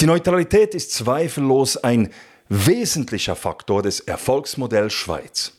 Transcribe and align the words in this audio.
Die 0.00 0.06
Neutralität 0.06 0.74
ist 0.74 0.92
zweifellos 0.92 1.76
ein 1.76 2.10
wesentlicher 2.48 3.36
Faktor 3.36 3.82
des 3.82 4.00
Erfolgsmodells 4.00 4.92
Schweiz. 4.92 5.52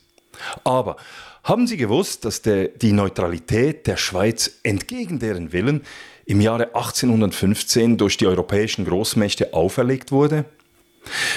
Aber 0.64 0.96
haben 1.42 1.66
Sie 1.66 1.76
gewusst, 1.76 2.24
dass 2.24 2.42
der, 2.42 2.68
die 2.68 2.92
Neutralität 2.92 3.86
der 3.86 3.96
Schweiz 3.96 4.58
entgegen 4.62 5.18
deren 5.18 5.52
Willen 5.52 5.82
im 6.26 6.40
Jahre 6.40 6.74
1815 6.74 7.96
durch 7.96 8.16
die 8.16 8.26
europäischen 8.26 8.84
Großmächte 8.84 9.54
auferlegt 9.54 10.12
wurde? 10.12 10.44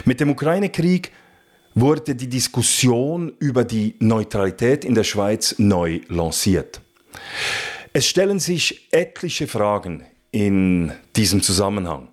Mit 0.05 0.19
dem 0.19 0.29
Ukraine-Krieg 0.29 1.11
wurde 1.73 2.15
die 2.15 2.27
Diskussion 2.27 3.33
über 3.39 3.63
die 3.63 3.95
Neutralität 3.99 4.83
in 4.83 4.95
der 4.95 5.05
Schweiz 5.05 5.55
neu 5.57 6.01
lanciert. 6.09 6.81
Es 7.93 8.07
stellen 8.07 8.39
sich 8.39 8.87
etliche 8.91 9.47
Fragen 9.47 10.05
in 10.31 10.91
diesem 11.15 11.41
Zusammenhang. 11.41 12.09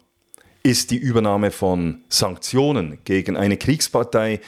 Ist 0.62 0.90
die 0.90 0.96
Übernahme 0.96 1.50
von 1.50 2.02
Sanktionen 2.08 2.98
gegen 3.04 3.36
eine 3.36 3.56
Kriegspartei 3.56 4.40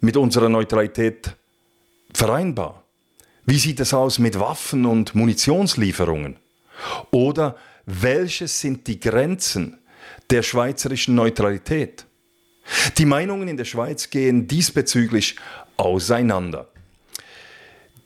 mit 0.00 0.16
unserer 0.16 0.48
Neutralität 0.48 1.36
vereinbar? 2.14 2.82
Wie 3.44 3.58
sieht 3.58 3.80
es 3.80 3.92
aus 3.92 4.18
mit 4.18 4.38
Waffen- 4.38 4.86
und 4.86 5.14
Munitionslieferungen? 5.14 6.36
Oder 7.10 7.56
welches 7.86 8.60
sind 8.60 8.86
die 8.86 9.00
Grenzen 9.00 9.78
der 10.30 10.42
schweizerischen 10.42 11.14
Neutralität? 11.14 12.06
Die 12.96 13.04
Meinungen 13.04 13.48
in 13.48 13.56
der 13.56 13.64
Schweiz 13.64 14.10
gehen 14.10 14.46
diesbezüglich 14.46 15.36
auseinander. 15.76 16.68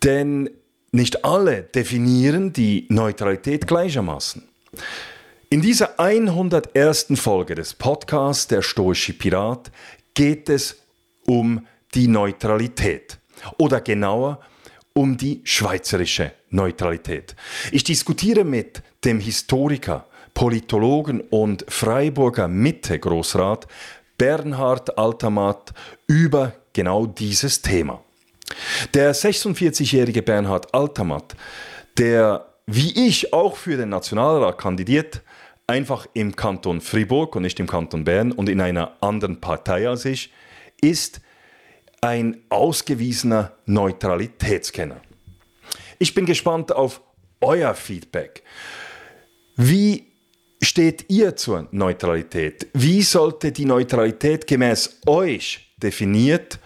Denn 0.02 0.50
nicht 0.92 1.24
alle 1.24 1.62
definieren 1.62 2.52
die 2.52 2.86
Neutralität 2.88 3.66
gleichermaßen. 3.66 4.48
In 5.48 5.62
dieser 5.62 6.00
101. 6.00 7.06
Folge 7.14 7.54
des 7.54 7.72
Podcasts 7.72 8.48
Der 8.48 8.62
Stoische 8.62 9.12
Pirat 9.12 9.70
geht 10.12 10.48
es 10.48 10.82
um 11.24 11.64
die 11.94 12.08
Neutralität 12.08 13.18
oder 13.56 13.80
genauer 13.80 14.40
um 14.92 15.16
die 15.16 15.42
schweizerische 15.44 16.32
Neutralität. 16.50 17.36
Ich 17.70 17.84
diskutiere 17.84 18.42
mit 18.42 18.82
dem 19.04 19.20
Historiker, 19.20 20.06
Politologen 20.34 21.20
und 21.20 21.64
Freiburger 21.68 22.48
Mitte-Großrat 22.48 23.68
Bernhard 24.18 24.98
Altamat 24.98 25.72
über 26.08 26.54
genau 26.72 27.06
dieses 27.06 27.62
Thema. 27.62 28.02
Der 28.94 29.14
46-jährige 29.14 30.22
Bernhard 30.22 30.74
Altamat, 30.74 31.36
der 31.98 32.48
wie 32.66 33.06
ich 33.06 33.32
auch 33.32 33.56
für 33.56 33.76
den 33.76 33.90
Nationalrat 33.90 34.58
kandidiert, 34.58 35.22
einfach 35.66 36.06
im 36.14 36.36
Kanton 36.36 36.80
Fribourg 36.80 37.34
und 37.36 37.42
nicht 37.42 37.58
im 37.58 37.66
Kanton 37.66 38.04
Bern 38.04 38.32
und 38.32 38.48
in 38.48 38.60
einer 38.60 38.96
anderen 39.00 39.40
Partei 39.40 39.88
als 39.88 40.04
ich, 40.04 40.32
ist 40.80 41.20
ein 42.00 42.42
ausgewiesener 42.50 43.52
Neutralitätskenner. 43.66 45.00
Ich 45.98 46.14
bin 46.14 46.26
gespannt 46.26 46.72
auf 46.72 47.00
euer 47.40 47.74
Feedback. 47.74 48.42
Wie 49.56 50.12
steht 50.62 51.06
ihr 51.08 51.36
zur 51.36 51.68
Neutralität? 51.70 52.68
Wie 52.72 53.02
sollte 53.02 53.50
die 53.50 53.64
Neutralität 53.64 54.46
gemäß 54.46 55.00
euch 55.06 55.74
definiert 55.78 56.58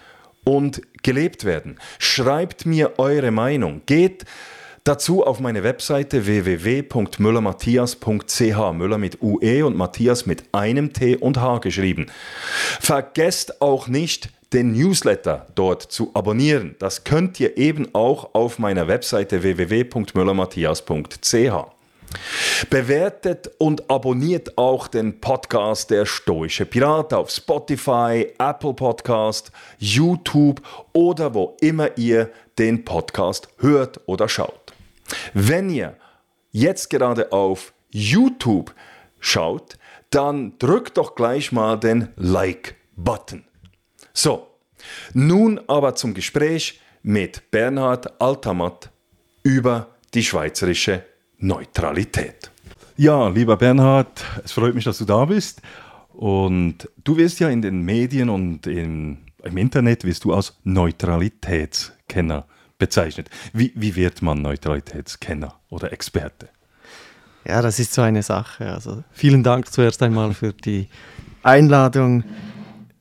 und 0.43 0.81
gelebt 1.01 1.45
werden? 1.45 1.79
Schreibt 1.97 2.65
mir 2.65 2.99
eure 2.99 3.31
Meinung. 3.31 3.81
Geht 3.85 4.25
dazu 4.83 5.25
auf 5.25 5.39
meine 5.39 5.63
Webseite 5.63 6.25
www.müllermatthias.ch. 6.25 8.73
Müller 8.73 8.97
mit 8.97 9.21
UE 9.21 9.65
und 9.65 9.77
Matthias 9.77 10.25
mit 10.25 10.43
einem 10.51 10.91
T 10.93 11.15
und 11.15 11.39
H 11.39 11.59
geschrieben. 11.59 12.07
Vergesst 12.79 13.61
auch 13.61 13.87
nicht, 13.87 14.31
den 14.53 14.71
Newsletter 14.73 15.47
dort 15.55 15.81
zu 15.83 16.11
abonnieren. 16.13 16.75
Das 16.79 17.03
könnt 17.03 17.39
ihr 17.39 17.57
eben 17.57 17.89
auch 17.93 18.33
auf 18.33 18.57
meiner 18.59 18.87
Webseite 18.87 19.43
www.müllermatthias.ch. 19.43 21.35
Bewertet 22.69 23.49
und 23.57 23.89
abonniert 23.89 24.57
auch 24.57 24.89
den 24.89 25.21
Podcast 25.21 25.89
Der 25.89 26.05
Stoische 26.05 26.65
Pirat 26.65 27.13
auf 27.13 27.29
Spotify, 27.29 28.27
Apple 28.37 28.73
Podcast, 28.73 29.53
YouTube 29.79 30.61
oder 30.93 31.33
wo 31.33 31.55
immer 31.61 31.97
ihr 31.97 32.29
den 32.59 32.83
Podcast 32.83 33.47
hört 33.59 34.01
oder 34.07 34.27
schaut. 34.27 34.60
Wenn 35.33 35.69
ihr 35.69 35.95
jetzt 36.51 36.89
gerade 36.89 37.31
auf 37.31 37.73
YouTube 37.89 38.73
schaut, 39.19 39.77
dann 40.09 40.57
drückt 40.59 40.97
doch 40.97 41.15
gleich 41.15 41.51
mal 41.51 41.79
den 41.79 42.09
Like-Button. 42.15 43.43
So, 44.13 44.47
nun 45.13 45.59
aber 45.67 45.95
zum 45.95 46.13
Gespräch 46.13 46.81
mit 47.03 47.49
Bernhard 47.51 48.21
Altamat 48.21 48.91
über 49.43 49.87
die 50.13 50.23
schweizerische 50.23 51.03
Neutralität. 51.37 52.51
Ja, 52.97 53.29
lieber 53.29 53.57
Bernhard, 53.57 54.23
es 54.43 54.51
freut 54.51 54.75
mich, 54.75 54.83
dass 54.83 54.97
du 54.97 55.05
da 55.05 55.25
bist. 55.25 55.61
Und 56.13 56.89
du 57.03 57.17
wirst 57.17 57.39
ja 57.39 57.49
in 57.49 57.61
den 57.61 57.81
Medien 57.81 58.29
und 58.29 58.67
in, 58.67 59.19
im 59.43 59.57
Internet 59.57 60.03
wirst 60.03 60.25
du 60.25 60.33
als 60.33 60.59
Neutralitätskenner 60.63 62.45
bezeichnet. 62.81 63.29
Wie, 63.53 63.71
wie 63.75 63.95
wird 63.95 64.23
man 64.23 64.41
Neutralitätskenner 64.41 65.53
oder 65.69 65.93
Experte? 65.93 66.49
Ja, 67.45 67.61
das 67.61 67.77
ist 67.77 67.93
so 67.93 68.01
eine 68.01 68.23
Sache. 68.23 68.73
Also 68.73 69.03
vielen 69.11 69.43
Dank 69.43 69.71
zuerst 69.71 70.01
einmal 70.01 70.33
für 70.33 70.51
die 70.51 70.89
Einladung, 71.43 72.23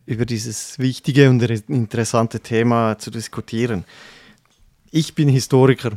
über 0.05 0.27
dieses 0.27 0.79
wichtige 0.79 1.31
und 1.31 1.41
interessante 1.43 2.41
Thema 2.41 2.99
zu 2.99 3.11
diskutieren. 3.11 3.85
Ich 4.91 5.15
bin 5.15 5.29
Historiker 5.29 5.93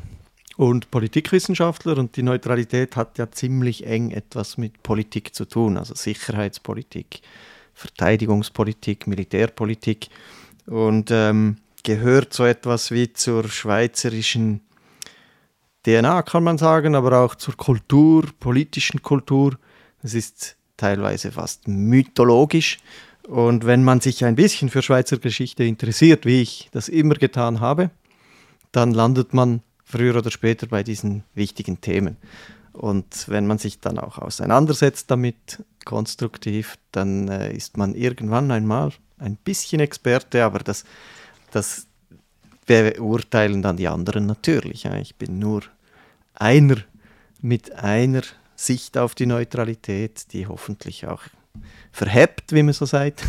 und 0.56 0.90
Politikwissenschaftler 0.90 1.98
und 1.98 2.16
die 2.16 2.24
Neutralität 2.24 2.96
hat 2.96 3.18
ja 3.18 3.32
ziemlich 3.32 3.86
eng 3.86 4.12
etwas 4.12 4.58
mit 4.58 4.82
Politik 4.84 5.36
zu 5.36 5.46
tun, 5.46 5.78
also 5.78 5.94
Sicherheitspolitik, 5.94 7.22
Verteidigungspolitik, 7.74 9.08
Militärpolitik 9.08 10.10
und 10.68 11.10
ähm, 11.12 11.58
gehört 11.84 12.34
so 12.34 12.46
etwas 12.46 12.92
wie 12.92 13.14
zur 13.14 13.48
schweizerischen 13.48 14.62
DNA, 15.84 16.22
kann 16.24 16.44
man 16.44 16.58
sagen, 16.58 16.96
aber 16.96 17.20
auch 17.20 17.36
zur 17.36 17.56
Kultur, 17.56 18.26
politischen 18.40 19.02
Kultur. 19.02 19.58
Es 20.02 20.14
ist 20.14 20.56
teilweise 20.78 21.32
fast 21.32 21.68
mythologisch. 21.68 22.80
Und 23.28 23.66
wenn 23.66 23.84
man 23.84 24.02
sich 24.02 24.26
ein 24.26 24.36
bisschen 24.36 24.70
für 24.70 24.82
Schweizer 24.82 25.18
Geschichte 25.18 25.64
interessiert, 25.64 26.26
wie 26.26 26.42
ich 26.42 26.70
das 26.72 26.90
immer 26.90 27.16
getan 27.16 27.60
habe, 27.60 27.90
dann 28.72 28.92
landet 28.92 29.34
man 29.34 29.62
früher 29.84 30.16
oder 30.16 30.32
später 30.32 30.68
bei 30.68 30.84
diesen 30.84 31.24
wichtigen 31.36 31.80
Themen. 31.80 32.18
Und 32.74 33.30
wenn 33.30 33.46
man 33.46 33.60
sich 33.60 33.80
dann 33.80 34.00
auch 34.00 34.18
auseinandersetzt 34.18 35.12
damit 35.12 35.64
konstruktiv, 35.86 36.78
dann 36.92 37.28
äh, 37.28 37.54
ist 37.54 37.78
man 37.78 37.94
irgendwann 37.94 38.50
einmal 38.52 38.92
ein 39.20 39.36
bisschen 39.36 39.80
Experte, 39.80 40.44
aber 40.44 40.60
das, 40.60 40.84
das 41.56 41.88
beurteilen 42.66 43.62
dann 43.62 43.78
die 43.78 43.88
anderen 43.88 44.26
natürlich. 44.26 44.84
Ja. 44.84 44.96
Ich 44.96 45.16
bin 45.16 45.40
nur 45.40 45.64
einer 46.34 46.78
mit 47.42 47.74
einer 47.74 48.22
Sicht 48.56 48.98
auf 48.98 49.16
die 49.16 49.26
Neutralität, 49.26 50.32
die 50.32 50.48
hoffentlich 50.48 51.08
auch 51.08 51.24
verhebt, 51.92 52.52
wie 52.54 52.64
man 52.64 52.74
so 52.74 52.86
sagt, 52.86 53.24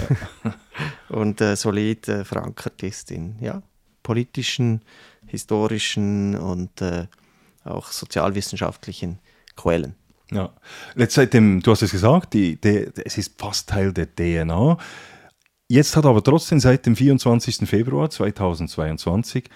und 1.08 1.40
äh, 1.40 1.56
solid 1.56 2.08
äh, 2.08 2.24
verankert 2.24 2.82
ist 2.82 3.10
in 3.10 3.36
ja, 3.40 3.62
politischen 4.02 4.82
historischen 5.26 6.36
und 6.36 6.80
äh, 6.80 7.06
auch 7.64 7.88
sozialwissenschaftlichen 7.90 9.18
Quellen. 9.56 9.94
Ja, 10.30 10.52
jetzt 10.96 11.14
seit 11.14 11.34
dem, 11.34 11.60
du 11.60 11.70
hast 11.70 11.82
es 11.82 11.90
gesagt, 11.90 12.32
die, 12.34 12.56
die, 12.60 12.88
es 13.04 13.18
ist 13.18 13.38
fast 13.38 13.68
Teil 13.68 13.92
der 13.92 14.14
DNA. 14.14 14.78
Jetzt 15.68 15.96
hat 15.96 16.04
aber 16.04 16.22
trotzdem 16.22 16.60
seit 16.60 16.84
dem 16.84 16.94
24. 16.94 17.68
Februar 17.68 18.10
2022 18.10 19.48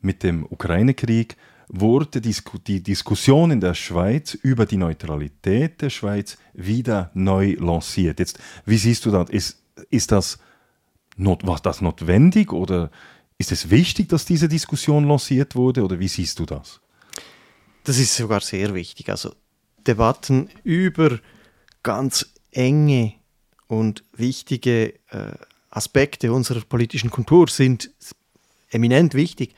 mit 0.00 0.22
dem 0.24 0.44
Ukraine-Krieg 0.44 1.36
wurde 1.68 2.20
die 2.20 2.82
Diskussion 2.82 3.50
in 3.52 3.60
der 3.60 3.74
Schweiz 3.74 4.34
über 4.34 4.66
die 4.66 4.76
Neutralität 4.76 5.80
der 5.80 5.90
Schweiz 5.90 6.36
wieder 6.52 7.10
neu 7.14 7.56
lanciert. 7.58 8.18
Jetzt, 8.18 8.40
wie 8.66 8.76
siehst 8.76 9.06
du 9.06 9.10
das? 9.10 9.30
Ist, 9.30 9.62
ist 9.88 10.10
das, 10.10 10.38
not, 11.16 11.46
war 11.46 11.60
das 11.60 11.80
notwendig 11.80 12.52
oder 12.52 12.90
ist 13.38 13.52
es 13.52 13.70
wichtig, 13.70 14.08
dass 14.08 14.24
diese 14.24 14.48
Diskussion 14.48 15.06
lanciert 15.06 15.54
wurde 15.54 15.84
oder 15.84 15.98
wie 16.00 16.08
siehst 16.08 16.40
du 16.40 16.44
das? 16.44 16.80
Das 17.84 17.98
ist 17.98 18.16
sogar 18.16 18.40
sehr 18.40 18.74
wichtig. 18.74 19.08
Also 19.08 19.34
Debatten 19.86 20.50
über 20.64 21.20
ganz 21.82 22.34
enge 22.50 23.14
und 23.66 24.04
wichtige 24.12 24.94
äh, 25.08 25.32
Aspekte 25.72 26.32
unserer 26.32 26.60
politischen 26.60 27.10
Kultur 27.10 27.48
sind 27.48 27.90
eminent 28.70 29.14
wichtig. 29.14 29.54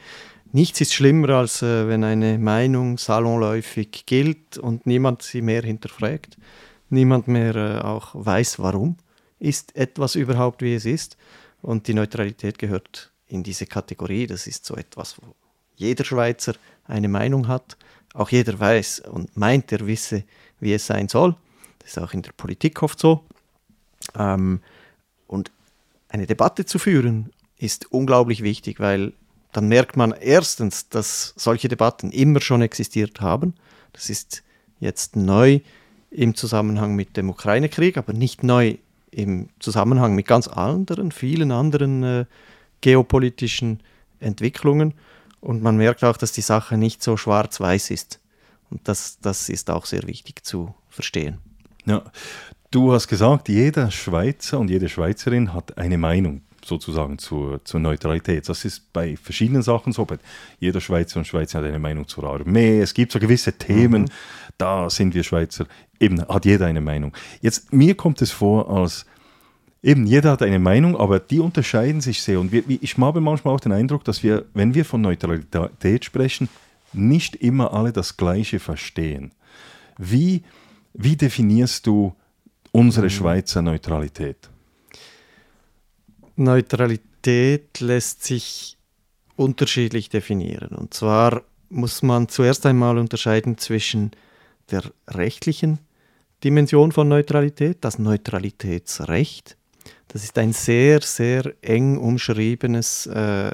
Nichts 0.52 0.80
ist 0.80 0.94
schlimmer, 0.94 1.30
als 1.30 1.62
äh, 1.62 1.88
wenn 1.88 2.04
eine 2.04 2.38
Meinung 2.38 2.96
salonläufig 2.96 4.06
gilt 4.06 4.56
und 4.56 4.86
niemand 4.86 5.22
sie 5.22 5.42
mehr 5.42 5.62
hinterfragt, 5.62 6.36
niemand 6.88 7.26
mehr 7.26 7.56
äh, 7.56 7.78
auch 7.80 8.10
weiß, 8.14 8.60
warum 8.60 8.96
ist 9.40 9.74
etwas 9.74 10.14
überhaupt, 10.14 10.62
wie 10.62 10.74
es 10.74 10.84
ist. 10.84 11.16
Und 11.60 11.88
die 11.88 11.94
Neutralität 11.94 12.58
gehört 12.60 13.10
in 13.26 13.42
diese 13.42 13.66
Kategorie. 13.66 14.28
Das 14.28 14.46
ist 14.46 14.64
so 14.64 14.76
etwas, 14.76 15.16
wo 15.20 15.34
jeder 15.74 16.04
Schweizer 16.04 16.54
eine 16.84 17.08
Meinung 17.08 17.48
hat, 17.48 17.76
auch 18.12 18.28
jeder 18.28 18.60
weiß 18.60 19.00
und 19.00 19.36
meint, 19.36 19.72
er 19.72 19.84
wisse, 19.84 20.22
wie 20.60 20.72
es 20.72 20.86
sein 20.86 21.08
soll. 21.08 21.34
Das 21.80 21.90
ist 21.90 21.98
auch 21.98 22.14
in 22.14 22.22
der 22.22 22.32
Politik 22.32 22.80
oft 22.84 23.00
so. 23.00 23.24
Ähm, 24.16 24.60
und 25.26 25.50
eine 26.14 26.26
Debatte 26.28 26.64
zu 26.64 26.78
führen 26.78 27.32
ist 27.58 27.90
unglaublich 27.90 28.44
wichtig, 28.44 28.78
weil 28.78 29.12
dann 29.52 29.66
merkt 29.66 29.96
man 29.96 30.12
erstens, 30.12 30.88
dass 30.88 31.34
solche 31.36 31.66
Debatten 31.66 32.12
immer 32.12 32.40
schon 32.40 32.62
existiert 32.62 33.20
haben. 33.20 33.54
Das 33.92 34.10
ist 34.10 34.44
jetzt 34.78 35.16
neu 35.16 35.58
im 36.10 36.36
Zusammenhang 36.36 36.94
mit 36.94 37.16
dem 37.16 37.30
Ukraine-Krieg, 37.30 37.96
aber 37.96 38.12
nicht 38.12 38.44
neu 38.44 38.76
im 39.10 39.48
Zusammenhang 39.58 40.14
mit 40.14 40.26
ganz 40.26 40.46
anderen, 40.46 41.10
vielen 41.10 41.50
anderen 41.50 42.04
äh, 42.04 42.24
geopolitischen 42.80 43.80
Entwicklungen. 44.20 44.94
Und 45.40 45.64
man 45.64 45.76
merkt 45.76 46.04
auch, 46.04 46.16
dass 46.16 46.30
die 46.30 46.42
Sache 46.42 46.76
nicht 46.76 47.02
so 47.02 47.16
schwarz-weiß 47.16 47.90
ist. 47.90 48.20
Und 48.70 48.86
das, 48.86 49.18
das 49.20 49.48
ist 49.48 49.68
auch 49.68 49.84
sehr 49.84 50.04
wichtig 50.06 50.44
zu 50.44 50.74
verstehen. 50.90 51.38
Ja, 51.86 52.04
du 52.74 52.92
hast 52.92 53.06
gesagt, 53.06 53.48
jeder 53.48 53.90
Schweizer 53.90 54.58
und 54.58 54.68
jede 54.68 54.88
Schweizerin 54.88 55.52
hat 55.54 55.78
eine 55.78 55.96
Meinung 55.96 56.42
sozusagen 56.64 57.18
zur, 57.18 57.64
zur 57.64 57.78
Neutralität. 57.78 58.48
Das 58.48 58.64
ist 58.64 58.92
bei 58.92 59.16
verschiedenen 59.16 59.62
Sachen 59.62 59.92
so. 59.92 60.06
Jeder 60.58 60.80
Schweizer 60.80 61.18
und 61.18 61.26
Schweizer 61.26 61.58
hat 61.58 61.66
eine 61.66 61.78
Meinung 61.78 62.08
zur 62.08 62.24
Armee. 62.24 62.80
Es 62.80 62.94
gibt 62.94 63.12
so 63.12 63.18
gewisse 63.18 63.52
Themen, 63.52 64.02
mhm. 64.02 64.08
da 64.58 64.90
sind 64.90 65.14
wir 65.14 65.22
Schweizer, 65.22 65.66
eben 66.00 66.20
hat 66.26 66.44
jeder 66.44 66.66
eine 66.66 66.80
Meinung. 66.80 67.12
Jetzt, 67.42 67.72
mir 67.72 67.94
kommt 67.94 68.20
es 68.22 68.32
vor, 68.32 68.68
als 68.70 69.06
eben 69.82 70.06
jeder 70.06 70.32
hat 70.32 70.42
eine 70.42 70.58
Meinung, 70.58 70.96
aber 70.96 71.20
die 71.20 71.40
unterscheiden 71.40 72.00
sich 72.00 72.22
sehr. 72.22 72.40
Und 72.40 72.50
wir, 72.50 72.64
ich 72.68 72.96
habe 72.96 73.20
manchmal 73.20 73.54
auch 73.54 73.60
den 73.60 73.72
Eindruck, 73.72 74.04
dass 74.04 74.22
wir, 74.22 74.46
wenn 74.54 74.74
wir 74.74 74.84
von 74.84 75.00
Neutralität 75.00 76.04
sprechen, 76.04 76.48
nicht 76.92 77.36
immer 77.36 77.72
alle 77.72 77.92
das 77.92 78.16
Gleiche 78.16 78.58
verstehen. 78.58 79.32
Wie, 79.98 80.42
wie 80.92 81.16
definierst 81.16 81.86
du 81.86 82.14
unsere 82.74 83.06
mhm. 83.06 83.10
Schweizer 83.10 83.62
Neutralität? 83.62 84.50
Neutralität 86.36 87.80
lässt 87.80 88.24
sich 88.24 88.76
unterschiedlich 89.36 90.08
definieren. 90.08 90.74
Und 90.76 90.92
zwar 90.92 91.42
muss 91.68 92.02
man 92.02 92.28
zuerst 92.28 92.66
einmal 92.66 92.98
unterscheiden 92.98 93.58
zwischen 93.58 94.10
der 94.70 94.82
rechtlichen 95.08 95.78
Dimension 96.42 96.90
von 96.92 97.08
Neutralität, 97.08 97.78
das 97.80 97.98
Neutralitätsrecht. 97.98 99.56
Das 100.08 100.24
ist 100.24 100.36
ein 100.38 100.52
sehr, 100.52 101.00
sehr 101.00 101.54
eng 101.62 101.96
umschriebenes 101.96 103.06
äh, 103.06 103.52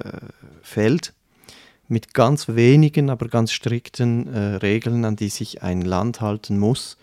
Feld 0.62 1.12
mit 1.88 2.14
ganz 2.14 2.48
wenigen, 2.48 3.10
aber 3.10 3.28
ganz 3.28 3.52
strikten 3.52 4.32
äh, 4.32 4.56
Regeln, 4.56 5.04
an 5.04 5.16
die 5.16 5.28
sich 5.28 5.62
ein 5.62 5.82
Land 5.82 6.20
halten 6.20 6.58
muss, 6.58 6.96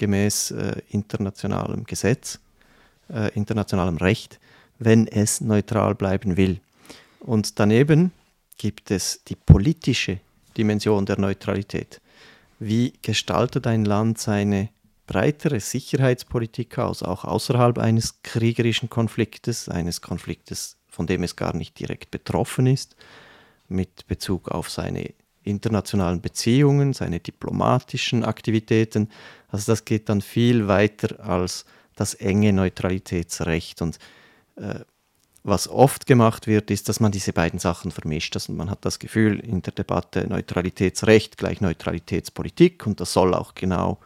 gemäß 0.00 0.50
äh, 0.50 0.82
internationalem 0.90 1.84
Gesetz, 1.84 2.40
äh, 3.08 3.32
internationalem 3.34 3.98
Recht 3.98 4.40
wenn 4.80 5.06
es 5.06 5.40
neutral 5.40 5.94
bleiben 5.94 6.36
will. 6.36 6.60
Und 7.20 7.60
daneben 7.60 8.12
gibt 8.56 8.90
es 8.90 9.22
die 9.28 9.36
politische 9.36 10.18
Dimension 10.56 11.06
der 11.06 11.20
Neutralität. 11.20 12.00
Wie 12.58 12.94
gestaltet 13.02 13.66
ein 13.66 13.84
Land 13.84 14.18
seine 14.18 14.70
breitere 15.06 15.60
Sicherheitspolitik 15.60 16.78
aus, 16.78 17.02
auch 17.02 17.24
außerhalb 17.24 17.78
eines 17.78 18.22
kriegerischen 18.22 18.88
Konfliktes, 18.90 19.68
eines 19.68 20.00
Konfliktes, 20.00 20.76
von 20.88 21.06
dem 21.06 21.22
es 21.22 21.36
gar 21.36 21.54
nicht 21.54 21.78
direkt 21.78 22.10
betroffen 22.10 22.66
ist, 22.66 22.96
mit 23.68 24.06
Bezug 24.08 24.48
auf 24.48 24.70
seine 24.70 25.12
internationalen 25.42 26.20
Beziehungen, 26.20 26.92
seine 26.92 27.20
diplomatischen 27.20 28.24
Aktivitäten. 28.24 29.08
Also 29.48 29.72
das 29.72 29.84
geht 29.84 30.08
dann 30.08 30.20
viel 30.20 30.68
weiter 30.68 31.24
als 31.24 31.64
das 31.96 32.14
enge 32.14 32.52
Neutralitätsrecht. 32.52 33.82
Und 33.82 33.98
äh, 34.56 34.80
was 35.42 35.68
oft 35.68 36.06
gemacht 36.06 36.46
wird, 36.46 36.70
ist, 36.70 36.88
dass 36.88 37.00
man 37.00 37.12
diese 37.12 37.32
beiden 37.32 37.58
Sachen 37.58 37.90
vermischt. 37.90 38.36
Also 38.36 38.52
man 38.52 38.70
hat 38.70 38.84
das 38.84 38.98
Gefühl 38.98 39.40
in 39.40 39.62
der 39.62 39.72
Debatte 39.72 40.26
Neutralitätsrecht 40.26 41.38
gleich 41.38 41.60
Neutralitätspolitik 41.60 42.86
und 42.86 43.00
das 43.00 43.12
soll 43.12 43.34
auch 43.34 43.54
genau 43.54 43.98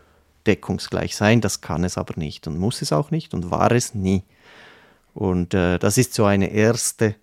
deckungsgleich 0.46 1.16
sein. 1.16 1.40
Das 1.40 1.60
kann 1.60 1.84
es 1.84 1.98
aber 1.98 2.14
nicht 2.16 2.46
und 2.46 2.58
muss 2.58 2.82
es 2.82 2.92
auch 2.92 3.10
nicht 3.10 3.34
und 3.34 3.50
war 3.50 3.72
es 3.72 3.94
nie. 3.94 4.22
Und 5.14 5.54
äh, 5.54 5.78
das 5.78 5.98
ist 5.98 6.14
so 6.14 6.24
eine 6.24 6.50
erste 6.50 7.16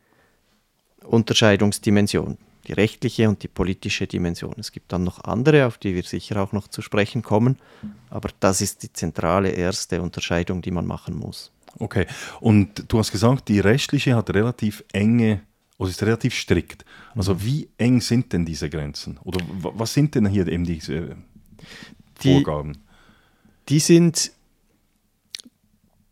Unterscheidungsdimension, 1.04 2.38
die 2.68 2.74
rechtliche 2.74 3.28
und 3.28 3.44
die 3.44 3.48
politische 3.48 4.08
Dimension. 4.08 4.56
Es 4.58 4.72
gibt 4.72 4.92
dann 4.92 5.04
noch 5.04 5.24
andere, 5.24 5.66
auf 5.66 5.78
die 5.78 5.96
wir 5.96 6.04
sicher 6.04 6.42
auch 6.42 6.52
noch 6.52 6.68
zu 6.68 6.82
sprechen 6.82 7.22
kommen, 7.22 7.58
aber 8.10 8.30
das 8.40 8.62
ist 8.62 8.84
die 8.84 8.94
zentrale 8.94 9.50
erste 9.50 10.02
Unterscheidung, 10.02 10.62
die 10.62 10.72
man 10.72 10.86
machen 10.86 11.18
muss. 11.18 11.52
Okay, 11.80 12.06
und 12.40 12.86
du 12.88 13.00
hast 13.00 13.12
gesagt, 13.12 13.48
die 13.48 13.60
rechtliche 13.60 14.16
hat 14.16 14.30
relativ 14.32 14.84
enge, 14.92 15.42
oder 15.78 15.90
ist 15.90 16.04
relativ 16.04 16.36
strikt. 16.36 16.86
Also 17.16 17.34
mhm. 17.34 17.44
wie 17.44 17.70
eng 17.78 18.02
sind 18.02 18.34
denn 18.34 18.46
diese 18.46 18.70
Grenzen? 18.70 19.18
Oder 19.24 19.44
was 19.50 19.94
sind 19.94 20.14
denn 20.14 20.28
hier 20.28 20.48
eben 20.48 20.64
diese 20.64 21.16
Vorgaben? 22.16 22.74
Die, 22.74 22.80
die 23.70 23.80
sind, 23.80 24.32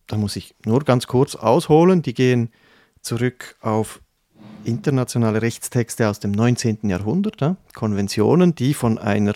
da 0.07 0.17
muss 0.17 0.35
ich 0.35 0.55
nur 0.65 0.83
ganz 0.83 1.05
kurz 1.05 1.35
ausholen, 1.35 2.01
die 2.01 2.13
gehen 2.13 2.49
zurück 3.01 3.57
auf 3.61 4.01
internationale 4.63 5.41
Rechtstexte 5.41 6.07
aus 6.09 6.19
dem 6.19 6.31
19. 6.31 6.79
Jahrhundert, 6.83 7.41
ja? 7.41 7.55
Konventionen, 7.73 8.55
die 8.55 8.73
von 8.73 8.97
einer 8.97 9.33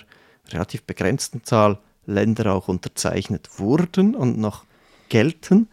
relativ 0.49 0.83
begrenzten 0.83 1.43
Zahl 1.43 1.79
Länder 2.05 2.53
auch 2.53 2.67
unterzeichnet 2.67 3.49
wurden 3.57 4.15
und 4.15 4.37
noch 4.37 4.65
gelten. 5.09 5.69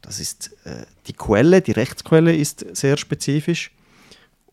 Das 0.00 0.20
ist 0.20 0.56
äh, 0.64 0.86
die 1.06 1.12
Quelle, 1.12 1.62
die 1.62 1.72
Rechtsquelle 1.72 2.34
ist 2.34 2.64
sehr 2.76 2.96
spezifisch 2.96 3.72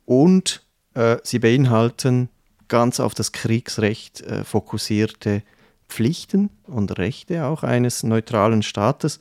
und 0.06 0.66
äh, 0.94 1.18
sie 1.24 1.40
beinhalten 1.40 2.30
ganz 2.68 3.00
auf 3.00 3.14
das 3.14 3.32
Kriegsrecht 3.32 4.22
äh, 4.22 4.44
fokussierte 4.44 5.44
Pflichten 5.90 6.50
und 6.66 6.98
Rechte 6.98 7.46
auch 7.46 7.64
eines 7.64 8.02
neutralen 8.02 8.64
Staates, 8.64 9.20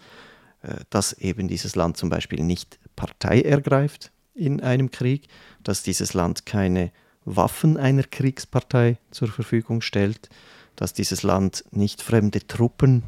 äh, 0.63 0.77
dass 0.89 1.13
eben 1.15 1.49
dieses 1.49 1.75
Land 1.77 1.97
zum 1.97 2.09
Beispiel 2.09 2.43
nicht 2.43 2.79
Partei 2.97 3.43
ergreift 3.43 4.13
in 4.41 4.61
einem 4.61 4.91
Krieg, 4.91 5.29
dass 5.63 5.83
dieses 5.83 6.15
Land 6.15 6.47
keine 6.47 6.91
Waffen 7.25 7.77
einer 7.77 8.03
Kriegspartei 8.03 8.99
zur 9.11 9.29
Verfügung 9.29 9.83
stellt, 9.83 10.31
dass 10.75 10.95
dieses 10.95 11.23
Land 11.23 11.65
nicht 11.71 12.03
fremde 12.03 12.47
Truppen 12.47 13.05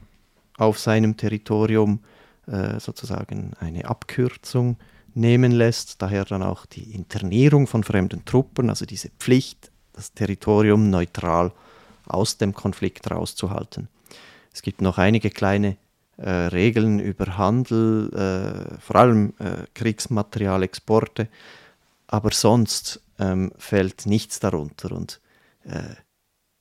auf 0.58 0.78
seinem 0.78 1.16
Territorium 1.16 2.00
äh, 2.46 2.78
sozusagen 2.78 3.52
eine 3.58 3.86
Abkürzung 3.86 4.76
nehmen 5.14 5.52
lässt. 5.52 6.02
Daher 6.02 6.24
dann 6.24 6.42
auch 6.42 6.66
die 6.66 6.92
Internierung 6.94 7.66
von 7.66 7.84
fremden 7.84 8.24
Truppen, 8.24 8.68
also 8.68 8.84
diese 8.84 9.08
Pflicht, 9.18 9.70
das 9.94 10.12
Territorium 10.12 10.90
neutral 10.90 11.52
aus 12.06 12.36
dem 12.36 12.52
Konflikt 12.52 13.10
rauszuhalten. 13.10 13.88
Es 14.52 14.62
gibt 14.62 14.82
noch 14.82 14.98
einige 14.98 15.30
kleine 15.30 15.76
äh, 16.22 16.30
Regeln 16.30 17.00
über 17.00 17.36
Handel, 17.36 18.08
äh, 18.14 18.78
vor 18.80 18.96
allem 18.96 19.34
äh, 19.40 19.66
Kriegsmaterialexporte, 19.74 21.28
aber 22.06 22.30
sonst 22.30 23.02
ähm, 23.18 23.52
fällt 23.58 24.06
nichts 24.06 24.38
darunter. 24.38 24.92
Und 24.92 25.20
äh, 25.64 25.96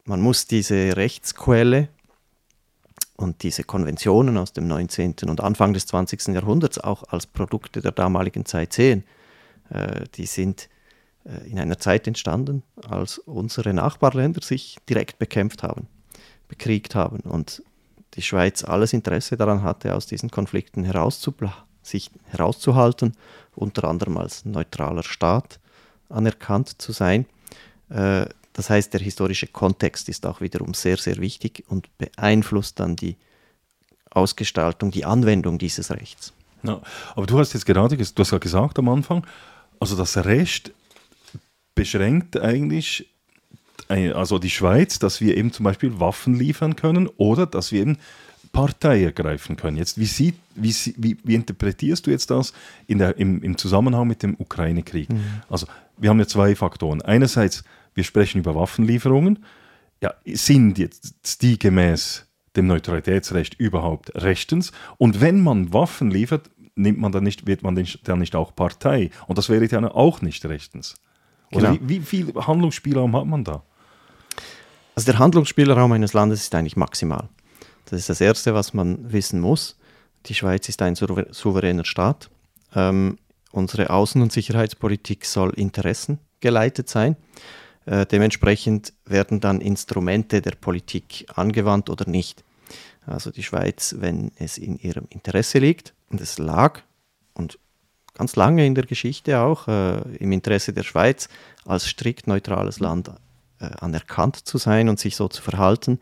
man 0.05 0.19
muss 0.19 0.47
diese 0.47 0.97
Rechtsquelle, 0.97 1.89
und 3.17 3.43
diese 3.43 3.63
Konventionen 3.63 4.35
aus 4.35 4.51
dem 4.51 4.67
19. 4.67 5.13
und 5.27 5.41
Anfang 5.41 5.73
des 5.73 5.85
20. 5.85 6.29
Jahrhunderts 6.29 6.79
auch 6.79 7.03
als 7.03 7.27
Produkte 7.27 7.79
der 7.79 7.91
damaligen 7.91 8.45
Zeit 8.45 8.73
sehen. 8.73 9.03
Äh, 9.69 10.05
die 10.15 10.25
sind 10.25 10.69
in 11.45 11.59
einer 11.59 11.77
Zeit 11.77 12.07
entstanden, 12.07 12.63
als 12.89 13.19
unsere 13.19 13.75
Nachbarländer 13.75 14.41
sich 14.41 14.79
direkt 14.89 15.19
bekämpft 15.19 15.61
haben, 15.61 15.85
bekriegt 16.47 16.95
haben 16.95 17.19
und 17.19 17.61
die 18.15 18.21
Schweiz 18.21 18.63
alles 18.63 18.93
Interesse 18.93 19.37
daran 19.37 19.63
hatte, 19.63 19.95
aus 19.95 20.05
diesen 20.05 20.31
Konflikten 20.31 20.83
sich 21.83 22.11
herauszuhalten, 22.25 23.13
unter 23.55 23.85
anderem 23.85 24.17
als 24.17 24.45
neutraler 24.45 25.03
Staat 25.03 25.59
anerkannt 26.09 26.81
zu 26.81 26.91
sein. 26.91 27.25
Äh, 27.89 28.25
das 28.53 28.69
heißt, 28.69 28.93
der 28.93 28.99
historische 28.99 29.47
Kontext 29.47 30.09
ist 30.09 30.25
auch 30.25 30.41
wiederum 30.41 30.73
sehr, 30.73 30.97
sehr 30.97 31.17
wichtig 31.17 31.63
und 31.67 31.89
beeinflusst 31.97 32.79
dann 32.79 32.95
die 32.95 33.17
Ausgestaltung, 34.09 34.91
die 34.91 35.05
Anwendung 35.05 35.57
dieses 35.57 35.89
Rechts. 35.91 36.33
Ja, 36.63 36.81
aber 37.15 37.25
du 37.25 37.39
hast 37.39 37.53
jetzt 37.53 37.65
gerade, 37.65 37.95
du 37.97 38.23
hast 38.23 38.41
gesagt 38.41 38.77
am 38.77 38.89
Anfang, 38.89 39.25
also 39.79 39.95
das 39.95 40.17
Recht 40.17 40.73
beschränkt 41.73 42.37
eigentlich 42.39 43.10
also 43.91 44.39
die 44.39 44.49
Schweiz, 44.49 44.99
dass 44.99 45.21
wir 45.21 45.37
eben 45.37 45.51
zum 45.51 45.63
Beispiel 45.63 45.99
Waffen 45.99 46.35
liefern 46.35 46.75
können 46.75 47.07
oder 47.17 47.45
dass 47.45 47.71
wir 47.71 47.81
eben 47.81 47.97
Partei 48.51 49.03
ergreifen 49.03 49.55
können. 49.55 49.77
Jetzt, 49.77 49.97
wie, 49.97 50.05
sieht, 50.05 50.35
wie, 50.55 50.73
wie, 50.97 51.17
wie 51.23 51.35
interpretierst 51.35 52.05
du 52.05 52.11
jetzt 52.11 52.29
das 52.29 52.53
in 52.87 52.97
der, 52.97 53.17
im, 53.17 53.41
im 53.43 53.57
Zusammenhang 53.57 54.07
mit 54.07 54.23
dem 54.23 54.35
Ukraine-Krieg? 54.37 55.09
Mhm. 55.09 55.23
Also 55.49 55.67
wir 55.97 56.09
haben 56.09 56.19
ja 56.19 56.27
zwei 56.27 56.55
Faktoren. 56.55 57.01
Einerseits, 57.01 57.63
wir 57.93 58.03
sprechen 58.03 58.39
über 58.39 58.55
Waffenlieferungen. 58.55 59.45
Ja, 60.01 60.13
sind 60.25 60.77
jetzt 60.77 61.41
die 61.41 61.59
gemäß 61.59 62.25
dem 62.55 62.67
Neutralitätsrecht 62.67 63.53
überhaupt 63.53 64.15
rechtens? 64.15 64.71
Und 64.97 65.21
wenn 65.21 65.41
man 65.41 65.73
Waffen 65.73 66.11
liefert, 66.11 66.49
nimmt 66.75 66.99
man 66.99 67.11
dann 67.11 67.23
nicht, 67.23 67.47
wird 67.47 67.63
man 67.63 67.81
dann 68.03 68.19
nicht 68.19 68.35
auch 68.35 68.55
Partei? 68.55 69.11
Und 69.27 69.37
das 69.37 69.49
wäre 69.49 69.67
dann 69.67 69.85
auch 69.85 70.21
nicht 70.21 70.45
rechtens. 70.45 70.95
Oder 71.53 71.71
genau. 71.71 71.79
wie, 71.83 72.01
wie 72.01 72.05
viel 72.05 72.33
Handlungsspielraum 72.33 73.15
hat 73.15 73.25
man 73.25 73.43
da? 73.43 73.63
Also 74.95 75.11
der 75.11 75.19
Handlungsspielraum 75.19 75.91
eines 75.93 76.13
Landes 76.13 76.41
ist 76.41 76.55
eigentlich 76.55 76.75
maximal. 76.75 77.29
Das 77.85 77.99
ist 77.99 78.09
das 78.09 78.21
Erste, 78.21 78.53
was 78.53 78.73
man 78.73 79.11
wissen 79.11 79.39
muss. 79.39 79.77
Die 80.27 80.35
Schweiz 80.35 80.67
ist 80.69 80.81
ein 80.81 80.95
souveräner 80.95 81.85
Staat. 81.85 82.29
Ähm, 82.75 83.17
unsere 83.51 83.89
Außen- 83.89 84.21
und 84.21 84.31
Sicherheitspolitik 84.31 85.25
soll 85.25 85.51
interessengeleitet 85.51 86.89
sein. 86.89 87.15
Äh, 87.85 88.05
dementsprechend 88.05 88.93
werden 89.05 89.39
dann 89.39 89.61
Instrumente 89.61 90.41
der 90.41 90.51
Politik 90.51 91.25
angewandt 91.33 91.89
oder 91.89 92.07
nicht. 92.07 92.43
Also 93.05 93.31
die 93.31 93.43
Schweiz, 93.43 93.95
wenn 93.97 94.31
es 94.35 94.57
in 94.57 94.77
ihrem 94.77 95.07
Interesse 95.09 95.59
liegt, 95.59 95.93
und 96.09 96.21
es 96.21 96.37
lag 96.37 96.81
und 97.33 97.57
ganz 98.13 98.35
lange 98.35 98.65
in 98.65 98.75
der 98.75 98.85
Geschichte 98.85 99.39
auch 99.39 99.67
äh, 99.67 100.01
im 100.17 100.31
Interesse 100.31 100.73
der 100.73 100.83
Schweiz 100.83 101.29
als 101.65 101.87
strikt 101.87 102.27
neutrales 102.27 102.79
Land 102.79 103.09
anerkannt 103.65 104.35
zu 104.35 104.57
sein 104.57 104.89
und 104.89 104.99
sich 104.99 105.15
so 105.15 105.27
zu 105.27 105.41
verhalten, 105.41 105.99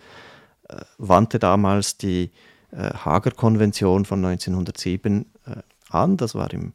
äh, 0.67 0.81
wandte 0.97 1.39
damals 1.39 1.97
die 1.97 2.31
äh, 2.71 2.93
Hager 2.93 3.31
Konvention 3.31 4.05
von 4.05 4.23
1907 4.23 5.25
äh, 5.45 5.55
an. 5.89 6.17
Das 6.17 6.35
war 6.35 6.51
im, 6.53 6.73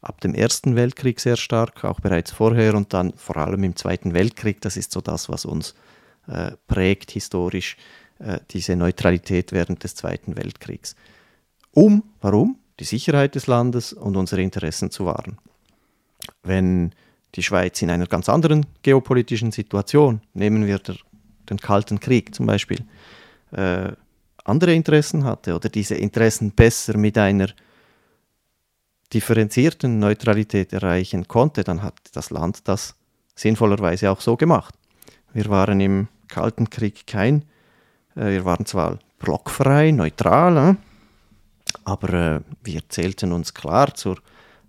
ab 0.00 0.20
dem 0.20 0.34
Ersten 0.34 0.76
Weltkrieg 0.76 1.20
sehr 1.20 1.36
stark, 1.36 1.84
auch 1.84 2.00
bereits 2.00 2.30
vorher 2.32 2.74
und 2.74 2.92
dann 2.92 3.12
vor 3.14 3.36
allem 3.36 3.64
im 3.64 3.76
Zweiten 3.76 4.14
Weltkrieg. 4.14 4.60
Das 4.60 4.76
ist 4.76 4.92
so 4.92 5.00
das, 5.00 5.28
was 5.28 5.44
uns 5.44 5.74
äh, 6.28 6.52
prägt 6.68 7.10
historisch, 7.10 7.76
äh, 8.18 8.38
diese 8.50 8.76
Neutralität 8.76 9.52
während 9.52 9.82
des 9.82 9.94
Zweiten 9.94 10.36
Weltkriegs. 10.36 10.94
Um, 11.72 12.04
warum? 12.20 12.58
Die 12.78 12.84
Sicherheit 12.84 13.34
des 13.34 13.46
Landes 13.46 13.92
und 13.92 14.16
unsere 14.16 14.42
Interessen 14.42 14.90
zu 14.90 15.06
wahren. 15.06 15.38
Wenn 16.42 16.94
die 17.34 17.42
Schweiz 17.42 17.80
in 17.82 17.90
einer 17.90 18.06
ganz 18.06 18.28
anderen 18.28 18.66
geopolitischen 18.82 19.52
Situation, 19.52 20.20
nehmen 20.34 20.66
wir 20.66 20.78
der, 20.78 20.96
den 21.48 21.58
Kalten 21.58 22.00
Krieg 22.00 22.34
zum 22.34 22.46
Beispiel, 22.46 22.84
äh, 23.52 23.92
andere 24.44 24.74
Interessen 24.74 25.24
hatte 25.24 25.54
oder 25.54 25.68
diese 25.68 25.94
Interessen 25.94 26.50
besser 26.50 26.96
mit 26.96 27.16
einer 27.16 27.48
differenzierten 29.12 29.98
Neutralität 29.98 30.72
erreichen 30.72 31.28
konnte, 31.28 31.64
dann 31.64 31.82
hat 31.82 31.94
das 32.12 32.30
Land 32.30 32.66
das 32.68 32.94
sinnvollerweise 33.34 34.10
auch 34.10 34.20
so 34.20 34.36
gemacht. 34.36 34.74
Wir 35.32 35.46
waren 35.46 35.80
im 35.80 36.08
Kalten 36.28 36.70
Krieg 36.70 37.06
kein, 37.06 37.44
äh, 38.14 38.30
wir 38.30 38.44
waren 38.44 38.66
zwar 38.66 38.98
blockfrei, 39.18 39.90
neutral, 39.90 40.56
äh, 40.56 40.74
aber 41.84 42.12
äh, 42.12 42.40
wir 42.62 42.88
zählten 42.88 43.32
uns 43.32 43.54
klar 43.54 43.94
zur 43.94 44.18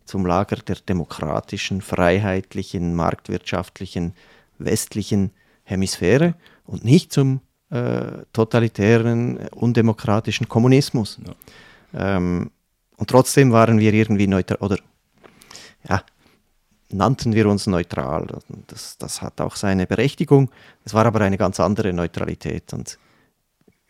zum 0.06 0.26
Lager 0.26 0.58
der 0.58 0.76
demokratischen, 0.76 1.82
freiheitlichen, 1.82 2.96
marktwirtschaftlichen, 2.96 4.14
westlichen 4.58 5.32
Hemisphäre 5.64 6.36
und 6.66 6.84
nicht 6.84 7.12
zum 7.12 7.42
äh, 7.70 8.24
totalitären, 8.34 9.38
undemokratischen 9.50 10.48
Kommunismus. 10.48 11.20
Ja. 11.26 12.18
Ähm, 12.18 12.52
und 12.98 13.10
trotzdem 13.10 13.52
waren 13.52 13.80
wir 13.80 13.94
irgendwie 13.94 14.28
neutral, 14.28 14.58
oder 14.60 14.78
ja, 15.90 16.04
nannten 16.90 17.34
wir 17.34 17.48
uns 17.48 17.68
neutral. 17.68 18.28
Das, 18.68 18.98
das 18.98 19.22
hat 19.22 19.42
auch 19.42 19.56
seine 19.56 19.88
Berechtigung. 19.88 20.50
Es 20.86 20.94
war 20.94 21.06
aber 21.06 21.22
eine 21.22 21.38
ganz 21.38 21.60
andere 21.60 21.92
Neutralität. 21.94 22.72
Und 22.74 23.00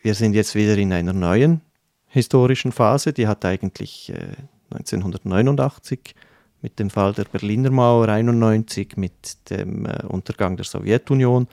wir 0.01 0.15
sind 0.15 0.34
jetzt 0.34 0.55
wieder 0.55 0.77
in 0.77 0.93
einer 0.93 1.13
neuen 1.13 1.62
historischen 2.08 2.72
Phase, 2.72 3.12
die 3.12 3.27
hat 3.27 3.43
eigentlich 3.43 4.12
äh, 4.12 4.36
1989 4.73 6.15
mit 6.61 6.79
dem 6.79 6.89
Fall 6.89 7.13
der 7.13 7.25
Berliner 7.25 7.71
Mauer, 7.71 8.07
91 8.07 8.95
mit 8.95 9.49
dem 9.49 9.85
äh, 9.85 10.03
Untergang 10.07 10.55
der 10.55 10.65
Sowjetunion 10.65 11.47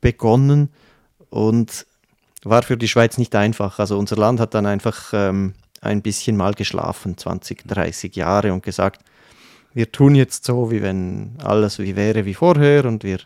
begonnen 0.00 0.70
und 1.30 1.86
war 2.44 2.62
für 2.62 2.76
die 2.76 2.88
Schweiz 2.88 3.18
nicht 3.18 3.34
einfach. 3.34 3.78
Also 3.78 3.98
unser 3.98 4.16
Land 4.16 4.40
hat 4.40 4.54
dann 4.54 4.66
einfach 4.66 5.12
ähm, 5.12 5.54
ein 5.80 6.02
bisschen 6.02 6.36
mal 6.36 6.54
geschlafen, 6.54 7.16
20, 7.16 7.66
30 7.66 8.16
Jahre 8.16 8.52
und 8.52 8.62
gesagt, 8.62 9.02
wir 9.74 9.92
tun 9.92 10.14
jetzt 10.14 10.44
so, 10.44 10.70
wie 10.70 10.82
wenn 10.82 11.36
alles 11.42 11.78
wie 11.78 11.94
wäre 11.94 12.24
wie 12.24 12.34
vorher 12.34 12.86
und 12.86 13.04
wir 13.04 13.18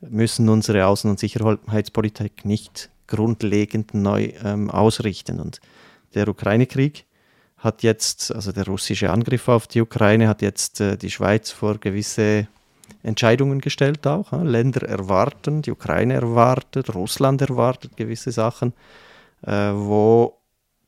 müssen 0.00 0.48
unsere 0.48 0.84
Außen- 0.84 1.08
und 1.08 1.20
Sicherheitspolitik 1.20 2.44
nicht 2.44 2.90
grundlegend 3.06 3.94
neu 3.94 4.32
ähm, 4.44 4.70
ausrichten. 4.70 5.40
Und 5.40 5.60
der 6.14 6.28
Ukraine-Krieg 6.28 7.04
hat 7.60 7.82
jetzt, 7.82 8.34
also 8.34 8.52
der 8.52 8.66
russische 8.66 9.10
Angriff 9.10 9.48
auf 9.48 9.66
die 9.66 9.80
Ukraine 9.80 10.28
hat 10.28 10.42
jetzt 10.42 10.80
äh, 10.80 10.96
die 10.96 11.10
Schweiz 11.10 11.50
vor 11.50 11.78
gewisse 11.78 12.48
Entscheidungen 13.02 13.60
gestellt 13.60 14.06
auch. 14.06 14.32
Ja. 14.32 14.42
Länder 14.42 14.88
erwarten, 14.88 15.62
die 15.62 15.70
Ukraine 15.70 16.14
erwartet, 16.14 16.94
Russland 16.94 17.40
erwartet 17.42 17.96
gewisse 17.96 18.32
Sachen, 18.32 18.72
äh, 19.42 19.52
wo 19.52 20.38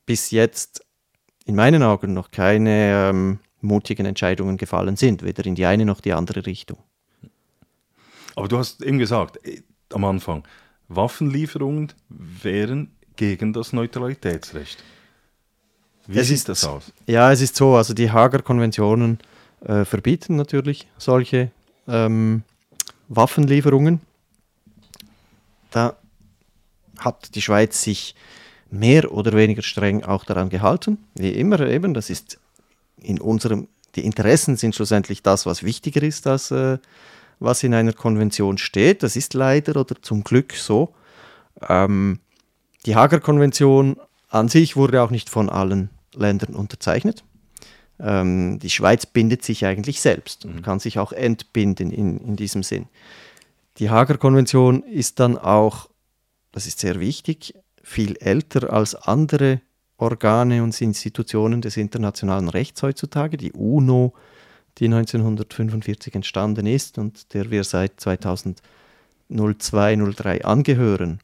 bis 0.07 0.31
jetzt 0.31 0.85
in 1.45 1.55
meinen 1.55 1.83
Augen 1.83 2.15
noch 2.15 2.31
keine 2.31 3.11
ähm, 3.11 3.39
mutigen 3.61 4.07
Entscheidungen 4.07 4.57
gefallen 4.57 4.97
sind, 4.97 5.23
weder 5.23 5.45
in 5.47 5.55
die 5.55 5.67
eine 5.67 5.85
noch 5.85 6.01
die 6.01 6.13
andere 6.13 6.47
Richtung. 6.47 6.79
Aber 8.35 8.49
du 8.49 8.57
hast 8.57 8.83
eben 8.83 8.99
gesagt, 8.99 9.47
äh, 9.47 9.63
am 9.93 10.05
Anfang, 10.05 10.45
Waffenlieferungen 10.89 11.93
wären 12.09 12.93
gegen 13.17 13.53
das 13.53 13.73
Neutralitätsrecht. 13.73 14.83
Wie 16.07 16.19
es 16.19 16.29
sieht 16.29 16.37
ist, 16.37 16.49
das 16.49 16.65
aus? 16.65 16.93
Ja, 17.07 17.33
es 17.33 17.41
ist 17.41 17.57
so, 17.57 17.77
also 17.77 17.95
die 17.95 18.11
Hager 18.11 18.43
Konventionen 18.43 19.19
äh, 19.65 19.85
verbieten 19.85 20.37
natürlich 20.37 20.89
solche 20.99 21.51
ähm, 21.87 22.43
Waffenlieferungen. 23.09 24.01
Da 25.71 25.97
hat 26.99 27.35
die 27.35 27.43
Schweiz 27.43 27.83
sich 27.83 28.15
mehr 28.71 29.13
oder 29.13 29.33
weniger 29.35 29.63
streng 29.63 30.03
auch 30.03 30.25
daran 30.25 30.49
gehalten. 30.49 30.99
Wie 31.15 31.31
immer 31.31 31.61
eben, 31.61 31.95
das 31.95 32.11
ist 32.11 32.39
in 33.01 33.21
unserem, 33.21 33.69
die 33.95 34.05
Interessen 34.05 34.57
sind 34.57 34.75
schlussendlich 34.75 35.23
das, 35.23 35.47
was 35.47 35.63
wichtiger 35.63 36.03
ist, 36.03 36.27
als 36.27 36.51
äh, 36.51 36.79
was 37.39 37.63
in 37.63 37.75
einer 37.75 37.93
Konvention 37.93 38.59
steht. 38.59 39.03
Das 39.03 39.17
ist 39.17 39.35
leider 39.35 39.77
oder 39.81 40.01
zum 40.01 40.25
Glück 40.25 40.55
so. 40.55 40.95
Ähm, 41.69 42.21
die 42.87 42.97
Hager 42.97 43.21
Konvention 43.21 43.97
an 44.33 44.49
sich 44.49 44.77
wurde 44.77 45.03
auch 45.03 45.11
nicht 45.11 45.29
von 45.29 45.51
allen 45.51 45.91
Ländern 46.15 46.55
unterzeichnet. 46.55 47.23
Ähm, 48.01 48.59
die 48.59 48.71
Schweiz 48.71 49.05
bindet 49.05 49.45
sich 49.45 49.67
eigentlich 49.67 50.01
selbst 50.01 50.47
und 50.47 50.57
mhm. 50.57 50.63
kann 50.63 50.81
sich 50.81 50.99
auch 50.99 51.13
entbinden 51.13 51.91
in, 51.91 52.19
in 52.19 52.37
diesem 52.37 52.63
Sinn. 52.63 52.87
Die 53.77 53.91
Hager 53.91 54.17
Konvention 54.17 54.83
ist 54.85 55.21
dann 55.21 55.37
auch, 55.37 55.91
das 56.51 56.67
ist 56.67 56.79
sehr 56.79 56.99
wichtig, 56.99 57.55
viel 57.83 58.17
älter 58.21 58.73
als 58.73 58.95
andere 58.95 59.61
Organe 59.99 60.63
und 60.63 60.81
Institutionen 60.81 61.61
des 61.61 61.77
internationalen 61.77 62.49
Rechts 62.49 62.83
heutzutage. 62.83 63.37
Die 63.37 63.53
UNO, 63.53 64.15
die 64.79 64.87
1945 64.87 66.15
entstanden 66.15 66.67
ist 66.67 66.97
und 66.97 67.35
der 67.35 67.51
wir 67.51 67.65
seit 67.65 68.01
2002, 68.01 68.63
2003 69.59 70.45
angehören, 70.45 71.21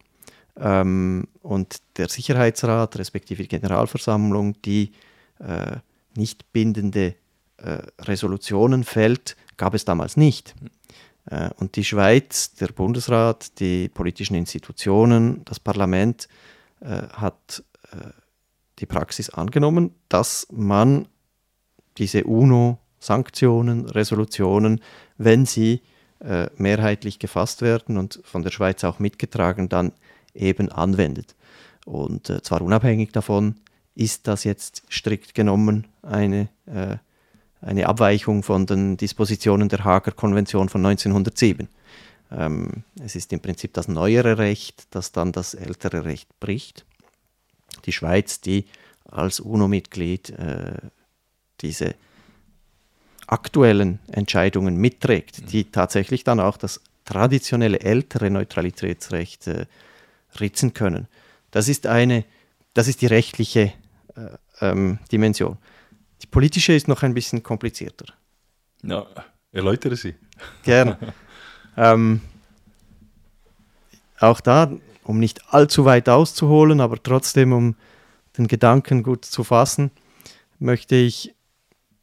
ähm, 0.60 1.28
und 1.42 1.80
der 1.96 2.08
Sicherheitsrat 2.08 2.98
respektive 2.98 3.42
die 3.42 3.48
Generalversammlung, 3.48 4.60
die 4.62 4.92
äh, 5.38 5.76
nicht 6.16 6.52
bindende 6.52 7.14
äh, 7.58 7.78
Resolutionen 8.00 8.84
fällt, 8.84 9.36
gab 9.56 9.74
es 9.74 9.84
damals 9.84 10.16
nicht. 10.16 10.54
Äh, 11.26 11.50
und 11.58 11.76
die 11.76 11.84
Schweiz, 11.84 12.54
der 12.54 12.68
Bundesrat, 12.68 13.58
die 13.60 13.88
politischen 13.88 14.34
Institutionen, 14.34 15.44
das 15.44 15.60
Parlament 15.60 16.28
äh, 16.80 17.08
hat 17.12 17.62
äh, 17.92 18.10
die 18.78 18.86
Praxis 18.86 19.30
angenommen, 19.30 19.94
dass 20.08 20.46
man 20.50 21.08
diese 21.98 22.24
UNO-Sanktionen, 22.24 23.86
Resolutionen, 23.86 24.80
wenn 25.16 25.46
sie 25.46 25.82
äh, 26.20 26.48
mehrheitlich 26.56 27.18
gefasst 27.18 27.62
werden 27.62 27.98
und 27.98 28.20
von 28.24 28.42
der 28.42 28.50
Schweiz 28.50 28.84
auch 28.84 28.98
mitgetragen, 28.98 29.68
dann 29.68 29.92
eben 30.38 30.71
anwendet. 30.71 31.35
Und 31.85 32.30
äh, 32.30 32.42
zwar 32.42 32.62
unabhängig 32.62 33.12
davon, 33.12 33.57
ist 33.95 34.26
das 34.28 34.45
jetzt 34.45 34.83
strikt 34.90 35.35
genommen 35.35 35.87
eine, 36.02 36.49
äh, 36.66 36.97
eine 37.61 37.88
Abweichung 37.88 38.42
von 38.42 38.66
den 38.66 38.97
Dispositionen 38.97 39.68
der 39.68 39.85
Hager 39.85 40.12
Konvention 40.12 40.68
von 40.68 40.85
1907. 40.85 41.68
Ähm, 42.30 42.85
es 43.02 43.16
ist 43.16 43.33
im 43.33 43.40
Prinzip 43.40 43.73
das 43.73 43.88
neuere 43.88 44.38
Recht, 44.38 44.87
das 44.90 45.12
dann 45.12 45.33
das 45.33 45.54
ältere 45.54 46.04
Recht 46.04 46.28
bricht. 46.40 46.85
Die 47.87 47.92
Schweiz, 47.92 48.40
die 48.40 48.66
als 49.04 49.40
UNO-Mitglied 49.40 50.30
äh, 50.30 50.75
diese 51.61 51.95
aktuellen 53.26 53.99
Entscheidungen 54.11 54.76
mitträgt, 54.76 55.40
mhm. 55.40 55.47
die 55.47 55.64
tatsächlich 55.64 56.25
dann 56.25 56.40
auch 56.40 56.57
das 56.57 56.80
traditionelle 57.04 57.80
ältere 57.80 58.30
Neutralitätsrecht 58.30 59.47
äh, 59.47 59.66
ritzen 60.40 60.75
können. 60.75 61.08
Das 61.50 61.68
ist 61.68 61.87
eine, 61.87 62.25
das 62.75 62.88
ist 62.88 63.02
die 63.02 63.06
rechtliche 63.06 63.73
äh, 64.14 64.37
ähm, 64.61 64.99
Dimension. 65.11 65.58
Die 66.23 66.26
politische 66.26 66.73
ist 66.75 66.88
noch 66.88 67.02
ein 67.02 67.14
bisschen 67.14 67.42
komplizierter. 67.42 68.06
Ja, 68.82 69.06
erläutere 69.52 69.97
sie. 69.97 70.14
Gerne. 70.62 70.99
ähm, 71.76 72.20
auch 74.18 74.40
da, 74.40 74.73
um 75.04 75.18
nicht 75.18 75.52
allzu 75.52 75.85
weit 75.85 76.08
auszuholen, 76.08 76.80
aber 76.80 77.02
trotzdem, 77.02 77.52
um 77.52 77.76
den 78.37 78.49
Gedanken 78.49 79.02
gut 79.02 79.25
zu 79.25 79.44
fassen, 79.44 79.90
möchte 80.58 80.97
ich 80.97 81.35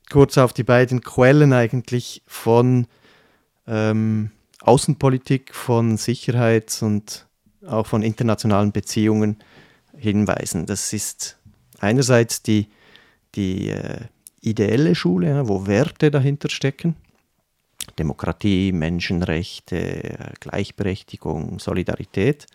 kurz 0.09 0.37
auf 0.37 0.53
die 0.53 0.63
beiden 0.63 1.01
Quellen 1.01 1.53
eigentlich 1.53 2.23
von 2.25 2.87
ähm, 3.67 4.31
Außenpolitik, 4.61 5.53
von 5.53 5.97
Sicherheits- 5.97 6.81
und 6.81 7.27
auch 7.67 7.87
von 7.87 8.03
internationalen 8.03 8.71
Beziehungen 8.71 9.37
hinweisen. 9.97 10.65
Das 10.65 10.93
ist 10.93 11.37
einerseits 11.79 12.41
die, 12.41 12.67
die 13.35 13.69
äh, 13.69 14.01
ideelle 14.41 14.95
Schule, 14.95 15.29
ja, 15.29 15.47
wo 15.47 15.67
Werte 15.67 16.11
dahinter 16.11 16.49
stecken. 16.49 16.95
Demokratie, 17.99 18.71
Menschenrechte, 18.71 20.33
Gleichberechtigung, 20.39 21.59
Solidarität. 21.59 22.47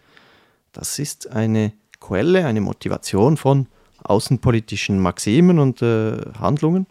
Das 0.73 0.99
ist 0.99 1.31
eine 1.31 1.73
Quelle, 2.01 2.47
eine 2.47 2.61
Motivation 2.61 3.37
von 3.37 3.67
außenpolitischen 4.03 4.99
Maximen 4.99 5.59
und 5.59 5.83
äh, 5.83 6.17
Handlungen. 6.39 6.87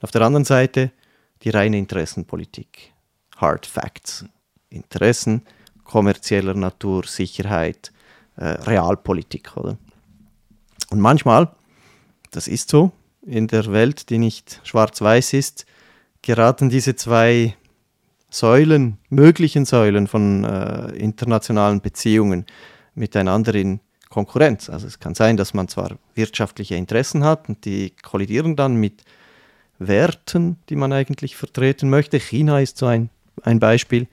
Auf 0.00 0.10
der 0.10 0.22
anderen 0.22 0.44
Seite 0.44 0.90
die 1.42 1.50
reine 1.50 1.78
Interessenpolitik. 1.78 2.92
Hard 3.36 3.66
Facts. 3.66 4.24
Interessen 4.70 5.42
kommerzieller 5.88 6.54
Natur, 6.54 7.04
Sicherheit, 7.04 7.92
äh, 8.36 8.44
Realpolitik. 8.44 9.56
Oder? 9.56 9.78
Und 10.90 11.00
manchmal, 11.00 11.50
das 12.30 12.46
ist 12.46 12.68
so, 12.70 12.92
in 13.22 13.48
der 13.48 13.72
Welt, 13.72 14.10
die 14.10 14.18
nicht 14.18 14.60
schwarz-weiß 14.62 15.32
ist, 15.32 15.66
geraten 16.22 16.68
diese 16.68 16.94
zwei 16.94 17.56
Säulen, 18.30 18.98
möglichen 19.08 19.64
Säulen 19.64 20.06
von 20.06 20.44
äh, 20.44 20.90
internationalen 20.96 21.80
Beziehungen 21.80 22.44
miteinander 22.94 23.54
in 23.54 23.80
Konkurrenz. 24.10 24.68
Also 24.68 24.86
es 24.86 24.98
kann 24.98 25.14
sein, 25.14 25.36
dass 25.36 25.54
man 25.54 25.68
zwar 25.68 25.98
wirtschaftliche 26.14 26.74
Interessen 26.74 27.24
hat 27.24 27.48
und 27.48 27.64
die 27.64 27.94
kollidieren 28.02 28.56
dann 28.56 28.76
mit 28.76 29.04
Werten, 29.78 30.56
die 30.68 30.76
man 30.76 30.92
eigentlich 30.92 31.36
vertreten 31.36 31.88
möchte. 31.88 32.18
China 32.18 32.60
ist 32.60 32.76
so 32.76 32.86
ein, 32.86 33.10
ein 33.42 33.60
Beispiel. 33.60 34.06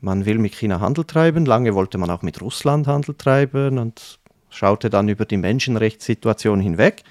Man 0.00 0.24
will 0.24 0.38
mit 0.38 0.54
China 0.54 0.80
Handel 0.80 1.04
treiben. 1.04 1.44
Lange 1.44 1.74
wollte 1.74 1.98
man 1.98 2.10
auch 2.10 2.22
mit 2.22 2.40
Russland 2.40 2.86
Handel 2.86 3.14
treiben 3.14 3.78
und 3.78 4.18
schaute 4.48 4.90
dann 4.90 5.08
über 5.08 5.24
die 5.24 5.36
Menschenrechtssituation 5.36 6.60
hinweg. 6.60 7.02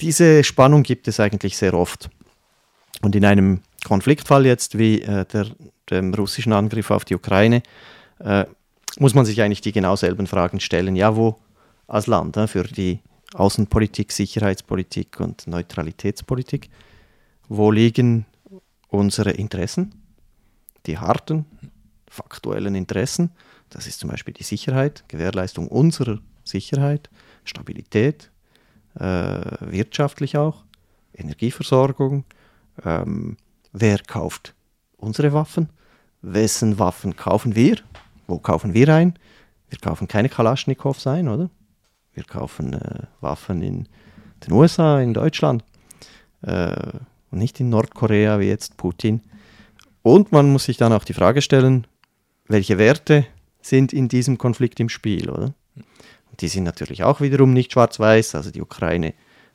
Diese 0.00 0.44
Spannung 0.44 0.82
gibt 0.82 1.08
es 1.08 1.20
eigentlich 1.20 1.56
sehr 1.56 1.74
oft. 1.74 2.10
Und 3.02 3.14
in 3.14 3.24
einem 3.24 3.60
Konfliktfall 3.84 4.46
jetzt 4.46 4.78
wie 4.78 5.02
äh, 5.02 5.24
der, 5.26 5.46
dem 5.90 6.14
russischen 6.14 6.52
Angriff 6.52 6.90
auf 6.90 7.04
die 7.04 7.14
Ukraine 7.14 7.62
äh, 8.20 8.44
muss 8.98 9.14
man 9.14 9.24
sich 9.24 9.42
eigentlich 9.42 9.60
die 9.60 9.72
genau 9.72 9.96
selben 9.96 10.26
Fragen 10.26 10.60
stellen. 10.60 10.96
Ja, 10.96 11.16
wo 11.16 11.36
als 11.86 12.06
Land 12.06 12.36
äh, 12.36 12.46
für 12.46 12.64
die 12.64 13.00
Außenpolitik, 13.34 14.12
Sicherheitspolitik 14.12 15.20
und 15.20 15.46
Neutralitätspolitik 15.46 16.70
wo 17.48 17.70
liegen 17.70 18.26
unsere 18.88 19.30
Interessen, 19.32 19.92
die 20.86 20.98
harten, 20.98 21.46
faktuellen 22.14 22.74
Interessen. 22.74 23.30
Das 23.70 23.86
ist 23.86 24.00
zum 24.00 24.10
Beispiel 24.10 24.34
die 24.34 24.44
Sicherheit, 24.44 25.04
Gewährleistung 25.08 25.68
unserer 25.68 26.18
Sicherheit, 26.44 27.10
Stabilität, 27.44 28.30
äh, 28.94 29.40
wirtschaftlich 29.60 30.36
auch, 30.36 30.64
Energieversorgung. 31.14 32.24
Ähm, 32.84 33.36
wer 33.72 33.98
kauft 33.98 34.54
unsere 34.96 35.32
Waffen? 35.32 35.68
Wessen 36.22 36.78
Waffen 36.78 37.16
kaufen 37.16 37.54
wir? 37.54 37.76
Wo 38.26 38.38
kaufen 38.38 38.72
wir 38.74 38.88
ein? 38.88 39.14
Wir 39.68 39.78
kaufen 39.78 40.08
keine 40.08 40.28
Kalaschnikows 40.28 41.06
ein, 41.06 41.28
oder? 41.28 41.50
Wir 42.14 42.24
kaufen 42.24 42.74
äh, 42.74 43.02
Waffen 43.20 43.62
in 43.62 43.88
den 44.46 44.52
USA, 44.52 45.00
in 45.00 45.14
Deutschland. 45.14 45.64
Äh, 46.42 46.76
und 47.30 47.38
nicht 47.38 47.58
in 47.58 47.68
Nordkorea 47.70 48.38
wie 48.38 48.48
jetzt 48.48 48.76
Putin. 48.76 49.20
Und 50.02 50.30
man 50.30 50.52
muss 50.52 50.64
sich 50.64 50.76
dann 50.76 50.92
auch 50.92 51.04
die 51.04 51.14
Frage 51.14 51.42
stellen, 51.42 51.86
welche 52.46 52.78
Werte 52.78 53.26
sind 53.60 53.92
in 53.92 54.08
diesem 54.08 54.38
Konflikt 54.38 54.80
im 54.80 54.88
Spiel, 54.88 55.30
oder? 55.30 55.54
Und 55.76 56.40
die 56.40 56.48
sind 56.48 56.64
natürlich 56.64 57.04
auch 57.04 57.20
wiederum 57.20 57.52
nicht 57.52 57.72
schwarz-weiß, 57.72 58.34
also 58.34 58.50
die 58.50 58.62
Ukraine 58.62 59.14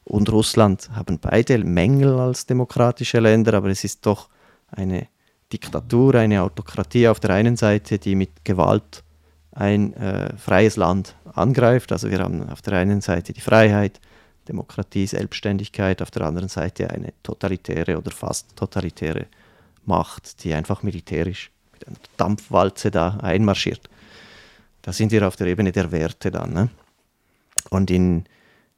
und 0.09 0.31
Russland 0.31 0.89
haben 0.91 1.19
beide 1.19 1.57
Mängel 1.59 2.19
als 2.19 2.45
demokratische 2.45 3.19
Länder, 3.19 3.53
aber 3.53 3.69
es 3.69 3.83
ist 3.83 4.05
doch 4.05 4.29
eine 4.71 5.07
Diktatur, 5.53 6.15
eine 6.15 6.41
Autokratie 6.41 7.07
auf 7.07 7.19
der 7.19 7.31
einen 7.31 7.57
Seite, 7.57 7.99
die 7.99 8.15
mit 8.15 8.43
Gewalt 8.43 9.03
ein 9.51 9.93
äh, 9.93 10.35
freies 10.37 10.77
Land 10.77 11.15
angreift. 11.33 11.91
Also 11.91 12.09
wir 12.09 12.19
haben 12.19 12.47
auf 12.49 12.61
der 12.61 12.73
einen 12.73 13.01
Seite 13.01 13.33
die 13.33 13.41
Freiheit, 13.41 13.99
Demokratie, 14.47 15.05
Selbstständigkeit, 15.05 16.01
auf 16.01 16.11
der 16.11 16.23
anderen 16.23 16.49
Seite 16.49 16.89
eine 16.89 17.13
totalitäre 17.23 17.97
oder 17.97 18.11
fast 18.11 18.55
totalitäre 18.55 19.27
Macht, 19.85 20.43
die 20.43 20.53
einfach 20.53 20.81
militärisch 20.81 21.51
Dampfwalze 22.17 22.91
da 22.91 23.17
einmarschiert. 23.21 23.89
Da 24.81 24.93
sind 24.93 25.11
wir 25.11 25.27
auf 25.27 25.35
der 25.35 25.47
Ebene 25.47 25.71
der 25.71 25.91
Werte 25.91 26.31
dann. 26.31 26.53
Ne? 26.53 26.69
Und 27.69 27.91
in, 27.91 28.25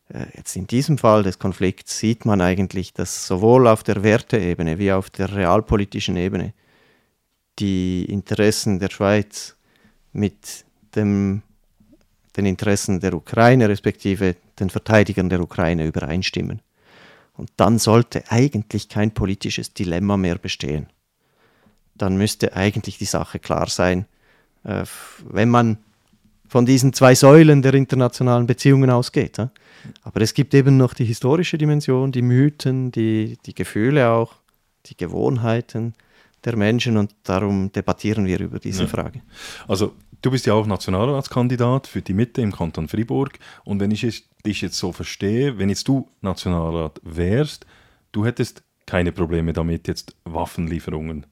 äh, 0.10 0.26
jetzt 0.36 0.56
in 0.56 0.68
diesem 0.68 0.98
Fall 0.98 1.24
des 1.24 1.40
Konflikts 1.40 2.00
sieht 2.00 2.26
man 2.26 2.42
eigentlich, 2.42 2.94
dass 2.94 3.28
sowohl 3.28 3.68
auf 3.68 3.84
der 3.84 4.04
Werteebene 4.04 4.78
wie 4.80 4.92
auf 4.92 5.10
der 5.10 5.34
realpolitischen 5.34 6.18
Ebene 6.18 6.54
die 7.60 8.06
Interessen 8.06 8.80
der 8.80 8.90
Schweiz 8.90 9.56
mit 10.14 10.66
dem, 10.96 11.44
den 12.36 12.46
Interessen 12.46 13.00
der 13.00 13.14
Ukraine 13.14 13.70
respektive 13.70 14.36
den 14.60 14.70
Verteidigern 14.70 15.30
der 15.30 15.42
Ukraine 15.42 15.86
übereinstimmen. 15.86 16.62
Und 17.34 17.50
dann 17.58 17.80
sollte 17.80 18.24
eigentlich 18.30 18.90
kein 18.90 19.12
politisches 19.12 19.74
Dilemma 19.74 20.18
mehr 20.18 20.38
bestehen. 20.38 20.88
Dann 21.96 22.18
müsste 22.18 22.56
eigentlich 22.56 22.98
die 22.98 23.06
Sache 23.06 23.40
klar 23.40 23.68
sein, 23.68 24.06
äh, 24.64 24.84
wenn 25.26 25.50
man 25.50 25.78
von 26.48 26.66
diesen 26.66 26.94
zwei 26.94 27.16
Säulen 27.16 27.62
der 27.62 27.74
internationalen 27.74 28.46
Beziehungen 28.46 28.90
ausgeht. 28.90 29.38
Aber 30.04 30.22
es 30.22 30.34
gibt 30.34 30.54
eben 30.54 30.78
noch 30.78 30.94
die 30.94 31.06
historische 31.06 31.58
Dimension, 31.58 32.12
die 32.12 32.22
Mythen, 32.22 32.92
die, 32.92 33.38
die 33.46 33.56
Gefühle 33.56 34.10
auch, 34.10 34.36
die 34.88 34.98
Gewohnheiten 34.98 35.94
der 36.44 36.58
Menschen 36.58 36.98
und 36.98 37.14
darum 37.24 37.72
debattieren 37.72 38.26
wir 38.26 38.40
über 38.40 38.60
diese 38.60 38.84
ja. 38.84 38.90
Frage. 38.90 39.22
Also 39.68 39.94
Du 40.22 40.30
bist 40.30 40.46
ja 40.46 40.54
auch 40.54 40.68
Nationalratskandidat 40.68 41.88
für 41.88 42.04
die 42.04 42.14
Mitte 42.14 42.42
im 42.42 42.52
Kanton 42.52 42.88
Fribourg. 42.88 43.40
Und 43.64 43.80
wenn 43.80 43.90
ich 43.90 44.24
dich 44.46 44.62
jetzt 44.62 44.78
so 44.78 44.92
verstehe, 44.92 45.58
wenn 45.58 45.70
jetzt 45.70 45.88
du 45.88 46.10
Nationalrat 46.22 47.02
wärst, 47.04 47.66
du 48.12 48.24
hättest 48.24 48.62
keine 48.86 49.12
Probleme 49.12 49.52
damit, 49.54 49.88
jetzt 49.88 50.16
Waffenlieferungen 50.26 51.26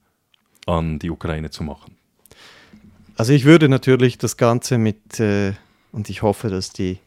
an 0.66 0.98
die 0.98 1.10
Ukraine 1.10 1.50
zu 1.50 1.64
machen. 1.64 1.96
Also 3.16 3.32
ich 3.32 3.44
würde 3.44 3.68
natürlich 3.68 4.18
das 4.18 4.36
Ganze 4.36 4.78
mit, 4.78 5.20
äh, 5.20 5.52
und 5.92 6.08
ich 6.08 6.22
hoffe, 6.22 6.48
dass 6.48 6.70
die, 6.70 6.98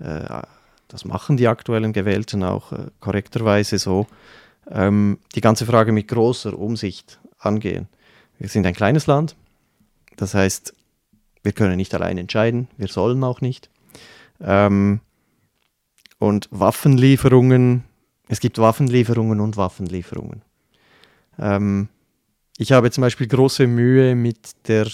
äh, 0.00 0.42
das 0.88 1.04
machen 1.04 1.36
die 1.36 1.48
aktuellen 1.48 1.92
Gewählten 1.92 2.42
auch 2.42 2.72
äh, 2.72 2.86
korrekterweise 3.00 3.78
so, 3.78 4.06
ähm, 4.70 5.18
die 5.34 5.40
ganze 5.40 5.66
Frage 5.66 5.92
mit 5.92 6.08
großer 6.08 6.58
Umsicht 6.58 7.20
angehen. 7.38 7.88
Wir 8.38 8.48
sind 8.48 8.66
ein 8.66 8.74
kleines 8.74 9.06
Land, 9.06 9.36
das 10.16 10.34
heißt, 10.34 10.74
wir 11.42 11.52
können 11.52 11.76
nicht 11.76 11.94
allein 11.94 12.18
entscheiden, 12.18 12.68
wir 12.76 12.88
sollen 12.88 13.22
auch 13.22 13.40
nicht. 13.40 13.70
Ähm, 14.40 15.00
und 16.18 16.48
Waffenlieferungen, 16.50 17.84
es 18.28 18.40
gibt 18.40 18.58
Waffenlieferungen 18.58 19.40
und 19.40 19.56
Waffenlieferungen. 19.56 20.42
Ähm, 21.38 21.88
ich 22.58 22.72
habe 22.72 22.90
zum 22.90 23.02
Beispiel 23.02 23.26
große 23.26 23.66
Mühe 23.66 24.14
mit 24.14 24.68
der 24.68 24.86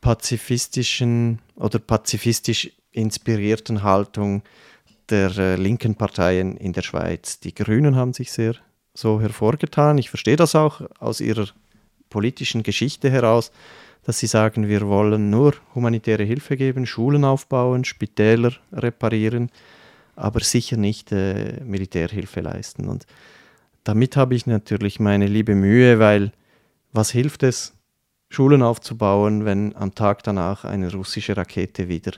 pazifistischen 0.00 1.38
oder 1.56 1.78
pazifistisch 1.78 2.70
inspirierten 2.92 3.82
Haltung 3.82 4.42
der 5.08 5.36
äh, 5.36 5.56
linken 5.56 5.94
Parteien 5.94 6.56
in 6.56 6.72
der 6.72 6.82
Schweiz. 6.82 7.40
Die 7.40 7.54
Grünen 7.54 7.96
haben 7.96 8.12
sich 8.12 8.32
sehr 8.32 8.54
so 8.94 9.20
hervorgetan. 9.20 9.98
Ich 9.98 10.08
verstehe 10.08 10.36
das 10.36 10.54
auch 10.54 10.82
aus 10.98 11.20
ihrer 11.20 11.48
politischen 12.10 12.62
Geschichte 12.62 13.10
heraus, 13.10 13.50
dass 14.04 14.18
sie 14.18 14.26
sagen, 14.26 14.68
wir 14.68 14.86
wollen 14.86 15.30
nur 15.30 15.54
humanitäre 15.74 16.22
Hilfe 16.22 16.56
geben, 16.56 16.86
Schulen 16.86 17.24
aufbauen, 17.24 17.84
Spitäler 17.84 18.52
reparieren, 18.72 19.50
aber 20.14 20.40
sicher 20.40 20.76
nicht 20.76 21.12
äh, 21.12 21.60
Militärhilfe 21.64 22.40
leisten. 22.40 22.88
Und 22.88 23.06
damit 23.82 24.16
habe 24.16 24.34
ich 24.34 24.46
natürlich 24.46 25.00
meine 25.00 25.26
liebe 25.26 25.54
Mühe, 25.54 25.98
weil 25.98 26.32
was 26.94 27.10
hilft 27.10 27.42
es, 27.42 27.74
Schulen 28.30 28.62
aufzubauen, 28.62 29.44
wenn 29.44 29.76
am 29.76 29.94
Tag 29.94 30.22
danach 30.22 30.64
eine 30.64 30.90
russische 30.92 31.36
Rakete 31.36 31.88
wieder 31.88 32.12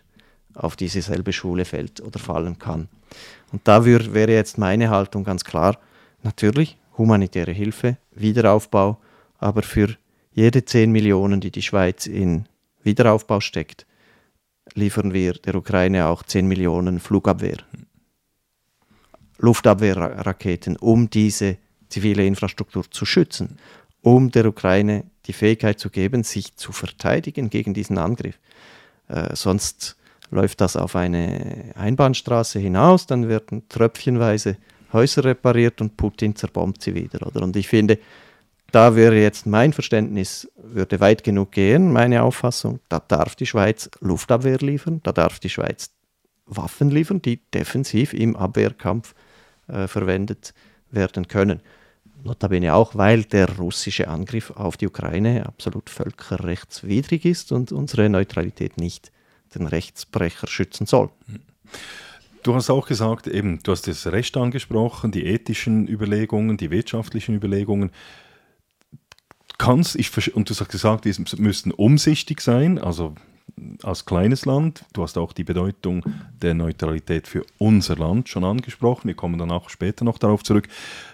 auf 0.55 0.77
diese 0.77 1.03
selbe 1.03 1.33
Schule 1.33 1.65
fällt 1.65 2.01
oder 2.01 2.19
fallen 2.19 2.59
kann. 2.59 2.89
Und 3.53 3.67
da 3.67 3.85
wär, 3.85 4.15
wäre 4.15 4.33
jetzt 4.33 4.59
meine 4.59 4.91
Haltung 4.91 5.25
ganz 5.25 5.45
klar, 5.45 5.79
natürlich 6.23 6.79
humanitäre 6.97 7.53
Hilfe, 7.53 7.97
Wiederaufbau, 8.13 8.99
aber 9.39 9.63
für 9.63 9.97
jede 10.33 10.65
10 10.65 10.93
Millionen, 10.93 11.41
die 11.41 11.51
die 11.51 11.63
Schweiz 11.63 12.07
in 12.07 12.47
Wiederaufbau 12.83 13.41
steckt, 13.41 13.87
liefern 14.75 15.13
wir 15.13 15.35
der 15.35 15.55
Ukraine 15.55 16.07
auch 16.07 16.23
10 16.23 16.47
Millionen 16.47 17.01
Flugabwehr, 17.01 17.59
Luftabwehrraketen, 19.39 20.77
um 20.77 21.11
diese 21.11 21.59
zivile 21.89 22.27
Infrastruktur 22.27 22.91
zu 22.91 23.05
schützen, 23.05 23.59
um 24.07 24.31
der 24.31 24.47
Ukraine 24.47 25.03
die 25.27 25.33
Fähigkeit 25.33 25.81
zu 25.81 25.91
geben, 25.91 26.23
sich 26.23 26.55
zu 26.55 26.71
verteidigen 26.71 27.51
gegen 27.51 27.75
diesen 27.75 27.99
Angriff. 27.99 28.39
Äh, 29.09 29.35
sonst 29.35 29.97
läuft 30.31 30.61
das 30.61 30.77
auf 30.77 30.95
eine 30.95 31.73
Einbahnstraße 31.75 32.61
hinaus, 32.61 33.07
dann 33.07 33.29
werden 33.29 33.69
tröpfchenweise 33.69 34.59
Häuser 34.93 35.25
repariert 35.25 35.81
und 35.81 35.97
Putin 35.97 36.37
zerbombt 36.37 36.83
sie 36.83 36.95
wieder. 36.95 37.27
Oder? 37.27 37.43
Und 37.43 37.57
ich 37.57 37.67
finde, 37.67 37.99
da 38.71 38.95
wäre 38.95 39.21
jetzt 39.21 39.45
mein 39.45 39.73
Verständnis, 39.73 40.49
würde 40.55 41.01
weit 41.01 41.25
genug 41.25 41.51
gehen, 41.51 41.93
meine 41.93 42.23
Auffassung, 42.23 42.79
da 42.89 43.01
darf 43.01 43.35
die 43.35 43.47
Schweiz 43.47 43.91
Luftabwehr 43.99 44.59
liefern, 44.59 45.01
da 45.03 45.11
darf 45.11 45.41
die 45.41 45.51
Schweiz 45.51 45.91
Waffen 46.47 46.91
liefern, 46.91 47.23
die 47.23 47.41
defensiv 47.53 48.13
im 48.13 48.37
Abwehrkampf 48.37 49.17
äh, 49.67 49.89
verwendet 49.89 50.55
werden 50.93 51.27
können. 51.27 51.61
Notabene 52.27 52.75
auch, 52.75 52.95
weil 52.95 53.25
der 53.25 53.57
russische 53.57 54.09
Angriff 54.09 54.51
auf 54.51 54.77
die 54.77 54.87
Ukraine 54.87 55.47
absolut 55.47 55.91
völkerrechtswidrig 55.91 57.25
ist 57.25 57.53
und 57.53 57.73
unsere 57.73 58.09
Neutralität 58.09 58.79
nicht 58.79 59.13
den 59.55 59.67
Rechtsbrecher 59.67 60.47
schützen 60.47 60.87
soll. 60.87 61.11
Du 62.43 62.55
hast 62.55 62.71
auch 62.71 62.87
gesagt, 62.87 63.27
eben, 63.27 63.61
du 63.63 63.73
hast 63.73 63.89
das 63.89 64.07
Recht 64.07 64.37
angesprochen, 64.37 65.11
die 65.11 65.27
ethischen 65.27 65.89
Überlegungen, 65.89 66.57
die 66.57 66.71
wirtschaftlichen 66.71 67.35
Überlegungen. 67.35 67.91
Kannst, 69.59 69.97
ich, 69.97 70.35
und 70.35 70.49
du 70.49 70.55
hast 70.55 70.69
gesagt, 70.69 71.05
wir 71.07 71.15
müssten 71.39 71.71
umsichtig 71.73 72.41
sein, 72.41 72.79
also 72.79 73.15
als 73.83 74.05
kleines 74.05 74.45
Land. 74.45 74.85
Du 74.93 75.03
hast 75.03 75.17
auch 75.17 75.33
die 75.33 75.45
Bedeutung 75.45 76.05
der 76.43 76.55
Neutralität 76.55 77.27
für 77.27 77.45
unser 77.59 77.97
Land 77.97 78.29
schon 78.29 78.45
angesprochen. 78.45 79.09
Wir 79.09 79.15
kommen 79.15 79.39
dann 79.39 79.51
auch 79.51 79.71
später 79.71 80.05
noch 80.05 80.19
darauf 80.19 80.43
zurück. 80.43 80.69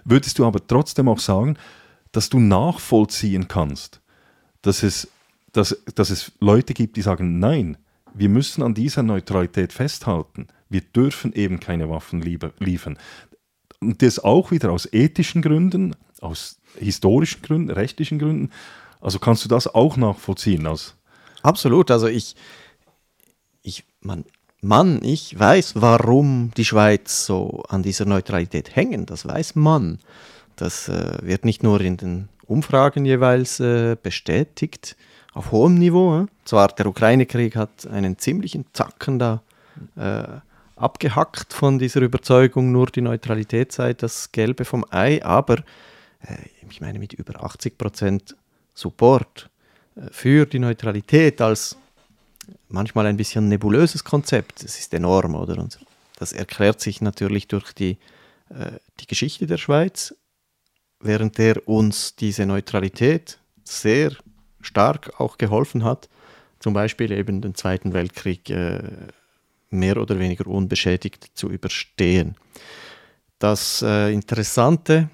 Würdest 0.05 0.39
du 0.39 0.47
aber 0.47 0.67
trotzdem 0.67 1.09
auch 1.09 1.21
sagen, 1.21 1.57
dass 2.11 2.29
du 2.29 2.41
nachvollziehen 2.41 3.49
kannst, 3.49 4.01
dass 4.63 4.83
es, 4.83 5.09
dass, 5.53 5.83
dass 5.95 6.11
es 6.11 6.33
Leute 6.41 6.75
gibt, 6.75 6.97
die 6.97 7.03
sagen, 7.03 7.39
nein, 7.39 7.79
wir 8.15 8.29
müssen 8.29 8.63
an 8.63 8.75
dieser 8.75 9.03
Neutralität 9.03 9.73
festhalten. 9.73 10.49
Wir 10.69 10.83
dürfen 10.83 11.33
eben 11.33 11.61
keine 11.61 11.89
Waffen 11.89 12.23
liefern. 12.23 12.99
Und 13.81 14.03
das 14.03 14.19
auch 14.19 14.51
wieder 14.51 14.71
aus 14.71 14.89
ethischen 14.93 15.43
Gründen, 15.43 15.97
aus 16.21 16.61
historischen 16.79 17.43
Gründen, 17.43 17.71
rechtlichen 17.71 18.19
Gründen. 18.19 18.51
Also 19.01 19.19
kannst 19.19 19.45
du 19.45 19.49
das 19.49 19.67
auch 19.67 19.97
nachvollziehen 19.97 20.67
als 20.67 20.95
Absolut. 21.43 21.91
Also 21.91 22.07
ich, 22.07 22.37
ich, 23.63 23.85
man, 24.01 24.25
Mann, 24.61 25.01
ich 25.03 25.39
weiß, 25.39 25.75
warum 25.77 26.53
die 26.57 26.65
Schweiz 26.65 27.27
so 27.27 27.63
an 27.69 27.83
dieser 27.83 28.05
Neutralität 28.05 28.77
hängen. 28.77 29.07
Das 29.07 29.27
weiß 29.27 29.57
man. 29.57 29.99
Das 30.57 30.89
äh, 30.89 31.19
wird 31.23 31.45
nicht 31.45 31.63
nur 31.63 31.81
in 31.81 31.97
den 31.97 32.29
Umfragen 32.47 33.05
jeweils 33.05 33.59
äh, 33.61 33.97
bestätigt, 34.01 34.97
auf 35.33 35.51
hohem 35.51 35.75
Niveau. 35.75 36.23
Äh. 36.23 36.27
Zwar 36.45 36.69
der 36.69 36.87
Ukraine-Krieg 36.87 37.57
hat 37.57 37.87
einen 37.87 38.19
ziemlichen 38.19 38.67
Zacken 38.73 39.19
da 39.19 39.43
äh, 39.97 40.25
abgehackt 40.77 41.53
von 41.53 41.79
dieser 41.79 42.01
Überzeugung, 42.03 42.73
nur 42.73 42.87
die 42.87 43.01
Neutralität 43.01 43.73
sei 43.73 43.95
das 43.95 44.33
Gelbe 44.33 44.65
vom 44.65 44.85
Ei, 44.91 45.25
aber 45.25 45.59
äh, 46.21 46.37
ich 46.71 46.81
meine 46.81 46.99
mit 46.99 47.13
über 47.13 47.43
80 47.43 47.79
Prozent 47.79 48.37
Support 48.75 49.51
für 50.11 50.47
die 50.47 50.59
Neutralität 50.59 51.41
als 51.41 51.77
manchmal 52.69 53.07
ein 53.07 53.17
bisschen 53.17 53.49
nebulöses 53.49 54.05
Konzept. 54.05 54.65
Das 54.65 54.79
ist 54.79 54.93
enorm, 54.95 55.35
oder? 55.35 55.59
Und 55.59 55.79
das 56.19 56.33
erklärt 56.33 56.81
sich 56.81 57.01
natürlich 57.01 57.49
durch 57.49 57.73
die, 57.73 57.99
äh, 58.51 58.73
die 59.01 59.07
Geschichte 59.07 59.47
der 59.47 59.59
Schweiz, 59.59 60.15
während 61.01 61.39
der 61.39 61.69
uns 61.69 62.17
diese 62.17 62.47
Neutralität 62.47 63.39
sehr 63.65 64.13
stark 64.61 65.21
auch 65.21 65.39
geholfen 65.39 65.85
hat, 65.85 66.09
zum 66.59 66.75
Beispiel 66.75 67.11
eben 67.13 67.41
den 67.41 67.55
Zweiten 67.55 67.93
Weltkrieg 67.93 68.49
äh, 68.51 68.83
mehr 69.71 69.97
oder 69.97 70.19
weniger 70.19 70.47
unbeschädigt 70.47 71.31
zu 71.35 71.51
überstehen. 71.51 72.37
Das 73.39 73.83
äh, 73.83 74.13
Interessante 74.13 75.09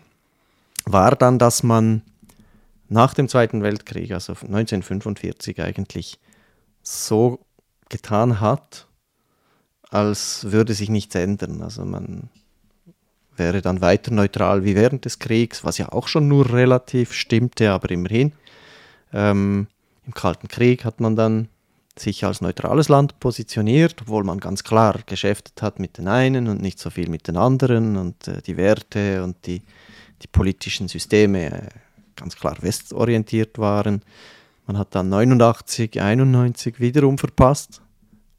war 0.85 1.17
dann, 1.17 1.38
dass 1.38 1.62
man 1.62 2.03
nach 2.88 3.14
dem 3.14 3.29
Zweiten 3.29 3.62
Weltkrieg, 3.62 4.12
also 4.12 4.33
1945 4.33 5.61
eigentlich, 5.61 6.18
so 6.83 7.40
getan 7.88 8.40
hat, 8.40 8.87
als 9.90 10.51
würde 10.51 10.74
sich 10.74 10.88
nichts 10.88 11.14
ändern. 11.14 11.62
Also 11.62 11.85
man 11.85 12.31
wäre 13.37 13.62
dann 13.62 13.81
weiter 13.81 14.11
neutral 14.11 14.64
wie 14.64 14.74
während 14.74 15.05
des 15.05 15.18
Kriegs, 15.18 15.64
was 15.64 15.79
ja 15.79 15.92
auch 15.92 16.09
schon 16.09 16.29
nur 16.29 16.53
relativ 16.53 17.12
stimmte, 17.12 17.70
aber 17.70 17.90
immerhin. 17.90 18.33
Ähm, 19.12 19.68
Im 20.07 20.14
Kalten 20.14 20.48
Krieg 20.48 20.85
hat 20.85 21.01
man 21.01 21.16
dann 21.16 21.48
sich 21.96 22.24
als 22.24 22.40
neutrales 22.40 22.88
Land 22.88 23.18
positioniert, 23.20 24.03
obwohl 24.03 24.24
man 24.24 24.38
ganz 24.38 24.64
klar 24.64 25.01
geschäftet 25.07 25.62
hat 25.62 25.79
mit 25.79 25.98
den 25.98 26.09
einen 26.09 26.48
und 26.48 26.61
nicht 26.61 26.79
so 26.79 26.90
viel 26.90 27.09
mit 27.09 27.27
den 27.29 27.37
anderen 27.37 27.96
und 27.96 28.29
äh, 28.29 28.40
die 28.42 28.57
Werte 28.57 29.22
und 29.24 29.46
die, 29.46 29.62
die 30.22 30.29
politischen 30.29 30.88
Systeme 30.88 31.46
äh, 31.46 31.68
ganz 32.18 32.37
klar 32.37 32.57
westorientiert 32.61 33.59
waren. 33.59 34.02
Man 34.66 34.78
hat 34.78 34.94
dann 34.94 35.09
89, 35.09 36.00
91 36.00 36.81
wiederum 36.81 37.18
verpasst, 37.18 37.81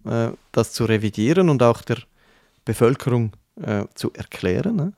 äh, 0.05 0.29
das 0.51 0.73
zu 0.73 0.85
revidieren 0.85 1.49
und 1.49 1.63
auch 1.63 1.81
der 1.81 1.97
Bevölkerung 2.65 3.31
äh, 3.61 3.85
zu 3.95 4.13
erklären, 4.13 4.75
ne? 4.75 4.93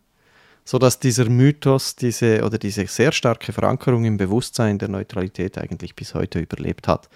sodass 0.65 0.99
dieser 0.99 1.29
Mythos 1.29 1.95
diese, 1.95 2.43
oder 2.43 2.57
diese 2.57 2.85
sehr 2.87 3.11
starke 3.11 3.53
Verankerung 3.53 4.05
im 4.05 4.17
Bewusstsein 4.17 4.77
der 4.77 4.89
Neutralität 4.89 5.57
eigentlich 5.57 5.95
bis 5.95 6.13
heute 6.13 6.39
überlebt 6.39 6.87
hat. 6.87 7.09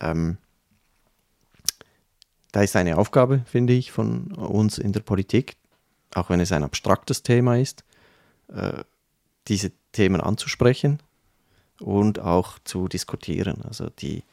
Ähm, 0.00 0.38
da 2.52 2.62
ist 2.62 2.76
eine 2.76 2.98
Aufgabe, 2.98 3.42
finde 3.46 3.72
ich, 3.72 3.92
von 3.92 4.32
uns 4.32 4.78
in 4.78 4.92
der 4.92 5.00
Politik, 5.00 5.56
auch 6.14 6.28
wenn 6.28 6.40
es 6.40 6.52
ein 6.52 6.64
abstraktes 6.64 7.22
Thema 7.22 7.58
ist, 7.58 7.84
äh, 8.52 8.84
diese 9.48 9.72
Themen 9.92 10.20
anzusprechen 10.20 10.98
und 11.80 12.18
auch 12.18 12.58
zu 12.64 12.88
diskutieren. 12.88 13.62
Also 13.66 13.88
die 13.90 14.24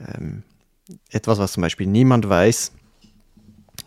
ähm, 0.00 0.42
etwas, 1.10 1.38
was 1.38 1.52
zum 1.52 1.62
Beispiel 1.62 1.86
niemand 1.86 2.28
weiß, 2.28 2.72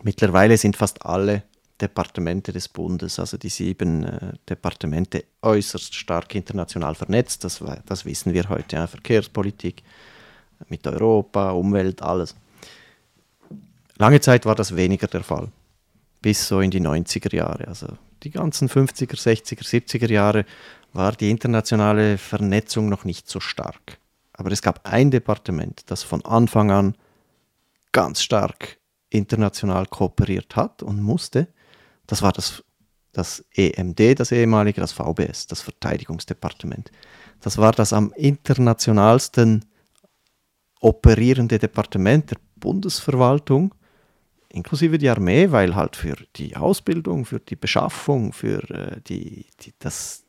mittlerweile 0.04 0.58
sind 0.58 0.76
fast 0.76 1.06
alle 1.06 1.44
Departemente 1.82 2.54
des 2.54 2.70
Bundes, 2.70 3.20
also 3.20 3.38
die 3.38 3.50
sieben 3.50 4.04
äh, 4.04 4.34
Departemente, 4.48 5.26
äußerst 5.42 5.94
stark 5.96 6.34
international 6.36 6.96
vernetzt. 6.96 7.44
Das, 7.44 7.62
das 7.86 8.06
wissen 8.06 8.34
wir 8.34 8.48
heute. 8.50 8.76
Ja. 8.76 8.88
Verkehrspolitik 8.88 9.84
mit 10.70 10.86
Europa, 10.88 11.52
Umwelt, 11.52 12.02
alles. 12.02 12.36
Lange 13.98 14.22
Zeit 14.22 14.46
war 14.46 14.56
das 14.56 14.76
weniger 14.76 15.08
der 15.08 15.24
Fall, 15.24 15.50
bis 16.22 16.48
so 16.48 16.62
in 16.62 16.72
die 16.72 16.82
90er 16.82 17.36
Jahre. 17.36 17.68
Also 17.68 17.88
die 18.24 18.32
ganzen 18.32 18.70
50er, 18.70 19.16
60er, 19.16 19.64
70er 19.64 20.12
Jahre 20.12 20.46
war 20.94 21.12
die 21.12 21.30
internationale 21.30 22.18
Vernetzung 22.18 22.88
noch 22.88 23.04
nicht 23.04 23.28
so 23.28 23.40
stark. 23.40 24.00
Aber 24.32 24.52
es 24.52 24.62
gab 24.62 24.88
ein 24.88 25.12
Departement, 25.12 25.82
das 25.88 26.04
von 26.04 26.24
Anfang 26.24 26.72
an 26.72 26.96
ganz 27.92 28.22
stark 28.22 28.78
international 29.10 29.86
kooperiert 29.86 30.56
hat 30.56 30.82
und 30.82 31.02
musste. 31.02 31.48
Das 32.08 32.22
war 32.22 32.32
das, 32.32 32.64
das 33.12 33.46
EMD, 33.56 34.20
das 34.20 34.32
ehemalige, 34.32 34.82
das 34.82 34.92
VBS, 34.92 35.48
das 35.48 35.62
Verteidigungsdepartement. 35.62 36.92
Das 37.42 37.58
war 37.58 37.72
das 37.72 37.94
am 37.94 38.12
internationalsten 38.16 39.66
operierende 40.80 41.60
Departement 41.60 42.32
der 42.32 42.38
Bundesverwaltung, 42.56 43.74
inklusive 44.50 44.98
die 44.98 45.10
Armee, 45.10 45.52
weil 45.52 45.76
halt 45.76 45.96
für 45.96 46.16
die 46.36 46.56
Ausbildung, 46.56 47.26
für 47.26 47.40
die 47.40 47.56
Beschaffung, 47.56 48.34
für 48.34 48.70
äh, 48.70 49.02
die, 49.02 49.46
die, 49.62 49.74
das, 49.80 50.23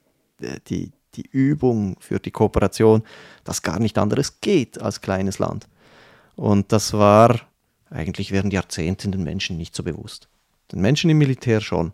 die, 0.69 0.93
die 1.15 1.27
Übung, 1.31 1.97
für 2.01 2.19
die 2.19 2.31
Kooperation, 2.31 3.03
das 3.45 3.63
gar 3.63 3.79
nicht 3.79 3.99
anderes 3.99 4.41
geht 4.41 4.81
als 4.81 5.01
kleines 5.01 5.39
Land. 5.39 5.69
Und 6.37 6.73
das 6.73 6.93
war 6.93 7.41
eigentlich 7.91 8.33
während 8.33 8.53
Jahrzehnten 8.53 9.13
den 9.13 9.23
Menschen 9.23 9.57
nicht 9.57 9.75
so 9.75 9.83
bewusst. 9.83 10.29
Den 10.73 10.81
Menschen 10.81 11.11
im 11.11 11.19
Militär 11.19 11.61
schon. 11.61 11.93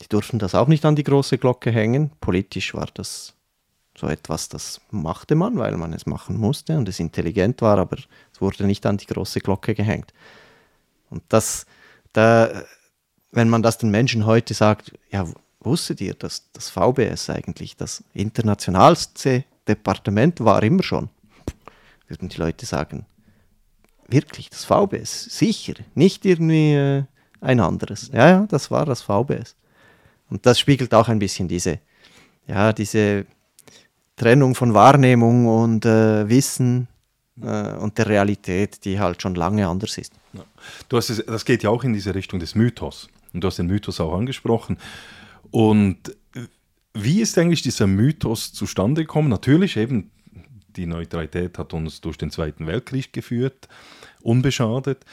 Die 0.00 0.08
durften 0.08 0.38
das 0.38 0.54
auch 0.54 0.66
nicht 0.66 0.84
an 0.84 0.96
die 0.96 1.04
große 1.04 1.38
Glocke 1.38 1.70
hängen. 1.70 2.10
Politisch 2.20 2.74
war 2.74 2.88
das 2.94 3.34
so 3.96 4.06
etwas, 4.06 4.48
das 4.48 4.80
machte 4.90 5.34
man, 5.34 5.58
weil 5.58 5.76
man 5.76 5.92
es 5.92 6.06
machen 6.06 6.36
musste 6.36 6.78
und 6.78 6.88
es 6.88 7.00
intelligent 7.00 7.60
war, 7.60 7.78
aber 7.78 7.98
es 8.32 8.40
wurde 8.40 8.64
nicht 8.64 8.86
an 8.86 8.96
die 8.96 9.06
große 9.06 9.40
Glocke 9.40 9.74
gehängt. 9.74 10.14
Und 11.10 11.22
das, 11.28 11.66
da, 12.12 12.62
wenn 13.30 13.48
man 13.48 13.62
das 13.62 13.78
den 13.78 13.90
Menschen 13.90 14.26
heute 14.26 14.54
sagt, 14.54 14.92
ja, 15.10 15.26
wusstet 15.60 16.00
ihr, 16.00 16.14
dass 16.14 16.50
das 16.52 16.70
VBS 16.70 17.30
eigentlich 17.30 17.76
das 17.76 18.02
internationalste 18.14 19.44
Departement 19.68 20.40
war 20.40 20.62
immer 20.62 20.82
schon, 20.82 21.10
würden 22.08 22.28
die 22.28 22.38
Leute 22.38 22.66
sagen, 22.66 23.06
wirklich, 24.08 24.50
das 24.50 24.64
VBS, 24.64 25.24
sicher, 25.24 25.74
nicht 25.94 26.24
irgendwie 26.24 26.74
äh, 26.74 27.04
ein 27.40 27.60
anderes. 27.60 28.10
Ja, 28.12 28.28
ja, 28.28 28.46
das 28.48 28.70
war 28.70 28.86
das 28.86 29.02
VBS. 29.02 29.54
Und 30.28 30.46
das 30.46 30.58
spiegelt 30.58 30.94
auch 30.94 31.08
ein 31.08 31.18
bisschen 31.18 31.48
diese, 31.48 31.78
ja, 32.46 32.72
diese 32.72 33.26
Trennung 34.16 34.54
von 34.54 34.74
Wahrnehmung 34.74 35.46
und 35.46 35.84
äh, 35.86 36.28
Wissen 36.28 36.88
äh, 37.42 37.72
und 37.74 37.98
der 37.98 38.06
Realität, 38.06 38.84
die 38.84 38.98
halt 38.98 39.22
schon 39.22 39.34
lange 39.34 39.66
anders 39.66 39.98
ist. 39.98 40.12
Ja. 40.32 40.44
Du 40.88 40.96
hast 40.96 41.10
es, 41.10 41.24
das 41.24 41.44
geht 41.44 41.62
ja 41.62 41.70
auch 41.70 41.84
in 41.84 41.92
diese 41.92 42.14
Richtung 42.14 42.40
des 42.40 42.54
Mythos. 42.54 43.08
Und 43.32 43.42
du 43.42 43.48
hast 43.48 43.58
den 43.58 43.66
Mythos 43.66 44.00
auch 44.00 44.16
angesprochen. 44.16 44.78
Und 45.50 46.16
wie 46.94 47.20
ist 47.20 47.38
eigentlich 47.38 47.62
dieser 47.62 47.86
Mythos 47.86 48.52
zustande 48.52 49.02
gekommen? 49.02 49.28
Natürlich 49.28 49.76
eben, 49.76 50.10
die 50.76 50.86
Neutralität 50.86 51.58
hat 51.58 51.72
uns 51.72 52.00
durch 52.00 52.16
den 52.16 52.30
Zweiten 52.30 52.66
Weltkrieg 52.66 53.12
geführt, 53.12 53.68
unbeschadet. 54.22 55.04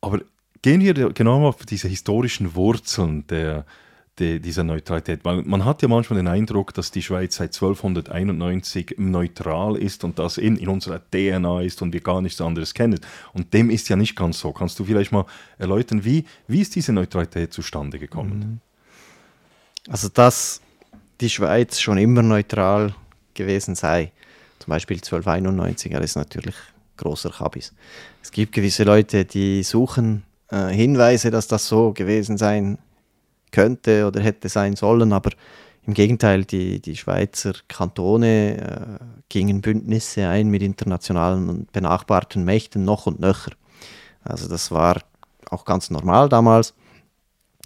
Aber 0.00 0.20
gehen 0.62 0.80
wir 0.80 0.94
genau 1.12 1.46
auf 1.46 1.64
diese 1.66 1.88
historischen 1.88 2.54
Wurzeln 2.54 3.26
der, 3.28 3.64
die, 4.18 4.40
dieser 4.40 4.64
Neutralität. 4.64 5.24
Weil 5.24 5.42
man 5.42 5.64
hat 5.64 5.82
ja 5.82 5.88
manchmal 5.88 6.18
den 6.18 6.28
Eindruck, 6.28 6.74
dass 6.74 6.90
die 6.90 7.02
Schweiz 7.02 7.36
seit 7.36 7.54
1291 7.54 8.96
neutral 8.98 9.76
ist 9.76 10.04
und 10.04 10.18
das 10.18 10.38
in, 10.38 10.56
in 10.56 10.68
unserer 10.68 11.00
DNA 11.10 11.62
ist 11.62 11.82
und 11.82 11.92
wir 11.92 12.00
gar 12.00 12.20
nichts 12.20 12.40
anderes 12.40 12.74
kennen. 12.74 13.00
Und 13.32 13.52
dem 13.54 13.70
ist 13.70 13.88
ja 13.88 13.96
nicht 13.96 14.16
ganz 14.16 14.40
so. 14.40 14.52
Kannst 14.52 14.78
du 14.78 14.84
vielleicht 14.84 15.12
mal 15.12 15.26
erläutern, 15.58 16.04
wie, 16.04 16.24
wie 16.46 16.60
ist 16.60 16.74
diese 16.74 16.92
Neutralität 16.92 17.52
zustande 17.52 17.98
gekommen? 17.98 18.38
Mhm. 18.38 18.71
Also, 19.88 20.08
dass 20.08 20.60
die 21.20 21.30
Schweiz 21.30 21.80
schon 21.80 21.98
immer 21.98 22.22
neutral 22.22 22.94
gewesen 23.34 23.74
sei, 23.74 24.12
zum 24.58 24.70
Beispiel 24.70 24.96
1291, 24.96 25.92
ja, 25.92 25.98
das 25.98 26.10
ist 26.10 26.16
natürlich 26.16 26.54
großer 26.96 27.32
Chabis. 27.32 27.72
Es 28.22 28.30
gibt 28.30 28.52
gewisse 28.52 28.84
Leute, 28.84 29.24
die 29.24 29.62
suchen 29.62 30.22
äh, 30.50 30.68
Hinweise, 30.68 31.30
dass 31.30 31.48
das 31.48 31.66
so 31.66 31.92
gewesen 31.92 32.38
sein 32.38 32.78
könnte 33.50 34.06
oder 34.06 34.20
hätte 34.20 34.48
sein 34.48 34.76
sollen, 34.76 35.12
aber 35.12 35.30
im 35.84 35.94
Gegenteil, 35.94 36.44
die, 36.44 36.80
die 36.80 36.96
Schweizer 36.96 37.54
Kantone 37.66 38.98
äh, 39.00 39.04
gingen 39.28 39.60
Bündnisse 39.60 40.28
ein 40.28 40.48
mit 40.48 40.62
internationalen 40.62 41.48
und 41.48 41.72
benachbarten 41.72 42.44
Mächten 42.44 42.84
noch 42.84 43.06
und 43.06 43.18
nöcher. 43.18 43.50
Also 44.22 44.48
das 44.48 44.70
war 44.70 45.00
auch 45.50 45.64
ganz 45.64 45.90
normal 45.90 46.28
damals. 46.28 46.74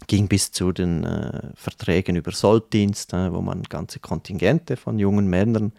Ging 0.07 0.29
bis 0.29 0.53
zu 0.53 0.73
den 0.73 1.05
äh, 1.05 1.51
Verträgen 1.55 2.17
über 2.17 2.33
Solddienst, 2.33 3.13
äh, 3.13 3.33
wo 3.33 3.41
man 3.41 3.63
ganze 3.65 3.99
Kontingente 3.99 4.77
von 4.77 4.99
jungen 4.99 5.29
Männern 5.29 5.73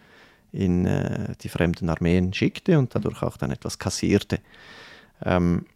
in 0.52 0.86
äh, 0.86 1.34
die 1.40 1.48
fremden 1.48 1.88
Armeen 1.88 2.32
schickte 2.32 2.78
und 2.78 2.94
dadurch 2.94 3.22
auch 3.22 3.36
dann 3.36 3.50
etwas 3.50 3.78
kassierte. 3.78 4.40
Ähm, 5.24 5.66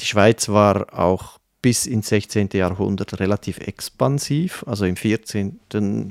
die 0.00 0.06
Schweiz 0.06 0.48
war 0.48 0.98
auch 0.98 1.38
bis 1.60 1.86
ins 1.86 2.08
16. 2.08 2.50
Jahrhundert 2.52 3.18
relativ 3.18 3.58
expansiv, 3.58 4.64
also 4.66 4.84
im 4.84 4.96
14., 4.96 5.60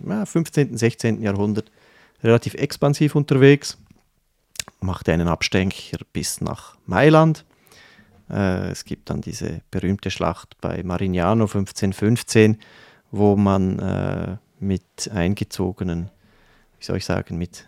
ja, 0.07 0.25
15., 0.25 0.77
16. 0.77 1.21
Jahrhundert 1.21 1.71
relativ 2.23 2.53
expansiv 2.55 3.15
unterwegs, 3.15 3.77
machte 4.81 5.13
einen 5.13 5.27
Abstecher 5.27 5.99
bis 6.11 6.41
nach 6.41 6.77
Mailand. 6.85 7.45
Äh, 8.29 8.69
es 8.69 8.85
gibt 8.85 9.09
dann 9.09 9.21
diese 9.21 9.61
berühmte 9.71 10.11
Schlacht 10.11 10.59
bei 10.61 10.83
Marignano 10.83 11.45
1515, 11.45 12.57
wo 13.11 13.35
man 13.35 13.79
äh, 13.79 14.37
mit 14.59 15.09
eingezogenen, 15.13 16.09
wie 16.79 16.85
soll 16.85 16.97
ich 16.97 17.05
sagen, 17.05 17.37
mit 17.37 17.67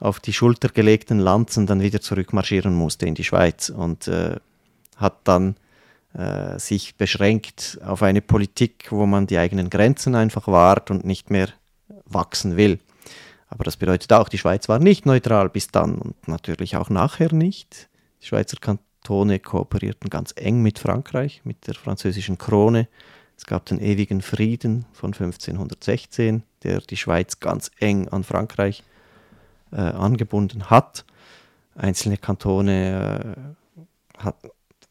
auf 0.00 0.18
die 0.18 0.32
Schulter 0.32 0.70
gelegten 0.70 1.18
Lanzen 1.18 1.66
dann 1.66 1.82
wieder 1.82 2.00
zurückmarschieren 2.00 2.74
musste 2.74 3.06
in 3.06 3.14
die 3.14 3.24
Schweiz 3.24 3.68
und 3.68 4.08
äh, 4.08 4.36
hat 4.96 5.18
dann 5.24 5.56
äh, 6.14 6.58
sich 6.58 6.96
beschränkt 6.96 7.78
auf 7.84 8.02
eine 8.02 8.22
Politik, 8.22 8.90
wo 8.90 9.06
man 9.06 9.26
die 9.26 9.38
eigenen 9.38 9.70
Grenzen 9.70 10.14
einfach 10.14 10.48
wahrt 10.48 10.90
und 10.90 11.04
nicht 11.04 11.30
mehr 11.30 11.48
wachsen 12.06 12.56
will. 12.56 12.78
Aber 13.48 13.64
das 13.64 13.76
bedeutet 13.76 14.12
auch, 14.12 14.28
die 14.28 14.38
Schweiz 14.38 14.68
war 14.68 14.78
nicht 14.78 15.06
neutral 15.06 15.48
bis 15.48 15.68
dann 15.68 15.96
und 15.96 16.28
natürlich 16.28 16.76
auch 16.76 16.88
nachher 16.88 17.32
nicht. 17.32 17.88
Die 18.22 18.26
Schweizer 18.26 18.56
Kantone 19.10 19.40
kooperierten 19.40 20.08
ganz 20.08 20.32
eng 20.36 20.62
mit 20.62 20.78
Frankreich, 20.78 21.40
mit 21.42 21.66
der 21.66 21.74
französischen 21.74 22.38
Krone. 22.38 22.86
Es 23.36 23.44
gab 23.44 23.66
den 23.66 23.80
ewigen 23.80 24.22
Frieden 24.22 24.84
von 24.92 25.12
1516, 25.12 26.44
der 26.62 26.80
die 26.80 26.96
Schweiz 26.96 27.40
ganz 27.40 27.72
eng 27.80 28.06
an 28.06 28.22
Frankreich 28.22 28.84
äh, 29.72 29.80
angebunden 29.80 30.70
hat. 30.70 31.04
Einzelne 31.74 32.18
Kantone 32.18 33.34
äh, 34.16 34.22
hat, 34.22 34.36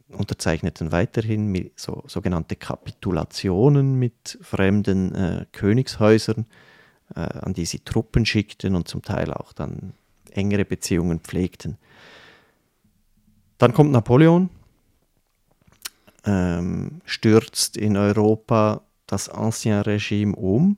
unterzeichneten 0.09 0.91
weiterhin 0.91 1.71
so, 1.77 2.03
sogenannte 2.07 2.57
Kapitulationen 2.57 3.95
mit 3.95 4.37
fremden 4.41 5.15
äh, 5.15 5.45
Königshäusern, 5.53 6.45
äh, 7.15 7.21
an 7.21 7.53
die 7.53 7.65
sie 7.65 7.79
Truppen 7.79 8.25
schickten 8.25 8.75
und 8.75 8.89
zum 8.89 9.01
Teil 9.01 9.31
auch 9.31 9.53
dann 9.53 9.93
engere 10.31 10.65
Beziehungen 10.65 11.21
pflegten. 11.21 11.77
Dann 13.59 13.73
kommt 13.73 13.91
Napoleon, 13.91 14.49
ähm, 16.25 17.01
stürzt 17.05 17.77
in 17.77 17.95
Europa 17.95 18.81
das 19.05 19.29
Ancien 19.29 19.81
Regime 19.81 20.35
um, 20.35 20.77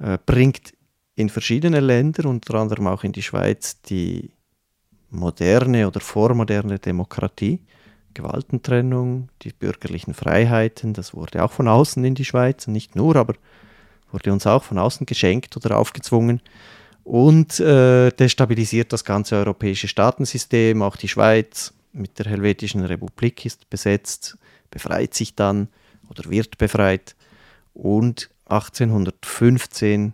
äh, 0.00 0.18
bringt 0.24 0.72
in 1.16 1.28
verschiedene 1.28 1.80
Länder, 1.80 2.26
unter 2.26 2.54
anderem 2.54 2.86
auch 2.86 3.04
in 3.04 3.12
die 3.12 3.22
Schweiz, 3.22 3.80
die 3.82 4.30
moderne 5.10 5.86
oder 5.86 6.00
vormoderne 6.00 6.78
Demokratie 6.78 7.60
Gewaltentrennung, 8.14 9.28
die 9.42 9.52
bürgerlichen 9.52 10.14
Freiheiten, 10.14 10.94
das 10.94 11.14
wurde 11.14 11.42
auch 11.42 11.50
von 11.50 11.66
außen 11.66 12.04
in 12.04 12.14
die 12.14 12.24
Schweiz, 12.24 12.68
nicht 12.68 12.94
nur, 12.94 13.16
aber 13.16 13.34
wurde 14.12 14.32
uns 14.32 14.46
auch 14.46 14.62
von 14.62 14.78
außen 14.78 15.04
geschenkt 15.04 15.56
oder 15.56 15.76
aufgezwungen. 15.76 16.40
Und 17.02 17.58
äh, 17.60 18.10
destabilisiert 18.12 18.92
das 18.92 19.04
ganze 19.04 19.34
europäische 19.36 19.88
Staatensystem, 19.88 20.80
auch 20.80 20.96
die 20.96 21.08
Schweiz 21.08 21.74
mit 21.94 22.18
der 22.18 22.26
Helvetischen 22.26 22.84
Republik 22.84 23.46
ist 23.46 23.70
besetzt, 23.70 24.36
befreit 24.70 25.14
sich 25.14 25.34
dann 25.34 25.68
oder 26.10 26.28
wird 26.28 26.58
befreit 26.58 27.16
und 27.72 28.30
1815 28.46 30.12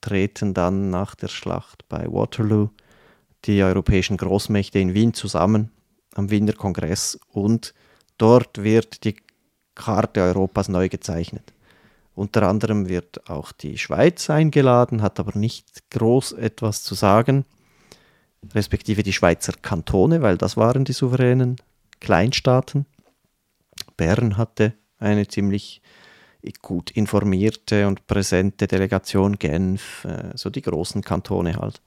treten 0.00 0.54
dann 0.54 0.90
nach 0.90 1.14
der 1.14 1.28
Schlacht 1.28 1.88
bei 1.88 2.06
Waterloo 2.06 2.68
die 3.44 3.62
europäischen 3.62 4.16
Großmächte 4.16 4.78
in 4.78 4.94
Wien 4.94 5.14
zusammen 5.14 5.70
am 6.14 6.30
Wiener 6.30 6.52
Kongress 6.52 7.18
und 7.28 7.74
dort 8.18 8.62
wird 8.62 9.04
die 9.04 9.16
Karte 9.74 10.22
Europas 10.22 10.68
neu 10.68 10.88
gezeichnet. 10.88 11.52
Unter 12.14 12.44
anderem 12.48 12.88
wird 12.88 13.28
auch 13.28 13.52
die 13.52 13.76
Schweiz 13.76 14.30
eingeladen, 14.30 15.02
hat 15.02 15.20
aber 15.20 15.38
nicht 15.38 15.90
groß 15.90 16.32
etwas 16.32 16.82
zu 16.82 16.94
sagen, 16.94 17.44
respektive 18.54 19.02
die 19.02 19.12
Schweizer 19.12 19.52
Kantone, 19.60 20.22
weil 20.22 20.36
das 20.38 20.56
waren 20.56 20.84
die 20.84 20.92
souveränen 20.92 21.56
Kleinstaaten. 22.00 22.86
Bern 23.96 24.36
hatte 24.36 24.74
eine 24.98 25.26
ziemlich 25.28 25.82
gut 26.62 26.90
informierte 26.92 27.86
und 27.86 28.06
präsente 28.06 28.66
Delegation, 28.66 29.38
Genf, 29.38 30.04
äh, 30.04 30.30
so 30.34 30.50
die 30.50 30.62
großen 30.62 31.02
Kantone 31.02 31.56
halt. 31.56 31.80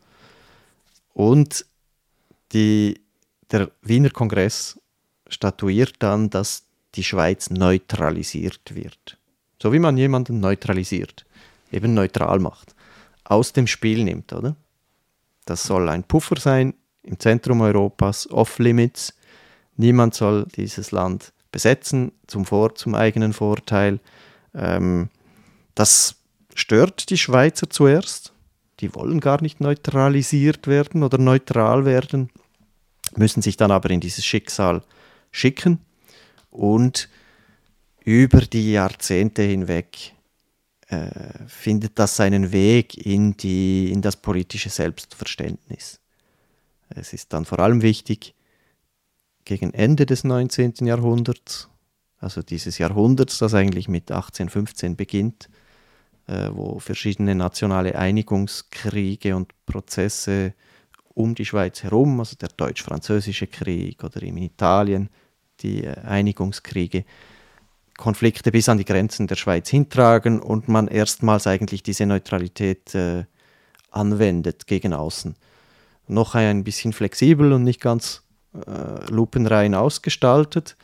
Und 1.13 1.65
die, 2.51 3.01
der 3.51 3.71
Wiener 3.81 4.09
Kongress 4.09 4.79
statuiert 5.27 5.95
dann, 5.99 6.29
dass 6.29 6.63
die 6.95 7.03
Schweiz 7.03 7.49
neutralisiert 7.49 8.75
wird. 8.75 9.17
So 9.61 9.71
wie 9.73 9.79
man 9.79 9.97
jemanden 9.97 10.39
neutralisiert, 10.39 11.25
eben 11.71 11.93
neutral 11.93 12.39
macht, 12.39 12.75
aus 13.23 13.53
dem 13.53 13.67
Spiel 13.67 14.03
nimmt, 14.03 14.33
oder? 14.33 14.55
Das 15.49 15.63
soll 15.63 15.89
ein 15.89 16.03
Puffer 16.03 16.39
sein 16.39 16.75
im 17.01 17.19
Zentrum 17.19 17.61
Europas, 17.61 18.29
off-limits. 18.29 19.15
Niemand 19.77 20.13
soll 20.13 20.45
dieses 20.55 20.91
Land 20.91 21.33
besetzen 21.51 22.11
zum, 22.27 22.45
Vor 22.45 22.75
zum 22.75 22.93
eigenen 22.93 23.33
Vorteil. 23.33 23.99
Ähm, 24.53 25.09
das 25.73 26.17
stört 26.53 27.09
die 27.09 27.17
Schweizer 27.17 27.67
zuerst. 27.67 28.31
Die 28.79 28.93
wollen 28.93 29.19
gar 29.19 29.41
nicht 29.41 29.59
neutralisiert 29.59 30.67
werden 30.67 31.01
oder 31.01 31.17
neutral 31.17 31.83
werden, 31.83 32.29
müssen 33.15 33.41
sich 33.41 33.57
dann 33.57 33.71
aber 33.71 33.89
in 33.89 34.01
dieses 34.01 34.23
Schicksal 34.23 34.83
schicken 35.31 35.79
und 36.51 37.09
über 38.03 38.41
die 38.41 38.73
Jahrzehnte 38.73 39.41
hinweg 39.41 40.13
äh, 40.89 41.47
findet 41.47 41.99
das 41.99 42.15
seinen 42.15 42.51
Weg 42.51 43.05
in, 43.05 43.37
die, 43.37 43.91
in 43.91 44.01
das 44.01 44.17
politische 44.17 44.69
Selbstverständnis. 44.69 45.99
Es 46.89 47.13
ist 47.13 47.31
dann 47.31 47.45
vor 47.45 47.59
allem 47.59 47.81
wichtig, 47.81 48.33
gegen 49.45 49.73
Ende 49.73 50.05
des 50.05 50.23
19. 50.23 50.85
Jahrhunderts, 50.85 51.69
also 52.19 52.41
dieses 52.41 52.77
Jahrhunderts, 52.77 53.37
das 53.37 53.53
eigentlich 53.53 53.87
mit 53.87 54.11
1815 54.11 54.95
beginnt, 54.95 55.49
äh, 56.27 56.49
wo 56.51 56.79
verschiedene 56.79 57.35
nationale 57.35 57.95
Einigungskriege 57.97 59.35
und 59.35 59.53
Prozesse 59.65 60.53
um 61.13 61.35
die 61.35 61.45
Schweiz 61.45 61.83
herum, 61.83 62.19
also 62.19 62.35
der 62.35 62.49
deutsch-französische 62.49 63.47
Krieg 63.47 64.03
oder 64.03 64.21
in 64.21 64.37
Italien 64.37 65.09
die 65.61 65.83
äh, 65.83 65.99
Einigungskriege, 66.01 67.05
Konflikte 67.99 68.51
bis 68.51 68.69
an 68.69 68.77
die 68.77 68.85
Grenzen 68.85 69.27
der 69.27 69.35
Schweiz 69.35 69.69
hintragen 69.69 70.39
und 70.39 70.67
man 70.69 70.87
erstmals 70.87 71.45
eigentlich 71.45 71.83
diese 71.83 72.05
Neutralität 72.05 72.95
äh, 72.95 73.25
anwendet 73.91 74.65
gegen 74.67 74.93
außen. 74.93 75.35
Noch 76.07 76.33
ein 76.33 76.63
bisschen 76.63 76.93
flexibel 76.93 77.53
und 77.53 77.63
nicht 77.63 77.81
ganz 77.81 78.23
äh, 78.53 79.11
lupenrein 79.11 79.75
ausgestaltet 79.75 80.75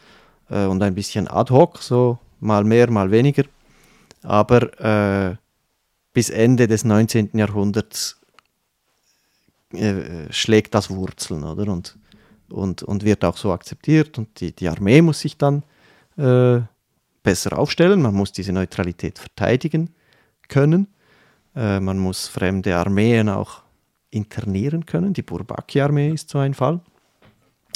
äh, 0.49 0.65
und 0.65 0.83
ein 0.83 0.93
bisschen 0.93 1.27
ad 1.27 1.51
hoc, 1.51 1.81
so 1.81 2.19
mal 2.39 2.63
mehr, 2.63 2.91
mal 2.91 3.09
weniger. 3.09 3.45
Aber 4.21 4.79
äh, 4.79 5.35
bis 6.13 6.29
Ende 6.29 6.67
des 6.67 6.83
19. 6.83 7.29
Jahrhunderts 7.33 8.19
äh, 9.71 10.31
schlägt 10.31 10.75
das 10.75 10.89
Wurzeln, 10.89 11.43
oder? 11.43 11.71
Und, 11.71 11.97
und, 12.49 12.83
und 12.83 13.03
wird 13.05 13.23
auch 13.23 13.37
so 13.37 13.53
akzeptiert 13.53 14.17
und 14.17 14.39
die, 14.39 14.53
die 14.53 14.67
Armee 14.67 15.01
muss 15.01 15.21
sich 15.21 15.37
dann 15.37 15.63
äh, 16.17 16.61
besser 17.25 17.57
aufstellen. 17.57 18.01
Man 18.01 18.13
muss 18.13 18.31
diese 18.31 18.53
Neutralität 18.53 19.19
verteidigen 19.19 19.89
können. 20.47 20.87
Äh, 21.55 21.81
man 21.81 21.97
muss 21.97 22.27
fremde 22.27 22.77
Armeen 22.77 23.27
auch 23.27 23.63
internieren 24.11 24.85
können. 24.85 25.13
Die 25.13 25.23
Bourbaki-Armee 25.23 26.11
ist 26.11 26.29
so 26.29 26.37
ein 26.37 26.53
Fall. 26.53 26.79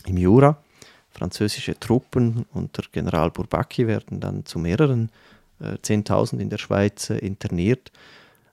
Im 0.05 0.17
Jura. 0.17 0.63
Französische 1.09 1.77
Truppen 1.77 2.45
unter 2.53 2.83
General 2.91 3.31
Bourbaki 3.31 3.87
werden 3.87 4.19
dann 4.19 4.45
zu 4.45 4.59
mehreren 4.59 5.11
äh, 5.59 5.73
10.000 5.73 6.39
in 6.39 6.49
der 6.49 6.59
Schweiz 6.59 7.09
äh, 7.09 7.17
interniert 7.17 7.91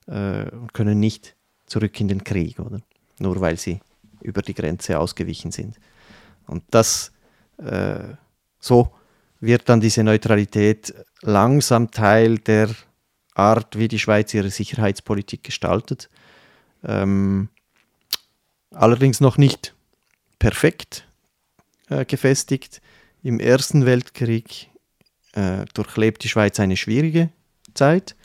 äh, 0.07 0.49
und 0.49 0.73
können 0.73 0.99
nicht 0.99 1.35
zurück 1.67 2.01
in 2.01 2.07
den 2.07 2.23
Krieg, 2.23 2.59
oder? 2.59 2.81
Nur 3.19 3.39
weil 3.39 3.57
sie 3.57 3.79
über 4.21 4.41
die 4.41 4.55
Grenze 4.55 4.99
ausgewichen 4.99 5.51
sind. 5.51 5.75
Und 6.47 6.63
das 6.71 7.11
äh, 7.57 8.15
so 8.59 8.91
wird 9.39 9.69
dann 9.69 9.81
diese 9.81 10.03
Neutralität 10.03 10.93
langsam 11.21 11.91
Teil 11.91 12.37
der 12.39 12.69
Art, 13.33 13.77
wie 13.77 13.87
die 13.87 13.99
Schweiz 13.99 14.33
ihre 14.33 14.49
Sicherheitspolitik 14.49 15.43
gestaltet. 15.43 16.09
Ähm, 16.83 17.49
allerdings 18.71 19.19
noch 19.19 19.37
nicht 19.37 19.75
perfekt 20.39 21.07
äh, 21.89 22.05
gefestigt. 22.05 22.81
Im 23.21 23.39
Ersten 23.39 23.85
Weltkrieg 23.85 24.69
äh, 25.33 25.65
durchlebt 25.73 26.23
die 26.23 26.29
Schweiz 26.29 26.59
eine 26.59 26.77
schwierige 26.77 27.29
Zeit. 27.73 28.15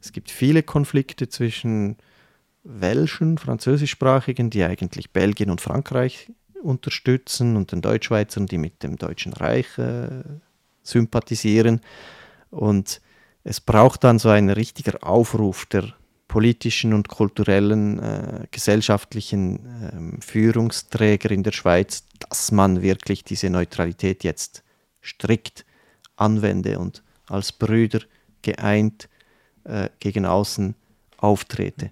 Es 0.00 0.12
gibt 0.12 0.30
viele 0.30 0.62
Konflikte 0.62 1.28
zwischen 1.28 1.96
Welschen, 2.62 3.38
französischsprachigen, 3.38 4.50
die 4.50 4.64
eigentlich 4.64 5.12
Belgien 5.12 5.50
und 5.50 5.60
Frankreich 5.60 6.30
unterstützen 6.62 7.56
und 7.56 7.72
den 7.72 7.82
Deutschschweizern, 7.82 8.46
die 8.46 8.58
mit 8.58 8.82
dem 8.82 8.96
Deutschen 8.96 9.32
Reich 9.32 9.78
äh, 9.78 10.22
sympathisieren. 10.82 11.80
Und 12.50 13.00
es 13.44 13.60
braucht 13.60 14.04
dann 14.04 14.18
so 14.18 14.28
einen 14.28 14.50
richtiger 14.50 15.02
Aufruf 15.06 15.66
der 15.66 15.94
politischen 16.28 16.92
und 16.94 17.08
kulturellen, 17.08 17.98
äh, 17.98 18.46
gesellschaftlichen 18.50 20.20
äh, 20.20 20.24
Führungsträger 20.24 21.30
in 21.32 21.42
der 21.42 21.52
Schweiz, 21.52 22.04
dass 22.28 22.52
man 22.52 22.82
wirklich 22.82 23.24
diese 23.24 23.50
Neutralität 23.50 24.22
jetzt 24.22 24.62
strikt 25.02 25.64
anwende 26.14 26.78
und 26.78 27.02
als 27.26 27.52
Brüder 27.52 28.00
geeint 28.42 29.08
äh, 29.64 29.88
gegen 29.98 30.24
außen 30.24 30.76
auftrete. 31.16 31.90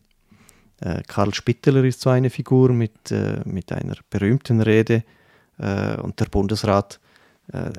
Äh, 0.81 1.03
Karl 1.07 1.35
Spitteler 1.35 1.85
ist 1.85 2.01
so 2.01 2.11
eine 2.11 2.31
Figur 2.31 2.73
mit, 2.73 3.11
äh, 3.11 3.41
mit 3.45 3.73
einer 3.73 3.97
berühmten 4.11 4.61
Rede 4.61 5.05
äh, 5.59 5.97
und 5.97 6.21
der 6.21 6.27
Bundesrat 6.27 7.01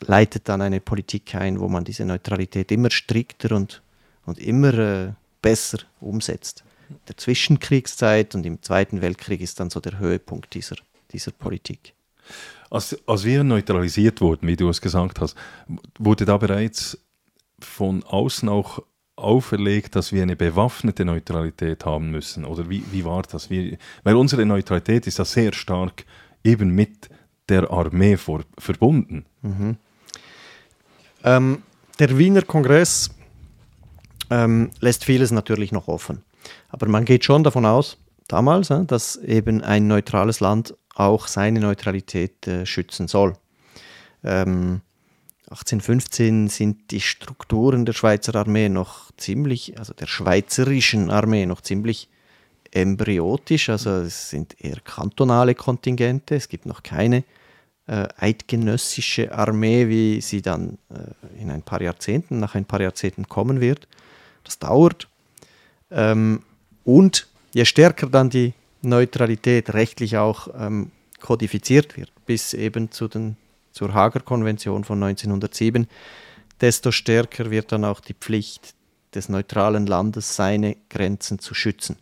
leitet 0.07 0.49
dann 0.49 0.63
eine 0.63 0.79
Politik 0.79 1.35
ein, 1.35 1.59
wo 1.59 1.67
man 1.67 1.83
diese 1.83 2.03
Neutralität 2.03 2.71
immer 2.71 2.89
strikter 2.89 3.55
und, 3.55 3.83
und 4.25 4.39
immer 4.39 5.13
besser 5.43 5.77
umsetzt. 5.99 6.63
In 6.89 6.97
der 7.07 7.17
Zwischenkriegszeit 7.17 8.33
und 8.33 8.47
im 8.47 8.63
Zweiten 8.63 9.03
Weltkrieg 9.03 9.41
ist 9.41 9.59
dann 9.59 9.69
so 9.69 9.79
der 9.79 9.99
Höhepunkt 9.99 10.55
dieser, 10.55 10.77
dieser 11.11 11.29
Politik. 11.29 11.93
Als, 12.71 12.97
als 13.05 13.23
wir 13.23 13.43
neutralisiert 13.43 14.21
wurden, 14.21 14.47
wie 14.47 14.55
du 14.55 14.69
es 14.69 14.81
gesagt 14.81 15.21
hast, 15.21 15.37
wurde 15.99 16.25
da 16.25 16.37
bereits 16.37 16.97
von 17.59 18.01
außen 18.01 18.49
auch 18.49 18.81
auferlegt, 19.19 19.95
dass 19.95 20.11
wir 20.11 20.23
eine 20.23 20.35
bewaffnete 20.35 21.05
Neutralität 21.05 21.85
haben 21.85 22.11
müssen? 22.11 22.45
Oder 22.45 22.69
wie, 22.69 22.83
wie 22.91 23.05
war 23.05 23.23
das? 23.23 23.49
Wie, 23.49 23.77
weil 24.03 24.15
unsere 24.15 24.45
Neutralität 24.45 25.07
ist 25.07 25.19
ja 25.19 25.25
sehr 25.25 25.53
stark 25.53 26.05
eben 26.43 26.69
mit 26.73 27.09
der 27.49 27.71
Armee 27.71 28.17
vor, 28.17 28.41
verbunden. 28.57 29.25
Mhm. 29.41 29.77
Ähm, 31.23 31.63
der 31.99 32.17
Wiener 32.17 32.43
Kongress 32.43 33.09
ähm, 34.29 34.71
lässt 34.79 35.05
vieles 35.05 35.31
natürlich 35.31 35.71
noch 35.71 35.87
offen. 35.87 36.23
Aber 36.69 36.87
man 36.87 37.05
geht 37.05 37.25
schon 37.25 37.43
davon 37.43 37.65
aus, 37.65 37.97
damals, 38.27 38.69
äh, 38.69 38.85
dass 38.85 39.17
eben 39.17 39.61
ein 39.61 39.87
neutrales 39.87 40.39
Land 40.39 40.75
auch 40.95 41.27
seine 41.27 41.59
Neutralität 41.59 42.47
äh, 42.47 42.65
schützen 42.65 43.07
soll. 43.07 43.33
Ähm, 44.23 44.81
1815 45.49 46.47
sind 46.47 46.91
die 46.91 47.01
Strukturen 47.01 47.85
der 47.85 47.93
Schweizer 47.93 48.35
Armee 48.35 48.69
noch 48.69 49.11
ziemlich, 49.17 49.79
also 49.79 49.93
der 49.93 50.05
schweizerischen 50.05 51.09
Armee 51.09 51.47
noch 51.47 51.61
ziemlich 51.61 52.07
embryotisch, 52.71 53.69
also 53.69 53.89
es 53.89 54.29
sind 54.29 54.55
eher 54.63 54.79
kantonale 54.81 55.55
Kontingente, 55.55 56.35
es 56.35 56.49
gibt 56.49 56.67
noch 56.67 56.83
keine 56.83 57.23
äh, 57.87 58.07
eidgenössische 58.17 59.33
Armee, 59.33 59.87
wie 59.87 60.21
sie 60.21 60.43
dann 60.43 60.77
äh, 60.89 61.41
in 61.41 61.49
ein 61.49 61.63
paar 61.63 61.81
Jahrzehnten, 61.81 62.39
nach 62.39 62.53
ein 62.53 62.65
paar 62.65 62.81
Jahrzehnten 62.81 63.27
kommen 63.27 63.59
wird. 63.59 63.87
Das 64.43 64.59
dauert. 64.59 65.07
Ähm, 65.89 66.43
und 66.83 67.27
je 67.53 67.65
stärker 67.65 68.05
dann 68.05 68.29
die 68.29 68.53
Neutralität 68.83 69.73
rechtlich 69.73 70.17
auch 70.17 70.49
ähm, 70.55 70.91
kodifiziert 71.19 71.97
wird, 71.97 72.11
bis 72.27 72.53
eben 72.53 72.91
zu 72.91 73.07
den 73.07 73.35
zur 73.71 73.93
Hager 73.93 74.19
Konvention 74.19 74.83
von 74.83 75.01
1907, 75.01 75.87
desto 76.61 76.91
stärker 76.91 77.51
wird 77.51 77.71
dann 77.71 77.85
auch 77.85 77.99
die 77.99 78.13
Pflicht 78.13 78.75
des 79.13 79.29
neutralen 79.29 79.87
Landes, 79.87 80.35
seine 80.35 80.77
Grenzen 80.89 81.39
zu 81.39 81.53
schützen. 81.53 81.97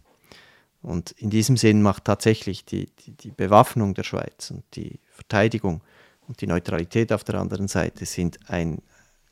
Und 0.82 1.12
in 1.12 1.30
diesem 1.30 1.58
Sinn 1.58 1.82
macht 1.82 2.06
tatsächlich 2.06 2.66
die, 2.66 2.88
die, 3.06 3.12
die, 3.12 3.32
Bewaffnung 3.32 3.94
der 3.94 4.04
Schweiz 4.04 4.52
und 4.52 4.64
die 4.76 5.00
Verteidigung 5.10 5.82
und 6.28 6.42
die 6.42 6.48
Neutralität 6.48 7.12
auf 7.12 7.24
der 7.24 7.36
anderen 7.36 7.68
Seite 7.68 8.06
sind 8.06 8.50
ein 8.50 8.82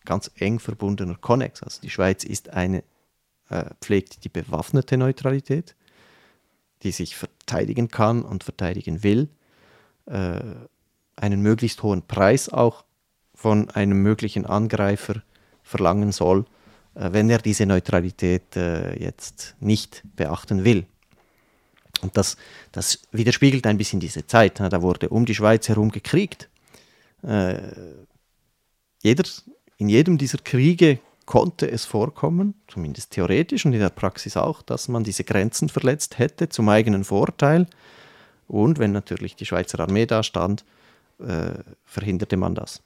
ganz 0.06 0.32
eng 0.36 0.60
verbundener 0.60 1.16
Konnex. 1.16 1.62
Also 1.64 1.82
die 1.82 1.90
Schweiz 1.90 2.24
ist 2.24 2.50
eine, 2.50 2.84
äh, 3.50 3.66
pflegt 3.82 4.24
die 4.24 4.30
bewaffnete 4.30 4.98
Neutralität, 4.98 5.76
die 6.84 6.92
sich 6.92 7.16
verteidigen 7.16 7.90
kann 7.90 8.24
und 8.24 8.44
verteidigen 8.44 9.04
will. 9.04 9.30
Äh, 10.06 10.42
einen 11.16 11.41
möglichst 11.41 11.84
hohen 11.84 12.01
Preis 12.01 12.49
auch 12.49 12.84
von 13.34 13.70
einem 13.72 14.01
möglichen 14.01 14.45
Angreifer 14.45 15.22
verlangen 15.63 16.11
soll, 16.11 16.45
äh, 16.95 17.11
wenn 17.11 17.30
er 17.30 17.39
diese 17.39 17.66
Neutralität 17.66 18.55
äh, 18.55 18.97
jetzt 19.01 19.55
nicht 19.59 20.03
beachten 20.16 20.63
will. 20.63 20.86
Und 22.01 22.18
das, 22.18 22.38
das 22.72 22.99
widerspiegelt 23.11 23.66
ein 23.66 23.78
bisschen 23.78 23.99
diese 23.99 24.28
Zeit. 24.28 24.59
Da 24.59 24.82
wurde 24.82 25.09
um 25.09 25.26
die 25.26 25.36
Schweiz 25.36 25.68
herum 25.70 25.91
gekriegt. 25.91 26.49
Äh, 27.24 27.57
jeder, 29.01 29.24
in 29.78 29.89
jedem 29.89 30.18
dieser 30.18 30.38
Kriege 30.39 30.99
konnte 31.26 31.70
es 31.70 31.86
vorkommen, 31.86 32.53
zumindest 32.68 33.11
theoretisch 33.11 33.66
und 33.66 33.74
in 33.74 33.80
der 33.80 33.89
Praxis 33.89 34.38
auch, 34.38 34.61
dass 34.61 34.88
man 34.88 35.03
diese 35.03 35.24
Grenzen 35.24 35.70
verletzt 35.70 36.20
hätte 36.20 36.49
zum 36.49 36.70
eigenen 36.70 37.03
Vorteil. 37.03 37.68
Und 38.47 38.78
wenn 38.78 38.91
natürlich 38.91 39.36
die 39.36 39.45
Schweizer 39.45 39.80
Armee 39.80 40.05
da 40.05 40.22
stand, 40.22 40.63
äh, 41.20 41.53
verhinderte 41.86 42.38
man 42.38 42.55
das. 42.55 42.82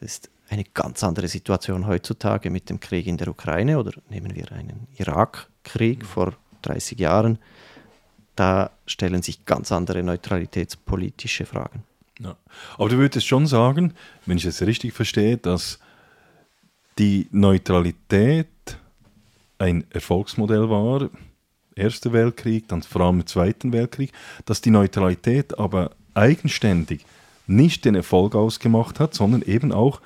Das 0.00 0.12
ist 0.12 0.30
eine 0.48 0.64
ganz 0.64 1.04
andere 1.04 1.28
Situation 1.28 1.86
heutzutage 1.86 2.50
mit 2.50 2.70
dem 2.70 2.80
Krieg 2.80 3.06
in 3.06 3.16
der 3.16 3.28
Ukraine 3.28 3.78
oder 3.78 3.92
nehmen 4.08 4.34
wir 4.34 4.50
einen 4.52 4.86
Irakkrieg 4.96 6.06
vor 6.06 6.34
30 6.62 6.98
Jahren. 6.98 7.38
Da 8.36 8.70
stellen 8.86 9.22
sich 9.22 9.44
ganz 9.44 9.72
andere 9.72 10.02
neutralitätspolitische 10.02 11.44
Fragen. 11.44 11.82
Ja. 12.20 12.36
Aber 12.76 12.88
du 12.88 12.96
würdest 12.96 13.26
schon 13.26 13.46
sagen, 13.46 13.94
wenn 14.26 14.38
ich 14.38 14.44
es 14.44 14.62
richtig 14.62 14.92
verstehe, 14.92 15.36
dass 15.36 15.78
die 16.98 17.28
Neutralität 17.30 18.48
ein 19.58 19.84
Erfolgsmodell 19.90 20.70
war, 20.70 21.10
Erster 21.78 22.12
Weltkrieg, 22.12 22.66
dann 22.66 22.82
vor 22.82 23.02
allem 23.02 23.20
im 23.20 23.26
Zweiten 23.26 23.72
Weltkrieg, 23.72 24.10
dass 24.46 24.60
die 24.60 24.70
Neutralität 24.70 25.60
aber 25.60 25.92
eigenständig 26.12 27.04
nicht 27.48 27.84
den 27.84 27.94
Erfolg 27.94 28.34
ausgemacht 28.34 29.00
hat, 29.00 29.14
sondern 29.14 29.42
eben 29.42 29.72
auch 29.72 30.00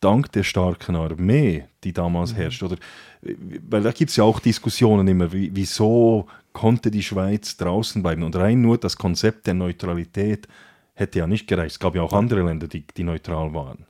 dank 0.00 0.32
der 0.32 0.42
starken 0.42 0.96
Armee, 0.96 1.64
die 1.82 1.92
damals 1.92 2.32
mhm. 2.32 2.36
herrscht. 2.36 2.62
Oder, 2.62 2.76
weil 3.68 3.82
da 3.82 3.92
gibt 3.92 4.10
es 4.10 4.16
ja 4.16 4.24
auch 4.24 4.40
Diskussionen 4.40 5.08
immer, 5.08 5.32
wieso 5.32 6.26
konnte 6.52 6.90
die 6.90 7.02
Schweiz 7.02 7.56
draußen 7.56 8.02
bleiben. 8.02 8.22
Und 8.22 8.36
rein 8.36 8.60
nur 8.60 8.78
das 8.78 8.96
Konzept 8.96 9.46
der 9.46 9.54
Neutralität 9.54 10.46
hätte 10.94 11.18
ja 11.18 11.26
nicht 11.26 11.46
gereicht. 11.46 11.72
Es 11.72 11.80
gab 11.80 11.94
ja 11.94 12.02
auch 12.02 12.12
andere 12.12 12.42
Länder, 12.42 12.68
die, 12.68 12.84
die 12.96 13.02
neutral 13.02 13.52
waren. 13.52 13.86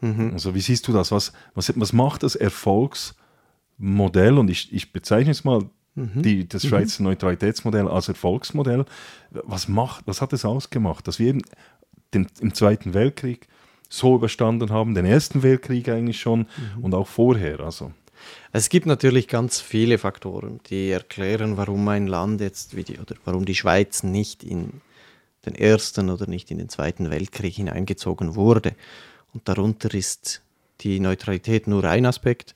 Mhm. 0.00 0.30
Also 0.32 0.54
wie 0.54 0.60
siehst 0.60 0.88
du 0.88 0.92
das? 0.92 1.12
Was, 1.12 1.32
was, 1.54 1.72
was 1.78 1.92
macht 1.92 2.24
das 2.24 2.34
Erfolgsmodell? 2.34 4.38
Und 4.38 4.50
ich, 4.50 4.72
ich 4.72 4.92
bezeichne 4.92 5.30
es 5.30 5.44
mal 5.44 5.64
mhm. 5.94 6.22
die, 6.22 6.48
das 6.48 6.64
mhm. 6.64 6.68
Schweizer 6.68 7.02
mhm. 7.02 7.08
Neutralitätsmodell 7.08 7.88
als 7.88 8.08
Erfolgsmodell. 8.08 8.84
Was, 9.30 9.68
macht, 9.68 10.06
was 10.06 10.20
hat 10.20 10.32
es 10.32 10.44
ausgemacht, 10.44 11.06
dass 11.06 11.18
wir 11.18 11.28
eben 11.28 11.42
den, 12.14 12.26
im 12.40 12.54
Zweiten 12.54 12.94
Weltkrieg 12.94 13.48
so 13.88 14.14
überstanden 14.14 14.70
haben, 14.70 14.94
den 14.94 15.04
Ersten 15.04 15.42
Weltkrieg 15.42 15.88
eigentlich 15.88 16.20
schon 16.20 16.40
mhm. 16.76 16.84
und 16.84 16.94
auch 16.94 17.06
vorher? 17.06 17.60
Also. 17.60 17.92
Es 18.52 18.68
gibt 18.68 18.86
natürlich 18.86 19.28
ganz 19.28 19.60
viele 19.60 19.98
Faktoren, 19.98 20.60
die 20.68 20.90
erklären, 20.90 21.56
warum 21.56 21.88
ein 21.88 22.06
Land 22.06 22.40
jetzt 22.40 22.72
die, 22.72 22.98
oder 22.98 23.16
warum 23.24 23.44
die 23.44 23.54
Schweiz 23.54 24.02
nicht 24.02 24.44
in 24.44 24.80
den 25.46 25.54
Ersten 25.54 26.10
oder 26.10 26.26
nicht 26.26 26.50
in 26.50 26.58
den 26.58 26.68
Zweiten 26.68 27.10
Weltkrieg 27.10 27.54
hineingezogen 27.54 28.34
wurde. 28.34 28.74
Und 29.32 29.48
darunter 29.48 29.92
ist 29.92 30.42
die 30.80 31.00
Neutralität 31.00 31.66
nur 31.66 31.84
ein 31.84 32.06
Aspekt. 32.06 32.54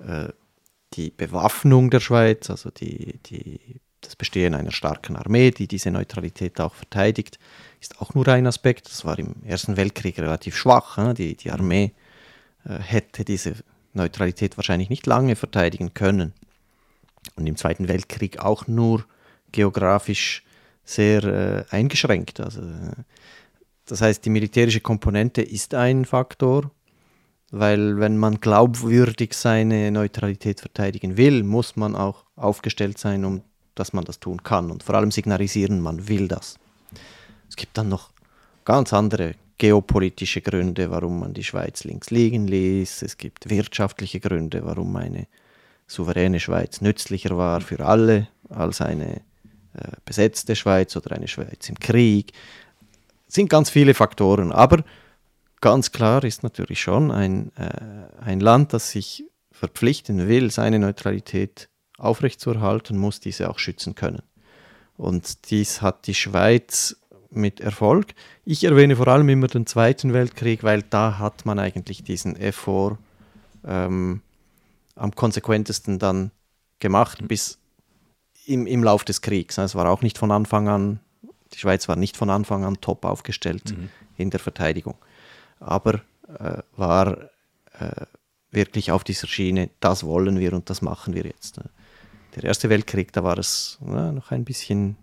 Äh, 0.00 0.28
die 0.94 1.10
Bewaffnung 1.10 1.90
der 1.90 2.00
Schweiz, 2.00 2.50
also 2.50 2.70
die, 2.70 3.18
die, 3.26 3.80
das 4.02 4.16
Bestehen 4.16 4.54
einer 4.54 4.72
starken 4.72 5.16
Armee, 5.16 5.50
die 5.50 5.66
diese 5.66 5.90
Neutralität 5.90 6.60
auch 6.60 6.74
verteidigt, 6.74 7.38
ist 7.80 8.00
auch 8.00 8.14
nur 8.14 8.28
ein 8.28 8.46
Aspekt. 8.46 8.86
Das 8.86 9.04
war 9.04 9.18
im 9.18 9.34
Ersten 9.44 9.76
Weltkrieg 9.76 10.18
relativ 10.18 10.56
schwach. 10.56 10.98
Ne? 10.98 11.14
Die, 11.14 11.34
die 11.36 11.50
Armee 11.50 11.92
äh, 12.64 12.78
hätte 12.78 13.24
diese 13.24 13.54
Neutralität 13.94 14.56
wahrscheinlich 14.56 14.90
nicht 14.90 15.06
lange 15.06 15.36
verteidigen 15.36 15.94
können. 15.94 16.32
Und 17.36 17.46
im 17.46 17.56
Zweiten 17.56 17.88
Weltkrieg 17.88 18.38
auch 18.38 18.66
nur 18.66 19.04
geografisch 19.50 20.44
sehr 20.84 21.24
äh, 21.24 21.64
eingeschränkt. 21.70 22.40
Also 22.40 22.60
äh, 22.60 22.92
das 23.86 24.00
heißt, 24.00 24.24
die 24.24 24.30
militärische 24.30 24.80
Komponente 24.80 25.42
ist 25.42 25.74
ein 25.74 26.04
Faktor, 26.04 26.70
weil 27.50 27.98
wenn 27.98 28.16
man 28.16 28.40
glaubwürdig 28.40 29.34
seine 29.34 29.90
Neutralität 29.90 30.60
verteidigen 30.60 31.16
will, 31.16 31.42
muss 31.42 31.76
man 31.76 31.94
auch 31.94 32.24
aufgestellt 32.36 32.98
sein, 32.98 33.24
um 33.24 33.42
dass 33.74 33.92
man 33.92 34.04
das 34.04 34.20
tun 34.20 34.42
kann 34.42 34.70
und 34.70 34.82
vor 34.82 34.94
allem 34.94 35.10
signalisieren, 35.10 35.80
man 35.80 36.08
will 36.08 36.28
das. 36.28 36.58
Es 37.48 37.56
gibt 37.56 37.76
dann 37.76 37.88
noch 37.88 38.10
ganz 38.64 38.92
andere 38.92 39.34
geopolitische 39.58 40.40
Gründe, 40.40 40.90
warum 40.90 41.20
man 41.20 41.34
die 41.34 41.44
Schweiz 41.44 41.84
links 41.84 42.10
liegen 42.10 42.46
ließ. 42.46 43.02
Es 43.02 43.16
gibt 43.16 43.48
wirtschaftliche 43.48 44.20
Gründe, 44.20 44.64
warum 44.64 44.96
eine 44.96 45.26
souveräne 45.86 46.40
Schweiz 46.40 46.80
nützlicher 46.80 47.36
war 47.36 47.60
für 47.60 47.84
alle 47.84 48.28
als 48.48 48.80
eine 48.80 49.16
äh, 49.74 49.88
besetzte 50.04 50.56
Schweiz 50.56 50.96
oder 50.96 51.12
eine 51.12 51.28
Schweiz 51.28 51.68
im 51.68 51.78
Krieg 51.78 52.32
sind 53.32 53.48
ganz 53.48 53.70
viele 53.70 53.94
Faktoren. 53.94 54.52
Aber 54.52 54.84
ganz 55.60 55.92
klar 55.92 56.22
ist 56.24 56.42
natürlich 56.42 56.80
schon, 56.80 57.10
ein, 57.10 57.50
äh, 57.56 57.70
ein 58.20 58.40
Land, 58.40 58.72
das 58.72 58.90
sich 58.90 59.24
verpflichten 59.50 60.28
will, 60.28 60.50
seine 60.50 60.78
Neutralität 60.78 61.68
aufrechtzuerhalten, 62.02 62.98
muss 62.98 63.20
diese 63.20 63.48
auch 63.50 63.58
schützen 63.58 63.94
können. 63.94 64.22
Und 64.96 65.50
dies 65.50 65.82
hat 65.82 66.06
die 66.06 66.14
Schweiz 66.14 66.96
mit 67.30 67.60
Erfolg. 67.60 68.14
Ich 68.44 68.64
erwähne 68.64 68.96
vor 68.96 69.08
allem 69.08 69.28
immer 69.28 69.46
den 69.46 69.66
Zweiten 69.66 70.12
Weltkrieg, 70.12 70.62
weil 70.62 70.82
da 70.82 71.18
hat 71.18 71.46
man 71.46 71.58
eigentlich 71.58 72.02
diesen 72.02 72.36
Effort 72.36 72.98
ähm, 73.66 74.20
am 74.96 75.14
konsequentesten 75.14 75.98
dann 75.98 76.30
gemacht, 76.78 77.26
bis 77.26 77.58
im, 78.44 78.66
im 78.66 78.84
Lauf 78.84 79.04
des 79.04 79.22
Kriegs. 79.22 79.56
Es 79.56 79.74
war 79.74 79.88
auch 79.88 80.02
nicht 80.02 80.18
von 80.18 80.30
Anfang 80.30 80.68
an 80.68 81.00
die 81.52 81.58
Schweiz 81.58 81.88
war 81.88 81.96
nicht 81.96 82.16
von 82.16 82.30
Anfang 82.30 82.64
an 82.64 82.80
top 82.80 83.04
aufgestellt 83.04 83.76
mhm. 83.76 83.90
in 84.16 84.30
der 84.30 84.40
Verteidigung, 84.40 84.96
aber 85.60 86.00
äh, 86.38 86.58
war 86.76 87.30
äh, 87.78 88.06
wirklich 88.50 88.90
auf 88.90 89.04
dieser 89.04 89.26
Schiene, 89.26 89.70
das 89.80 90.04
wollen 90.04 90.38
wir 90.38 90.52
und 90.52 90.70
das 90.70 90.82
machen 90.82 91.14
wir 91.14 91.24
jetzt. 91.24 91.60
Der 92.34 92.44
Erste 92.44 92.68
Weltkrieg, 92.70 93.12
da 93.12 93.24
war 93.24 93.38
es 93.38 93.78
na, 93.84 94.12
noch 94.12 94.30
ein 94.30 94.44
bisschen 94.44 94.96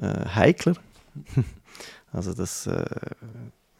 äh, 0.00 0.26
heikler. 0.34 0.74
also 2.12 2.34
das, 2.34 2.66
äh, 2.66 2.84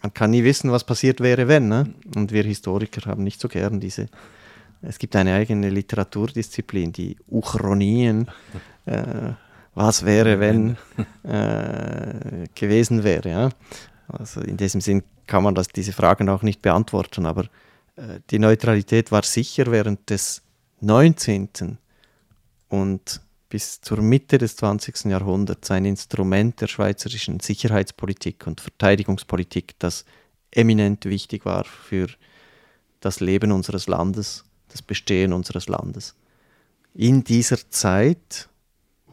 man 0.02 0.14
kann 0.14 0.30
nie 0.30 0.44
wissen, 0.44 0.70
was 0.70 0.84
passiert 0.84 1.20
wäre, 1.20 1.48
wenn. 1.48 1.68
Ne? 1.68 1.92
Und 2.14 2.32
wir 2.32 2.44
Historiker 2.44 3.10
haben 3.10 3.22
nicht 3.22 3.40
so 3.40 3.48
gern 3.48 3.80
diese 3.80 4.08
es 4.86 4.98
gibt 4.98 5.16
eine 5.16 5.34
eigene 5.34 5.70
Literaturdisziplin, 5.70 6.92
die 6.92 7.16
Uchronien, 7.30 8.30
äh, 8.86 9.32
was 9.74 10.04
wäre, 10.04 10.38
wenn 10.40 10.76
äh, 11.24 12.46
gewesen 12.54 13.02
wäre. 13.02 13.28
Ja? 13.28 13.48
Also 14.08 14.40
in 14.40 14.56
diesem 14.56 14.80
Sinn 14.80 15.02
kann 15.26 15.42
man 15.42 15.54
das, 15.54 15.68
diese 15.68 15.92
Fragen 15.92 16.28
auch 16.28 16.42
nicht 16.42 16.62
beantworten, 16.62 17.26
aber 17.26 17.44
äh, 17.96 18.20
die 18.30 18.38
Neutralität 18.38 19.10
war 19.10 19.22
sicher 19.22 19.66
während 19.68 20.10
des 20.10 20.42
19. 20.80 21.78
und 22.82 23.20
bis 23.48 23.80
zur 23.80 24.00
Mitte 24.00 24.38
des 24.38 24.56
20. 24.56 25.04
Jahrhunderts 25.06 25.70
ein 25.70 25.84
Instrument 25.84 26.60
der 26.60 26.66
schweizerischen 26.66 27.40
Sicherheitspolitik 27.40 28.46
und 28.46 28.60
Verteidigungspolitik, 28.60 29.74
das 29.78 30.04
eminent 30.50 31.04
wichtig 31.04 31.44
war 31.44 31.64
für 31.64 32.08
das 33.00 33.20
Leben 33.20 33.52
unseres 33.52 33.86
Landes, 33.86 34.44
das 34.68 34.82
Bestehen 34.82 35.32
unseres 35.32 35.68
Landes. 35.68 36.14
In 36.94 37.22
dieser 37.22 37.58
Zeit 37.70 38.48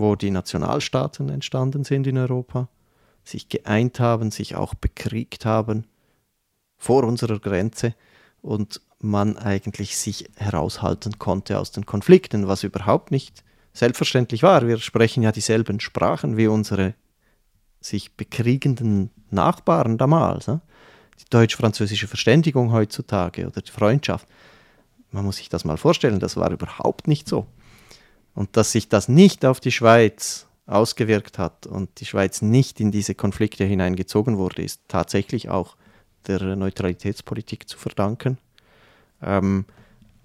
wo 0.02 0.16
die 0.16 0.32
Nationalstaaten 0.32 1.30
entstanden 1.30 1.86
sind 1.86 2.08
in 2.08 2.18
Europa, 2.18 2.68
sich 3.24 3.48
geeint 3.48 4.00
haben, 4.00 4.32
sich 4.32 4.56
auch 4.56 4.74
bekriegt 4.74 5.46
haben 5.46 5.86
vor 6.78 7.04
unserer 7.04 7.40
Grenze 7.40 7.94
und 8.42 8.82
man 9.00 9.38
eigentlich 9.38 9.96
sich 9.96 10.30
heraushalten 10.36 11.20
konnte 11.20 11.60
aus 11.60 11.72
den 11.72 11.86
Konflikten, 11.86 12.48
was 12.48 12.64
überhaupt 12.64 13.12
nicht 13.12 13.44
selbstverständlich 13.74 14.44
war. 14.44 14.68
Wir 14.68 14.78
sprechen 14.80 15.24
ja 15.24 15.32
dieselben 15.32 15.80
Sprachen 15.80 16.38
wie 16.38 16.48
unsere 16.48 16.94
sich 17.80 18.16
bekriegenden 18.16 19.10
Nachbarn 19.32 19.98
damals. 19.98 20.48
Ne? 20.48 20.62
Die 21.20 21.30
deutsch-französische 21.30 22.08
Verständigung 22.08 22.72
heutzutage 22.72 23.48
oder 23.48 23.62
die 23.62 23.72
Freundschaft. 23.72 24.28
Man 25.12 25.26
muss 25.26 25.38
sich 25.38 25.50
das 25.50 25.66
mal 25.66 25.78
vorstellen, 25.78 26.20
das 26.20 26.38
war 26.38 26.52
überhaupt 26.52 27.08
nicht 27.08 27.28
so. 27.28 27.48
Und 28.34 28.56
dass 28.56 28.72
sich 28.72 28.88
das 28.88 29.10
nicht 29.10 29.46
auf 29.46 29.60
die 29.60 29.72
Schweiz 29.72 30.48
ausgewirkt 30.68 31.38
hat 31.38 31.66
und 31.66 32.00
die 32.00 32.06
Schweiz 32.06 32.42
nicht 32.42 32.80
in 32.80 32.92
diese 32.92 33.14
Konflikte 33.14 33.66
hineingezogen 33.66 34.38
wurde, 34.38 34.62
ist 34.62 34.82
tatsächlich 34.88 35.50
auch 35.50 35.76
der 36.28 36.56
Neutralitätspolitik 36.56 37.68
zu 37.68 37.78
verdanken. 37.78 38.38
Ähm, 39.22 39.66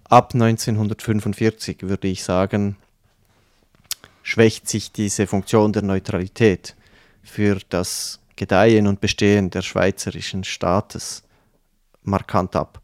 ab 0.04 0.34
1945 0.34 1.82
würde 1.82 2.06
ich 2.06 2.22
sagen, 2.22 2.76
schwächt 4.26 4.68
sich 4.68 4.90
diese 4.90 5.28
Funktion 5.28 5.72
der 5.72 5.82
Neutralität 5.82 6.74
für 7.22 7.60
das 7.68 8.18
Gedeihen 8.34 8.88
und 8.88 9.00
Bestehen 9.00 9.50
der 9.50 9.62
schweizerischen 9.62 10.42
Staates 10.42 11.22
markant 12.02 12.56
ab. 12.56 12.82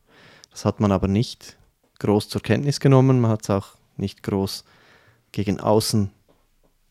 Das 0.52 0.64
hat 0.64 0.78
man 0.78 0.92
aber 0.92 1.08
nicht 1.08 1.56
groß 1.98 2.28
zur 2.28 2.42
Kenntnis 2.42 2.78
genommen, 2.78 3.20
man 3.20 3.32
hat 3.32 3.42
es 3.42 3.50
auch 3.50 3.70
nicht 3.96 4.22
groß 4.22 4.64
gegen 5.32 5.58
außen 5.58 6.10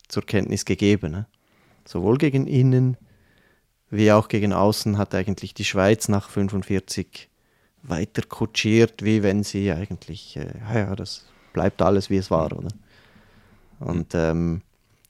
zur 0.08 0.26
Kenntnis 0.26 0.66
gegeben. 0.66 1.12
Ne? 1.12 1.26
sowohl 1.86 2.18
gegen 2.18 2.46
innen 2.46 2.98
wie 3.88 4.12
auch 4.12 4.28
gegen 4.28 4.52
außen 4.52 4.98
hat 4.98 5.14
eigentlich 5.14 5.54
die 5.54 5.64
Schweiz 5.64 6.08
nach 6.08 6.28
1945 6.28 7.30
weiter 7.82 8.22
kutschiert, 8.22 9.02
wie 9.02 9.22
wenn 9.22 9.44
sie 9.44 9.72
eigentlich, 9.72 10.36
äh, 10.36 10.52
ja, 10.74 10.94
das 10.94 11.24
bleibt 11.54 11.80
alles 11.80 12.10
wie 12.10 12.18
es 12.18 12.30
war, 12.30 12.52
oder? 12.52 12.68
Und 13.82 14.14
ähm, 14.14 14.62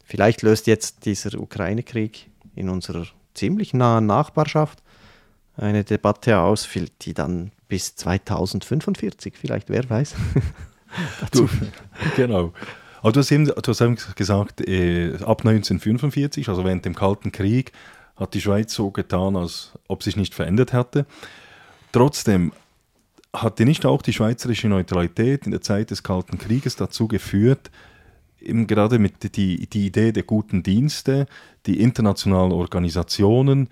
vielleicht 0.04 0.42
löst 0.42 0.66
jetzt 0.66 1.04
dieser 1.04 1.38
Ukraine-Krieg 1.38 2.28
in 2.54 2.68
unserer 2.68 3.06
ziemlich 3.34 3.74
nahen 3.74 4.06
Nachbarschaft 4.06 4.82
eine 5.56 5.84
Debatte 5.84 6.38
aus, 6.38 6.68
die 7.02 7.14
dann 7.14 7.52
bis 7.68 7.94
2045 7.96 9.34
vielleicht, 9.36 9.68
wer 9.68 9.88
weiß. 9.88 10.14
du, 11.32 11.48
genau. 12.16 12.52
Aber 13.00 13.12
du 13.12 13.20
hast 13.20 13.32
eben, 13.32 13.46
du 13.46 13.62
hast 13.66 13.80
eben 13.80 13.96
gesagt, 14.14 14.60
äh, 14.60 15.14
ab 15.24 15.40
1945, 15.40 16.48
also 16.48 16.64
während 16.64 16.84
dem 16.84 16.94
Kalten 16.94 17.32
Krieg, 17.32 17.72
hat 18.16 18.34
die 18.34 18.40
Schweiz 18.40 18.72
so 18.74 18.90
getan, 18.90 19.36
als 19.36 19.72
ob 19.88 20.02
sich 20.02 20.16
nicht 20.16 20.34
verändert 20.34 20.72
hätte. 20.72 21.06
Trotzdem 21.90 22.52
hatte 23.34 23.64
nicht 23.64 23.86
auch 23.86 24.02
die 24.02 24.12
schweizerische 24.12 24.68
Neutralität 24.68 25.46
in 25.46 25.50
der 25.50 25.62
Zeit 25.62 25.90
des 25.90 26.02
Kalten 26.02 26.38
Krieges 26.38 26.76
dazu 26.76 27.08
geführt, 27.08 27.70
eben 28.42 28.66
gerade 28.66 28.98
mit 28.98 29.36
die, 29.36 29.66
die 29.66 29.86
Idee 29.86 30.12
der 30.12 30.22
guten 30.22 30.62
Dienste, 30.62 31.26
die 31.66 31.80
internationalen 31.80 32.52
Organisationen, 32.52 33.68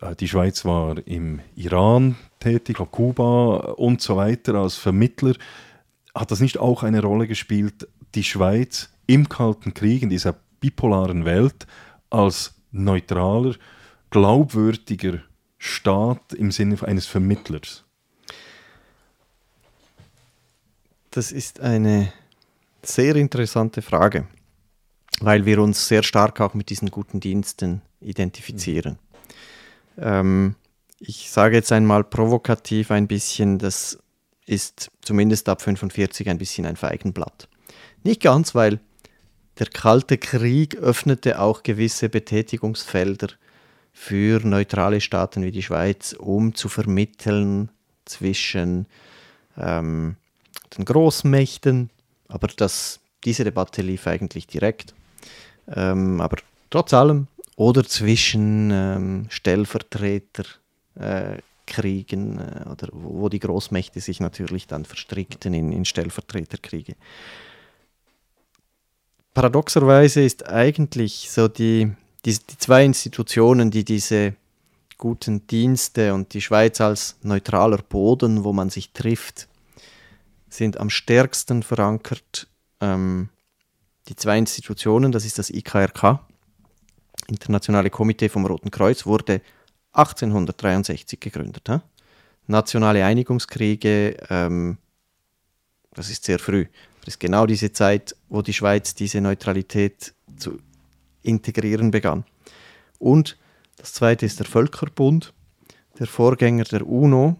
äh, 0.00 0.14
die 0.16 0.28
Schweiz 0.28 0.64
war 0.64 1.06
im 1.06 1.40
Iran 1.54 2.16
tätig, 2.40 2.78
Kuba 2.90 3.74
und 3.76 4.00
so 4.00 4.16
weiter 4.16 4.54
als 4.54 4.76
Vermittler, 4.76 5.34
hat 6.14 6.30
das 6.30 6.40
nicht 6.40 6.58
auch 6.58 6.82
eine 6.82 7.02
Rolle 7.02 7.26
gespielt, 7.26 7.88
die 8.14 8.24
Schweiz 8.24 8.90
im 9.06 9.28
Kalten 9.28 9.74
Krieg, 9.74 10.02
in 10.02 10.10
dieser 10.10 10.34
bipolaren 10.60 11.24
Welt, 11.24 11.66
als 12.10 12.54
neutraler, 12.70 13.54
glaubwürdiger 14.10 15.20
Staat 15.58 16.32
im 16.34 16.50
Sinne 16.52 16.80
eines 16.82 17.06
Vermittlers? 17.06 17.84
Das 21.10 21.32
ist 21.32 21.60
eine 21.60 22.12
sehr 22.88 23.16
interessante 23.16 23.82
Frage, 23.82 24.26
weil 25.20 25.46
wir 25.46 25.60
uns 25.60 25.88
sehr 25.88 26.02
stark 26.02 26.40
auch 26.40 26.54
mit 26.54 26.70
diesen 26.70 26.90
guten 26.90 27.20
Diensten 27.20 27.82
identifizieren. 28.00 28.98
Mhm. 29.96 30.02
Ähm, 30.02 30.54
ich 30.98 31.30
sage 31.30 31.56
jetzt 31.56 31.72
einmal 31.72 32.04
provokativ 32.04 32.90
ein 32.90 33.06
bisschen, 33.06 33.58
das 33.58 33.98
ist 34.46 34.90
zumindest 35.02 35.48
ab 35.48 35.62
45 35.62 36.28
ein 36.28 36.38
bisschen 36.38 36.66
ein 36.66 36.76
Feigenblatt. 36.76 37.48
Nicht 38.02 38.22
ganz, 38.22 38.54
weil 38.54 38.80
der 39.58 39.66
Kalte 39.66 40.18
Krieg 40.18 40.76
öffnete 40.76 41.40
auch 41.40 41.62
gewisse 41.62 42.08
Betätigungsfelder 42.08 43.28
für 43.92 44.40
neutrale 44.44 45.00
Staaten 45.00 45.44
wie 45.44 45.52
die 45.52 45.62
Schweiz, 45.62 46.14
um 46.18 46.54
zu 46.54 46.68
vermitteln 46.68 47.70
zwischen 48.04 48.86
ähm, 49.56 50.16
den 50.76 50.84
Großmächten. 50.84 51.90
Aber 52.34 52.48
das, 52.48 52.98
diese 53.22 53.44
Debatte 53.44 53.80
lief 53.80 54.08
eigentlich 54.08 54.48
direkt. 54.48 54.92
Ähm, 55.68 56.20
aber 56.20 56.38
trotz 56.68 56.92
allem, 56.92 57.28
oder 57.54 57.84
zwischen 57.84 58.72
ähm, 58.72 59.26
Stellvertreterkriegen, 59.28 60.98
äh, 60.98 62.64
äh, 62.64 62.68
oder 62.68 62.88
wo 62.90 63.28
die 63.28 63.38
Großmächte 63.38 64.00
sich 64.00 64.18
natürlich 64.18 64.66
dann 64.66 64.84
verstrickten 64.84 65.54
in, 65.54 65.70
in 65.70 65.84
Stellvertreterkriege. 65.84 66.96
Paradoxerweise 69.32 70.22
ist 70.22 70.48
eigentlich 70.48 71.30
so 71.30 71.46
die, 71.46 71.92
die, 72.24 72.32
die 72.32 72.58
zwei 72.58 72.84
Institutionen, 72.84 73.70
die 73.70 73.84
diese 73.84 74.34
guten 74.98 75.46
Dienste 75.46 76.12
und 76.12 76.34
die 76.34 76.40
Schweiz 76.40 76.80
als 76.80 77.14
neutraler 77.22 77.78
Boden, 77.78 78.42
wo 78.42 78.52
man 78.52 78.70
sich 78.70 78.90
trifft, 78.90 79.46
sind 80.56 80.78
am 80.78 80.90
stärksten 80.90 81.62
verankert. 81.62 82.48
Ähm, 82.80 83.28
die 84.08 84.16
zwei 84.16 84.38
Institutionen, 84.38 85.12
das 85.12 85.24
ist 85.24 85.38
das 85.38 85.50
IKRK, 85.50 86.20
Internationale 87.28 87.90
Komitee 87.90 88.28
vom 88.28 88.44
Roten 88.44 88.70
Kreuz, 88.70 89.06
wurde 89.06 89.40
1863 89.92 91.20
gegründet. 91.20 91.68
He? 91.68 91.78
Nationale 92.46 93.04
Einigungskriege, 93.04 94.16
ähm, 94.28 94.78
das 95.94 96.10
ist 96.10 96.24
sehr 96.24 96.38
früh. 96.38 96.66
Das 97.00 97.14
ist 97.14 97.20
genau 97.20 97.46
diese 97.46 97.72
Zeit, 97.72 98.16
wo 98.28 98.42
die 98.42 98.52
Schweiz 98.52 98.94
diese 98.94 99.20
Neutralität 99.20 100.14
zu 100.36 100.58
integrieren 101.22 101.90
begann. 101.90 102.24
Und 102.98 103.38
das 103.76 103.92
zweite 103.92 104.26
ist 104.26 104.38
der 104.38 104.46
Völkerbund, 104.46 105.32
der 105.98 106.06
Vorgänger 106.06 106.64
der 106.64 106.86
UNO, 106.86 107.36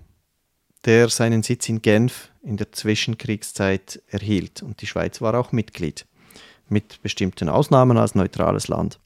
der 0.84 1.08
seinen 1.08 1.42
Sitz 1.42 1.68
in 1.68 1.82
Genf 1.82 2.30
in 2.44 2.56
der 2.56 2.72
Zwischenkriegszeit 2.72 4.02
erhielt. 4.08 4.62
Und 4.62 4.80
die 4.82 4.86
Schweiz 4.86 5.20
war 5.20 5.34
auch 5.34 5.52
Mitglied, 5.52 6.06
mit 6.68 7.02
bestimmten 7.02 7.48
Ausnahmen 7.48 7.96
als 7.96 8.14
neutrales 8.14 8.68
Land. 8.68 8.98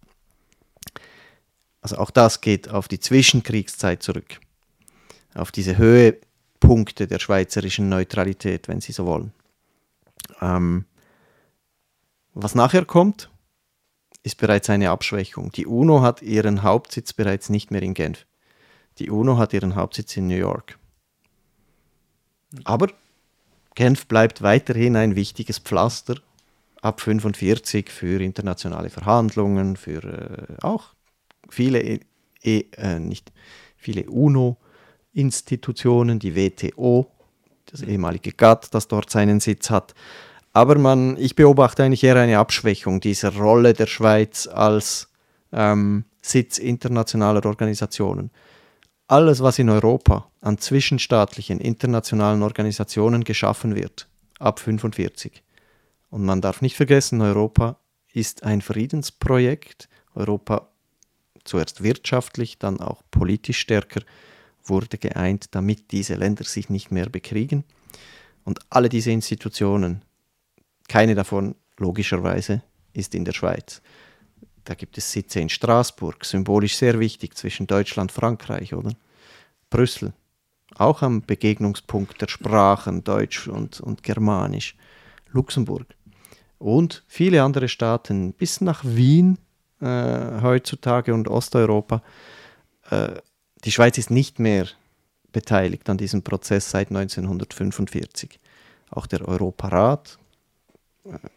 Also 1.80 1.96
auch 1.98 2.10
das 2.10 2.40
geht 2.40 2.68
auf 2.68 2.88
die 2.88 3.00
Zwischenkriegszeit 3.00 4.02
zurück, 4.02 4.40
auf 5.34 5.52
diese 5.52 5.78
Höhepunkte 5.78 7.06
der 7.06 7.18
schweizerischen 7.18 7.88
Neutralität, 7.88 8.68
wenn 8.68 8.80
Sie 8.80 8.92
so 8.92 9.06
wollen. 9.06 9.32
Ähm, 10.40 10.84
was 12.34 12.54
nachher 12.54 12.84
kommt, 12.84 13.30
ist 14.22 14.36
bereits 14.36 14.68
eine 14.68 14.90
Abschwächung. 14.90 15.52
Die 15.52 15.66
UNO 15.66 16.02
hat 16.02 16.22
ihren 16.22 16.62
Hauptsitz 16.62 17.12
bereits 17.12 17.48
nicht 17.48 17.70
mehr 17.70 17.82
in 17.82 17.94
Genf. 17.94 18.26
Die 18.98 19.10
UNO 19.10 19.38
hat 19.38 19.52
ihren 19.52 19.76
Hauptsitz 19.76 20.16
in 20.16 20.26
New 20.26 20.36
York. 20.36 20.78
Aber 22.64 22.88
Genf 23.78 24.06
bleibt 24.06 24.42
weiterhin 24.42 24.96
ein 24.96 25.14
wichtiges 25.14 25.60
Pflaster 25.60 26.16
ab 26.82 27.00
45 27.00 27.90
für 27.90 28.20
internationale 28.20 28.90
Verhandlungen, 28.90 29.76
für 29.76 30.02
äh, 30.02 30.56
auch 30.62 30.94
viele, 31.48 31.80
e, 31.80 32.00
e 32.42 32.64
äh, 32.76 32.98
nicht 32.98 33.30
viele 33.76 34.10
UNO-Institutionen, 34.10 36.18
die 36.18 36.34
WTO, 36.34 37.06
das 37.66 37.82
ehemalige 37.82 38.32
GATT, 38.32 38.74
das 38.74 38.88
dort 38.88 39.10
seinen 39.10 39.38
Sitz 39.38 39.70
hat. 39.70 39.94
Aber 40.52 40.76
man, 40.76 41.16
ich 41.16 41.36
beobachte 41.36 41.84
eigentlich 41.84 42.02
eher 42.02 42.16
eine 42.16 42.38
Abschwächung 42.38 42.98
dieser 42.98 43.36
Rolle 43.36 43.74
der 43.74 43.86
Schweiz 43.86 44.48
als 44.48 45.08
ähm, 45.52 46.04
Sitz 46.20 46.58
internationaler 46.58 47.46
Organisationen. 47.46 48.32
Alles, 49.08 49.42
was 49.42 49.58
in 49.58 49.70
Europa 49.70 50.30
an 50.42 50.58
zwischenstaatlichen 50.58 51.60
internationalen 51.60 52.42
Organisationen 52.42 53.24
geschaffen 53.24 53.74
wird, 53.74 54.06
ab 54.38 54.60
45. 54.60 55.42
Und 56.10 56.24
man 56.24 56.42
darf 56.42 56.60
nicht 56.60 56.76
vergessen, 56.76 57.22
Europa 57.22 57.78
ist 58.12 58.42
ein 58.42 58.60
Friedensprojekt. 58.60 59.88
Europa 60.14 60.68
zuerst 61.44 61.82
wirtschaftlich, 61.82 62.58
dann 62.58 62.80
auch 62.80 63.02
politisch 63.10 63.58
stärker 63.58 64.02
wurde 64.62 64.98
geeint, 64.98 65.54
damit 65.54 65.90
diese 65.92 66.14
Länder 66.14 66.44
sich 66.44 66.68
nicht 66.68 66.90
mehr 66.90 67.08
bekriegen. 67.08 67.64
Und 68.44 68.60
alle 68.68 68.90
diese 68.90 69.10
Institutionen 69.10 70.02
keine 70.86 71.14
davon, 71.14 71.54
logischerweise, 71.78 72.62
ist 72.92 73.14
in 73.14 73.24
der 73.24 73.32
Schweiz. 73.32 73.80
Da 74.68 74.74
gibt 74.74 74.98
es 74.98 75.10
Sitze 75.10 75.40
in 75.40 75.48
Straßburg, 75.48 76.26
symbolisch 76.26 76.76
sehr 76.76 77.00
wichtig 77.00 77.34
zwischen 77.34 77.66
Deutschland 77.66 78.10
und 78.10 78.14
Frankreich, 78.14 78.74
oder? 78.74 78.90
Brüssel, 79.70 80.12
auch 80.74 81.00
am 81.00 81.22
Begegnungspunkt 81.22 82.20
der 82.20 82.28
Sprachen, 82.28 83.02
Deutsch 83.02 83.48
und, 83.48 83.80
und 83.80 84.02
Germanisch. 84.02 84.76
Luxemburg 85.32 85.86
und 86.58 87.02
viele 87.06 87.42
andere 87.42 87.66
Staaten, 87.66 88.34
bis 88.34 88.60
nach 88.60 88.84
Wien 88.84 89.38
äh, 89.80 90.42
heutzutage 90.42 91.14
und 91.14 91.28
Osteuropa. 91.28 92.02
Äh, 92.90 93.14
die 93.64 93.72
Schweiz 93.72 93.96
ist 93.96 94.10
nicht 94.10 94.38
mehr 94.38 94.66
beteiligt 95.32 95.88
an 95.88 95.96
diesem 95.96 96.22
Prozess 96.22 96.70
seit 96.70 96.88
1945. 96.88 98.38
Auch 98.90 99.06
der 99.06 99.26
Europarat 99.26 100.18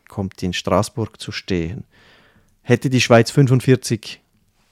kommt 0.09 0.43
in 0.43 0.51
Straßburg 0.51 1.21
zu 1.21 1.31
stehen. 1.31 1.85
Hätte 2.61 2.89
die 2.89 3.01
Schweiz 3.01 3.31
45 3.31 4.21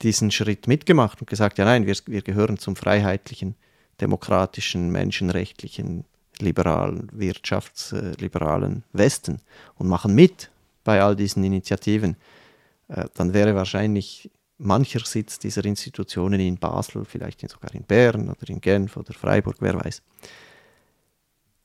diesen 0.02 0.32
Schritt 0.32 0.68
mitgemacht 0.68 1.22
und 1.22 1.30
gesagt, 1.30 1.58
ja 1.58 1.66
nein, 1.66 1.86
wir, 1.86 1.96
wir 2.06 2.22
gehören 2.22 2.58
zum 2.58 2.76
freiheitlichen, 2.76 3.56
demokratischen, 4.00 4.92
menschenrechtlichen, 4.92 6.06
liberalen, 6.40 7.10
wirtschaftsliberalen 7.12 8.84
Westen 8.94 9.42
und 9.76 9.88
machen 9.88 10.16
mit 10.16 10.50
bei 10.84 11.02
all 11.02 11.16
diesen 11.16 11.44
Initiativen, 11.44 12.16
äh, 12.88 13.06
dann 13.14 13.34
wäre 13.34 13.56
wahrscheinlich 13.56 14.32
mancher 14.58 15.02
Sitz 15.06 15.40
dieser 15.40 15.66
Institutionen 15.66 16.40
in 16.40 16.58
Basel, 16.58 17.06
vielleicht 17.06 17.48
sogar 17.50 17.74
in 17.74 17.84
Bern 17.84 18.30
oder 18.30 18.50
in 18.50 18.62
Genf 18.62 18.98
oder 18.98 19.14
Freiburg, 19.14 19.58
wer 19.60 19.76
weiß. 19.76 20.02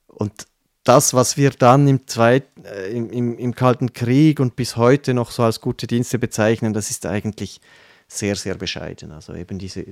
Und 0.07 0.47
das, 0.85 1.15
was 1.15 1.37
wir 1.37 1.51
dann 1.51 1.89
im, 1.89 2.07
Zweit, 2.07 2.45
äh, 2.63 2.95
im, 2.95 3.11
im, 3.11 3.39
im, 3.39 3.55
Kalten 3.55 3.93
Krieg 3.93 4.39
und 4.39 4.55
bis 4.55 4.77
heute 4.77 5.15
noch 5.15 5.31
so 5.31 5.43
als 5.43 5.61
gute 5.61 5.87
Dienste 5.87 6.19
bezeichnen, 6.19 6.75
das 6.75 6.91
ist 6.91 7.07
eigentlich 7.07 7.61
sehr, 8.07 8.37
sehr 8.37 8.55
bescheiden. 8.55 9.11
Also 9.11 9.35
eben 9.35 9.59
diese, 9.59 9.85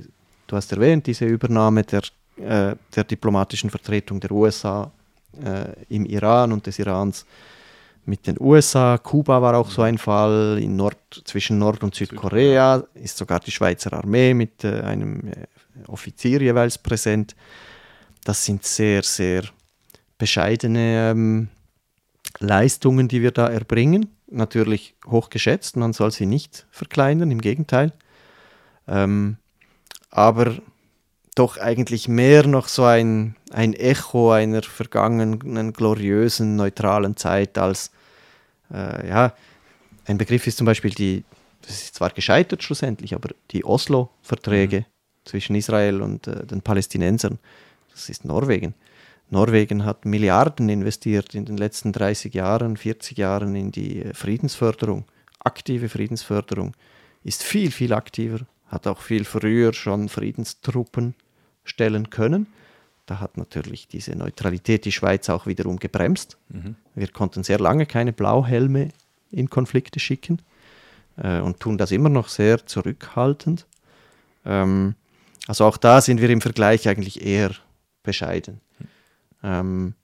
du 0.47 0.57
hast 0.57 0.71
erwähnt, 0.71 1.07
diese 1.07 1.25
Übernahme 1.25 1.83
der, 1.83 2.03
äh, 2.37 2.77
der 2.95 3.05
diplomatischen 3.05 3.71
Vertretung 3.71 4.21
der 4.21 4.33
USA 4.33 4.93
äh, 5.43 5.73
im 5.89 6.05
Iran 6.05 6.53
und 6.53 6.67
des 6.67 6.79
Irans 6.79 7.25
mit 8.05 8.27
den 8.27 8.37
USA. 8.39 8.99
Kuba 8.99 9.41
war 9.41 9.57
auch 9.57 9.71
so 9.71 9.83
ein 9.83 9.97
Fall. 9.97 10.59
In 10.61 10.77
Nord, 10.77 11.23
zwischen 11.25 11.59
Nord- 11.59 11.83
und 11.83 11.95
Südkorea 11.95 12.85
ist 12.95 13.17
sogar 13.17 13.41
die 13.41 13.51
Schweizer 13.51 13.95
Armee 13.95 14.35
mit 14.35 14.65
äh, 14.65 14.81
einem 14.83 15.29
äh, 15.29 15.47
Offizier 15.89 16.43
jeweils 16.43 16.77
präsent. 16.77 17.35
Das 18.25 18.45
sind 18.45 18.65
sehr, 18.65 19.03
sehr 19.03 19.45
bescheidene 20.23 21.11
ähm, 21.11 21.49
Leistungen, 22.39 23.09
die 23.09 23.23
wir 23.23 23.33
da 23.33 23.49
erbringen. 23.49 24.07
Natürlich 24.29 24.95
hoch 25.05 25.31
geschätzt, 25.31 25.77
man 25.77 25.93
soll 25.93 26.13
sie 26.13 26.27
nicht 26.27 26.65
verkleinern, 26.71 27.33
im 27.33 27.41
Gegenteil. 27.41 27.93
Ähm, 28.87 29.39
aber 30.11 30.59
doch 31.35 31.59
eigentlich 31.59 32.07
mehr 32.07 32.47
noch 32.47 32.69
so 32.69 32.85
ein, 32.85 33.35
ein 33.51 33.75
Echo 33.75 34.31
einer 34.31 34.63
vergangenen, 34.63 35.73
gloriösen, 35.73 36.55
neutralen 36.55 37.17
Zeit 37.17 37.59
als, 37.59 37.91
äh, 38.73 39.09
ja, 39.09 39.35
ein 40.05 40.19
Begriff 40.19 40.47
ist 40.47 40.59
zum 40.59 40.67
Beispiel 40.67 40.93
die, 40.93 41.25
das 41.63 41.83
ist 41.83 41.97
zwar 41.97 42.11
gescheitert 42.11 42.63
schlussendlich, 42.63 43.17
aber 43.17 43.31
die 43.51 43.65
Oslo-Verträge 43.65 44.81
mhm. 44.83 44.85
zwischen 45.25 45.57
Israel 45.57 46.01
und 46.01 46.29
äh, 46.29 46.47
den 46.47 46.63
Palästinensern, 46.63 47.41
das 47.91 48.09
ist 48.09 48.25
Norwegen. 48.25 48.77
Norwegen 49.33 49.85
hat 49.85 50.05
Milliarden 50.05 50.69
investiert 50.69 51.35
in 51.35 51.45
den 51.45 51.57
letzten 51.57 51.93
30 51.93 52.35
Jahren, 52.35 52.77
40 52.77 53.19
Jahren 53.19 53.57
in 53.57 53.73
die 53.73 54.03
äh, 54.03 54.15
Friedensförderung, 54.15 55.05
aktive 55.41 55.89
Friedensförderung, 55.89 56.75
ist 57.25 57.43
viel, 57.43 57.71
viel 57.71 57.93
aktiver 57.93 58.41
hat 58.73 58.87
auch 58.87 59.01
viel 59.01 59.25
früher 59.25 59.75
schon 59.75 60.09
Friedenstruppen 60.09 61.15
stellen 61.63 62.09
können. 62.11 62.47
Da 63.05 63.21
hat 63.21 63.37
natürlich 63.37 63.87
diese 63.87 64.17
Neutralität 64.17 64.87
die 64.87 64.93
Schweiz 64.93 65.29
auch 65.29 65.47
wiederum 65.47 65.79
gebremst. 65.79 66.39
Mhm. 66.49 66.77
Wir 66.95 67.09
konnten 67.09 67.45
sehr 67.45 67.59
lange 67.59 67.85
keine 67.85 68.13
Blauhelme 68.13 68.89
in 69.31 69.51
Konflikte 69.51 70.01
schicken 70.01 70.41
äh, 71.17 71.41
und 71.41 71.61
tun 71.61 71.77
das 71.77 71.93
immer 71.93 72.09
noch 72.09 72.29
sehr 72.29 72.67
zurückhaltend. 72.67 73.67
Ähm, 74.47 74.95
also 75.47 75.67
auch 75.67 75.77
da 75.77 76.01
sind 76.01 76.23
wir 76.23 76.31
im 76.31 76.41
Vergleich 76.41 76.89
eigentlich 76.89 77.25
eher 77.25 77.51
bescheiden. 78.03 78.61
Ähm, 79.43 79.95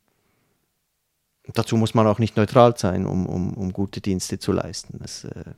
dazu 1.53 1.77
muss 1.77 1.95
man 1.95 2.07
auch 2.07 2.19
nicht 2.19 2.37
neutral 2.37 2.77
sein, 2.77 3.07
um, 3.07 3.27
um, 3.27 3.55
um 3.55 3.73
gute 3.73 4.01
Dienste 4.01 4.39
zu 4.39 4.53
leisten. 4.53 4.99
Das, 5.01 5.25
äh, 5.25 5.53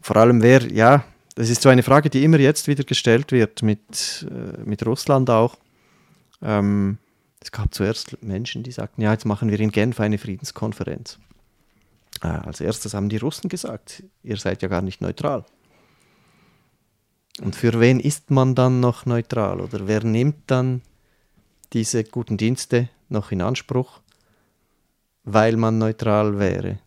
vor 0.00 0.16
allem 0.16 0.42
wer, 0.42 0.70
ja, 0.72 1.04
das 1.34 1.48
ist 1.48 1.62
so 1.62 1.68
eine 1.68 1.82
Frage, 1.82 2.10
die 2.10 2.24
immer 2.24 2.38
jetzt 2.38 2.68
wieder 2.68 2.84
gestellt 2.84 3.32
wird, 3.32 3.62
mit, 3.62 4.26
äh, 4.30 4.60
mit 4.64 4.84
Russland 4.84 5.30
auch. 5.30 5.56
Ähm, 6.42 6.98
es 7.40 7.50
gab 7.50 7.72
zuerst 7.74 8.22
Menschen, 8.22 8.62
die 8.62 8.72
sagten, 8.72 9.02
ja, 9.02 9.12
jetzt 9.12 9.24
machen 9.24 9.50
wir 9.50 9.58
in 9.58 9.72
Genf 9.72 9.98
eine 10.00 10.18
Friedenskonferenz. 10.18 11.18
Äh, 12.22 12.28
als 12.28 12.60
erstes 12.60 12.94
haben 12.94 13.08
die 13.08 13.16
Russen 13.16 13.48
gesagt, 13.48 14.02
ihr 14.22 14.36
seid 14.36 14.62
ja 14.62 14.68
gar 14.68 14.82
nicht 14.82 15.00
neutral. 15.00 15.44
Und 17.40 17.56
für 17.56 17.80
wen 17.80 17.98
ist 17.98 18.30
man 18.30 18.54
dann 18.54 18.80
noch 18.80 19.06
neutral? 19.06 19.60
Oder 19.60 19.86
wer 19.86 20.04
nimmt 20.04 20.50
dann 20.50 20.82
diese 21.72 22.04
guten 22.04 22.36
Dienste 22.36 22.88
noch 23.08 23.32
in 23.32 23.42
Anspruch, 23.42 24.00
weil 25.24 25.56
man 25.56 25.78
neutral 25.78 26.38
wäre? 26.38 26.78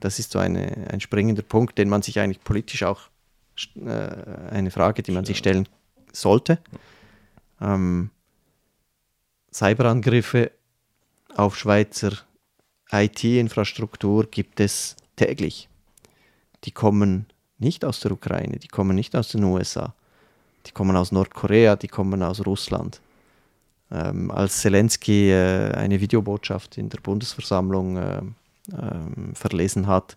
Das 0.00 0.18
ist 0.18 0.32
so 0.32 0.38
eine, 0.38 0.88
ein 0.90 1.00
springender 1.00 1.42
Punkt, 1.42 1.78
den 1.78 1.88
man 1.88 2.02
sich 2.02 2.18
eigentlich 2.20 2.42
politisch 2.42 2.82
auch 2.82 3.08
äh, 3.76 3.90
eine 4.50 4.70
Frage, 4.70 5.02
die 5.02 5.12
man 5.12 5.24
sich 5.24 5.38
stellen 5.38 5.68
sollte. 6.12 6.58
Ähm, 7.60 8.10
Cyberangriffe 9.52 10.52
auf 11.34 11.56
Schweizer 11.56 12.12
IT-Infrastruktur 12.90 14.26
gibt 14.30 14.60
es 14.60 14.96
täglich. 15.16 15.68
Die 16.64 16.70
kommen 16.70 17.26
nicht 17.58 17.84
aus 17.84 18.00
der 18.00 18.12
Ukraine, 18.12 18.58
die 18.58 18.68
kommen 18.68 18.94
nicht 18.94 19.16
aus 19.16 19.28
den 19.28 19.44
USA, 19.44 19.94
die 20.66 20.72
kommen 20.72 20.96
aus 20.96 21.12
Nordkorea, 21.12 21.76
die 21.76 21.88
kommen 21.88 22.22
aus 22.22 22.44
Russland. 22.44 23.00
Ähm, 23.90 24.30
als 24.30 24.60
Zelensky 24.60 25.30
äh, 25.30 25.72
eine 25.72 26.00
Videobotschaft 26.00 26.76
in 26.76 26.88
der 26.88 26.98
Bundesversammlung 26.98 27.96
äh, 27.96 28.18
äh, 28.72 29.34
verlesen 29.34 29.86
hat, 29.86 30.16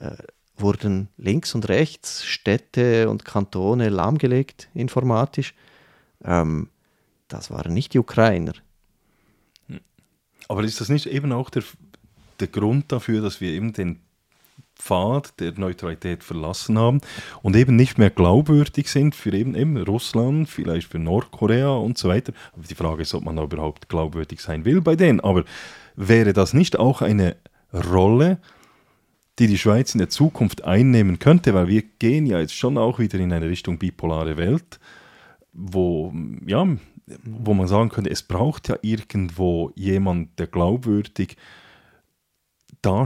äh, 0.00 0.16
wurden 0.56 1.08
links 1.16 1.54
und 1.54 1.68
rechts 1.68 2.24
Städte 2.24 3.08
und 3.08 3.24
Kantone 3.24 3.88
lahmgelegt 3.88 4.68
informatisch. 4.74 5.54
Ähm, 6.24 6.68
das 7.28 7.50
waren 7.50 7.72
nicht 7.72 7.94
die 7.94 7.98
Ukrainer. 7.98 8.54
Aber 10.48 10.64
ist 10.64 10.80
das 10.80 10.88
nicht 10.88 11.06
eben 11.06 11.30
auch 11.32 11.50
der, 11.50 11.62
der 12.40 12.48
Grund 12.48 12.90
dafür, 12.90 13.22
dass 13.22 13.40
wir 13.40 13.50
eben 13.50 13.72
den 13.72 14.00
Pfad 14.78 15.40
der 15.40 15.52
Neutralität 15.58 16.22
verlassen 16.24 16.78
haben 16.78 17.00
und 17.42 17.56
eben 17.56 17.76
nicht 17.76 17.98
mehr 17.98 18.10
glaubwürdig 18.10 18.88
sind 18.88 19.14
für 19.14 19.32
eben, 19.32 19.54
eben 19.54 19.76
Russland, 19.76 20.48
vielleicht 20.48 20.88
für 20.88 20.98
Nordkorea 20.98 21.70
und 21.70 21.98
so 21.98 22.08
weiter. 22.08 22.32
Aber 22.52 22.62
die 22.62 22.74
Frage 22.74 23.02
ist, 23.02 23.14
ob 23.14 23.24
man 23.24 23.36
da 23.36 23.42
überhaupt 23.42 23.88
glaubwürdig 23.88 24.40
sein 24.40 24.64
will 24.64 24.80
bei 24.80 24.96
denen. 24.96 25.20
Aber 25.20 25.44
wäre 25.96 26.32
das 26.32 26.54
nicht 26.54 26.78
auch 26.78 27.02
eine 27.02 27.36
Rolle, 27.72 28.38
die 29.38 29.46
die 29.46 29.58
Schweiz 29.58 29.94
in 29.94 29.98
der 29.98 30.08
Zukunft 30.08 30.64
einnehmen 30.64 31.18
könnte, 31.18 31.54
weil 31.54 31.68
wir 31.68 31.82
gehen 31.82 32.26
ja 32.26 32.40
jetzt 32.40 32.54
schon 32.54 32.78
auch 32.78 32.98
wieder 32.98 33.18
in 33.18 33.32
eine 33.32 33.48
Richtung 33.48 33.78
bipolare 33.78 34.36
Welt, 34.36 34.80
wo, 35.52 36.12
ja, 36.46 36.66
wo 37.24 37.54
man 37.54 37.68
sagen 37.68 37.88
könnte, 37.88 38.10
es 38.10 38.22
braucht 38.22 38.68
ja 38.68 38.76
irgendwo 38.82 39.72
jemand, 39.74 40.38
der 40.38 40.46
glaubwürdig 40.46 41.36
da 42.82 43.04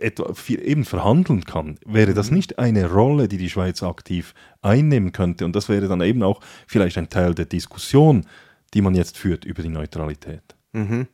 etwa 0.00 0.34
eben 0.48 0.84
verhandeln 0.84 1.44
kann. 1.44 1.78
Wäre 1.86 2.14
das 2.14 2.30
mhm. 2.30 2.36
nicht 2.36 2.58
eine 2.58 2.90
Rolle, 2.90 3.28
die 3.28 3.38
die 3.38 3.50
Schweiz 3.50 3.82
aktiv 3.82 4.34
einnehmen 4.62 5.12
könnte? 5.12 5.44
Und 5.44 5.56
das 5.56 5.68
wäre 5.68 5.88
dann 5.88 6.00
eben 6.00 6.22
auch 6.22 6.40
vielleicht 6.66 6.98
ein 6.98 7.08
Teil 7.08 7.34
der 7.34 7.46
Diskussion, 7.46 8.26
die 8.74 8.82
man 8.82 8.94
jetzt 8.94 9.16
führt 9.16 9.44
über 9.44 9.62
die 9.62 9.68
Neutralität. 9.68 10.42
Mhm. 10.72 11.06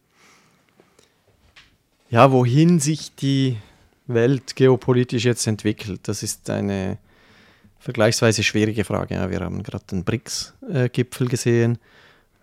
Ja, 2.09 2.33
wohin 2.33 2.81
sich 2.81 3.15
die 3.15 3.59
Welt 4.07 4.57
geopolitisch 4.57 5.25
jetzt 5.25 5.47
entwickelt? 5.47 6.01
Das 6.09 6.23
ist 6.23 6.51
eine 6.51 6.99
vergleichsweise 7.79 8.43
schwierige 8.43 8.85
Frage. 8.85 9.15
Ja, 9.15 9.31
wir 9.31 9.41
haben 9.41 9.63
gerade 9.63 9.85
den 9.91 10.05
BRICS-Gipfel 10.05 11.29
gesehen. 11.29 11.79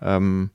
Ähm, 0.02 0.52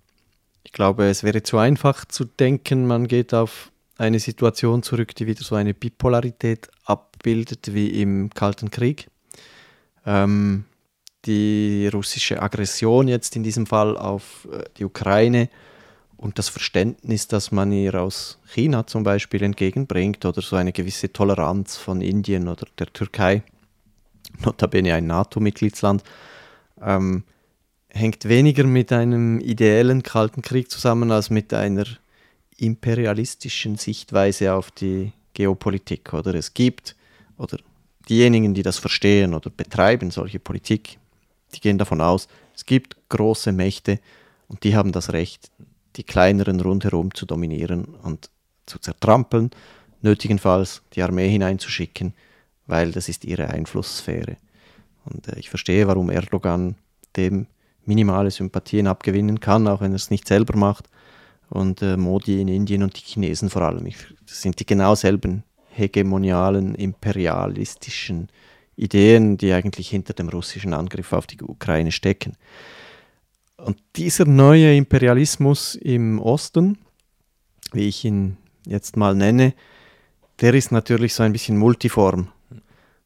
ich 0.65 0.73
glaube, 0.73 1.09
es 1.09 1.25
wäre 1.25 1.43
zu 1.43 1.59
einfach 1.59 2.05
zu 2.05 2.25
denken, 2.25 2.87
man 2.87 3.09
geht 3.09 3.35
auf 3.35 3.72
eine 4.03 4.19
Situation 4.19 4.83
zurück, 4.83 5.15
die 5.15 5.27
wieder 5.27 5.43
so 5.43 5.55
eine 5.55 5.75
Bipolarität 5.75 6.69
abbildet 6.85 7.73
wie 7.73 8.03
im 8.03 8.31
Kalten 8.31 8.71
Krieg. 8.71 9.09
Ähm, 10.05 10.65
die 11.25 11.89
russische 11.93 12.43
Aggression 12.43 13.07
jetzt 13.07 13.37
in 13.37 13.45
diesem 13.45 13.67
Fall 13.67 13.97
auf 13.97 14.49
äh, 14.53 14.65
die 14.77 14.85
Ukraine 14.85 15.49
und 16.17 16.39
das 16.39 16.49
Verständnis, 16.49 17.29
das 17.29 17.53
man 17.53 17.71
ihr 17.73 17.95
aus 17.95 18.39
China 18.47 18.87
zum 18.87 19.05
Beispiel 19.05 19.43
entgegenbringt 19.43 20.25
oder 20.25 20.43
so 20.43 20.57
eine 20.57 20.73
gewisse 20.73 21.13
Toleranz 21.13 21.77
von 21.77 22.01
Indien 22.01 22.49
oder 22.49 22.67
der 22.79 22.93
Türkei, 22.93 23.43
notabene 24.45 24.95
ein 24.95 25.07
NATO-Mitgliedsland, 25.07 26.03
ähm, 26.81 27.23
hängt 27.89 28.29
weniger 28.29 28.65
mit 28.65 28.93
einem 28.93 29.39
ideellen 29.39 30.03
Kalten 30.03 30.43
Krieg 30.43 30.71
zusammen 30.71 31.13
als 31.13 31.31
mit 31.31 31.55
einer 31.55 31.85
imperialistischen 32.57 33.77
Sichtweise 33.77 34.55
auf 34.55 34.71
die 34.71 35.13
Geopolitik. 35.35 36.13
Oder 36.13 36.35
es 36.35 36.55
gibt, 36.55 36.97
oder 37.39 37.59
diejenigen, 38.09 38.55
die 38.55 38.63
das 38.63 38.79
verstehen 38.79 39.35
oder 39.35 39.51
betreiben, 39.51 40.11
solche 40.11 40.39
Politik, 40.39 40.99
die 41.55 41.61
gehen 41.61 41.79
davon 41.79 42.01
aus, 42.01 42.29
es 42.55 42.67
gibt 42.67 42.97
große 43.09 43.53
Mächte 43.53 43.99
und 44.49 44.65
die 44.65 44.77
haben 44.77 44.93
das 44.93 45.13
Recht, 45.13 45.51
die 45.97 46.05
kleineren 46.05 46.61
rundherum 46.61 47.15
zu 47.15 47.27
dominieren 47.27 47.85
und 47.85 48.31
zu 48.67 48.79
zertrampeln, 48.79 49.51
nötigenfalls 50.01 50.83
die 50.95 51.03
Armee 51.03 51.29
hineinzuschicken, 51.29 52.15
weil 52.67 52.93
das 52.93 53.09
ist 53.09 53.25
ihre 53.25 53.49
Einflusssphäre. 53.49 54.37
Und 55.05 55.29
äh, 55.29 55.39
ich 55.39 55.51
verstehe, 55.51 55.87
warum 55.87 56.11
Erdogan 56.11 56.77
dem 57.17 57.47
minimale 57.85 58.31
Sympathien 58.31 58.87
abgewinnen 58.87 59.41
kann, 59.41 59.67
auch 59.67 59.81
wenn 59.81 59.93
er 59.93 59.97
es 59.97 60.11
nicht 60.11 60.29
selber 60.29 60.57
macht. 60.57 60.89
Und 61.53 61.83
äh, 61.83 61.99
Modi 61.99 62.41
in 62.41 62.49
Indien 62.49 62.83
und 62.83 62.97
die 62.97 63.05
Chinesen 63.05 63.51
vor 63.51 63.61
allem. 63.61 63.85
Ich, 63.85 63.97
das 64.27 64.41
sind 64.41 64.59
die 64.59 64.65
genau 64.65 64.95
selben 64.95 65.45
hegemonialen, 65.69 66.75
imperialistischen 66.75 68.29
Ideen, 68.75 69.37
die 69.37 69.53
eigentlich 69.53 69.91
hinter 69.91 70.15
dem 70.15 70.31
russischen 70.31 70.73
Angriff 70.73 71.13
auf 71.13 71.27
die 71.27 71.43
Ukraine 71.43 71.93
stecken. 71.93 72.39
Und 73.59 73.77
dieser 73.97 74.25
neue 74.25 74.75
Imperialismus 74.75 75.75
im 75.75 76.19
Osten, 76.21 76.79
wie 77.73 77.87
ich 77.87 78.03
ihn 78.07 78.39
jetzt 78.67 78.97
mal 78.97 79.15
nenne, 79.15 79.53
der 80.41 80.55
ist 80.55 80.73
natürlich 80.73 81.13
so 81.13 81.23
ein 81.23 81.33
bisschen 81.33 81.59
multiform. 81.59 82.29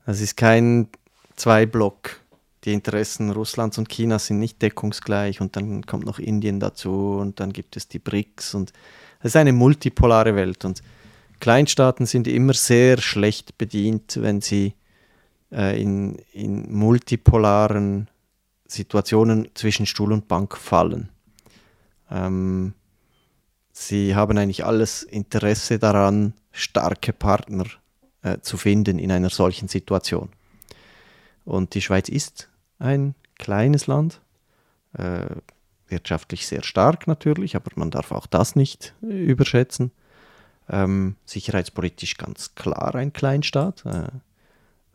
Das 0.07 0.21
ist 0.21 0.37
kein 0.37 0.89
Zwei-Block- 1.35 2.21
die 2.67 2.73
Interessen 2.73 3.31
Russlands 3.31 3.79
und 3.79 3.89
Chinas 3.89 4.27
sind 4.27 4.41
nicht 4.41 4.61
deckungsgleich 4.61 5.41
und 5.41 5.57
dann 5.57 5.87
kommt 5.87 6.05
noch 6.05 6.19
Indien 6.19 6.59
dazu 6.61 7.17
und 7.21 7.39
dann 7.39 7.53
gibt 7.53 7.77
es 7.77 7.87
die 7.89 8.01
BRICS 8.01 8.55
und 8.55 8.73
es 9.21 9.27
ist 9.27 9.37
eine 9.37 9.53
multipolare 9.53 10.35
Welt 10.35 10.65
und 10.65 10.83
Kleinstaaten 11.39 12.07
sind 12.07 12.27
immer 12.27 12.55
sehr 12.55 12.99
schlecht 12.99 13.57
bedient, 13.57 14.19
wenn 14.21 14.41
sie 14.41 14.75
äh, 15.53 15.81
in, 15.81 16.17
in 16.33 16.73
multipolaren 16.73 18.09
Situationen 18.67 19.49
zwischen 19.55 19.87
Stuhl 19.87 20.13
und 20.13 20.29
Bank 20.29 20.57
fallen. 20.57 21.11
Ähm, 22.11 22.75
sie 23.71 24.17
haben 24.17 24.39
eigentlich 24.39 24.65
alles 24.65 25.03
Interesse 25.03 25.79
daran, 25.79 26.33
starke 26.53 27.13
Partner 27.13 27.67
äh, 28.23 28.39
zu 28.41 28.57
finden 28.57 28.99
in 28.99 29.13
einer 29.13 29.31
solchen 29.31 29.69
Situation. 29.69 30.31
Und 31.45 31.75
die 31.75 31.83
Schweiz 31.83 32.09
ist 32.09 32.49
ein 32.79 33.15
kleines 33.39 33.87
Land, 33.87 34.21
äh, 34.95 35.27
wirtschaftlich 35.89 36.47
sehr 36.47 36.63
stark 36.63 37.07
natürlich, 37.07 37.57
aber 37.57 37.71
man 37.77 37.91
darf 37.91 38.13
auch 38.13 38.27
das 38.27 38.57
nicht 38.57 38.95
äh, 39.03 39.07
überschätzen. 39.07 39.93
Ähm, 40.69 41.17
sicherheitspolitisch 41.25 42.17
ganz 42.17 42.55
klar 42.55 42.95
ein 42.95 43.13
Kleinstaat. 43.13 43.85
Äh, 43.87 44.09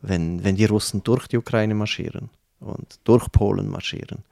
wenn, 0.02 0.44
wenn 0.44 0.56
die 0.56 0.64
Russen 0.64 1.02
durch 1.02 1.28
die 1.28 1.38
Ukraine 1.38 1.74
marschieren 1.74 2.28
und 2.60 2.98
durch 3.04 3.30
Polen 3.30 3.68
marschieren, 3.68 4.24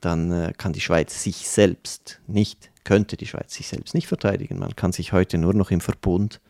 dann 0.00 0.32
äh, 0.32 0.52
kann 0.56 0.72
die 0.72 0.80
Schweiz 0.80 1.22
sich 1.22 1.48
selbst 1.48 2.20
nicht, 2.26 2.70
könnte 2.84 3.16
die 3.16 3.26
Schweiz 3.26 3.54
sich 3.54 3.68
selbst 3.68 3.94
nicht 3.94 4.08
verteidigen. 4.08 4.58
Man 4.58 4.74
kann 4.74 4.92
sich 4.92 5.12
heute 5.12 5.38
nur 5.38 5.54
noch 5.54 5.70
im 5.70 5.80
Verbund 5.80 6.40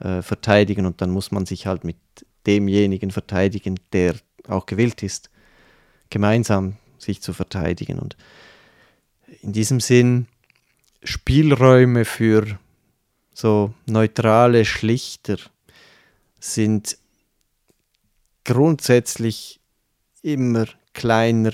äh, 0.00 0.22
verteidigen 0.22 0.86
und 0.86 1.00
dann 1.02 1.10
muss 1.10 1.30
man 1.30 1.44
sich 1.44 1.66
halt 1.66 1.84
mit 1.84 1.96
demjenigen 2.46 3.10
verteidigen, 3.10 3.78
der 3.92 4.14
auch 4.48 4.66
gewillt 4.66 5.02
ist, 5.02 5.30
gemeinsam 6.14 6.76
sich 6.96 7.20
zu 7.20 7.32
verteidigen. 7.32 7.98
Und 7.98 8.16
in 9.42 9.52
diesem 9.52 9.80
Sinn 9.80 10.28
Spielräume 11.02 12.04
für 12.04 12.56
so 13.34 13.74
neutrale 13.86 14.64
Schlichter 14.64 15.38
sind 16.38 16.96
grundsätzlich 18.44 19.58
immer 20.22 20.66
kleiner, 20.92 21.50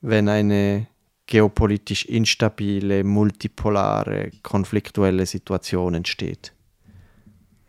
wenn 0.00 0.30
eine 0.30 0.86
geopolitisch 1.26 2.06
instabile, 2.06 3.04
multipolare, 3.04 4.30
konfliktuelle 4.42 5.26
Situation 5.26 5.92
entsteht. 5.92 6.54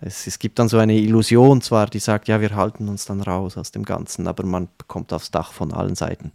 Es, 0.05 0.27
es, 0.27 0.37
gibt 0.37 0.59
dann 0.59 0.67
so 0.67 0.77
eine 0.79 0.95
Illusion 0.95 1.61
zwar, 1.61 1.87
die 1.87 1.99
sagt, 1.99 2.27
ja, 2.27 2.41
wir 2.41 2.55
halten 2.55 2.89
uns 2.89 3.05
dann 3.05 3.21
raus 3.21 3.57
aus 3.57 3.71
dem 3.71 3.83
Ganzen, 3.83 4.27
aber 4.27 4.45
man 4.45 4.67
kommt 4.87 5.13
aufs 5.13 5.31
Dach 5.31 5.53
von 5.53 5.71
allen 5.73 5.95
Seiten. 5.95 6.33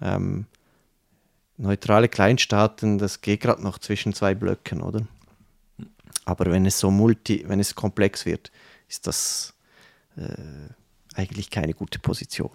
Ähm, 0.00 0.46
neutrale 1.56 2.08
Kleinstaaten, 2.08 2.98
das 2.98 3.20
geht 3.20 3.40
gerade 3.40 3.62
noch 3.62 3.78
zwischen 3.78 4.14
zwei 4.14 4.34
Blöcken, 4.36 4.80
oder? 4.80 5.06
Aber 6.24 6.52
wenn 6.52 6.64
es 6.64 6.78
so 6.78 6.92
multi, 6.92 7.44
wenn 7.48 7.58
es 7.58 7.74
komplex 7.74 8.26
wird, 8.26 8.52
ist 8.88 9.08
das 9.08 9.54
äh, 10.16 10.68
eigentlich 11.14 11.50
keine 11.50 11.74
gute 11.74 11.98
Position. 11.98 12.52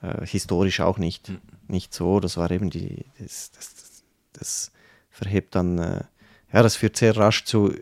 Äh, 0.00 0.26
historisch 0.26 0.80
auch 0.80 0.96
nicht, 0.96 1.28
mhm. 1.28 1.40
nicht 1.68 1.92
so. 1.92 2.18
Das 2.18 2.38
war 2.38 2.50
eben 2.50 2.70
die, 2.70 3.04
das, 3.18 3.50
das, 3.50 3.74
das, 3.74 4.02
das 4.32 4.72
verhebt 5.10 5.54
dann, 5.54 5.78
äh, 5.78 6.04
ja, 6.50 6.62
das 6.62 6.76
führt 6.76 6.96
sehr 6.96 7.14
rasch 7.14 7.44
zu 7.44 7.74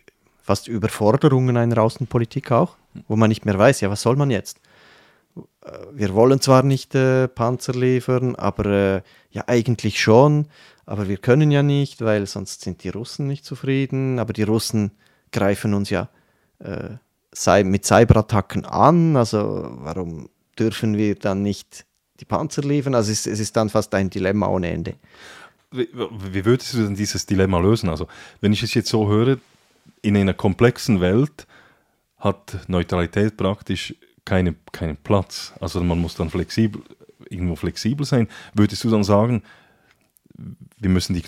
fast 0.52 0.68
Überforderungen 0.68 1.56
einer 1.56 1.78
Außenpolitik 1.78 2.52
auch, 2.52 2.76
wo 3.08 3.16
man 3.16 3.30
nicht 3.30 3.46
mehr 3.46 3.58
weiß, 3.58 3.80
ja, 3.80 3.88
was 3.88 4.02
soll 4.02 4.16
man 4.16 4.30
jetzt? 4.30 4.60
Äh, 5.34 5.78
wir 5.94 6.12
wollen 6.12 6.42
zwar 6.42 6.62
nicht 6.62 6.94
äh, 6.94 7.26
Panzer 7.26 7.72
liefern, 7.72 8.36
aber 8.36 8.66
äh, 8.66 9.02
ja, 9.30 9.44
eigentlich 9.46 9.98
schon, 9.98 10.48
aber 10.84 11.08
wir 11.08 11.16
können 11.16 11.50
ja 11.50 11.62
nicht, 11.62 12.02
weil 12.02 12.26
sonst 12.26 12.60
sind 12.60 12.84
die 12.84 12.90
Russen 12.90 13.26
nicht 13.28 13.46
zufrieden, 13.46 14.18
aber 14.18 14.34
die 14.34 14.42
Russen 14.42 14.90
greifen 15.30 15.72
uns 15.72 15.88
ja 15.88 16.10
äh, 16.58 17.64
mit 17.64 17.86
Cyberattacken 17.86 18.66
an, 18.66 19.16
also 19.16 19.70
warum 19.78 20.28
dürfen 20.58 20.98
wir 20.98 21.14
dann 21.14 21.42
nicht 21.42 21.86
die 22.20 22.26
Panzer 22.26 22.60
liefern? 22.60 22.94
Also 22.94 23.10
es, 23.10 23.26
es 23.26 23.40
ist 23.40 23.56
dann 23.56 23.70
fast 23.70 23.94
ein 23.94 24.10
Dilemma 24.10 24.48
ohne 24.48 24.70
Ende. 24.70 24.96
Wie 25.70 26.44
würdest 26.44 26.74
du 26.74 26.82
denn 26.82 26.94
dieses 26.94 27.24
Dilemma 27.24 27.58
lösen? 27.58 27.88
Also 27.88 28.06
wenn 28.42 28.52
ich 28.52 28.62
es 28.62 28.74
jetzt 28.74 28.90
so 28.90 29.08
höre, 29.08 29.38
in 30.02 30.16
einer 30.16 30.34
komplexen 30.34 31.00
Welt 31.00 31.46
hat 32.16 32.68
Neutralität 32.68 33.36
praktisch 33.36 33.94
keine, 34.24 34.54
keinen 34.72 34.96
Platz. 34.96 35.52
Also 35.60 35.82
man 35.82 36.00
muss 36.00 36.14
dann 36.14 36.30
flexibel, 36.30 36.82
irgendwo 37.28 37.56
flexibel 37.56 38.06
sein. 38.06 38.28
Würdest 38.54 38.84
du 38.84 38.90
dann 38.90 39.04
sagen, 39.04 39.42
wir 40.78 40.90
müssen 40.90 41.14
die, 41.14 41.22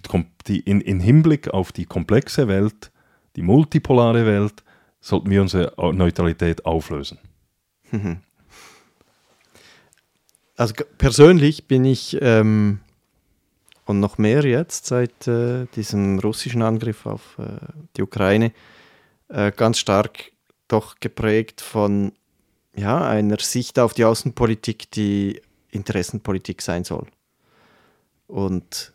die 0.46 0.60
in, 0.60 0.80
in 0.80 1.00
Hinblick 1.00 1.48
auf 1.48 1.72
die 1.72 1.84
komplexe 1.84 2.48
Welt 2.48 2.90
die 3.36 3.42
multipolare 3.42 4.26
Welt, 4.26 4.62
sollten 5.00 5.30
wir 5.30 5.42
unsere 5.42 5.72
Neutralität 5.92 6.64
auflösen. 6.64 7.18
Also 10.56 10.72
persönlich 10.98 11.66
bin 11.66 11.84
ich 11.84 12.16
ähm, 12.20 12.78
und 13.84 14.00
noch 14.00 14.18
mehr 14.18 14.44
jetzt 14.44 14.86
seit 14.86 15.26
äh, 15.28 15.66
diesem 15.76 16.18
russischen 16.18 16.62
Angriff 16.62 17.06
auf 17.06 17.38
äh, 17.38 17.44
die 17.96 18.02
Ukraine 18.02 18.52
äh, 19.28 19.52
ganz 19.52 19.78
stark 19.78 20.32
doch 20.68 21.00
geprägt 21.00 21.60
von 21.60 22.12
ja, 22.74 23.06
einer 23.06 23.38
Sicht 23.38 23.78
auf 23.78 23.94
die 23.94 24.04
Außenpolitik, 24.04 24.90
die 24.90 25.40
Interessenpolitik 25.70 26.62
sein 26.62 26.84
soll. 26.84 27.06
Und 28.26 28.92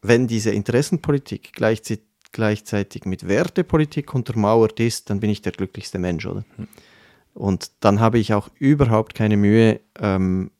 wenn 0.00 0.26
diese 0.26 0.50
Interessenpolitik 0.50 1.52
gleichzeitig 1.52 2.08
gleichzeitig 2.32 3.04
mit 3.06 3.26
Wertepolitik 3.26 4.14
untermauert 4.14 4.80
ist, 4.80 5.10
dann 5.10 5.20
bin 5.20 5.30
ich 5.30 5.42
der 5.42 5.52
glücklichste 5.52 5.98
Mensch, 5.98 6.26
oder? 6.26 6.44
Hm. 6.56 6.68
Und 7.34 7.70
dann 7.80 8.00
habe 8.00 8.18
ich 8.18 8.34
auch 8.34 8.48
überhaupt 8.58 9.14
keine 9.14 9.36
Mühe, 9.36 9.80
ähm, 9.98 10.50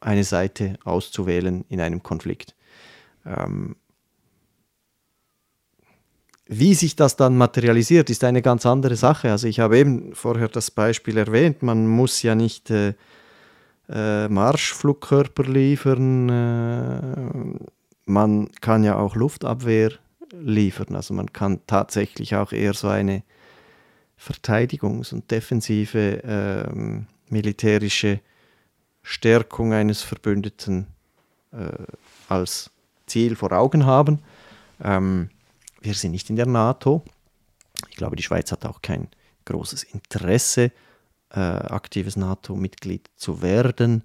eine 0.00 0.24
Seite 0.24 0.78
auszuwählen 0.84 1.64
in 1.68 1.80
einem 1.80 2.02
Konflikt. 2.02 2.54
Ähm, 3.24 3.76
wie 6.46 6.74
sich 6.74 6.96
das 6.96 7.16
dann 7.16 7.36
materialisiert, 7.36 8.08
ist 8.08 8.24
eine 8.24 8.40
ganz 8.40 8.64
andere 8.64 8.96
Sache. 8.96 9.30
Also 9.30 9.46
ich 9.46 9.60
habe 9.60 9.78
eben 9.78 10.14
vorher 10.14 10.48
das 10.48 10.70
Beispiel 10.70 11.18
erwähnt, 11.18 11.62
man 11.62 11.86
muss 11.86 12.22
ja 12.22 12.34
nicht 12.34 12.70
äh, 12.70 12.94
äh, 13.90 14.28
Marschflugkörper 14.28 15.44
liefern, 15.44 16.28
äh, 16.28 17.68
man 18.06 18.50
kann 18.62 18.82
ja 18.82 18.96
auch 18.96 19.14
Luftabwehr 19.14 19.92
liefern. 20.32 20.96
Also 20.96 21.12
man 21.12 21.32
kann 21.32 21.60
tatsächlich 21.66 22.34
auch 22.34 22.52
eher 22.52 22.72
so 22.72 22.88
eine 22.88 23.22
Verteidigungs- 24.18 25.12
und 25.12 25.30
defensive 25.30 26.22
ähm, 26.24 27.06
militärische 27.28 28.20
Stärkung 29.08 29.72
eines 29.72 30.02
Verbündeten 30.02 30.86
äh, 31.50 31.70
als 32.28 32.70
Ziel 33.06 33.36
vor 33.36 33.52
Augen 33.52 33.86
haben. 33.86 34.20
Ähm, 34.84 35.30
wir 35.80 35.94
sind 35.94 36.10
nicht 36.10 36.28
in 36.28 36.36
der 36.36 36.44
NATO. 36.44 37.02
Ich 37.88 37.96
glaube, 37.96 38.16
die 38.16 38.22
Schweiz 38.22 38.52
hat 38.52 38.66
auch 38.66 38.82
kein 38.82 39.08
großes 39.46 39.82
Interesse, 39.84 40.72
äh, 41.30 41.40
aktives 41.40 42.16
NATO-Mitglied 42.16 43.08
zu 43.16 43.40
werden 43.40 44.02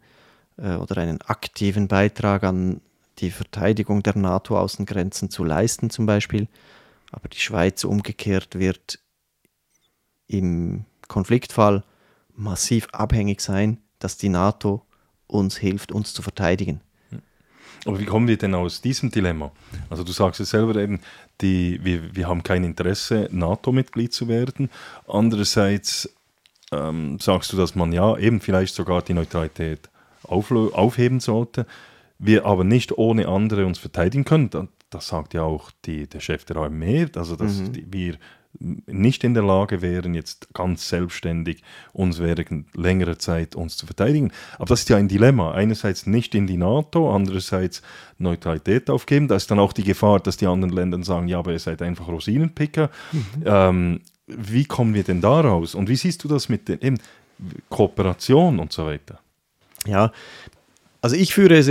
äh, 0.58 0.76
oder 0.76 0.97
einen 1.01 1.20
aktiven 1.22 1.89
Beitrag 1.89 2.45
an 2.45 2.80
die 3.20 3.32
Verteidigung 3.32 4.04
der 4.04 4.18
NATO-Außengrenzen 4.18 5.30
zu 5.30 5.43
leisten 5.43 5.89
zum 5.89 6.06
Beispiel. 6.06 6.47
Aber 7.12 7.28
die 7.28 7.41
Schweiz 7.41 7.84
umgekehrt 7.84 8.58
wird 8.58 8.99
im 10.28 10.86
Konfliktfall 11.10 11.84
massiv 12.36 12.88
abhängig 12.93 13.41
sein, 13.41 13.80
dass 13.99 14.16
die 14.16 14.30
NATO 14.30 14.86
uns 15.28 15.57
hilft, 15.57 15.91
uns 15.91 16.13
zu 16.13 16.21
verteidigen. 16.21 16.82
Aber 17.86 17.99
wie 17.99 18.05
kommen 18.05 18.30
wir 18.30 18.38
denn 18.38 18.55
aus 18.55 18.80
diesem 18.80 19.11
Dilemma? 19.11 19.51
Also 19.89 20.05
du 20.05 20.13
sagst 20.13 20.39
es 20.39 20.51
selber 20.51 20.76
eben, 20.78 21.01
die, 21.41 21.84
wir, 21.84 22.15
wir 22.15 22.28
haben 22.28 22.43
kein 22.43 22.63
Interesse, 22.63 23.28
NATO-Mitglied 23.32 24.13
zu 24.13 24.30
werden. 24.30 24.69
Andererseits 25.05 26.09
ähm, 26.71 27.19
sagst 27.19 27.51
du, 27.51 27.57
dass 27.57 27.76
man 27.76 27.91
ja 27.91 28.17
eben 28.17 28.39
vielleicht 28.39 28.74
sogar 28.74 29.01
die 29.01 29.13
Neutralität 29.13 29.89
aufheben 30.24 31.19
sollte 31.19 31.65
wir 32.26 32.45
aber 32.45 32.63
nicht 32.63 32.97
ohne 32.97 33.28
andere 33.28 33.65
uns 33.65 33.80
verteidigen 33.80 34.24
können. 34.24 34.69
Das 34.89 35.07
sagt 35.07 35.34
ja 35.34 35.43
auch 35.43 35.71
die, 35.86 36.07
der 36.07 36.19
Chef 36.19 36.45
der 36.45 36.57
Armee, 36.57 37.07
also 37.15 37.36
dass 37.36 37.59
mhm. 37.59 37.86
wir 37.91 38.15
nicht 38.60 39.24
in 39.24 39.34
der 39.34 39.43
Lage 39.43 39.82
wären, 39.82 40.14
jetzt 40.14 40.54
ganz 40.54 40.88
selbstständig 40.88 41.64
uns 41.91 42.20
während 42.20 42.76
längerer 42.76 43.18
Zeit 43.18 43.56
uns 43.56 43.78
zu 43.78 43.86
verteidigen. 43.86 44.32
Aber 44.56 44.66
das 44.66 44.82
ist 44.82 44.89
ja 44.89 44.97
ein 44.97 45.08
Dilemma. 45.08 45.54
Einerseits 45.54 46.06
nicht 46.06 46.36
in 46.36 46.47
die 46.47 46.58
NATO, 46.58 47.14
andererseits 47.14 47.82
Neutralität 48.18 48.89
aufgeben. 48.89 49.28
Da 49.28 49.36
ist 49.36 49.49
dann 49.49 49.60
auch 49.60 49.74
die 49.74 49.84
Gefahr, 49.84 50.20
dass 50.20 50.38
die 50.38 50.47
anderen 50.47 50.74
Länder 50.74 51.04
sagen, 51.04 51.28
ja, 51.28 51.39
aber 51.39 51.51
ihr 51.51 51.60
seid 51.60 51.82
einfach 51.82 52.08
Rosinenpicker. 52.08 52.89
Mhm. 53.12 53.22
Ähm, 53.45 54.01
wie 54.28 54.66
kommen 54.66 54.93
wir 54.93 55.04
denn 55.04 55.22
da 55.22 55.41
raus? 55.41 55.76
Und 55.76 55.89
wie 55.89 55.95
siehst 55.95 56.24
du 56.24 56.28
das 56.28 56.47
mit 56.47 56.70
der 56.70 56.80
Kooperation 57.70 58.60
und 58.60 58.72
so 58.72 58.86
weiter? 58.86 59.20
Ja, 59.86 60.12
also 61.01 61.16
ich 61.16 61.34
führe 61.34 61.58
es 61.58 61.68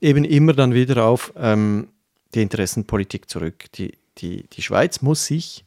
eben 0.00 0.24
immer 0.24 0.52
dann 0.54 0.74
wieder 0.74 1.04
auf 1.04 1.32
ähm, 1.36 1.88
die 2.34 2.42
Interessenpolitik 2.42 3.30
zurück. 3.30 3.66
Die, 3.74 3.92
die, 4.18 4.48
die 4.52 4.62
Schweiz 4.62 5.02
muss 5.02 5.26
sich 5.26 5.63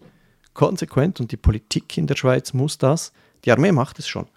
konsequent 0.57 1.21
und 1.21 1.31
die 1.31 1.37
Politik 1.37 1.97
in 1.97 2.07
der 2.07 2.17
Schweiz 2.17 2.51
muss 2.51 2.77
das, 2.77 3.13
die 3.45 3.51
Armee 3.51 3.71
macht 3.71 3.99
es 3.99 4.07
schon, 4.07 4.27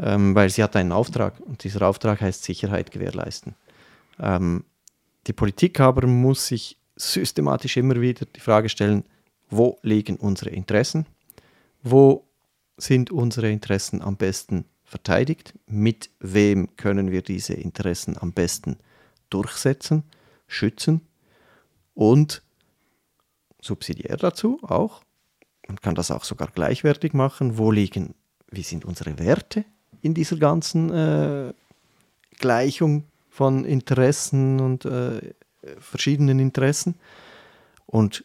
ähm, 0.00 0.34
weil 0.34 0.50
sie 0.50 0.62
hat 0.64 0.74
einen 0.74 0.92
Auftrag 0.92 1.38
und 1.40 1.62
dieser 1.62 1.86
Auftrag 1.86 2.20
heißt 2.20 2.42
Sicherheit 2.42 2.90
gewährleisten. 2.90 3.54
Ähm, 4.18 4.64
die 5.26 5.34
Politik 5.34 5.78
aber 5.78 6.06
muss 6.06 6.46
sich 6.48 6.78
systematisch 6.96 7.76
immer 7.76 8.00
wieder 8.00 8.26
die 8.26 8.40
Frage 8.40 8.68
stellen, 8.70 9.04
wo 9.50 9.78
liegen 9.82 10.16
unsere 10.16 10.50
Interessen, 10.50 11.06
wo 11.82 12.26
sind 12.78 13.10
unsere 13.10 13.50
Interessen 13.50 14.00
am 14.00 14.16
besten 14.16 14.64
verteidigt, 14.84 15.52
mit 15.66 16.10
wem 16.18 16.76
können 16.76 17.10
wir 17.12 17.20
diese 17.20 17.52
Interessen 17.52 18.16
am 18.18 18.32
besten 18.32 18.78
durchsetzen, 19.28 20.04
schützen? 20.46 21.02
Und 21.92 22.42
subsidiär 23.60 24.16
dazu 24.16 24.60
auch, 24.62 25.02
man 25.68 25.76
kann 25.80 25.94
das 25.94 26.10
auch 26.10 26.24
sogar 26.24 26.48
gleichwertig 26.48 27.12
machen, 27.12 27.58
wo 27.58 27.70
liegen, 27.70 28.14
wie 28.50 28.62
sind 28.62 28.84
unsere 28.84 29.18
Werte 29.18 29.64
in 30.00 30.14
dieser 30.14 30.36
ganzen 30.36 30.90
äh, 30.90 31.52
Gleichung 32.38 33.04
von 33.28 33.64
Interessen 33.64 34.60
und 34.60 34.84
äh, 34.84 35.34
verschiedenen 35.78 36.38
Interessen. 36.38 36.96
Und 37.86 38.24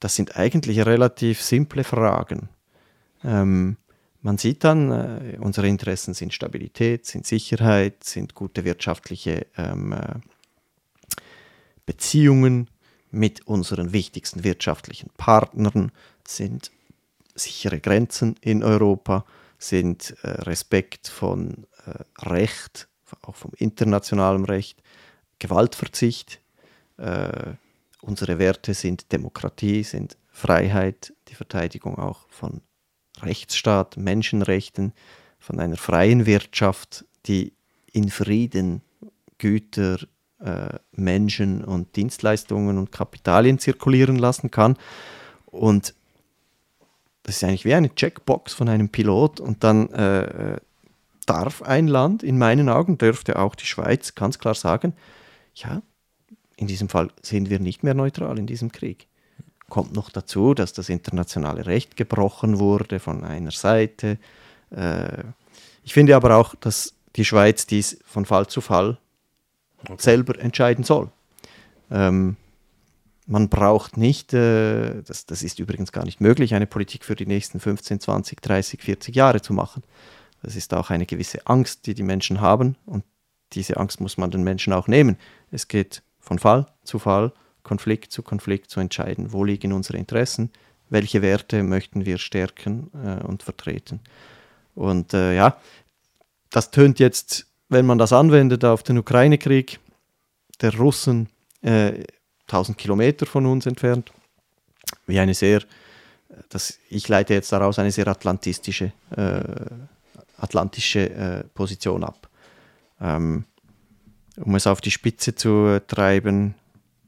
das 0.00 0.14
sind 0.16 0.36
eigentlich 0.36 0.84
relativ 0.84 1.42
simple 1.42 1.84
Fragen. 1.84 2.48
Ähm, 3.24 3.76
man 4.22 4.38
sieht 4.38 4.64
dann, 4.64 4.90
äh, 4.90 5.38
unsere 5.40 5.68
Interessen 5.68 6.14
sind 6.14 6.34
Stabilität, 6.34 7.06
sind 7.06 7.26
Sicherheit, 7.26 8.04
sind 8.04 8.34
gute 8.34 8.64
wirtschaftliche 8.64 9.46
ähm, 9.56 9.92
äh, 9.92 10.16
Beziehungen 11.84 12.68
mit 13.10 13.46
unseren 13.46 13.92
wichtigsten 13.92 14.44
wirtschaftlichen 14.44 15.10
Partnern, 15.16 15.92
sind 16.28 16.70
sichere 17.34 17.80
Grenzen 17.80 18.36
in 18.40 18.62
Europa, 18.62 19.24
sind 19.58 20.16
äh, 20.22 20.28
Respekt 20.28 21.08
von 21.08 21.66
äh, 21.86 22.26
Recht, 22.28 22.88
auch 23.22 23.36
vom 23.36 23.52
internationalen 23.56 24.44
Recht, 24.44 24.82
Gewaltverzicht. 25.38 26.40
Äh, 26.96 27.54
unsere 28.00 28.38
Werte 28.38 28.74
sind 28.74 29.12
Demokratie, 29.12 29.82
sind 29.82 30.16
Freiheit, 30.30 31.12
die 31.28 31.34
Verteidigung 31.34 31.98
auch 31.98 32.26
von 32.28 32.60
Rechtsstaat, 33.22 33.96
Menschenrechten, 33.96 34.92
von 35.38 35.60
einer 35.60 35.76
freien 35.76 36.26
Wirtschaft, 36.26 37.04
die 37.26 37.52
in 37.92 38.10
Frieden 38.10 38.82
Güter, 39.38 39.98
äh, 40.38 40.78
Menschen 40.92 41.64
und 41.64 41.96
Dienstleistungen 41.96 42.78
und 42.78 42.92
Kapitalien 42.92 43.58
zirkulieren 43.58 44.16
lassen 44.16 44.50
kann. 44.50 44.76
Und 45.46 45.94
das 47.26 47.36
ist 47.36 47.44
eigentlich 47.44 47.64
wie 47.64 47.74
eine 47.74 47.92
Checkbox 47.92 48.54
von 48.54 48.68
einem 48.68 48.88
Pilot 48.88 49.40
und 49.40 49.64
dann 49.64 49.90
äh, 49.90 50.58
darf 51.26 51.60
ein 51.62 51.88
Land, 51.88 52.22
in 52.22 52.38
meinen 52.38 52.68
Augen 52.68 52.98
dürfte 52.98 53.36
auch 53.36 53.56
die 53.56 53.66
Schweiz 53.66 54.14
ganz 54.14 54.38
klar 54.38 54.54
sagen, 54.54 54.92
ja, 55.56 55.82
in 56.56 56.68
diesem 56.68 56.88
Fall 56.88 57.10
sind 57.22 57.50
wir 57.50 57.58
nicht 57.58 57.82
mehr 57.82 57.94
neutral 57.94 58.38
in 58.38 58.46
diesem 58.46 58.70
Krieg. 58.70 59.08
Kommt 59.68 59.92
noch 59.92 60.10
dazu, 60.10 60.54
dass 60.54 60.72
das 60.72 60.88
internationale 60.88 61.66
Recht 61.66 61.96
gebrochen 61.96 62.60
wurde 62.60 63.00
von 63.00 63.24
einer 63.24 63.50
Seite. 63.50 64.18
Äh, 64.70 65.24
ich 65.82 65.94
finde 65.94 66.14
aber 66.14 66.36
auch, 66.36 66.54
dass 66.54 66.94
die 67.16 67.24
Schweiz 67.24 67.66
dies 67.66 67.98
von 68.06 68.24
Fall 68.24 68.46
zu 68.46 68.60
Fall 68.60 68.98
okay. 69.82 69.96
selber 69.98 70.38
entscheiden 70.38 70.84
soll. 70.84 71.10
Ähm, 71.90 72.36
man 73.26 73.48
braucht 73.48 73.96
nicht, 73.96 74.32
äh, 74.32 75.02
das, 75.02 75.26
das 75.26 75.42
ist 75.42 75.58
übrigens 75.58 75.92
gar 75.92 76.04
nicht 76.04 76.20
möglich, 76.20 76.54
eine 76.54 76.66
Politik 76.66 77.04
für 77.04 77.16
die 77.16 77.26
nächsten 77.26 77.60
15, 77.60 78.00
20, 78.00 78.40
30, 78.40 78.82
40 78.82 79.14
Jahre 79.14 79.42
zu 79.42 79.52
machen. 79.52 79.82
Das 80.42 80.54
ist 80.54 80.72
auch 80.74 80.90
eine 80.90 81.06
gewisse 81.06 81.46
Angst, 81.46 81.86
die 81.86 81.94
die 81.94 82.02
Menschen 82.02 82.40
haben 82.40 82.76
und 82.86 83.04
diese 83.52 83.76
Angst 83.76 84.00
muss 84.00 84.16
man 84.16 84.30
den 84.30 84.42
Menschen 84.42 84.72
auch 84.72 84.88
nehmen. 84.88 85.16
Es 85.50 85.68
geht 85.68 86.02
von 86.20 86.38
Fall 86.38 86.66
zu 86.84 86.98
Fall 86.98 87.32
Konflikt 87.62 88.12
zu 88.12 88.22
Konflikt 88.22 88.70
zu 88.70 88.78
entscheiden, 88.78 89.32
wo 89.32 89.42
liegen 89.42 89.72
unsere 89.72 89.98
Interessen, 89.98 90.50
welche 90.88 91.20
Werte 91.20 91.64
möchten 91.64 92.06
wir 92.06 92.18
stärken 92.18 92.90
äh, 92.94 93.24
und 93.24 93.42
vertreten. 93.42 94.00
Und 94.76 95.14
äh, 95.14 95.34
ja, 95.34 95.56
das 96.50 96.70
tönt 96.70 97.00
jetzt, 97.00 97.46
wenn 97.68 97.86
man 97.86 97.98
das 97.98 98.12
anwendet 98.12 98.64
auf 98.64 98.84
den 98.84 98.98
Ukraine-Krieg, 98.98 99.80
der 100.60 100.76
Russen 100.76 101.28
äh, 101.62 102.04
1000 102.46 102.78
Kilometer 102.78 103.26
von 103.26 103.46
uns 103.46 103.66
entfernt, 103.66 104.12
wie 105.06 105.18
eine 105.18 105.34
sehr, 105.34 105.62
das, 106.48 106.78
ich 106.88 107.08
leite 107.08 107.34
jetzt 107.34 107.52
daraus 107.52 107.78
eine 107.78 107.90
sehr 107.90 108.06
atlantistische, 108.08 108.92
äh, 109.10 109.42
atlantische 110.38 111.10
äh, 111.10 111.44
Position 111.54 112.04
ab. 112.04 112.28
Ähm, 113.00 113.44
um 114.36 114.54
es 114.54 114.66
auf 114.66 114.80
die 114.80 114.90
Spitze 114.90 115.34
zu 115.34 115.80
treiben, 115.86 116.54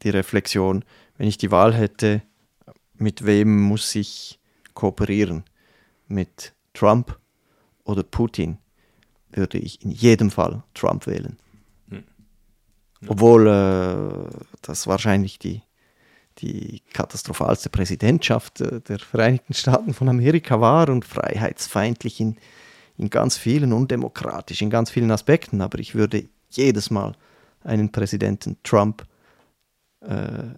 die 0.03 0.11
Reflexion, 0.11 0.85
wenn 1.19 1.29
ich 1.29 1.39
die 1.39 1.51
Wahl 1.51 1.75
hätte, 1.75 2.23
mit 2.95 3.25
wem 3.27 3.63
muss 3.63 3.95
ich 3.95 4.39
kooperieren? 4.75 5.45
Mit 6.09 6.53
Trump 6.73 7.19
oder 7.85 8.03
Putin? 8.03 8.59
Würde 9.31 9.59
ich 9.59 9.83
in 9.83 9.91
jedem 9.91 10.31
Fall 10.31 10.63
Trump 10.75 11.07
wählen. 11.07 11.39
Ja. 13.01 13.11
Obwohl 13.11 13.47
äh, 13.47 14.37
das 14.63 14.87
wahrscheinlich 14.87 15.39
die, 15.39 15.63
die 16.39 16.83
katastrophalste 16.93 17.71
Präsidentschaft 17.71 18.61
äh, 18.61 18.81
der 18.81 18.99
Vereinigten 18.99 19.55
Staaten 19.55 19.95
von 19.95 20.09
Amerika 20.09 20.61
war 20.61 20.89
und 20.89 21.05
freiheitsfeindlich 21.05 22.21
in, 22.21 22.37
in 22.97 23.11
ganz 23.11 23.37
vielen, 23.37 23.73
undemokratisch 23.73 24.63
in 24.63 24.71
ganz 24.71 24.91
vielen 24.91 25.11
Aspekten. 25.11 25.61
Aber 25.61 25.79
ich 25.79 25.95
würde 25.95 26.29
jedes 26.51 26.91
Mal 26.91 27.15
einen 27.63 27.93
Präsidenten 27.93 28.57
Trump 28.63 29.07
äh, 30.01 30.55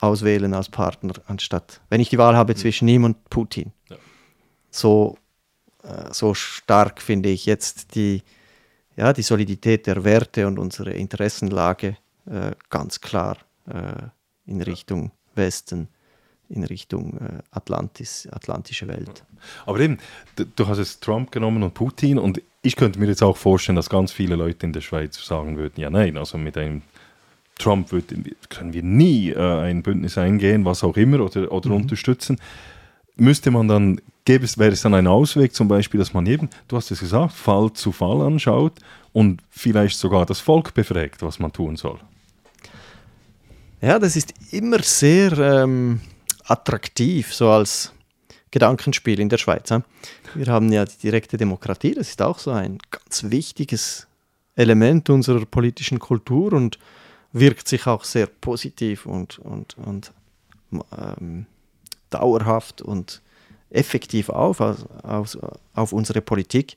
auswählen 0.00 0.52
als 0.54 0.68
Partner, 0.68 1.14
anstatt, 1.26 1.80
wenn 1.88 2.00
ich 2.00 2.10
die 2.10 2.18
Wahl 2.18 2.36
habe 2.36 2.52
mhm. 2.52 2.58
zwischen 2.58 2.88
ihm 2.88 3.04
und 3.04 3.28
Putin. 3.30 3.72
Ja. 3.88 3.96
So, 4.70 5.16
äh, 5.82 6.12
so 6.12 6.34
stark 6.34 7.00
finde 7.00 7.30
ich 7.30 7.46
jetzt 7.46 7.94
die, 7.94 8.22
ja, 8.96 9.12
die 9.12 9.22
Solidität 9.22 9.86
der 9.86 10.04
Werte 10.04 10.46
und 10.46 10.58
unsere 10.58 10.92
Interessenlage 10.92 11.96
äh, 12.26 12.52
ganz 12.70 13.00
klar 13.00 13.38
äh, 13.68 14.50
in 14.50 14.62
Richtung 14.62 15.12
Westen 15.34 15.88
in 16.48 16.64
Richtung 16.64 17.18
äh, 17.18 17.42
Atlantis, 17.50 18.28
atlantische 18.30 18.88
Welt. 18.88 19.24
Aber 19.64 19.80
eben, 19.80 19.98
du 20.36 20.66
hast 20.66 20.78
jetzt 20.78 21.02
Trump 21.02 21.30
genommen 21.32 21.62
und 21.62 21.74
Putin 21.74 22.18
und 22.18 22.40
ich 22.62 22.76
könnte 22.76 22.98
mir 22.98 23.06
jetzt 23.06 23.22
auch 23.22 23.36
vorstellen, 23.36 23.76
dass 23.76 23.90
ganz 23.90 24.12
viele 24.12 24.36
Leute 24.36 24.66
in 24.66 24.72
der 24.72 24.80
Schweiz 24.80 25.24
sagen 25.24 25.56
würden, 25.56 25.80
ja 25.80 25.90
nein, 25.90 26.16
also 26.16 26.38
mit 26.38 26.56
einem 26.56 26.82
Trump 27.58 27.90
wird, 27.92 28.14
können 28.48 28.72
wir 28.72 28.82
nie 28.82 29.30
äh, 29.30 29.38
ein 29.38 29.82
Bündnis 29.82 30.18
eingehen, 30.18 30.64
was 30.64 30.84
auch 30.84 30.96
immer, 30.96 31.20
oder, 31.20 31.50
oder 31.50 31.70
mhm. 31.70 31.76
unterstützen. 31.76 32.38
Müsste 33.16 33.50
man 33.50 33.66
dann, 33.66 34.00
gäbe 34.24 34.44
es, 34.44 34.58
wäre 34.58 34.72
es 34.72 34.82
dann 34.82 34.94
ein 34.94 35.06
Ausweg, 35.06 35.54
zum 35.54 35.68
Beispiel, 35.68 35.98
dass 35.98 36.12
man 36.12 36.26
eben, 36.26 36.50
du 36.68 36.76
hast 36.76 36.90
es 36.90 37.00
gesagt, 37.00 37.32
Fall 37.32 37.72
zu 37.72 37.92
Fall 37.92 38.20
anschaut 38.20 38.78
und 39.12 39.42
vielleicht 39.50 39.98
sogar 39.98 40.26
das 40.26 40.40
Volk 40.40 40.74
befragt, 40.74 41.22
was 41.22 41.38
man 41.38 41.52
tun 41.52 41.76
soll? 41.76 41.98
Ja, 43.80 43.98
das 43.98 44.16
ist 44.16 44.34
immer 44.52 44.82
sehr 44.82 45.32
ähm, 45.38 46.00
attraktiv, 46.44 47.32
so 47.32 47.48
als 47.48 47.92
Gedankenspiel 48.50 49.20
in 49.20 49.28
der 49.28 49.38
Schweiz. 49.38 49.70
Wir 50.34 50.46
haben 50.46 50.70
ja 50.72 50.84
die 50.84 50.98
direkte 50.98 51.36
Demokratie, 51.36 51.94
das 51.94 52.08
ist 52.08 52.22
auch 52.22 52.38
so 52.38 52.50
ein 52.50 52.78
ganz 52.90 53.24
wichtiges 53.30 54.06
Element 54.54 55.10
unserer 55.10 55.44
politischen 55.44 55.98
Kultur 55.98 56.52
und 56.52 56.78
wirkt 57.32 57.68
sich 57.68 57.86
auch 57.86 58.04
sehr 58.04 58.26
positiv 58.26 59.06
und, 59.06 59.38
und, 59.38 59.76
und 59.78 60.12
ähm, 60.72 61.46
dauerhaft 62.10 62.82
und 62.82 63.22
effektiv 63.70 64.28
auf, 64.28 64.60
auf, 64.60 65.38
auf 65.74 65.92
unsere 65.92 66.20
Politik. 66.20 66.76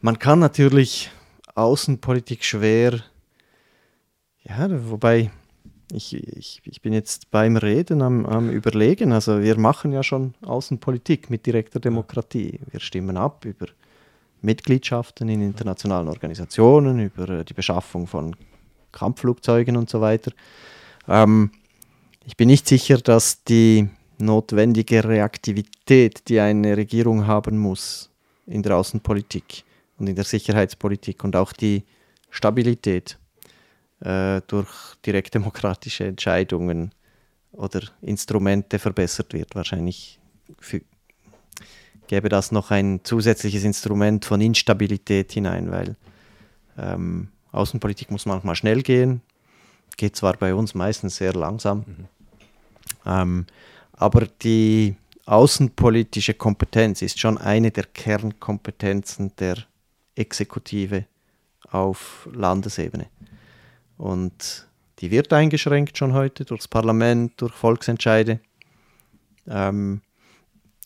Man 0.00 0.18
kann 0.18 0.38
natürlich 0.38 1.10
Außenpolitik 1.54 2.44
schwer, 2.44 3.00
ja, 4.44 4.68
wobei 4.90 5.30
ich, 5.92 6.14
ich, 6.14 6.60
ich 6.64 6.80
bin 6.80 6.92
jetzt 6.92 7.30
beim 7.30 7.56
Reden 7.56 8.02
am, 8.02 8.24
am 8.26 8.50
Überlegen. 8.50 9.12
Also 9.12 9.42
wir 9.42 9.58
machen 9.58 9.92
ja 9.92 10.02
schon 10.02 10.34
Außenpolitik 10.42 11.30
mit 11.30 11.46
direkter 11.46 11.80
Demokratie. 11.80 12.58
Wir 12.70 12.80
stimmen 12.80 13.16
ab 13.16 13.44
über 13.44 13.66
Mitgliedschaften 14.40 15.28
in 15.28 15.42
internationalen 15.42 16.08
Organisationen, 16.08 16.98
über 16.98 17.44
die 17.44 17.54
Beschaffung 17.54 18.06
von 18.06 18.34
Kampfflugzeugen 18.90 19.76
und 19.76 19.88
so 19.88 20.00
weiter. 20.00 20.32
Ähm, 21.08 21.50
ich 22.24 22.36
bin 22.36 22.48
nicht 22.48 22.66
sicher, 22.66 22.98
dass 22.98 23.44
die 23.44 23.88
notwendige 24.22 25.04
Reaktivität, 25.04 26.28
die 26.28 26.40
eine 26.40 26.76
Regierung 26.76 27.26
haben 27.26 27.58
muss 27.58 28.10
in 28.46 28.62
der 28.62 28.76
Außenpolitik 28.76 29.64
und 29.98 30.08
in 30.08 30.16
der 30.16 30.24
Sicherheitspolitik 30.24 31.24
und 31.24 31.36
auch 31.36 31.52
die 31.52 31.84
Stabilität 32.30 33.18
äh, 34.00 34.40
durch 34.46 34.70
direktdemokratische 35.04 36.04
Entscheidungen 36.04 36.92
oder 37.52 37.82
Instrumente 38.00 38.78
verbessert 38.78 39.32
wird. 39.32 39.54
Wahrscheinlich 39.54 40.18
für, 40.58 40.80
gäbe 42.06 42.28
das 42.28 42.50
noch 42.52 42.70
ein 42.70 43.00
zusätzliches 43.04 43.64
Instrument 43.64 44.24
von 44.24 44.40
Instabilität 44.40 45.32
hinein, 45.32 45.70
weil 45.70 45.96
ähm, 46.78 47.28
Außenpolitik 47.52 48.10
muss 48.10 48.26
manchmal 48.26 48.56
schnell 48.56 48.82
gehen, 48.82 49.20
geht 49.96 50.16
zwar 50.16 50.36
bei 50.36 50.54
uns 50.54 50.74
meistens 50.74 51.16
sehr 51.16 51.34
langsam, 51.34 51.84
mhm. 51.86 52.08
ähm, 53.06 53.46
aber 54.02 54.26
die 54.26 54.96
außenpolitische 55.26 56.34
Kompetenz 56.34 57.02
ist 57.02 57.20
schon 57.20 57.38
eine 57.38 57.70
der 57.70 57.84
Kernkompetenzen 57.84 59.32
der 59.38 59.58
Exekutive 60.16 61.06
auf 61.70 62.28
Landesebene. 62.32 63.06
Und 63.96 64.66
die 64.98 65.12
wird 65.12 65.32
eingeschränkt 65.32 65.96
schon 65.96 66.14
heute 66.14 66.44
durchs 66.44 66.66
Parlament, 66.66 67.40
durch 67.40 67.54
Volksentscheide. 67.54 68.40
Ähm, 69.46 70.00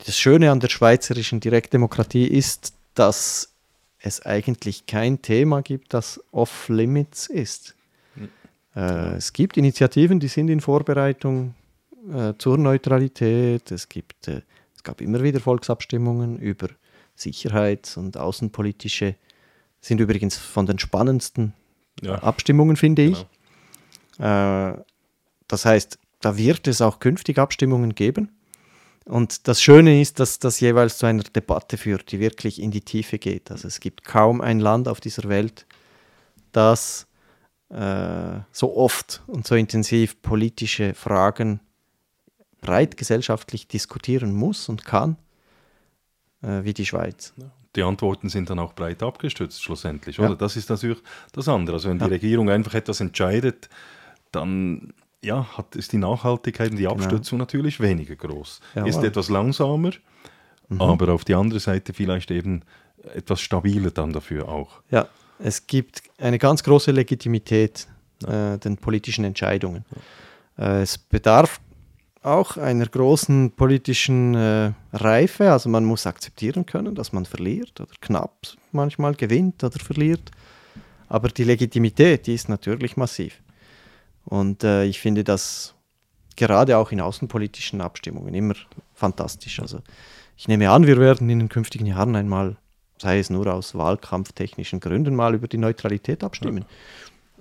das 0.04 0.18
Schöne 0.18 0.50
an 0.50 0.60
der 0.60 0.68
schweizerischen 0.68 1.40
Direktdemokratie 1.40 2.26
ist, 2.26 2.74
dass 2.92 3.54
es 3.98 4.24
eigentlich 4.26 4.84
kein 4.84 5.22
Thema 5.22 5.62
gibt, 5.62 5.94
das 5.94 6.20
off-limits 6.32 7.28
ist. 7.28 7.74
Mhm. 8.14 8.28
Äh, 8.74 9.14
es 9.14 9.32
gibt 9.32 9.56
Initiativen, 9.56 10.20
die 10.20 10.28
sind 10.28 10.50
in 10.50 10.60
Vorbereitung 10.60 11.54
äh, 12.12 12.34
zur 12.38 12.58
Neutralität. 12.58 13.70
Es, 13.70 13.88
gibt, 13.88 14.28
äh, 14.28 14.42
es 14.74 14.82
gab 14.82 15.00
immer 15.00 15.22
wieder 15.22 15.40
Volksabstimmungen 15.40 16.38
über 16.38 16.68
Sicherheits- 17.14 17.96
und 17.96 18.16
außenpolitische, 18.16 19.16
sind 19.80 20.00
übrigens 20.00 20.36
von 20.36 20.66
den 20.66 20.78
spannendsten 20.78 21.54
ja. 22.02 22.16
Abstimmungen, 22.16 22.76
finde 22.76 23.04
genau. 23.04 23.18
ich. 23.18 24.24
Äh, 24.24 24.82
das 25.48 25.64
heißt, 25.64 25.98
da 26.20 26.36
wird 26.36 26.66
es 26.66 26.80
auch 26.80 26.98
künftig 26.98 27.38
Abstimmungen 27.38 27.94
geben. 27.94 28.32
Und 29.04 29.46
das 29.46 29.62
Schöne 29.62 30.00
ist, 30.00 30.18
dass 30.18 30.40
das 30.40 30.58
jeweils 30.58 30.98
zu 30.98 31.06
einer 31.06 31.22
Debatte 31.22 31.76
führt, 31.76 32.10
die 32.10 32.18
wirklich 32.18 32.60
in 32.60 32.72
die 32.72 32.80
Tiefe 32.80 33.18
geht. 33.18 33.52
Also 33.52 33.68
es 33.68 33.78
gibt 33.78 34.02
kaum 34.02 34.40
ein 34.40 34.58
Land 34.58 34.88
auf 34.88 35.00
dieser 35.00 35.28
Welt, 35.28 35.64
das 36.50 37.06
äh, 37.68 38.40
so 38.50 38.76
oft 38.76 39.22
und 39.28 39.46
so 39.46 39.54
intensiv 39.54 40.20
politische 40.22 40.94
Fragen 40.94 41.60
breit 42.60 42.96
gesellschaftlich 42.96 43.68
diskutieren 43.68 44.34
muss 44.34 44.68
und 44.68 44.84
kann, 44.84 45.16
äh, 46.42 46.64
wie 46.64 46.74
die 46.74 46.86
Schweiz. 46.86 47.34
Die 47.74 47.82
Antworten 47.82 48.28
sind 48.28 48.48
dann 48.48 48.58
auch 48.58 48.72
breit 48.72 49.02
abgestützt, 49.02 49.62
schlussendlich, 49.62 50.18
oder? 50.18 50.30
Ja. 50.30 50.34
Das 50.34 50.56
ist 50.56 50.70
natürlich 50.70 50.98
das 51.32 51.48
andere. 51.48 51.76
Also 51.76 51.90
wenn 51.90 51.98
ja. 51.98 52.06
die 52.06 52.14
Regierung 52.14 52.48
einfach 52.48 52.74
etwas 52.74 53.00
entscheidet, 53.00 53.68
dann 54.32 54.94
ja, 55.22 55.46
hat, 55.56 55.76
ist 55.76 55.92
die 55.92 55.98
Nachhaltigkeit 55.98 56.70
und 56.70 56.76
die 56.76 56.84
genau. 56.84 56.94
Abstützung 56.94 57.38
genau. 57.38 57.42
natürlich 57.42 57.80
weniger 57.80 58.16
groß. 58.16 58.60
Ja, 58.74 58.86
ist 58.86 59.02
etwas 59.02 59.28
langsamer, 59.28 59.92
mhm. 60.68 60.80
aber 60.80 61.12
auf 61.12 61.24
die 61.24 61.34
andere 61.34 61.60
Seite 61.60 61.92
vielleicht 61.92 62.30
eben 62.30 62.62
etwas 63.14 63.40
stabiler 63.40 63.90
dann 63.90 64.12
dafür 64.12 64.48
auch. 64.48 64.80
Ja, 64.90 65.08
es 65.38 65.66
gibt 65.66 66.02
eine 66.18 66.38
ganz 66.38 66.62
große 66.62 66.92
Legitimität 66.92 67.86
äh, 68.26 68.58
den 68.58 68.76
politischen 68.78 69.24
Entscheidungen. 69.24 69.84
Äh, 70.58 70.82
es 70.82 70.96
bedarf 70.96 71.60
auch 72.26 72.56
einer 72.56 72.86
großen 72.86 73.52
politischen 73.52 74.34
äh, 74.34 74.72
Reife. 74.92 75.52
Also 75.52 75.68
man 75.68 75.84
muss 75.84 76.06
akzeptieren 76.06 76.66
können, 76.66 76.94
dass 76.94 77.12
man 77.12 77.24
verliert 77.24 77.80
oder 77.80 77.92
knapp 78.00 78.48
manchmal 78.72 79.14
gewinnt 79.14 79.62
oder 79.62 79.78
verliert. 79.78 80.30
Aber 81.08 81.28
die 81.28 81.44
Legitimität, 81.44 82.26
die 82.26 82.34
ist 82.34 82.48
natürlich 82.48 82.96
massiv. 82.96 83.40
Und 84.24 84.64
äh, 84.64 84.84
ich 84.84 85.00
finde 85.00 85.22
das 85.22 85.74
gerade 86.34 86.76
auch 86.76 86.90
in 86.90 87.00
außenpolitischen 87.00 87.80
Abstimmungen 87.80 88.34
immer 88.34 88.54
fantastisch. 88.92 89.60
Also 89.60 89.80
ich 90.36 90.48
nehme 90.48 90.68
an, 90.70 90.86
wir 90.86 90.98
werden 90.98 91.30
in 91.30 91.38
den 91.38 91.48
künftigen 91.48 91.86
Jahren 91.86 92.16
einmal, 92.16 92.56
sei 92.98 93.20
es 93.20 93.30
nur 93.30 93.46
aus 93.52 93.76
wahlkampftechnischen 93.76 94.80
Gründen, 94.80 95.14
mal 95.14 95.34
über 95.34 95.46
die 95.46 95.58
Neutralität 95.58 96.24
abstimmen. 96.24 96.62
Ja. 96.62 96.66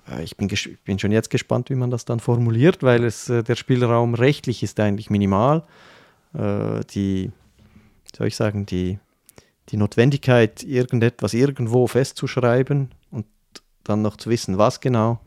Äh, 0.08 0.22
ich 0.22 0.36
bin, 0.36 0.50
bin, 0.84 0.98
schon 0.98 1.12
jetzt 1.12 1.30
gespannt, 1.30 1.70
wie 1.70 1.74
man 1.74 1.90
das 1.90 2.04
dann 2.04 2.20
formuliert, 2.20 2.82
weil 2.82 3.04
es, 3.04 3.28
äh, 3.28 3.42
der 3.42 3.56
Spielraum 3.56 4.14
rechtlich 4.14 4.62
ist 4.62 4.80
eigentlich 4.80 5.10
minimal. 5.10 5.64
Äh, 6.34 6.80
die, 6.90 7.30
soll 8.16 8.28
ich 8.28 8.36
sagen, 8.36 8.66
die, 8.66 8.98
die 9.68 9.76
Notwendigkeit, 9.76 10.62
irgendetwas 10.62 11.34
irgendwo 11.34 11.86
festzuschreiben 11.86 12.90
und 13.10 13.26
dann 13.84 14.02
noch 14.02 14.16
zu 14.16 14.30
wissen, 14.30 14.58
was 14.58 14.80
genau, 14.80 15.20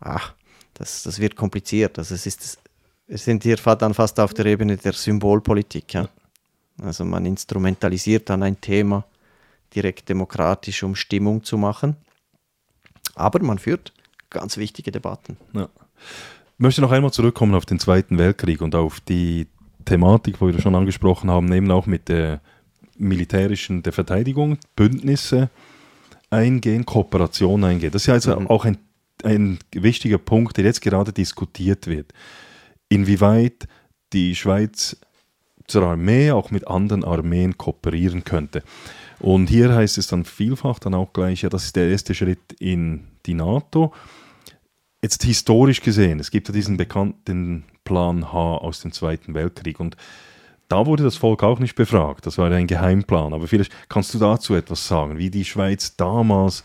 ach, 0.00 0.34
das, 0.74 1.02
das 1.02 1.18
wird 1.18 1.36
kompliziert. 1.36 1.98
Also 1.98 2.14
es 2.14 2.26
ist, 2.26 2.58
wir 3.06 3.18
sind 3.18 3.42
hier 3.44 3.56
dann 3.56 3.94
fast 3.94 4.20
auf 4.20 4.34
der 4.34 4.46
Ebene 4.46 4.76
der 4.76 4.92
Symbolpolitik. 4.92 5.94
Ja? 5.94 6.08
Also 6.82 7.04
man 7.04 7.24
instrumentalisiert 7.24 8.28
dann 8.28 8.42
ein 8.42 8.60
Thema 8.60 9.04
direkt 9.74 10.08
demokratisch, 10.08 10.82
um 10.82 10.94
Stimmung 10.94 11.42
zu 11.42 11.56
machen. 11.56 11.96
Aber 13.14 13.42
man 13.42 13.58
führt 13.58 13.92
ganz 14.30 14.56
wichtige 14.56 14.90
Debatten. 14.90 15.36
Ja. 15.52 15.68
Ich 16.58 16.60
möchte 16.60 16.80
noch 16.80 16.92
einmal 16.92 17.12
zurückkommen 17.12 17.54
auf 17.54 17.66
den 17.66 17.78
Zweiten 17.78 18.18
Weltkrieg 18.18 18.62
und 18.62 18.74
auf 18.74 19.00
die 19.00 19.46
Thematik, 19.84 20.40
wo 20.40 20.46
wir 20.46 20.60
schon 20.60 20.74
angesprochen 20.74 21.30
haben, 21.30 21.52
eben 21.52 21.70
auch 21.70 21.86
mit 21.86 22.08
der 22.08 22.40
militärischen 22.98 23.82
der 23.82 23.92
Verteidigung, 23.92 24.58
Bündnisse 24.74 25.50
eingehen, 26.30 26.86
Kooperation 26.86 27.64
eingehen. 27.64 27.90
Das 27.90 28.02
ist 28.02 28.06
ja 28.06 28.14
also 28.14 28.38
mhm. 28.38 28.46
auch 28.48 28.64
ein, 28.64 28.78
ein 29.22 29.58
wichtiger 29.72 30.18
Punkt, 30.18 30.56
der 30.56 30.64
jetzt 30.64 30.80
gerade 30.80 31.12
diskutiert 31.12 31.86
wird. 31.86 32.12
Inwieweit 32.88 33.68
die 34.12 34.34
Schweiz 34.34 34.96
zur 35.68 35.84
Armee 35.84 36.30
auch 36.30 36.50
mit 36.50 36.68
anderen 36.68 37.04
Armeen 37.04 37.56
kooperieren 37.58 38.24
könnte. 38.24 38.62
Und 39.18 39.48
hier 39.48 39.74
heißt 39.74 39.98
es 39.98 40.08
dann 40.08 40.24
vielfach 40.24 40.78
dann 40.78 40.94
auch 40.94 41.12
gleich, 41.12 41.42
ja, 41.42 41.48
das 41.48 41.64
ist 41.64 41.76
der 41.76 41.88
erste 41.88 42.14
Schritt 42.14 42.52
in 42.58 43.04
die 43.24 43.34
NATO. 43.34 43.92
Jetzt 45.02 45.22
historisch 45.24 45.82
gesehen, 45.82 46.20
es 46.20 46.30
gibt 46.30 46.48
ja 46.48 46.54
diesen 46.54 46.76
bekannten 46.76 47.64
Plan 47.84 48.32
H 48.32 48.56
aus 48.58 48.80
dem 48.80 48.92
Zweiten 48.92 49.34
Weltkrieg 49.34 49.78
und 49.80 49.96
da 50.68 50.84
wurde 50.84 51.04
das 51.04 51.16
Volk 51.16 51.44
auch 51.44 51.60
nicht 51.60 51.76
befragt, 51.76 52.26
das 52.26 52.38
war 52.38 52.50
ein 52.50 52.66
Geheimplan. 52.66 53.32
Aber 53.32 53.46
vielleicht 53.46 53.72
kannst 53.88 54.12
du 54.14 54.18
dazu 54.18 54.54
etwas 54.54 54.88
sagen, 54.88 55.16
wie 55.16 55.30
die 55.30 55.44
Schweiz 55.44 55.96
damals 55.96 56.64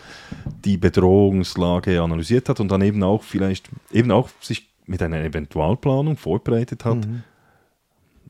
die 0.66 0.78
Bedrohungslage 0.78 2.02
analysiert 2.02 2.49
hat 2.49 2.60
und 2.60 2.70
dann 2.70 2.82
eben 2.82 3.04
auch 3.04 3.22
vielleicht 3.22 3.70
eben 3.91 4.12
auch 4.12 4.30
sich 4.41 4.70
mit 4.88 5.04
einer 5.04 5.20
Eventualplanung 5.20 6.18
vorbereitet 6.18 6.84
hat 6.84 7.06
mhm. 7.06 7.24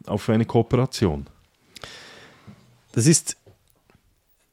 Auf 0.08 0.30
eine 0.30 0.46
Kooperation. 0.46 1.28
Das 2.94 3.08
ist 3.08 3.38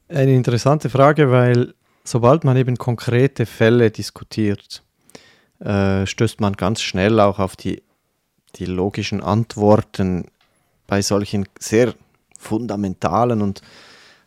eine 0.09 0.35
interessante 0.35 0.89
Frage, 0.91 1.31
weil 1.31 1.75
sobald 2.05 2.45
man 2.45 2.57
eben 2.57 2.77
konkrete 2.77 3.47
Fälle 3.47 3.91
diskutiert, 3.91 4.83
äh, 5.61 6.07
stößt 6.07 6.41
man 6.41 6.55
ganz 6.55 6.81
schnell 6.81 7.21
auch 7.21 7.39
auf 7.39 7.57
die, 7.57 7.83
die 8.57 8.67
logischen 8.67 9.23
Antworten 9.23 10.27
bei 10.87 11.03
solchen 11.03 11.47
sehr 11.59 11.95
fundamentalen 12.39 13.43
und 13.43 13.61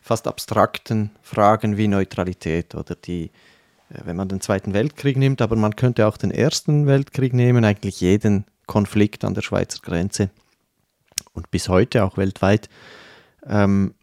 fast 0.01 0.28
abstrakten 0.28 1.11
Fragen 1.22 1.78
wie 1.78 1.88
Neutralität 1.88 2.76
oder 2.76 2.95
die, 2.95 3.32
äh, 3.89 4.01
wenn 4.03 4.17
man 4.17 4.28
den 4.28 4.41
Zweiten 4.41 4.74
Weltkrieg 4.74 5.17
nimmt, 5.17 5.41
aber 5.41 5.55
man 5.55 5.76
könnte 5.76 6.05
auch 6.07 6.17
den 6.17 6.32
Ersten 6.32 6.86
Weltkrieg 6.86 7.34
nehmen, 7.34 7.63
eigentlich 7.63 8.01
jeden 8.01 8.45
Konflikt 8.67 9.24
an 9.24 9.34
der 9.34 9.41
Schweizer 9.41 9.80
Grenze 9.82 10.30
und 11.34 11.52
bis 11.52 11.70
heute 11.70 12.04
auch 12.04 12.18
weltweit. 12.18 12.70
Ähm, 13.46 13.94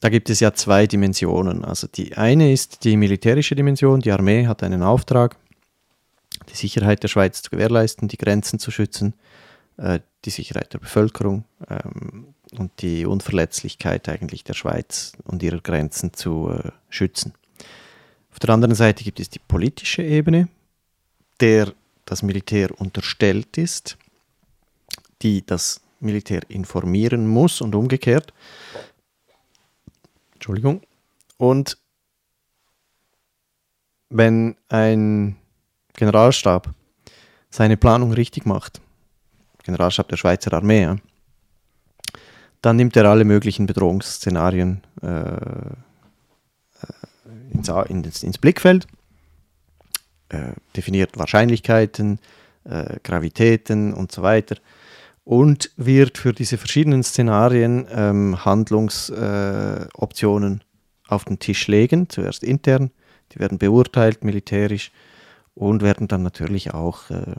da 0.00 0.10
gibt 0.10 0.28
es 0.28 0.40
ja 0.40 0.52
zwei 0.52 0.86
Dimensionen. 0.86 1.64
Also 1.64 1.86
die 1.86 2.16
eine 2.16 2.52
ist 2.52 2.84
die 2.84 2.96
militärische 2.96 3.54
Dimension. 3.54 4.00
Die 4.00 4.12
Armee 4.12 4.46
hat 4.46 4.62
einen 4.62 4.82
Auftrag, 4.82 5.36
die 6.50 6.56
Sicherheit 6.56 7.02
der 7.02 7.08
Schweiz 7.08 7.42
zu 7.42 7.50
gewährleisten, 7.50 8.08
die 8.08 8.18
Grenzen 8.18 8.58
zu 8.58 8.70
schützen, 8.70 9.14
äh, 9.78 10.00
die 10.24 10.30
Sicherheit 10.30 10.72
der 10.72 10.78
Bevölkerung 10.78 11.44
ähm, 11.68 12.34
und 12.58 12.82
die 12.82 13.06
Unverletzlichkeit 13.06 14.08
eigentlich 14.08 14.44
der 14.44 14.54
Schweiz 14.54 15.12
und 15.24 15.42
ihrer 15.42 15.60
Grenzen 15.60 16.12
zu 16.12 16.50
äh, 16.50 16.70
schützen. 16.88 17.32
Auf 18.30 18.38
der 18.40 18.50
anderen 18.50 18.74
Seite 18.74 19.04
gibt 19.04 19.20
es 19.20 19.30
die 19.30 19.38
politische 19.38 20.02
Ebene, 20.02 20.48
der 21.40 21.72
das 22.04 22.22
Militär 22.22 22.78
unterstellt 22.78 23.56
ist, 23.56 23.96
die 25.22 25.46
das 25.46 25.80
Militär 26.04 26.42
informieren 26.48 27.26
muss 27.26 27.60
und 27.60 27.74
umgekehrt. 27.74 28.32
Entschuldigung. 30.34 30.82
Und 31.38 31.78
wenn 34.10 34.56
ein 34.68 35.36
Generalstab 35.94 36.70
seine 37.50 37.76
Planung 37.76 38.12
richtig 38.12 38.46
macht, 38.46 38.80
Generalstab 39.62 40.08
der 40.08 40.16
Schweizer 40.16 40.52
Armee, 40.52 40.96
dann 42.60 42.76
nimmt 42.76 42.96
er 42.96 43.06
alle 43.06 43.24
möglichen 43.24 43.66
Bedrohungsszenarien 43.66 44.82
äh, 45.02 45.36
ins, 47.50 47.68
ins, 47.68 48.22
ins, 48.22 48.38
Blickfeld, 48.38 48.86
äh, 50.28 50.52
definiert 50.76 51.18
Wahrscheinlichkeiten, 51.18 52.18
äh, 52.64 52.98
Gravitäten 53.02 53.94
und 53.94 54.12
so 54.12 54.22
weiter 54.22 54.56
und 55.24 55.70
wird 55.76 56.18
für 56.18 56.32
diese 56.32 56.58
verschiedenen 56.58 57.02
Szenarien 57.02 57.86
ähm, 57.90 58.44
Handlungsoptionen 58.44 60.62
auf 61.08 61.24
den 61.24 61.38
Tisch 61.38 61.66
legen, 61.66 62.08
zuerst 62.08 62.44
intern, 62.44 62.90
die 63.32 63.38
werden 63.38 63.58
beurteilt 63.58 64.22
militärisch 64.22 64.92
und 65.54 65.82
werden 65.82 66.08
dann 66.08 66.22
natürlich 66.22 66.74
auch 66.74 67.10
äh, 67.10 67.36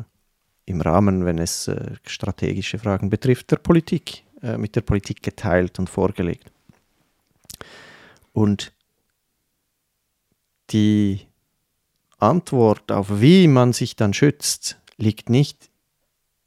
im 0.66 0.82
Rahmen, 0.82 1.26
wenn 1.26 1.38
es 1.38 1.68
äh, 1.68 1.96
strategische 2.06 2.80
Fragen 2.80 3.10
betrifft, 3.10 3.52
der 3.52 3.58
Politik, 3.58 4.24
äh, 4.42 4.58
mit 4.58 4.76
der 4.76 4.82
Politik 4.82 5.22
geteilt 5.22 5.78
und 5.80 5.90
vorgelegt. 5.90 6.52
Und 8.34 8.74
die 10.72 11.22
Antwort 12.18 12.92
auf 12.92 13.22
wie 13.22 13.48
man 13.48 13.74
sich 13.74 13.96
dann 13.96 14.14
schützt, 14.14 14.80
liegt 14.98 15.30
nicht 15.30 15.70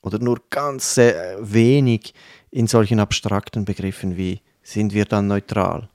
oder 0.03 0.19
nur 0.19 0.41
ganz 0.51 0.97
wenig 0.97 2.15
in 2.51 2.67
solchen 2.67 3.01
abstrakten 3.01 3.65
Begriffen 3.65 4.17
wie 4.17 4.41
sind 4.63 4.93
wir 4.93 5.05
dann 5.05 5.27
neutral 5.27 5.89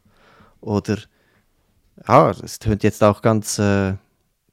oder 0.62 0.98
ja, 2.08 2.34
das 2.34 2.60
tönt 2.60 2.84
jetzt 2.84 3.04
auch 3.04 3.22
ganz 3.22 3.60
äh, 3.60 3.94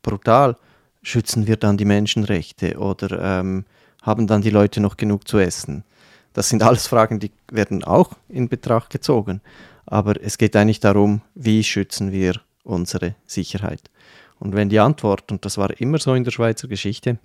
brutal, 0.02 0.56
schützen 1.02 1.46
wir 1.46 1.56
dann 1.56 1.76
die 1.76 1.84
Menschenrechte 1.84 2.78
oder 2.78 3.40
ähm, 3.40 3.64
haben 4.02 4.26
dann 4.26 4.42
die 4.42 4.50
Leute 4.50 4.80
noch 4.80 4.96
genug 4.96 5.26
zu 5.26 5.38
essen? 5.38 5.84
Das 6.32 6.48
sind 6.48 6.62
alles 6.62 6.86
Fragen, 6.86 7.18
die 7.18 7.32
werden 7.50 7.82
auch 7.84 8.12
in 8.28 8.48
Betracht 8.48 8.90
gezogen. 8.90 9.40
Aber 9.86 10.22
es 10.22 10.38
geht 10.38 10.54
eigentlich 10.54 10.80
darum, 10.80 11.22
wie 11.34 11.64
schützen 11.64 12.12
wir 12.12 12.40
unsere 12.62 13.16
Sicherheit. 13.26 13.90
Und 14.38 14.54
wenn 14.54 14.68
die 14.68 14.78
Antwort, 14.78 15.32
und 15.32 15.44
das 15.44 15.58
war 15.58 15.78
immer 15.80 15.98
so 15.98 16.14
in 16.14 16.24
der 16.24 16.30
Schweizer 16.30 16.68
Geschichte, 16.68 17.18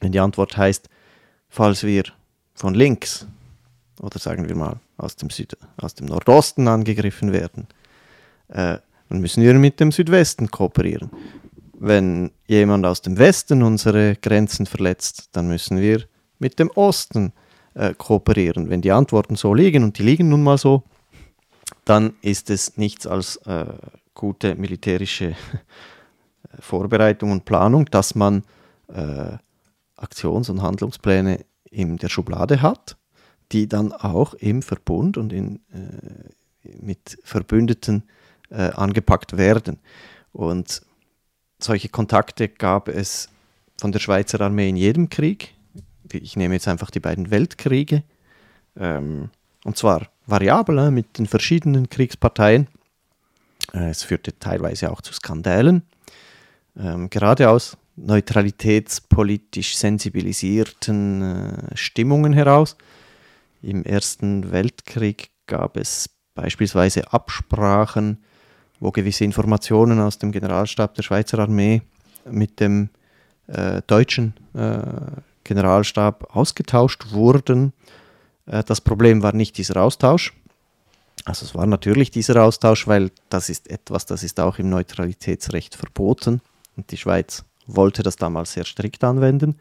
wenn 0.00 0.12
die 0.12 0.20
Antwort 0.20 0.56
heißt, 0.56 0.88
falls 1.50 1.82
wir 1.82 2.04
von 2.54 2.74
links 2.74 3.26
oder 4.00 4.18
sagen 4.18 4.48
wir 4.48 4.56
mal 4.56 4.80
aus 4.96 5.16
dem, 5.16 5.30
Süd, 5.30 5.56
aus 5.76 5.94
dem 5.94 6.06
Nordosten 6.06 6.68
angegriffen 6.68 7.32
werden, 7.32 7.66
äh, 8.48 8.78
dann 9.08 9.20
müssen 9.20 9.42
wir 9.42 9.52
mit 9.54 9.80
dem 9.80 9.92
Südwesten 9.92 10.50
kooperieren. 10.50 11.10
Wenn 11.74 12.30
jemand 12.46 12.86
aus 12.86 13.02
dem 13.02 13.18
Westen 13.18 13.62
unsere 13.62 14.16
Grenzen 14.16 14.66
verletzt, 14.66 15.30
dann 15.32 15.48
müssen 15.48 15.80
wir 15.80 16.04
mit 16.38 16.58
dem 16.58 16.70
Osten 16.70 17.32
äh, 17.74 17.94
kooperieren. 17.94 18.70
Wenn 18.70 18.82
die 18.82 18.92
Antworten 18.92 19.36
so 19.36 19.52
liegen, 19.54 19.82
und 19.82 19.98
die 19.98 20.02
liegen 20.02 20.28
nun 20.28 20.42
mal 20.42 20.58
so, 20.58 20.84
dann 21.84 22.14
ist 22.22 22.50
es 22.50 22.76
nichts 22.76 23.06
als 23.06 23.36
äh, 23.46 23.66
gute 24.14 24.54
militärische 24.54 25.34
Vorbereitung 26.60 27.32
und 27.32 27.44
Planung, 27.44 27.86
dass 27.86 28.14
man 28.14 28.44
äh, 28.88 29.38
Aktions- 30.00 30.50
und 30.50 30.62
Handlungspläne 30.62 31.44
in 31.70 31.96
der 31.98 32.08
Schublade 32.08 32.62
hat, 32.62 32.96
die 33.52 33.68
dann 33.68 33.92
auch 33.92 34.34
im 34.34 34.62
Verbund 34.62 35.16
und 35.16 35.32
in, 35.32 35.56
äh, 35.72 36.74
mit 36.80 37.18
Verbündeten 37.24 38.04
äh, 38.50 38.70
angepackt 38.70 39.36
werden. 39.36 39.78
Und 40.32 40.82
solche 41.58 41.88
Kontakte 41.88 42.48
gab 42.48 42.88
es 42.88 43.28
von 43.80 43.92
der 43.92 43.98
Schweizer 43.98 44.40
Armee 44.40 44.68
in 44.68 44.76
jedem 44.76 45.08
Krieg. 45.08 45.54
Ich 46.12 46.36
nehme 46.36 46.54
jetzt 46.54 46.68
einfach 46.68 46.90
die 46.90 47.00
beiden 47.00 47.30
Weltkriege. 47.30 48.02
Ähm, 48.76 49.30
und 49.64 49.76
zwar 49.76 50.08
variabel 50.26 50.78
äh, 50.78 50.90
mit 50.90 51.18
den 51.18 51.26
verschiedenen 51.26 51.88
Kriegsparteien. 51.88 52.68
Äh, 53.72 53.90
es 53.90 54.02
führte 54.02 54.38
teilweise 54.38 54.90
auch 54.90 55.00
zu 55.00 55.12
Skandalen. 55.12 55.82
Ähm, 56.76 57.10
gerade 57.10 57.50
aus 57.50 57.76
neutralitätspolitisch 58.06 59.76
sensibilisierten 59.76 61.22
äh, 61.22 61.76
Stimmungen 61.76 62.32
heraus. 62.32 62.76
Im 63.62 63.84
Ersten 63.84 64.50
Weltkrieg 64.52 65.30
gab 65.46 65.76
es 65.76 66.08
beispielsweise 66.34 67.12
Absprachen 67.12 68.18
wo 68.80 68.90
gewisse 68.90 69.24
Informationen 69.24 70.00
aus 70.00 70.18
dem 70.18 70.32
Generalstab 70.32 70.94
der 70.94 71.02
Schweizer 71.02 71.38
Armee 71.38 71.82
mit 72.24 72.58
dem 72.58 72.88
äh, 73.46 73.82
deutschen 73.86 74.34
äh, 74.54 74.80
Generalstab 75.44 76.34
ausgetauscht 76.34 77.12
wurden. 77.12 77.72
Äh, 78.46 78.64
das 78.64 78.80
Problem 78.80 79.22
war 79.22 79.34
nicht 79.34 79.58
dieser 79.58 79.82
Austausch. 79.82 80.34
Also 81.26 81.44
es 81.44 81.54
war 81.54 81.66
natürlich 81.66 82.10
dieser 82.10 82.42
Austausch, 82.42 82.88
weil 82.88 83.10
das 83.28 83.50
ist 83.50 83.70
etwas, 83.70 84.06
das 84.06 84.22
ist 84.22 84.40
auch 84.40 84.58
im 84.58 84.70
Neutralitätsrecht 84.70 85.74
verboten 85.74 86.40
und 86.76 86.90
die 86.90 86.96
Schweiz 86.96 87.44
wollte 87.76 88.02
das 88.02 88.16
damals 88.16 88.52
sehr 88.52 88.64
strikt 88.64 89.04
anwenden. 89.04 89.56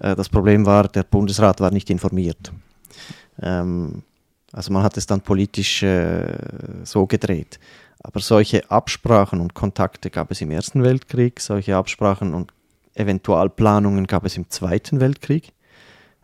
Äh, 0.00 0.14
das 0.14 0.28
Problem 0.28 0.66
war, 0.66 0.88
der 0.88 1.02
Bundesrat 1.04 1.60
war 1.60 1.70
nicht 1.70 1.90
informiert. 1.90 2.52
Ähm, 3.42 4.02
also 4.52 4.72
man 4.72 4.82
hat 4.82 4.96
es 4.96 5.06
dann 5.06 5.20
politisch 5.20 5.82
äh, 5.82 6.34
so 6.84 7.06
gedreht. 7.06 7.58
Aber 8.02 8.20
solche 8.20 8.70
Absprachen 8.70 9.40
und 9.40 9.54
Kontakte 9.54 10.10
gab 10.10 10.30
es 10.30 10.40
im 10.40 10.50
Ersten 10.50 10.82
Weltkrieg, 10.82 11.40
solche 11.40 11.76
Absprachen 11.76 12.34
und 12.34 12.52
Eventualplanungen 12.94 14.06
gab 14.06 14.24
es 14.24 14.36
im 14.36 14.48
Zweiten 14.48 15.00
Weltkrieg, 15.00 15.52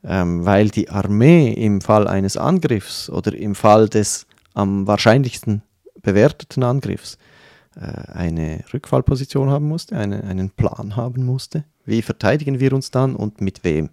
ähm, 0.04 0.44
weil 0.44 0.70
die 0.70 0.88
Armee 0.88 1.52
im 1.52 1.80
Fall 1.80 2.08
eines 2.08 2.36
Angriffs 2.36 3.10
oder 3.10 3.34
im 3.34 3.54
Fall 3.54 3.88
des 3.88 4.26
am 4.54 4.86
wahrscheinlichsten 4.86 5.62
bewerteten 6.02 6.62
Angriffs 6.62 7.18
eine 7.80 8.64
Rückfallposition 8.72 9.50
haben 9.50 9.66
musste, 9.66 9.96
eine, 9.96 10.24
einen 10.24 10.50
Plan 10.50 10.96
haben 10.96 11.24
musste. 11.24 11.64
Wie 11.84 12.02
verteidigen 12.02 12.60
wir 12.60 12.72
uns 12.72 12.90
dann 12.90 13.16
und 13.16 13.40
mit 13.40 13.64
wem? 13.64 13.90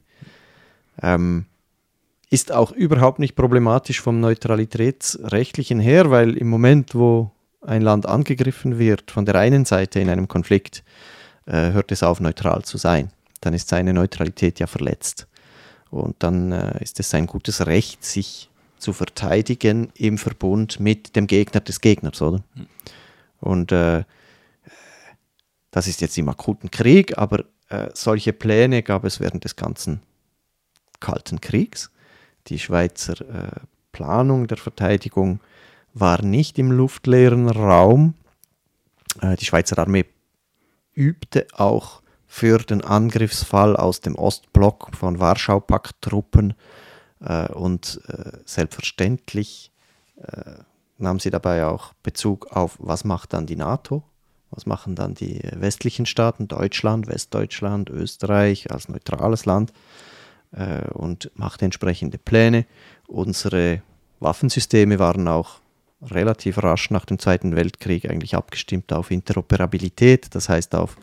Ähm, 1.01 1.45
ist 2.29 2.51
auch 2.51 2.71
überhaupt 2.71 3.19
nicht 3.19 3.35
problematisch 3.35 4.01
vom 4.01 4.19
Neutralitätsrechtlichen 4.19 5.79
her, 5.79 6.11
weil 6.11 6.37
im 6.37 6.49
Moment, 6.49 6.93
wo 6.93 7.31
ein 7.61 7.81
Land 7.81 8.05
angegriffen 8.05 8.77
wird 8.77 9.11
von 9.11 9.25
der 9.25 9.35
einen 9.35 9.65
Seite 9.65 9.99
in 9.99 10.09
einem 10.09 10.27
Konflikt, 10.27 10.83
äh, 11.45 11.71
hört 11.71 11.91
es 11.91 12.03
auf, 12.03 12.19
neutral 12.19 12.63
zu 12.63 12.77
sein. 12.77 13.11
Dann 13.41 13.53
ist 13.53 13.69
seine 13.69 13.93
Neutralität 13.93 14.59
ja 14.59 14.67
verletzt. 14.67 15.27
Und 15.89 16.17
dann 16.19 16.51
äh, 16.51 16.83
ist 16.83 16.99
es 16.99 17.09
sein 17.09 17.25
gutes 17.25 17.65
Recht, 17.65 18.03
sich 18.03 18.49
zu 18.77 18.93
verteidigen 18.93 19.91
im 19.95 20.17
Verbund 20.17 20.79
mit 20.79 21.15
dem 21.15 21.27
Gegner 21.27 21.61
des 21.61 21.81
Gegners, 21.81 22.21
oder? 22.21 22.43
Mhm. 22.55 22.67
Und 23.39 23.71
äh, 23.71 24.03
das 25.71 25.87
ist 25.87 26.01
jetzt 26.01 26.17
im 26.17 26.29
akuten 26.29 26.71
Krieg, 26.71 27.17
aber 27.17 27.45
äh, 27.69 27.89
solche 27.93 28.33
Pläne 28.33 28.83
gab 28.83 29.05
es 29.05 29.19
während 29.19 29.43
des 29.43 29.55
ganzen 29.55 30.01
Kalten 30.99 31.39
Kriegs. 31.39 31.91
Die 32.47 32.59
Schweizer 32.59 33.21
äh, 33.21 33.59
Planung 33.91 34.47
der 34.47 34.57
Verteidigung 34.57 35.39
war 35.93 36.21
nicht 36.23 36.57
im 36.59 36.71
luftleeren 36.71 37.49
Raum. 37.49 38.15
Äh, 39.21 39.35
die 39.35 39.45
Schweizer 39.45 39.77
Armee 39.77 40.05
übte 40.93 41.47
auch 41.53 42.01
für 42.27 42.59
den 42.59 42.83
Angriffsfall 42.83 43.75
aus 43.75 44.01
dem 44.01 44.15
Ostblock 44.15 44.95
von 44.95 45.19
Warschau-Pakt-Truppen 45.19 46.53
äh, 47.21 47.51
und 47.51 48.01
äh, 48.07 48.37
selbstverständlich 48.45 49.71
nahm 50.99 51.19
sie 51.19 51.29
dabei 51.29 51.65
auch 51.65 51.93
Bezug 52.03 52.47
auf, 52.51 52.77
was 52.79 53.03
macht 53.03 53.33
dann 53.33 53.45
die 53.45 53.55
NATO, 53.55 54.03
was 54.51 54.65
machen 54.65 54.95
dann 54.95 55.13
die 55.13 55.41
westlichen 55.53 56.05
Staaten, 56.05 56.47
Deutschland, 56.47 57.07
Westdeutschland, 57.07 57.89
Österreich 57.89 58.71
als 58.71 58.89
neutrales 58.89 59.45
Land 59.45 59.73
und 60.93 61.29
machte 61.35 61.65
entsprechende 61.65 62.17
Pläne. 62.17 62.65
Unsere 63.07 63.83
Waffensysteme 64.19 64.97
waren 64.97 65.27
auch 65.27 65.59
relativ 66.01 66.61
rasch 66.63 66.91
nach 66.91 67.05
dem 67.05 67.19
Zweiten 67.19 67.55
Weltkrieg 67.55 68.09
eigentlich 68.09 68.35
abgestimmt 68.35 68.93
auf 68.93 69.11
Interoperabilität, 69.11 70.33
das 70.33 70.49
heißt 70.49 70.75
auf 70.75 70.95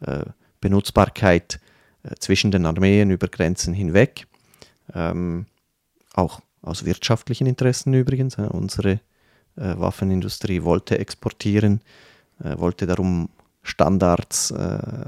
äh, 0.00 0.24
Benutzbarkeit 0.60 1.60
äh, 2.02 2.14
zwischen 2.18 2.50
den 2.50 2.66
Armeen 2.66 3.10
über 3.10 3.28
Grenzen 3.28 3.74
hinweg. 3.74 4.26
Ähm, 4.94 5.46
auch 6.14 6.40
aus 6.62 6.84
wirtschaftlichen 6.84 7.46
Interessen 7.46 7.94
übrigens. 7.94 8.38
Äh, 8.38 8.42
unsere 8.42 9.00
äh, 9.56 9.74
Waffenindustrie 9.78 10.62
wollte 10.62 10.98
exportieren, 10.98 11.80
äh, 12.42 12.58
wollte 12.58 12.86
darum 12.86 13.28
Standards 13.62 14.50
äh, 14.50 14.56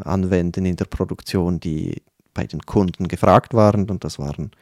anwenden 0.05 0.66
in 0.66 0.77
der 0.77 0.85
Produktion, 0.85 1.60
die 1.60 2.02
bei 2.35 2.47
den 2.47 2.62
Kunden 2.62 3.09
gefragt 3.09 3.55
waren 3.55 3.90
und 3.90 4.05
das 4.05 4.19
waren 4.19 4.52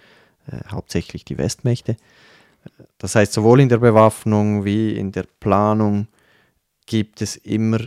hauptsächlich 0.68 1.24
die 1.24 1.38
Westmächte. 1.38 1.96
Das 2.98 3.14
heißt, 3.14 3.32
sowohl 3.32 3.60
in 3.60 3.68
der 3.68 3.78
Bewaffnung 3.78 4.64
wie 4.64 4.96
in 4.96 5.12
der 5.12 5.24
Planung 5.38 6.08
gibt 6.86 7.22
es 7.22 7.36
immer 7.36 7.78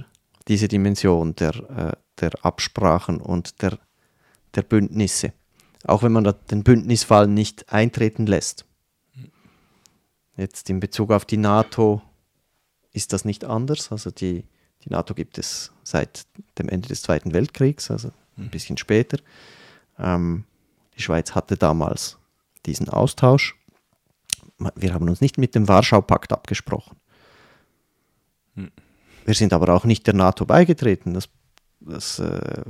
diese 0.47 0.67
Dimension 0.67 1.35
der, 1.35 1.55
äh, 1.55 1.91
der 2.19 2.31
Absprachen 2.41 3.19
und 3.21 3.61
der, 3.61 3.77
der 4.55 4.63
Bündnisse. 4.63 5.33
Auch 5.85 6.03
wenn 6.03 6.13
man 6.13 6.33
den 6.49 6.63
Bündnisfall 6.63 7.27
nicht 7.27 7.71
eintreten 7.71 8.25
lässt. 8.25 8.65
Jetzt 10.37 10.69
in 10.69 10.79
Bezug 10.79 11.11
auf 11.11 11.25
die 11.25 11.37
NATO 11.37 12.01
ist 12.91 13.13
das 13.13 13.25
nicht 13.25 13.45
anders. 13.45 13.91
Also 13.91 14.11
die, 14.11 14.45
Die 14.83 14.89
NATO 14.89 15.13
gibt 15.13 15.37
es 15.37 15.71
seit 15.83 16.25
dem 16.57 16.69
Ende 16.69 16.89
des 16.89 17.01
Zweiten 17.01 17.33
Weltkriegs, 17.33 17.89
also 17.89 18.11
ein 18.37 18.49
bisschen 18.49 18.77
später. 18.77 19.17
Ähm, 19.97 20.43
die 20.97 21.01
Schweiz 21.01 21.35
hatte 21.35 21.57
damals 21.57 22.17
diesen 22.65 22.89
Austausch. 22.89 23.55
Wir 24.75 24.93
haben 24.93 25.07
uns 25.07 25.21
nicht 25.21 25.37
mit 25.37 25.55
dem 25.55 25.67
Warschau-Pakt 25.67 26.31
abgesprochen. 26.31 26.97
Hm. 28.55 28.71
Wir 29.25 29.33
sind 29.33 29.53
aber 29.53 29.73
auch 29.73 29.85
nicht 29.85 30.05
der 30.05 30.15
NATO 30.15 30.45
beigetreten. 30.45 31.13
Das, 31.13 31.29
das 31.79 32.19
äh, 32.19 32.63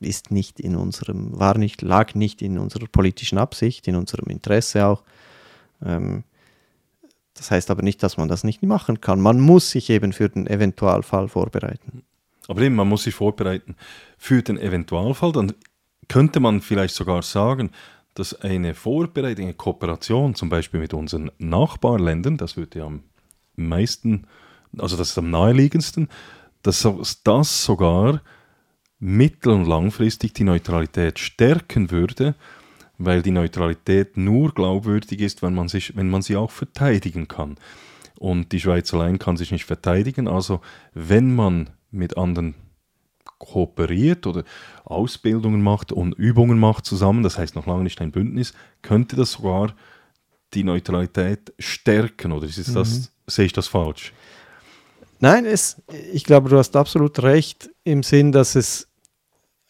ist 0.00 0.30
nicht 0.30 0.60
in 0.60 0.76
unserem, 0.76 1.38
war 1.38 1.56
nicht, 1.56 1.82
lag 1.82 2.14
nicht 2.14 2.42
in 2.42 2.58
unserer 2.58 2.86
politischen 2.86 3.38
Absicht, 3.38 3.88
in 3.88 3.96
unserem 3.96 4.26
Interesse 4.28 4.86
auch. 4.86 5.02
Ähm, 5.82 6.24
das 7.36 7.50
heißt 7.50 7.70
aber 7.70 7.82
nicht, 7.82 8.02
dass 8.02 8.16
man 8.16 8.28
das 8.28 8.44
nicht 8.44 8.62
machen 8.62 9.00
kann. 9.00 9.20
Man 9.20 9.40
muss 9.40 9.70
sich 9.70 9.90
eben 9.90 10.12
für 10.12 10.28
den 10.28 10.46
Eventualfall 10.46 11.28
vorbereiten. 11.28 12.02
Aber 12.48 12.60
eben, 12.62 12.74
man 12.74 12.88
muss 12.88 13.04
sich 13.04 13.14
vorbereiten 13.14 13.76
für 14.18 14.42
den 14.42 14.58
Eventualfall. 14.58 15.32
Dann 15.32 15.52
könnte 16.08 16.40
man 16.40 16.60
vielleicht 16.60 16.94
sogar 16.94 17.22
sagen, 17.22 17.70
dass 18.14 18.40
eine 18.40 18.74
Vorbereitung, 18.74 19.44
eine 19.44 19.54
Kooperation 19.54 20.34
zum 20.34 20.48
Beispiel 20.48 20.80
mit 20.80 20.94
unseren 20.94 21.30
Nachbarländern, 21.38 22.36
das 22.36 22.56
würde 22.56 22.78
ja 22.78 22.86
am 22.86 23.02
meisten, 23.56 24.26
also 24.78 24.96
das 24.96 25.10
ist 25.10 25.18
am 25.18 25.30
naheliegendsten, 25.30 26.08
dass 26.62 26.88
das 27.24 27.64
sogar 27.64 28.22
mittel- 28.98 29.52
und 29.52 29.66
langfristig 29.66 30.32
die 30.32 30.44
Neutralität 30.44 31.18
stärken 31.18 31.90
würde, 31.90 32.34
weil 32.98 33.22
die 33.22 33.30
Neutralität 33.30 34.16
nur 34.16 34.52
glaubwürdig 34.52 35.20
ist, 35.20 35.42
wenn 35.42 35.54
man, 35.54 35.68
sich, 35.68 35.96
wenn 35.96 36.08
man 36.08 36.22
sie 36.22 36.36
auch 36.36 36.50
verteidigen 36.50 37.28
kann. 37.28 37.56
Und 38.18 38.52
die 38.52 38.60
Schweiz 38.60 38.92
allein 38.94 39.18
kann 39.18 39.36
sich 39.36 39.52
nicht 39.52 39.64
verteidigen. 39.64 40.28
Also 40.28 40.60
wenn 40.94 41.34
man 41.34 41.70
mit 41.90 42.16
anderen 42.16 42.54
kooperiert 43.38 44.26
oder 44.26 44.44
Ausbildungen 44.84 45.62
macht 45.62 45.92
und 45.92 46.14
Übungen 46.14 46.58
macht 46.58 46.86
zusammen, 46.86 47.22
das 47.22 47.38
heißt 47.38 47.54
noch 47.54 47.66
lange 47.66 47.82
nicht 47.82 48.00
ein 48.00 48.12
Bündnis, 48.12 48.54
könnte 48.82 49.16
das 49.16 49.32
sogar 49.32 49.74
die 50.54 50.64
Neutralität 50.64 51.52
stärken 51.58 52.32
oder 52.32 52.46
ist 52.46 52.74
das, 52.74 52.98
mhm. 52.98 53.06
sehe 53.26 53.46
ich 53.46 53.52
das 53.52 53.68
falsch? 53.68 54.12
Nein, 55.18 55.44
es, 55.46 55.82
ich 56.12 56.24
glaube, 56.24 56.48
du 56.48 56.58
hast 56.58 56.76
absolut 56.76 57.22
recht 57.22 57.70
im 57.84 58.02
Sinn, 58.02 58.32
dass 58.32 58.54
es 58.54 58.85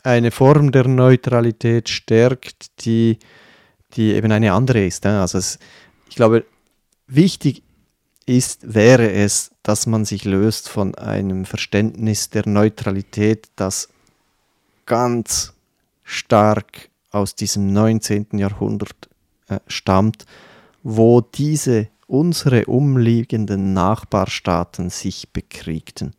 eine 0.07 0.31
Form 0.31 0.71
der 0.71 0.87
Neutralität 0.87 1.89
stärkt, 1.89 2.85
die, 2.85 3.19
die 3.95 4.15
eben 4.15 4.31
eine 4.31 4.53
andere 4.53 4.87
ist. 4.87 5.05
Also 5.05 5.39
es, 5.39 5.59
ich 6.09 6.15
glaube, 6.15 6.45
wichtig 7.09 7.65
ist, 8.25 8.75
wäre 8.75 9.11
es, 9.11 9.51
dass 9.65 9.87
man 9.87 10.05
sich 10.05 10.25
löst 10.25 10.69
von 10.69 10.95
einem 10.95 11.45
Verständnis 11.45 12.31
der 12.31 12.47
Neutralität, 12.47 13.49
das 13.57 13.89
ganz 14.87 15.53
stark 16.05 16.89
aus 17.11 17.35
diesem 17.35 17.73
19. 17.73 18.29
Jahrhundert 18.33 19.09
äh, 19.49 19.59
stammt, 19.67 20.25
wo 20.85 21.21
diese 21.21 21.89
unsere 22.07 22.67
umliegenden 22.67 23.73
Nachbarstaaten 23.73 24.91
sich 24.91 25.31
bekriegten, 25.33 26.15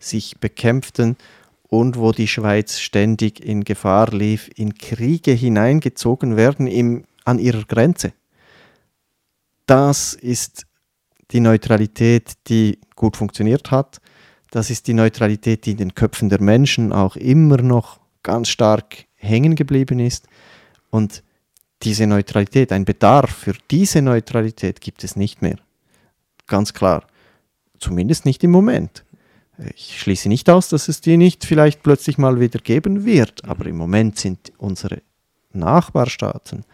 sich 0.00 0.38
bekämpften 0.38 1.16
und 1.68 1.98
wo 1.98 2.12
die 2.12 2.28
Schweiz 2.28 2.78
ständig 2.78 3.44
in 3.44 3.64
Gefahr 3.64 4.10
lief, 4.10 4.50
in 4.56 4.74
Kriege 4.74 5.32
hineingezogen 5.32 6.36
werden 6.36 6.66
im, 6.66 7.04
an 7.24 7.38
ihrer 7.38 7.64
Grenze. 7.64 8.12
Das 9.66 10.14
ist 10.14 10.66
die 11.30 11.40
Neutralität, 11.40 12.32
die 12.48 12.78
gut 12.96 13.16
funktioniert 13.16 13.70
hat. 13.70 14.00
Das 14.50 14.70
ist 14.70 14.86
die 14.86 14.94
Neutralität, 14.94 15.66
die 15.66 15.72
in 15.72 15.76
den 15.76 15.94
Köpfen 15.94 16.30
der 16.30 16.40
Menschen 16.40 16.90
auch 16.92 17.16
immer 17.16 17.58
noch 17.58 18.00
ganz 18.22 18.48
stark 18.48 19.04
hängen 19.16 19.54
geblieben 19.54 20.00
ist. 20.00 20.26
Und 20.90 21.22
diese 21.82 22.06
Neutralität, 22.06 22.72
ein 22.72 22.86
Bedarf 22.86 23.30
für 23.30 23.52
diese 23.70 24.00
Neutralität 24.00 24.80
gibt 24.80 25.04
es 25.04 25.16
nicht 25.16 25.42
mehr. 25.42 25.58
Ganz 26.46 26.72
klar. 26.72 27.06
Zumindest 27.78 28.24
nicht 28.24 28.42
im 28.42 28.50
Moment. 28.50 29.04
Ich 29.74 30.00
schließe 30.00 30.28
nicht 30.28 30.48
aus, 30.50 30.68
dass 30.68 30.88
es 30.88 31.00
die 31.00 31.16
nicht 31.16 31.44
vielleicht 31.44 31.82
plötzlich 31.82 32.16
mal 32.16 32.38
wieder 32.38 32.60
geben 32.60 33.04
wird, 33.04 33.44
aber 33.44 33.66
im 33.66 33.76
Moment 33.76 34.18
sind 34.18 34.52
unsere 34.56 35.02
Nachbarstaaten 35.52 36.64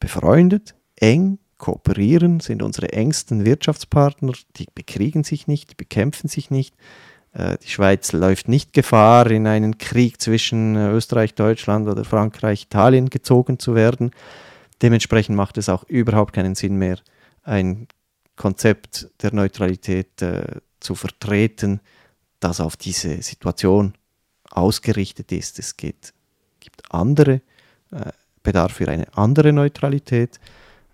befreundet, 0.00 0.74
eng, 0.96 1.38
kooperieren, 1.56 2.40
sind 2.40 2.62
unsere 2.62 2.92
engsten 2.92 3.44
Wirtschaftspartner, 3.44 4.32
die 4.56 4.66
bekriegen 4.74 5.24
sich 5.24 5.46
nicht, 5.46 5.70
die 5.70 5.74
bekämpfen 5.74 6.28
sich 6.28 6.50
nicht. 6.50 6.74
Äh, 7.32 7.58
die 7.62 7.68
Schweiz 7.68 8.12
läuft 8.12 8.48
nicht 8.48 8.72
Gefahr, 8.72 9.30
in 9.30 9.46
einen 9.46 9.78
Krieg 9.78 10.20
zwischen 10.20 10.76
äh, 10.76 10.90
Österreich, 10.90 11.34
Deutschland 11.34 11.88
oder 11.88 12.04
Frankreich, 12.04 12.64
Italien 12.64 13.08
gezogen 13.08 13.58
zu 13.58 13.74
werden. 13.74 14.10
Dementsprechend 14.82 15.36
macht 15.36 15.56
es 15.58 15.68
auch 15.68 15.84
überhaupt 15.84 16.34
keinen 16.34 16.54
Sinn 16.54 16.76
mehr, 16.76 16.98
ein 17.42 17.86
Konzept 18.36 19.08
der 19.22 19.32
Neutralität 19.32 20.20
äh, 20.20 20.60
zu 20.80 20.94
vertreten, 20.94 21.80
das 22.40 22.60
auf 22.60 22.76
diese 22.76 23.22
Situation 23.22 23.94
ausgerichtet 24.50 25.32
ist. 25.32 25.58
Es 25.58 25.76
geht, 25.76 26.12
gibt 26.60 26.82
andere 26.92 27.40
äh, 27.90 28.12
Bedarf 28.42 28.74
für 28.74 28.88
eine 28.88 29.16
andere 29.16 29.52
Neutralität. 29.52 30.38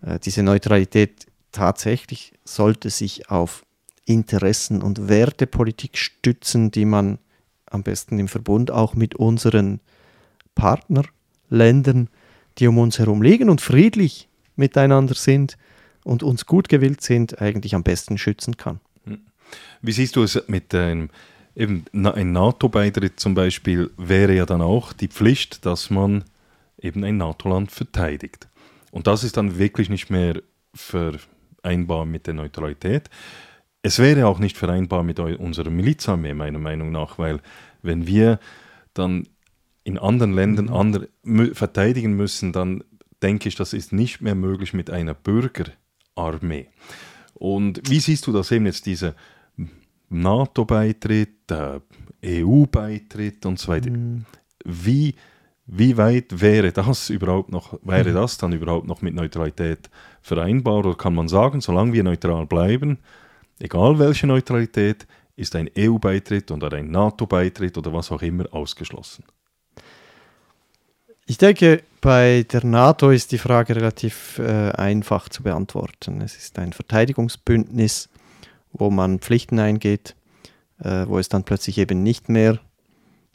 Äh, 0.03 0.19
diese 0.19 0.43
Neutralität 0.43 1.27
tatsächlich 1.53 2.33
sollte 2.45 2.91
sich 2.91 3.31
auf 3.31 3.65
Interessen- 4.05 4.83
und 4.83 5.09
Wertepolitik 5.09 5.97
stützen, 5.97 6.71
die 6.71 6.85
man 6.85 7.19
am 7.67 7.83
besten 7.83 8.19
im 8.19 8.29
Verbund 8.29 8.71
auch 8.71 8.95
mit 8.95 9.15
unseren 9.15 9.81
Partnerländern, 10.55 12.09
die 12.59 12.67
um 12.67 12.79
uns 12.79 12.99
herum 12.99 13.23
liegen 13.23 13.49
und 13.49 13.61
friedlich 13.61 14.29
miteinander 14.57 15.15
sind 15.15 15.57
und 16.05 16.23
uns 16.23 16.47
gut 16.47 16.69
gewillt 16.69 17.01
sind, 17.01 17.41
eigentlich 17.41 17.75
am 17.75 17.83
besten 17.83 18.19
schützen 18.19 18.57
kann. 18.57 18.81
Hm. 19.05 19.21
Wie 19.81 19.93
siehst 19.93 20.17
du 20.17 20.23
es 20.23 20.43
mit 20.49 20.75
einem, 20.75 21.11
eben 21.55 21.85
ein 21.93 22.33
NATO-Beitritt 22.33 23.21
zum 23.21 23.35
Beispiel 23.35 23.91
wäre 23.97 24.35
ja 24.35 24.47
dann 24.47 24.63
auch 24.63 24.93
die 24.93 25.09
Pflicht, 25.09 25.67
dass 25.67 25.91
man 25.91 26.25
eben 26.81 27.05
ein 27.05 27.17
NATO-Land 27.17 27.71
verteidigt. 27.71 28.49
Und 28.91 29.07
das 29.07 29.25
ist 29.25 29.37
dann 29.37 29.59
wirklich 29.59 29.89
nicht 29.89 30.11
mehr 30.11 30.43
vereinbar 30.75 32.07
mit 32.07 32.27
der 32.27 32.35
Neutralität. 32.35 33.09
Es 33.83 33.99
wäre 33.99 34.27
auch 34.27 34.39
nicht 34.39 34.57
vereinbar 34.57 35.03
mit 35.03 35.19
unserer 35.19 35.71
Milizarmee, 35.71 36.35
meiner 36.35 36.59
Meinung 36.59 36.93
nach, 36.93 37.19
weil 37.19 37.41
wenn 37.83 38.07
wir 38.07 38.39
dann 38.95 39.27
in 39.85 39.99
anderen 39.99 40.33
Ländern 40.33 40.67
mhm. 40.67 40.73
andere, 40.73 41.09
verteidigen 41.55 42.15
müssen, 42.15 42.53
dann 42.53 42.85
denke 43.23 43.49
ich, 43.49 43.57
das 43.57 43.73
ist 43.73 43.93
nicht 43.93 44.21
mehr 44.21 44.35
möglich 44.35 44.73
mit 44.73 44.91
einer 44.91 45.15
Bürgerarmee. 45.15 46.69
Und 47.35 47.89
wie 47.89 48.01
siehst 48.01 48.27
du 48.27 48.33
das 48.33 48.51
eben 48.53 48.67
jetzt, 48.67 48.87
diese 48.87 49.15
NATO-Beitritt, 50.13 51.51
äh, 51.51 51.81
EU-Beitritt 52.25 53.45
und 53.47 53.59
so 53.59 53.73
weiter? 53.73 53.91
Mhm. 53.91 54.25
Wie 54.65 55.15
wie 55.67 55.97
weit 55.97 56.41
wäre 56.41 56.73
das 56.73 57.09
überhaupt 57.09 57.51
noch, 57.51 57.79
wäre 57.83 58.11
mhm. 58.11 58.15
das 58.15 58.37
dann 58.37 58.53
überhaupt 58.53 58.87
noch 58.87 59.01
mit 59.01 59.15
Neutralität 59.15 59.89
vereinbar? 60.21 60.79
Oder 60.79 60.95
kann 60.95 61.15
man 61.15 61.29
sagen, 61.29 61.61
solange 61.61 61.93
wir 61.93 62.03
neutral 62.03 62.47
bleiben, 62.47 62.99
egal 63.59 63.99
welche 63.99 64.27
Neutralität, 64.27 65.07
ist 65.37 65.57
ein 65.57 65.71
EU-Beitritt 65.79 66.51
oder 66.51 66.73
ein 66.73 66.91
NATO-Beitritt 66.91 67.79
oder 67.79 67.93
was 67.93 68.11
auch 68.13 68.23
immer 68.23 68.45
ausgeschlossen? 68.53 69.25
Ich 71.25 71.39
denke, 71.39 71.83
bei 72.01 72.45
der 72.53 72.67
NATO 72.67 73.11
ist 73.11 73.33
die 73.33 73.39
Frage 73.39 73.77
relativ 73.77 74.39
äh, 74.41 74.73
einfach 74.73 75.29
zu 75.29 75.45
beantworten. 75.45 76.21
Es 76.21 76.37
ist 76.37 76.59
ein 76.59 76.73
Verteidigungsbündnis, 76.73 78.11
wo 78.73 78.91
man 78.91 79.19
Pflichten 79.19 79.59
eingeht, 79.59 80.17
äh, 80.81 81.07
wo 81.07 81.19
es 81.19 81.29
dann 81.29 81.45
plötzlich 81.45 81.79
eben 81.79 82.03
nicht 82.03 82.29
mehr 82.29 82.59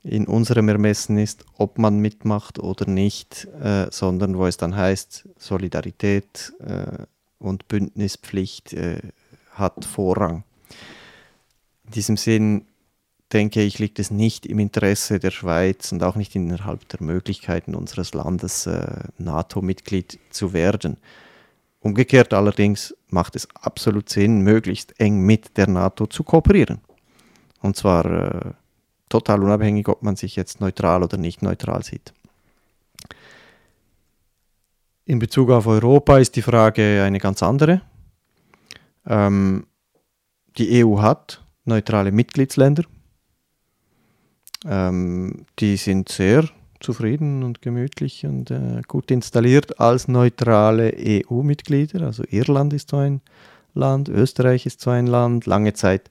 in 0.03 0.25
unserem 0.25 0.69
Ermessen 0.69 1.17
ist, 1.17 1.45
ob 1.57 1.77
man 1.77 1.99
mitmacht 1.99 2.59
oder 2.59 2.89
nicht, 2.89 3.45
äh, 3.61 3.87
sondern 3.91 4.37
wo 4.37 4.45
es 4.45 4.57
dann 4.57 4.75
heißt, 4.75 5.27
Solidarität 5.37 6.53
äh, 6.59 7.03
und 7.39 7.67
Bündnispflicht 7.67 8.73
äh, 8.73 8.99
hat 9.51 9.85
Vorrang. 9.85 10.43
In 11.85 11.91
diesem 11.91 12.17
Sinn 12.17 12.65
denke 13.33 13.61
ich, 13.61 13.79
liegt 13.79 13.99
es 13.99 14.11
nicht 14.11 14.45
im 14.45 14.59
Interesse 14.59 15.19
der 15.19 15.31
Schweiz 15.31 15.91
und 15.91 16.03
auch 16.03 16.15
nicht 16.15 16.35
innerhalb 16.35 16.87
der 16.89 17.03
Möglichkeiten 17.03 17.75
unseres 17.75 18.13
Landes, 18.13 18.65
äh, 18.65 19.03
NATO-Mitglied 19.17 20.19
zu 20.29 20.53
werden. 20.53 20.97
Umgekehrt 21.79 22.33
allerdings 22.33 22.95
macht 23.09 23.35
es 23.35 23.47
absolut 23.55 24.09
Sinn, 24.09 24.41
möglichst 24.41 24.99
eng 24.99 25.21
mit 25.21 25.57
der 25.57 25.67
NATO 25.67 26.07
zu 26.07 26.23
kooperieren. 26.23 26.81
Und 27.61 27.75
zwar 27.75 28.05
äh, 28.05 28.51
total 29.09 29.43
unabhängig, 29.43 29.87
ob 29.87 30.03
man 30.03 30.15
sich 30.15 30.35
jetzt 30.35 30.59
neutral 30.59 31.03
oder 31.03 31.17
nicht 31.17 31.41
neutral 31.41 31.83
sieht. 31.83 32.13
In 35.05 35.19
Bezug 35.19 35.49
auf 35.51 35.67
Europa 35.67 36.17
ist 36.17 36.35
die 36.35 36.41
Frage 36.41 37.03
eine 37.03 37.19
ganz 37.19 37.41
andere. 37.41 37.81
Ähm, 39.05 39.65
die 40.57 40.83
EU 40.83 40.99
hat 40.99 41.45
neutrale 41.63 42.11
Mitgliedsländer. 42.11 42.83
Ähm, 44.65 45.45
die 45.59 45.77
sind 45.77 46.09
sehr 46.09 46.49
zufrieden 46.79 47.43
und 47.43 47.61
gemütlich 47.61 48.25
und 48.25 48.51
äh, 48.51 48.81
gut 48.87 49.11
installiert 49.11 49.79
als 49.79 50.07
neutrale 50.07 50.93
EU-Mitglieder. 50.97 52.01
Also 52.01 52.23
Irland 52.29 52.73
ist 52.73 52.89
so 52.89 52.97
ein 52.97 53.21
Land, 53.73 54.09
Österreich 54.09 54.65
ist 54.65 54.81
so 54.81 54.89
ein 54.89 55.07
Land. 55.07 55.45
Lange 55.45 55.73
Zeit 55.73 56.09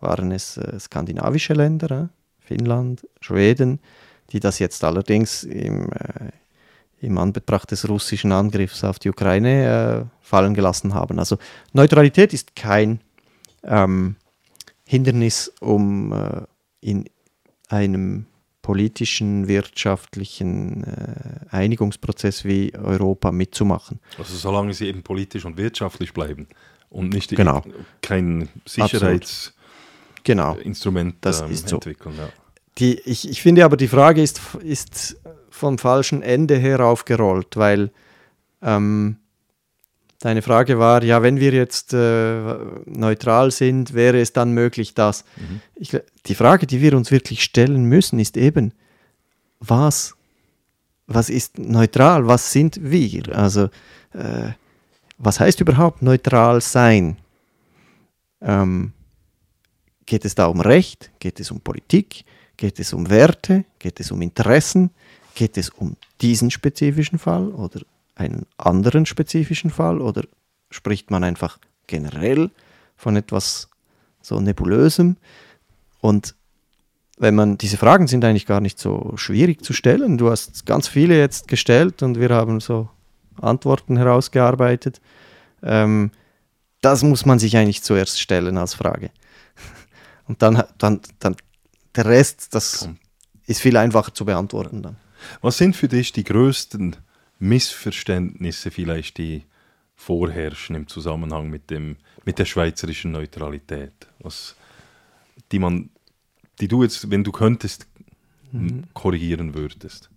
waren 0.00 0.32
es 0.32 0.56
äh, 0.56 0.78
skandinavische 0.78 1.54
Länder, 1.54 1.90
äh, 1.90 2.06
Finnland, 2.40 3.06
Schweden, 3.20 3.80
die 4.30 4.40
das 4.40 4.58
jetzt 4.58 4.82
allerdings 4.84 5.44
im, 5.44 5.90
äh, 5.92 6.30
im 7.00 7.18
Anbetracht 7.18 7.70
des 7.70 7.88
russischen 7.88 8.32
Angriffs 8.32 8.84
auf 8.84 8.98
die 8.98 9.10
Ukraine 9.10 10.08
äh, 10.10 10.16
fallen 10.20 10.54
gelassen 10.54 10.94
haben. 10.94 11.18
Also 11.18 11.38
Neutralität 11.72 12.32
ist 12.32 12.56
kein 12.56 13.00
ähm, 13.64 14.16
Hindernis, 14.84 15.52
um 15.60 16.12
äh, 16.12 16.42
in 16.80 17.08
einem 17.68 18.26
politischen, 18.62 19.48
wirtschaftlichen 19.48 20.84
äh, 20.84 21.46
Einigungsprozess 21.50 22.44
wie 22.44 22.72
Europa 22.74 23.32
mitzumachen. 23.32 24.00
Also 24.18 24.36
solange 24.36 24.72
sie 24.72 24.86
eben 24.86 25.02
politisch 25.02 25.44
und 25.44 25.56
wirtschaftlich 25.56 26.14
bleiben 26.14 26.46
und 26.88 27.08
nicht 27.10 27.30
genau. 27.34 27.62
kein 28.00 28.48
Sicherheitsinstrument 28.64 29.52
genau. 30.24 30.56
ähm, 30.56 31.50
entwickeln. 31.50 32.14
So. 32.14 32.22
Ja. 32.22 32.28
Die, 32.78 32.98
ich, 33.00 33.28
ich 33.28 33.42
finde 33.42 33.64
aber, 33.64 33.76
die 33.76 33.88
Frage 33.88 34.22
ist, 34.22 34.40
ist 34.62 35.20
vom 35.50 35.78
falschen 35.78 36.22
Ende 36.22 36.56
her 36.56 36.80
aufgerollt, 36.80 37.56
weil 37.56 37.90
ähm, 38.62 39.16
deine 40.24 40.40
Frage 40.40 40.78
war, 40.78 41.02
ja, 41.02 41.22
wenn 41.22 41.40
wir 41.40 41.52
jetzt 41.52 41.92
äh, 41.92 42.54
neutral 42.86 43.50
sind, 43.50 43.92
wäre 43.92 44.20
es 44.20 44.32
dann 44.32 44.52
möglich, 44.52 44.94
dass. 44.94 45.24
Mhm. 45.36 45.60
Ich, 45.74 45.96
die 46.26 46.34
Frage, 46.34 46.66
die 46.66 46.80
wir 46.80 46.96
uns 46.96 47.10
wirklich 47.10 47.42
stellen 47.42 47.84
müssen, 47.84 48.18
ist 48.18 48.36
eben, 48.36 48.72
was, 49.58 50.14
was 51.06 51.28
ist 51.28 51.58
neutral, 51.58 52.26
was 52.28 52.52
sind 52.52 52.78
wir? 52.80 53.36
Also, 53.36 53.64
äh, 54.12 54.52
was 55.18 55.40
heißt 55.40 55.60
überhaupt 55.60 56.02
neutral 56.02 56.60
sein? 56.60 57.16
Ähm, 58.40 58.92
geht 60.06 60.24
es 60.24 60.34
da 60.34 60.46
um 60.46 60.60
Recht? 60.60 61.10
Geht 61.18 61.40
es 61.40 61.50
um 61.50 61.60
Politik? 61.60 62.24
Geht 62.56 62.78
es 62.78 62.92
um 62.92 63.10
Werte? 63.10 63.64
Geht 63.78 63.98
es 64.00 64.10
um 64.10 64.22
Interessen? 64.22 64.90
Geht 65.34 65.56
es 65.56 65.68
um 65.70 65.96
diesen 66.20 66.50
spezifischen 66.50 67.18
Fall 67.18 67.48
oder 67.48 67.80
einen 68.22 68.46
anderen 68.56 69.06
spezifischen 69.06 69.70
Fall 69.70 70.00
oder 70.00 70.22
spricht 70.70 71.10
man 71.10 71.24
einfach 71.24 71.58
generell 71.86 72.50
von 72.96 73.16
etwas 73.16 73.68
so 74.20 74.40
nebulösem? 74.40 75.16
Und 76.00 76.34
wenn 77.18 77.34
man, 77.34 77.58
diese 77.58 77.76
Fragen 77.76 78.08
sind 78.08 78.24
eigentlich 78.24 78.46
gar 78.46 78.60
nicht 78.60 78.78
so 78.78 79.12
schwierig 79.16 79.64
zu 79.64 79.72
stellen. 79.72 80.18
Du 80.18 80.30
hast 80.30 80.66
ganz 80.66 80.88
viele 80.88 81.16
jetzt 81.18 81.46
gestellt 81.46 82.02
und 82.02 82.18
wir 82.18 82.30
haben 82.30 82.60
so 82.60 82.88
Antworten 83.40 83.96
herausgearbeitet. 83.96 85.00
Ähm, 85.62 86.10
das 86.80 87.02
muss 87.04 87.24
man 87.24 87.38
sich 87.38 87.56
eigentlich 87.56 87.82
zuerst 87.82 88.20
stellen 88.20 88.58
als 88.58 88.74
Frage. 88.74 89.10
Und 90.26 90.42
dann, 90.42 90.64
dann, 90.78 91.00
dann 91.20 91.36
der 91.94 92.06
Rest, 92.06 92.54
das 92.54 92.88
ist 93.46 93.60
viel 93.60 93.76
einfacher 93.76 94.12
zu 94.12 94.24
beantworten 94.24 94.82
dann. 94.82 94.96
Was 95.40 95.58
sind 95.58 95.76
für 95.76 95.86
dich 95.86 96.12
die 96.12 96.24
größten 96.24 96.96
Missverständnisse 97.42 98.70
vielleicht, 98.70 99.18
die 99.18 99.42
vorherrschen 99.96 100.76
im 100.76 100.86
Zusammenhang 100.86 101.50
mit, 101.50 101.70
dem, 101.70 101.96
mit 102.24 102.38
der 102.38 102.44
schweizerischen 102.44 103.10
Neutralität? 103.10 103.92
Was, 104.20 104.54
die 105.50 105.58
man, 105.58 105.90
die 106.60 106.68
du 106.68 106.84
jetzt, 106.84 107.10
wenn 107.10 107.24
du 107.24 107.32
könntest, 107.32 107.86
mhm. 108.52 108.84
korrigieren 108.94 109.54
würdest? 109.54 110.08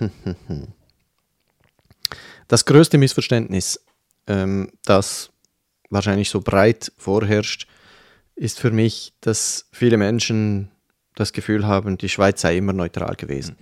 Das 2.48 2.66
größte 2.66 2.98
Missverständnis, 2.98 3.82
ähm, 4.26 4.72
das 4.84 5.30
wahrscheinlich 5.88 6.28
so 6.28 6.42
breit 6.42 6.92
vorherrscht, 6.98 7.66
ist 8.34 8.60
für 8.60 8.70
mich, 8.70 9.14
dass 9.22 9.70
viele 9.72 9.96
Menschen 9.96 10.70
das 11.14 11.32
Gefühl 11.32 11.66
haben, 11.66 11.98
die 11.98 12.08
Schweiz 12.08 12.40
sei 12.40 12.56
immer 12.56 12.72
neutral 12.72 13.16
gewesen. 13.16 13.56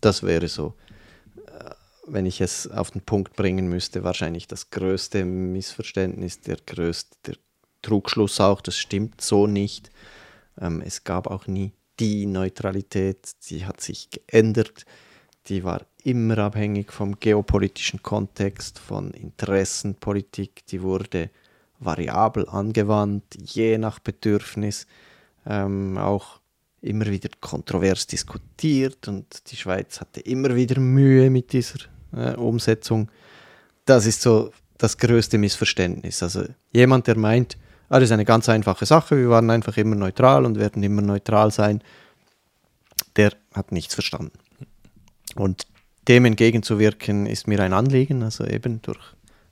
Das 0.00 0.22
wäre 0.22 0.48
so, 0.48 0.74
äh, 1.46 1.70
wenn 2.06 2.26
ich 2.26 2.40
es 2.40 2.70
auf 2.70 2.90
den 2.90 3.00
Punkt 3.00 3.34
bringen 3.34 3.68
müsste, 3.68 4.04
wahrscheinlich 4.04 4.46
das 4.46 4.70
größte 4.70 5.24
Missverständnis, 5.24 6.40
der 6.40 6.58
größte 6.64 7.16
der 7.26 7.36
Trugschluss 7.82 8.40
auch, 8.40 8.60
das 8.60 8.76
stimmt 8.76 9.20
so 9.20 9.46
nicht. 9.46 9.90
Ähm, 10.60 10.82
es 10.84 11.04
gab 11.04 11.26
auch 11.26 11.46
nie 11.46 11.72
die 11.98 12.26
Neutralität, 12.26 13.30
die 13.48 13.64
hat 13.64 13.80
sich 13.80 14.10
geändert, 14.10 14.84
die 15.48 15.64
war 15.64 15.86
immer 16.02 16.38
abhängig 16.38 16.92
vom 16.92 17.18
geopolitischen 17.18 18.02
Kontext, 18.02 18.78
von 18.78 19.12
Interessenpolitik, 19.12 20.66
die 20.66 20.82
wurde 20.82 21.30
variabel 21.78 22.48
angewandt, 22.48 23.24
je 23.38 23.78
nach 23.78 23.98
Bedürfnis, 23.98 24.86
ähm, 25.46 25.98
auch 25.98 26.40
immer 26.80 27.06
wieder 27.06 27.28
kontrovers 27.40 28.06
diskutiert 28.06 29.08
und 29.08 29.50
die 29.50 29.56
Schweiz 29.56 30.00
hatte 30.00 30.20
immer 30.20 30.54
wieder 30.54 30.80
Mühe 30.80 31.30
mit 31.30 31.52
dieser 31.52 31.80
äh, 32.12 32.34
Umsetzung. 32.34 33.10
Das 33.84 34.06
ist 34.06 34.22
so 34.22 34.52
das 34.78 34.98
größte 34.98 35.38
Missverständnis. 35.38 36.22
Also 36.22 36.44
jemand, 36.72 37.06
der 37.06 37.16
meint, 37.16 37.56
ah, 37.88 37.98
das 37.98 38.10
ist 38.10 38.12
eine 38.12 38.24
ganz 38.24 38.48
einfache 38.48 38.86
Sache, 38.86 39.16
wir 39.16 39.30
waren 39.30 39.50
einfach 39.50 39.76
immer 39.76 39.96
neutral 39.96 40.44
und 40.44 40.58
werden 40.58 40.82
immer 40.82 41.02
neutral 41.02 41.50
sein, 41.50 41.82
der 43.16 43.32
hat 43.54 43.72
nichts 43.72 43.94
verstanden. 43.94 44.38
Und 45.34 45.66
dem 46.08 46.24
entgegenzuwirken, 46.24 47.26
ist 47.26 47.48
mir 47.48 47.60
ein 47.60 47.72
Anliegen, 47.72 48.22
also 48.22 48.44
eben 48.44 48.80
durch 48.82 49.00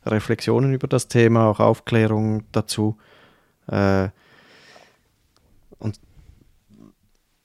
Reflexionen 0.06 0.74
über 0.74 0.86
das 0.86 1.08
Thema, 1.08 1.46
auch 1.46 1.60
Aufklärung 1.60 2.44
dazu. 2.52 2.96
Äh, 3.66 4.08
und 5.84 6.00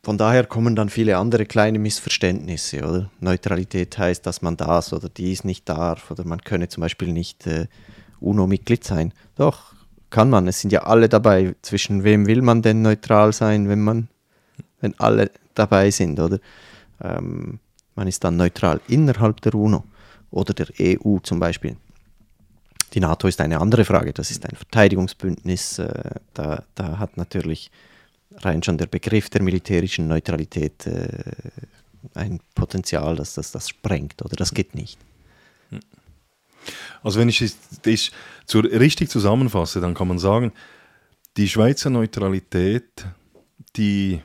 von 0.02 0.18
daher 0.18 0.46
kommen 0.46 0.78
dann 0.78 0.88
viele 0.88 1.18
andere 1.18 1.46
kleine 1.46 1.78
Missverständnisse. 1.78 2.88
Oder? 2.88 3.12
Neutralität 3.20 3.98
heißt, 3.98 4.26
dass 4.26 4.42
man 4.42 4.56
das 4.56 4.94
oder 4.94 5.10
dies 5.10 5.44
nicht 5.44 5.68
darf 5.68 6.10
oder 6.10 6.26
man 6.26 6.42
könne 6.42 6.70
zum 6.70 6.82
Beispiel 6.82 7.12
nicht 7.12 7.46
äh, 7.46 7.68
UNO-Mitglied 8.22 8.84
sein. 8.84 9.14
Doch, 9.36 9.74
kann 10.10 10.30
man. 10.30 10.48
Es 10.48 10.62
sind 10.62 10.72
ja 10.72 10.84
alle 10.84 11.10
dabei. 11.10 11.54
Zwischen 11.62 12.06
wem 12.06 12.28
will 12.28 12.42
man 12.42 12.62
denn 12.62 12.82
neutral 12.82 13.34
sein, 13.34 13.68
wenn 13.68 13.82
man, 13.82 14.08
wenn 14.80 14.98
alle 15.00 15.32
dabei 15.54 15.92
sind, 15.92 16.18
oder? 16.20 16.40
Ähm, 17.02 17.60
man 17.96 18.08
ist 18.08 18.24
dann 18.24 18.38
neutral 18.38 18.80
innerhalb 18.88 19.42
der 19.42 19.54
UNO 19.54 19.84
oder 20.32 20.54
der 20.54 20.68
EU 20.80 21.20
zum 21.20 21.42
Beispiel. 21.42 21.76
Die 22.94 23.02
NATO 23.02 23.28
ist 23.28 23.42
eine 23.42 23.60
andere 23.60 23.84
Frage, 23.84 24.14
das 24.14 24.32
ist 24.32 24.46
ein 24.46 24.56
Verteidigungsbündnis. 24.56 25.80
Äh, 25.80 26.12
da, 26.34 26.64
da 26.76 27.00
hat 27.00 27.18
natürlich 27.18 27.70
rein 28.38 28.64
schon 28.64 28.78
der 28.78 28.88
Begriff 28.88 29.30
der 29.30 29.42
militärischen 29.42 30.08
Neutralität 30.08 30.86
äh, 30.88 31.24
ein 32.14 32.40
Potenzial, 32.56 33.16
dass 33.16 33.34
das 33.34 33.52
das 33.52 33.70
sprengt 33.70 34.22
oder 34.22 34.36
das 34.36 34.54
geht 34.54 34.76
nicht. 34.76 34.98
Also 37.02 37.20
wenn 37.20 37.30
ich 37.30 37.40
das 37.40 38.12
zu, 38.46 38.60
richtig 38.60 39.10
zusammenfasse, 39.10 39.80
dann 39.82 39.94
kann 39.94 40.08
man 40.08 40.20
sagen, 40.20 40.52
die 41.38 41.48
Schweizer 41.48 41.90
Neutralität, 41.90 43.06
die, 43.76 44.22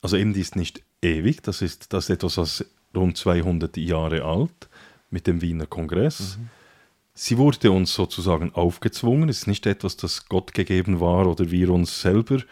also 0.00 0.16
eben 0.16 0.32
die 0.32 0.40
ist 0.40 0.56
nicht 0.56 0.82
ewig, 1.02 1.42
das 1.42 1.62
ist, 1.62 1.92
das 1.92 2.04
ist 2.04 2.10
etwas, 2.10 2.38
was 2.38 2.64
rund 2.94 3.16
200 3.16 3.76
Jahre 3.76 4.24
alt 4.24 4.68
mit 5.10 5.26
dem 5.26 5.42
Wiener 5.42 5.66
Kongress. 5.66 6.38
Mhm. 6.38 6.48
Sie 7.14 7.38
wurde 7.38 7.70
uns 7.70 7.94
sozusagen 7.94 8.54
aufgezwungen. 8.54 9.28
Es 9.28 9.38
ist 9.38 9.46
nicht 9.46 9.64
etwas, 9.66 9.96
das 9.96 10.26
Gott 10.26 10.52
gegeben 10.52 11.00
war 11.00 11.26
oder 11.26 11.50
wir 11.50 11.70
uns 11.70 12.00
selber 12.00 12.42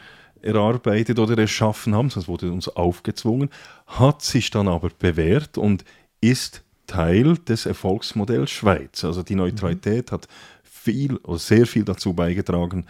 erarbeitet 0.44 1.18
oder 1.18 1.38
erschaffen 1.38 1.94
haben, 1.94 2.08
es 2.08 2.28
wurde 2.28 2.52
uns 2.52 2.68
aufgezwungen, 2.68 3.50
hat 3.86 4.22
sich 4.22 4.50
dann 4.50 4.68
aber 4.68 4.90
bewährt 4.98 5.58
und 5.58 5.84
ist 6.20 6.62
Teil 6.86 7.36
des 7.38 7.66
Erfolgsmodells 7.66 8.50
Schweiz. 8.50 9.04
Also 9.04 9.22
die 9.22 9.34
Neutralität 9.34 10.10
mhm. 10.10 10.14
hat 10.14 10.28
viel 10.62 11.16
oder 11.16 11.38
sehr 11.38 11.66
viel 11.66 11.84
dazu 11.84 12.12
beigetragen, 12.12 12.86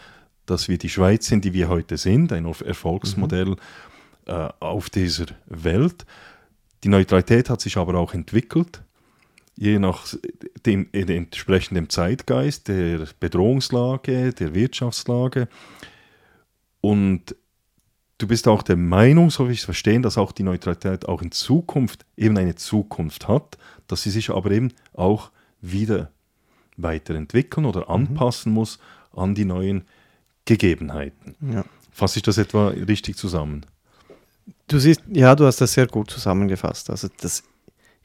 dass 0.46 0.68
wir 0.68 0.78
die 0.78 0.88
Schweiz 0.88 1.26
sind, 1.26 1.44
die 1.44 1.52
wir 1.52 1.68
heute 1.68 1.96
sind, 1.96 2.32
ein 2.32 2.44
Erfolgsmodell 2.44 3.46
mhm. 3.46 3.56
äh, 4.26 4.48
auf 4.60 4.90
dieser 4.90 5.26
Welt. 5.46 6.04
Die 6.82 6.88
Neutralität 6.88 7.48
hat 7.48 7.60
sich 7.60 7.76
aber 7.76 7.94
auch 7.94 8.12
entwickelt, 8.12 8.82
je 9.56 9.78
nach 9.78 10.06
dem 10.66 10.88
entsprechenden 10.92 11.88
Zeitgeist, 11.88 12.68
der 12.68 13.06
Bedrohungslage, 13.20 14.32
der 14.32 14.54
Wirtschaftslage. 14.54 15.48
Und 16.80 17.36
du 18.18 18.26
bist 18.26 18.48
auch 18.48 18.62
der 18.62 18.76
Meinung, 18.76 19.30
so 19.30 19.48
wie 19.48 19.52
ich 19.52 19.60
es 19.60 19.64
verstehe, 19.64 20.00
dass 20.00 20.18
auch 20.18 20.32
die 20.32 20.42
Neutralität 20.42 21.06
auch 21.08 21.22
in 21.22 21.32
Zukunft 21.32 22.04
eben 22.16 22.36
eine 22.38 22.54
Zukunft 22.54 23.28
hat, 23.28 23.58
dass 23.86 24.02
sie 24.02 24.10
sich 24.10 24.30
aber 24.30 24.50
eben 24.50 24.72
auch 24.92 25.30
wieder 25.60 26.10
weiterentwickeln 26.76 27.66
oder 27.66 27.82
mhm. 27.82 27.90
anpassen 27.90 28.52
mhm. 28.52 28.54
muss 28.54 28.78
an 29.12 29.34
die 29.34 29.44
neuen 29.44 29.84
Gegebenheiten. 30.44 31.36
Ja. 31.52 31.64
Fasse 31.90 32.18
ich 32.18 32.22
das 32.22 32.38
etwa 32.38 32.68
richtig 32.68 33.16
zusammen? 33.16 33.64
Du 34.66 34.78
siehst, 34.78 35.02
ja, 35.10 35.34
du 35.34 35.46
hast 35.46 35.60
das 35.60 35.72
sehr 35.72 35.86
gut 35.86 36.10
zusammengefasst. 36.10 36.90
Also 36.90 37.08
das 37.20 37.44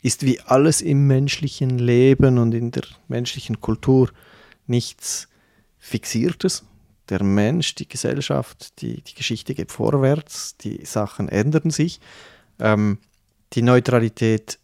ist 0.02 0.26
wie 0.26 0.40
alles 0.42 0.82
im 0.82 1.08
menschlichen 1.08 1.80
Leben 1.80 2.38
und 2.38 2.54
in 2.54 2.72
der 2.72 2.84
menschlichen 3.08 3.60
Kultur 3.60 4.10
nichts 4.68 5.28
Fixiertes. 5.80 6.64
Der 7.10 7.24
Mensch, 7.24 7.76
die 7.76 7.88
Gesellschaft, 7.88 8.82
die, 8.82 9.02
die 9.02 9.16
Geschichte 9.16 9.56
geht 9.56 9.72
vorwärts, 9.72 10.58
die 10.58 10.86
Sachen 10.86 11.28
ändern 11.30 11.72
sich. 11.72 12.00
Ähm, 12.60 13.00
die 13.54 13.64
Neutralität 13.64 14.60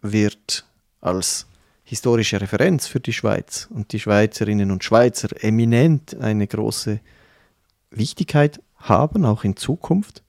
wird 0.00 0.64
als 1.00 1.46
historische 1.82 2.40
Referenz 2.40 2.86
für 2.86 3.00
die 3.00 3.12
Schweiz 3.12 3.68
und 3.72 3.92
die 3.92 4.00
Schweizerinnen 4.00 4.70
und 4.70 4.84
Schweizer 4.84 5.28
eminent 5.42 6.16
eine 6.20 6.46
große 6.46 7.00
Wichtigkeit 7.90 8.60
haben, 8.76 9.24
auch 9.24 9.44
in 9.44 9.56
Zukunft. 9.56 10.22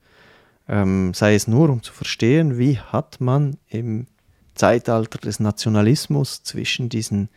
Ähm, 0.68 1.14
sei 1.14 1.34
es 1.34 1.48
nur, 1.48 1.70
um 1.70 1.82
zu 1.82 1.92
verstehen, 1.92 2.58
wie 2.58 2.78
hat 2.78 3.20
man 3.20 3.58
im 3.68 4.06
Zeitalter 4.54 5.18
des 5.18 5.40
Nationalismus 5.40 6.42
zwischen 6.42 6.88
diesen 6.88 7.28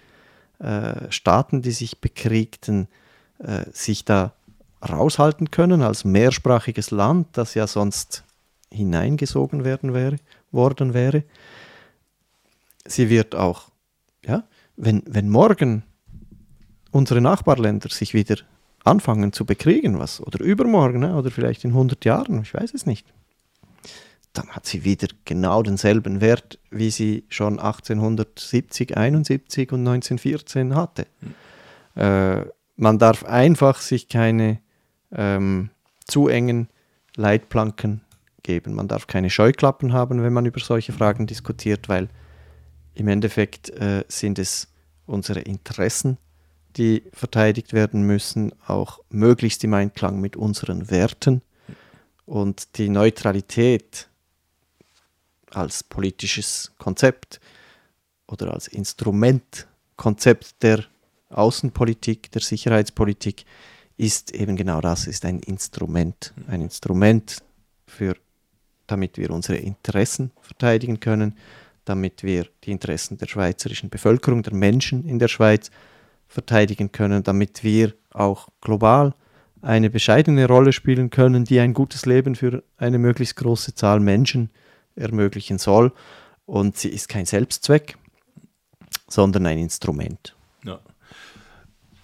äh, 0.59 1.11
Staaten, 1.11 1.61
die 1.61 1.71
sich 1.71 1.99
bekriegten, 1.99 2.87
äh, 3.43 3.65
sich 3.71 4.05
da 4.05 4.33
raushalten 4.87 5.51
können 5.51 5.81
als 5.81 6.05
mehrsprachiges 6.05 6.91
Land, 6.91 7.27
das 7.33 7.53
ja 7.53 7.67
sonst 7.67 8.23
hineingesogen 8.71 9.63
werden 9.63 9.93
wäre, 9.93 10.17
worden 10.51 10.93
wäre. 10.93 11.23
Sie 12.85 13.09
wird 13.09 13.35
auch, 13.35 13.69
ja, 14.25 14.43
wenn, 14.75 15.03
wenn 15.05 15.29
morgen 15.29 15.83
unsere 16.91 17.21
Nachbarländer 17.21 17.89
sich 17.89 18.13
wieder 18.13 18.37
anfangen 18.83 19.33
zu 19.33 19.45
bekriegen, 19.45 19.99
was, 19.99 20.21
oder 20.21 20.43
übermorgen, 20.43 21.01
ne, 21.01 21.15
oder 21.15 21.29
vielleicht 21.29 21.63
in 21.63 21.71
100 21.71 22.03
Jahren, 22.05 22.41
ich 22.41 22.53
weiß 22.53 22.73
es 22.73 22.85
nicht, 22.85 23.05
dann 24.33 24.47
hat 24.49 24.65
sie 24.65 24.83
wieder 24.85 25.07
genau 25.25 25.61
denselben 25.61 26.21
Wert, 26.21 26.57
wie 26.69 26.89
sie 26.89 27.25
schon 27.29 27.59
1870, 27.59 28.97
71 28.97 29.71
und 29.71 29.81
1914 29.81 30.75
hatte. 30.75 31.05
Mhm. 31.19 32.01
Äh, 32.01 32.45
man 32.81 32.97
darf 32.97 33.23
einfach 33.23 33.79
sich 33.79 34.09
keine 34.09 34.59
ähm, 35.11 35.69
zu 36.07 36.27
engen 36.27 36.67
Leitplanken 37.15 38.01
geben. 38.41 38.73
Man 38.73 38.87
darf 38.87 39.05
keine 39.05 39.29
Scheuklappen 39.29 39.93
haben, 39.93 40.23
wenn 40.23 40.33
man 40.33 40.47
über 40.47 40.59
solche 40.59 40.91
Fragen 40.91 41.27
diskutiert, 41.27 41.89
weil 41.89 42.09
im 42.95 43.07
Endeffekt 43.07 43.69
äh, 43.69 44.03
sind 44.07 44.39
es 44.39 44.67
unsere 45.05 45.41
Interessen, 45.41 46.17
die 46.75 47.03
verteidigt 47.13 47.71
werden 47.73 48.01
müssen, 48.01 48.51
auch 48.65 48.99
möglichst 49.09 49.63
im 49.63 49.75
Einklang 49.75 50.19
mit 50.19 50.35
unseren 50.35 50.89
Werten. 50.89 51.43
Und 52.25 52.79
die 52.79 52.89
Neutralität 52.89 54.09
als 55.51 55.83
politisches 55.83 56.71
Konzept 56.79 57.39
oder 58.25 58.51
als 58.55 58.67
Instrumentkonzept 58.67 60.63
der 60.63 60.85
Außenpolitik, 61.31 62.31
der 62.31 62.41
Sicherheitspolitik 62.41 63.45
ist 63.97 64.33
eben 64.33 64.55
genau 64.55 64.81
das, 64.81 65.07
ist 65.07 65.25
ein 65.25 65.39
Instrument. 65.39 66.33
Ein 66.47 66.61
Instrument, 66.61 67.43
für, 67.85 68.15
damit 68.87 69.17
wir 69.17 69.31
unsere 69.31 69.57
Interessen 69.57 70.31
verteidigen 70.41 70.99
können, 70.99 71.35
damit 71.85 72.23
wir 72.23 72.47
die 72.63 72.71
Interessen 72.71 73.17
der 73.17 73.27
schweizerischen 73.27 73.89
Bevölkerung, 73.89 74.43
der 74.43 74.53
Menschen 74.53 75.05
in 75.05 75.19
der 75.19 75.27
Schweiz 75.27 75.71
verteidigen 76.27 76.91
können, 76.91 77.23
damit 77.23 77.63
wir 77.63 77.93
auch 78.11 78.47
global 78.61 79.13
eine 79.61 79.89
bescheidene 79.89 80.47
Rolle 80.47 80.73
spielen 80.73 81.09
können, 81.09 81.45
die 81.45 81.59
ein 81.59 81.73
gutes 81.73 82.05
Leben 82.05 82.35
für 82.35 82.63
eine 82.77 82.97
möglichst 82.97 83.35
große 83.35 83.75
Zahl 83.75 83.99
Menschen 83.99 84.49
ermöglichen 84.95 85.59
soll. 85.59 85.91
Und 86.45 86.77
sie 86.77 86.89
ist 86.89 87.09
kein 87.09 87.25
Selbstzweck, 87.25 87.97
sondern 89.07 89.45
ein 89.45 89.59
Instrument. 89.59 90.35
Ja. 90.63 90.79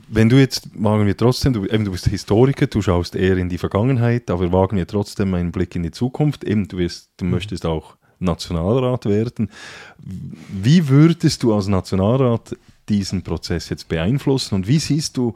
Wenn 0.10 0.30
du 0.30 0.38
jetzt, 0.38 0.70
wagen 0.74 1.06
wir 1.06 1.18
trotzdem, 1.18 1.54
du, 1.54 1.66
eben, 1.66 1.84
du 1.84 1.92
bist 1.92 2.08
Historiker, 2.08 2.68
du 2.68 2.82
schaust 2.82 3.16
eher 3.16 3.38
in 3.38 3.50
die 3.50 3.58
Vergangenheit, 3.58 4.30
aber 4.32 4.52
wagen 4.52 4.78
wir 4.78 4.88
trotzdem 4.88 5.34
einen 5.34 5.52
Blick 5.52 5.76
in 5.76 5.84
die 5.84 5.92
Zukunft. 5.92 6.44
Eben, 6.44 6.68
du, 6.68 6.78
wirst, 6.78 7.10
du 7.18 7.26
mhm. 7.26 7.32
möchtest 7.32 7.66
auch 7.66 7.98
Nationalrat 8.20 9.06
werden. 9.06 9.50
Wie 9.98 10.88
würdest 10.88 11.44
du 11.44 11.54
als 11.54 11.68
Nationalrat 11.68 12.56
diesen 12.90 13.22
Prozess 13.22 13.70
jetzt 13.70 13.90
beeinflussen 13.90 14.56
und 14.56 14.68
wie 14.68 14.80
siehst 14.80 15.18
du 15.18 15.34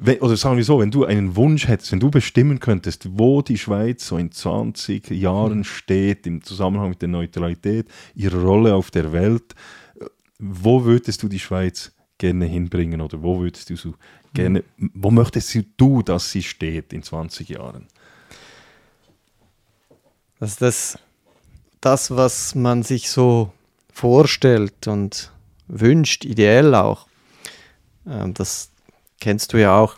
wenn, 0.00 0.20
oder 0.20 0.36
sagen 0.36 0.56
wir 0.56 0.64
so, 0.64 0.78
wenn 0.78 0.92
du 0.92 1.04
einen 1.04 1.34
Wunsch 1.34 1.66
hättest, 1.66 1.90
wenn 1.90 1.98
du 1.98 2.10
bestimmen 2.10 2.60
könntest, 2.60 3.08
wo 3.18 3.42
die 3.42 3.58
Schweiz 3.58 4.06
so 4.06 4.16
in 4.16 4.30
20 4.30 5.10
Jahren 5.10 5.58
mhm. 5.58 5.64
steht 5.64 6.26
im 6.26 6.42
Zusammenhang 6.42 6.90
mit 6.90 7.02
der 7.02 7.08
Neutralität, 7.08 7.88
ihre 8.14 8.40
Rolle 8.40 8.74
auf 8.74 8.92
der 8.92 9.12
Welt, 9.12 9.56
wo 10.38 10.84
würdest 10.84 11.22
du 11.22 11.28
die 11.28 11.40
Schweiz 11.40 11.92
gerne 12.18 12.46
hinbringen 12.46 13.00
oder 13.00 13.22
wo 13.22 13.40
würdest 13.40 13.70
du 13.70 13.76
so 13.76 13.94
gerne, 14.34 14.64
mhm. 14.76 14.90
wo 14.94 15.10
möchtest 15.10 15.56
du, 15.76 16.02
dass 16.02 16.30
sie 16.30 16.42
steht 16.42 16.92
in 16.92 17.02
20 17.02 17.48
Jahren? 17.48 17.86
Das 20.40 20.50
ist 20.50 20.62
das, 20.62 20.98
das, 21.80 22.10
was 22.10 22.54
man 22.54 22.82
sich 22.82 23.10
so 23.10 23.52
vorstellt 23.92 24.86
und 24.86 25.32
wünscht, 25.66 26.24
ideell 26.24 26.74
auch. 26.74 27.06
Ähm, 28.06 28.34
das, 28.34 28.70
kennst 29.20 29.52
du 29.52 29.60
ja 29.60 29.76
auch, 29.76 29.96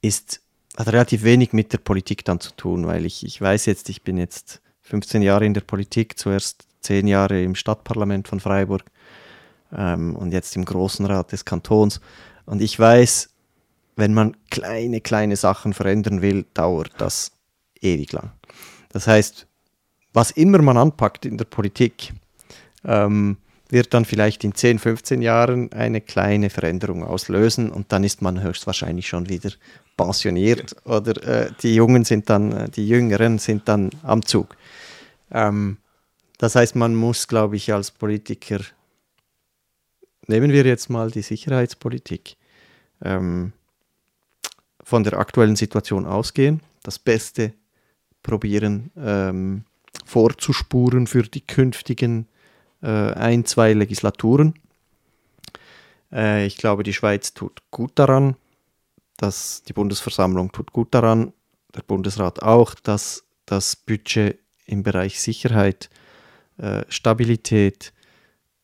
ist, 0.00 0.40
hat 0.76 0.88
relativ 0.88 1.24
wenig 1.24 1.52
mit 1.52 1.72
der 1.72 1.78
Politik 1.78 2.24
dann 2.24 2.40
zu 2.40 2.52
tun, 2.52 2.86
weil 2.86 3.04
ich, 3.04 3.24
ich 3.24 3.40
weiß 3.40 3.66
jetzt, 3.66 3.88
ich 3.88 4.02
bin 4.02 4.16
jetzt 4.16 4.60
15 4.82 5.22
Jahre 5.22 5.44
in 5.44 5.54
der 5.54 5.60
Politik, 5.62 6.18
zuerst 6.18 6.66
10 6.82 7.08
Jahre 7.08 7.42
im 7.42 7.54
Stadtparlament 7.54 8.28
von 8.28 8.40
Freiburg 8.40 8.84
ähm, 9.76 10.16
und 10.16 10.32
jetzt 10.32 10.56
im 10.56 10.64
Großen 10.64 11.06
Rat 11.06 11.32
des 11.32 11.44
Kantons. 11.44 12.00
Und 12.46 12.62
ich 12.62 12.78
weiß, 12.78 13.30
wenn 13.96 14.14
man 14.14 14.36
kleine, 14.50 15.00
kleine 15.00 15.36
Sachen 15.36 15.72
verändern 15.72 16.22
will, 16.22 16.44
dauert 16.54 16.92
das 16.98 17.32
ewig 17.80 18.12
lang. 18.12 18.30
Das 18.90 19.06
heißt, 19.06 19.46
was 20.12 20.30
immer 20.30 20.62
man 20.62 20.76
anpackt 20.76 21.26
in 21.26 21.36
der 21.36 21.44
Politik, 21.44 22.12
ähm, 22.84 23.36
wird 23.70 23.92
dann 23.92 24.04
vielleicht 24.04 24.44
in 24.44 24.54
10, 24.54 24.78
15 24.78 25.20
Jahren 25.20 25.72
eine 25.72 26.00
kleine 26.00 26.48
Veränderung 26.48 27.04
auslösen 27.04 27.70
und 27.70 27.92
dann 27.92 28.02
ist 28.04 28.22
man 28.22 28.42
höchstwahrscheinlich 28.42 29.08
schon 29.08 29.28
wieder 29.28 29.50
pensioniert 29.96 30.76
oder 30.84 31.22
äh, 31.26 31.50
die 31.62 31.74
Jungen 31.74 32.04
sind 32.04 32.30
dann, 32.30 32.52
äh, 32.52 32.68
die 32.70 32.88
Jüngeren 32.88 33.38
sind 33.38 33.68
dann 33.68 33.90
am 34.02 34.24
Zug. 34.24 34.56
Ähm, 35.30 35.78
das 36.38 36.54
heißt, 36.54 36.76
man 36.76 36.94
muss, 36.94 37.28
glaube 37.28 37.56
ich, 37.56 37.72
als 37.72 37.90
Politiker, 37.90 38.60
nehmen 40.28 40.52
wir 40.52 40.64
jetzt 40.64 40.90
mal 40.90 41.10
die 41.10 41.22
Sicherheitspolitik, 41.22 42.36
ähm, 43.02 43.52
von 44.82 45.04
der 45.04 45.18
aktuellen 45.18 45.56
Situation 45.56 46.06
ausgehen, 46.06 46.62
das 46.82 46.98
Beste 46.98 47.52
probieren 48.22 48.90
ähm, 48.96 49.64
vorzuspuren 50.04 51.06
für 51.06 51.22
die 51.22 51.46
künftigen 51.46 52.26
äh, 52.82 53.12
ein, 53.12 53.44
zwei 53.44 53.72
Legislaturen. 53.74 54.54
Äh, 56.10 56.46
ich 56.46 56.56
glaube, 56.56 56.82
die 56.82 56.94
Schweiz 56.94 57.34
tut 57.34 57.62
gut 57.70 57.92
daran, 57.96 58.36
dass 59.18 59.62
die 59.64 59.72
Bundesversammlung 59.72 60.52
tut 60.52 60.72
gut 60.72 60.94
daran, 60.94 61.32
der 61.74 61.82
Bundesrat 61.82 62.42
auch, 62.42 62.74
dass 62.74 63.24
das 63.44 63.76
Budget 63.76 64.38
im 64.64 64.82
Bereich 64.82 65.20
Sicherheit, 65.20 65.90
äh, 66.58 66.84
Stabilität 66.88 67.92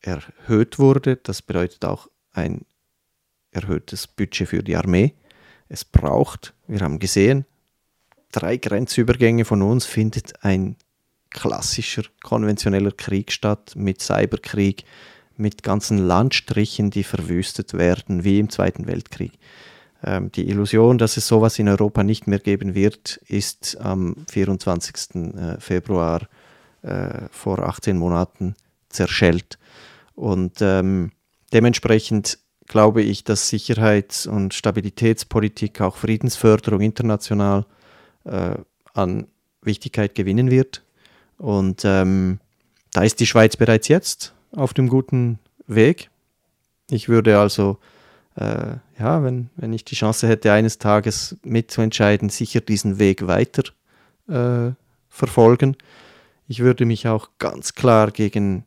erhöht 0.05 0.79
wurde. 0.79 1.17
Das 1.17 1.41
bedeutet 1.41 1.83
auch 1.85 2.07
ein 2.31 2.65
erhöhtes 3.51 4.07
Budget 4.07 4.47
für 4.47 4.63
die 4.63 4.75
Armee. 4.75 5.13
Es 5.67 5.83
braucht, 5.83 6.53
wir 6.67 6.81
haben 6.81 6.99
gesehen, 6.99 7.45
drei 8.31 8.57
Grenzübergänge 8.57 9.45
von 9.45 9.61
uns 9.61 9.85
findet 9.85 10.43
ein 10.43 10.75
klassischer 11.31 12.03
konventioneller 12.23 12.91
Krieg 12.91 13.31
statt, 13.31 13.73
mit 13.75 14.01
Cyberkrieg, 14.01 14.85
mit 15.37 15.63
ganzen 15.63 15.97
Landstrichen, 15.97 16.91
die 16.91 17.03
verwüstet 17.03 17.73
werden, 17.73 18.23
wie 18.23 18.39
im 18.39 18.49
Zweiten 18.49 18.87
Weltkrieg. 18.87 19.33
Ähm, 20.03 20.31
die 20.31 20.47
Illusion, 20.47 20.97
dass 20.97 21.17
es 21.17 21.27
sowas 21.27 21.59
in 21.59 21.67
Europa 21.67 22.03
nicht 22.03 22.27
mehr 22.27 22.39
geben 22.39 22.75
wird, 22.75 23.17
ist 23.27 23.77
am 23.81 24.15
24. 24.29 25.15
Äh, 25.15 25.59
Februar 25.59 26.27
äh, 26.83 27.27
vor 27.31 27.59
18 27.59 27.97
Monaten 27.97 28.55
zerschellt. 28.89 29.57
Und 30.15 30.61
ähm, 30.61 31.11
dementsprechend 31.53 32.39
glaube 32.67 33.01
ich, 33.01 33.23
dass 33.23 33.49
Sicherheits- 33.49 34.27
und 34.27 34.53
Stabilitätspolitik, 34.53 35.81
auch 35.81 35.97
Friedensförderung 35.97 36.81
international 36.81 37.65
äh, 38.23 38.55
an 38.93 39.27
Wichtigkeit 39.61 40.15
gewinnen 40.15 40.49
wird. 40.49 40.83
Und 41.37 41.83
ähm, 41.83 42.39
da 42.91 43.03
ist 43.03 43.19
die 43.19 43.27
Schweiz 43.27 43.57
bereits 43.57 43.87
jetzt 43.87 44.33
auf 44.51 44.73
dem 44.73 44.87
guten 44.87 45.39
Weg. 45.67 46.09
Ich 46.89 47.09
würde 47.09 47.37
also 47.39 47.77
äh, 48.35 48.77
ja, 48.99 49.23
wenn, 49.23 49.49
wenn 49.55 49.73
ich 49.73 49.85
die 49.85 49.95
Chance 49.95 50.27
hätte, 50.27 50.51
eines 50.51 50.77
Tages 50.77 51.37
mitzuentscheiden, 51.43 52.29
sicher 52.29 52.61
diesen 52.61 52.99
Weg 52.99 53.27
weiter 53.27 53.63
äh, 54.27 54.73
verfolgen. 55.09 55.77
Ich 56.47 56.59
würde 56.59 56.85
mich 56.85 57.07
auch 57.07 57.29
ganz 57.39 57.73
klar 57.73 58.11
gegen 58.11 58.65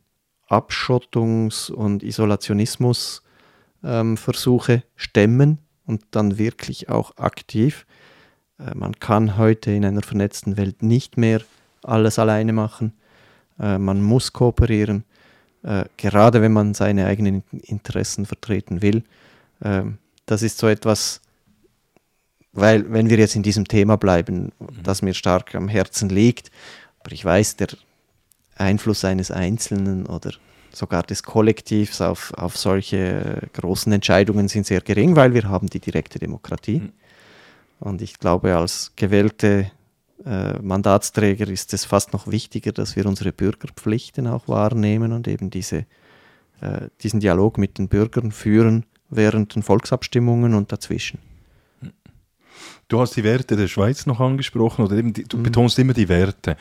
Abschottungs- 0.49 1.71
und 1.71 2.03
Isolationismusversuche 2.03 4.73
ähm, 4.73 4.83
stemmen 4.95 5.59
und 5.85 6.03
dann 6.11 6.37
wirklich 6.37 6.89
auch 6.89 7.17
aktiv. 7.17 7.85
Äh, 8.59 8.75
man 8.75 8.99
kann 8.99 9.37
heute 9.37 9.71
in 9.71 9.85
einer 9.85 10.01
vernetzten 10.01 10.57
Welt 10.57 10.83
nicht 10.83 11.17
mehr 11.17 11.41
alles 11.83 12.19
alleine 12.19 12.53
machen. 12.53 12.93
Äh, 13.59 13.77
man 13.77 14.01
muss 14.01 14.33
kooperieren, 14.33 15.03
äh, 15.63 15.85
gerade 15.97 16.41
wenn 16.41 16.53
man 16.53 16.73
seine 16.73 17.05
eigenen 17.05 17.43
Interessen 17.51 18.25
vertreten 18.25 18.81
will. 18.81 19.03
Ähm, 19.63 19.97
das 20.25 20.41
ist 20.41 20.57
so 20.57 20.67
etwas, 20.67 21.21
weil 22.51 22.91
wenn 22.91 23.09
wir 23.09 23.17
jetzt 23.17 23.35
in 23.35 23.43
diesem 23.43 23.67
Thema 23.67 23.97
bleiben, 23.97 24.51
mhm. 24.59 24.83
das 24.83 25.01
mir 25.01 25.13
stark 25.13 25.55
am 25.55 25.67
Herzen 25.67 26.09
liegt, 26.09 26.51
aber 26.99 27.11
ich 27.11 27.23
weiß, 27.23 27.57
der 27.57 27.69
Einfluss 28.59 29.05
eines 29.05 29.31
Einzelnen 29.31 30.05
oder 30.05 30.31
sogar 30.71 31.03
des 31.03 31.23
Kollektivs 31.23 32.01
auf, 32.01 32.33
auf 32.35 32.57
solche 32.57 33.49
großen 33.53 33.91
Entscheidungen 33.91 34.47
sind 34.47 34.65
sehr 34.65 34.81
gering, 34.81 35.15
weil 35.15 35.33
wir 35.33 35.49
haben 35.49 35.67
die 35.67 35.79
direkte 35.79 36.19
Demokratie. 36.19 36.79
Mhm. 36.79 36.91
Und 37.79 38.01
ich 38.01 38.19
glaube, 38.19 38.55
als 38.55 38.91
gewählte 38.95 39.71
äh, 40.25 40.59
Mandatsträger 40.59 41.47
ist 41.47 41.73
es 41.73 41.85
fast 41.85 42.13
noch 42.13 42.27
wichtiger, 42.27 42.71
dass 42.71 42.95
wir 42.95 43.05
unsere 43.05 43.31
Bürgerpflichten 43.31 44.27
auch 44.27 44.47
wahrnehmen 44.47 45.13
und 45.13 45.27
eben 45.27 45.49
diese, 45.49 45.85
äh, 46.61 46.87
diesen 47.01 47.19
Dialog 47.19 47.57
mit 47.57 47.77
den 47.77 47.87
Bürgern 47.87 48.31
führen 48.31 48.85
während 49.09 49.55
den 49.55 49.63
Volksabstimmungen 49.63 50.53
und 50.53 50.71
dazwischen. 50.71 51.19
Du 52.89 52.99
hast 52.99 53.15
die 53.15 53.23
Werte 53.23 53.55
der 53.55 53.67
Schweiz 53.67 54.05
noch 54.05 54.19
angesprochen 54.19 54.83
oder 54.83 54.97
eben 54.97 55.13
die, 55.13 55.23
du 55.23 55.37
mhm. 55.37 55.43
betonst 55.43 55.79
immer 55.79 55.93
die 55.93 56.09
Werte. 56.09 56.57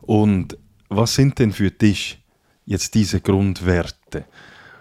Und 0.00 0.56
was 0.96 1.14
sind 1.14 1.38
denn 1.38 1.52
für 1.52 1.70
dich 1.70 2.22
jetzt 2.64 2.94
diese 2.94 3.20
Grundwerte? 3.20 4.24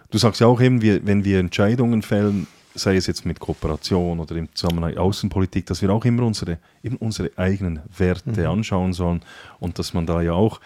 Du 0.10 0.18
sagst 0.18 0.42
ja 0.42 0.48
auch 0.48 0.62
eben, 0.62 0.82
wenn 0.82 1.24
wir 1.24 1.40
Entscheidungen 1.40 2.02
fällen, 2.02 2.48
sei 2.74 2.96
es 2.96 3.08
jetzt 3.08 3.26
mit 3.26 3.40
Kooperation 3.40 4.20
oder 4.20 4.36
im 4.36 4.54
Zusammenhang 4.54 4.98
Außenpolitik, 4.98 5.66
dass 5.66 5.82
wir 5.82 5.90
auch 5.90 6.06
immer 6.06 6.24
unsere, 6.24 6.60
eben 6.84 6.98
unsere 6.98 7.32
eigenen 7.38 7.82
Werte 7.98 8.42
mhm. 8.42 8.48
anschauen 8.48 8.94
sollen 8.94 9.22
und 9.60 9.80
dass 9.80 9.94
man 9.94 10.06
da 10.06 10.22
ja 10.22 10.34
auch 10.34 10.62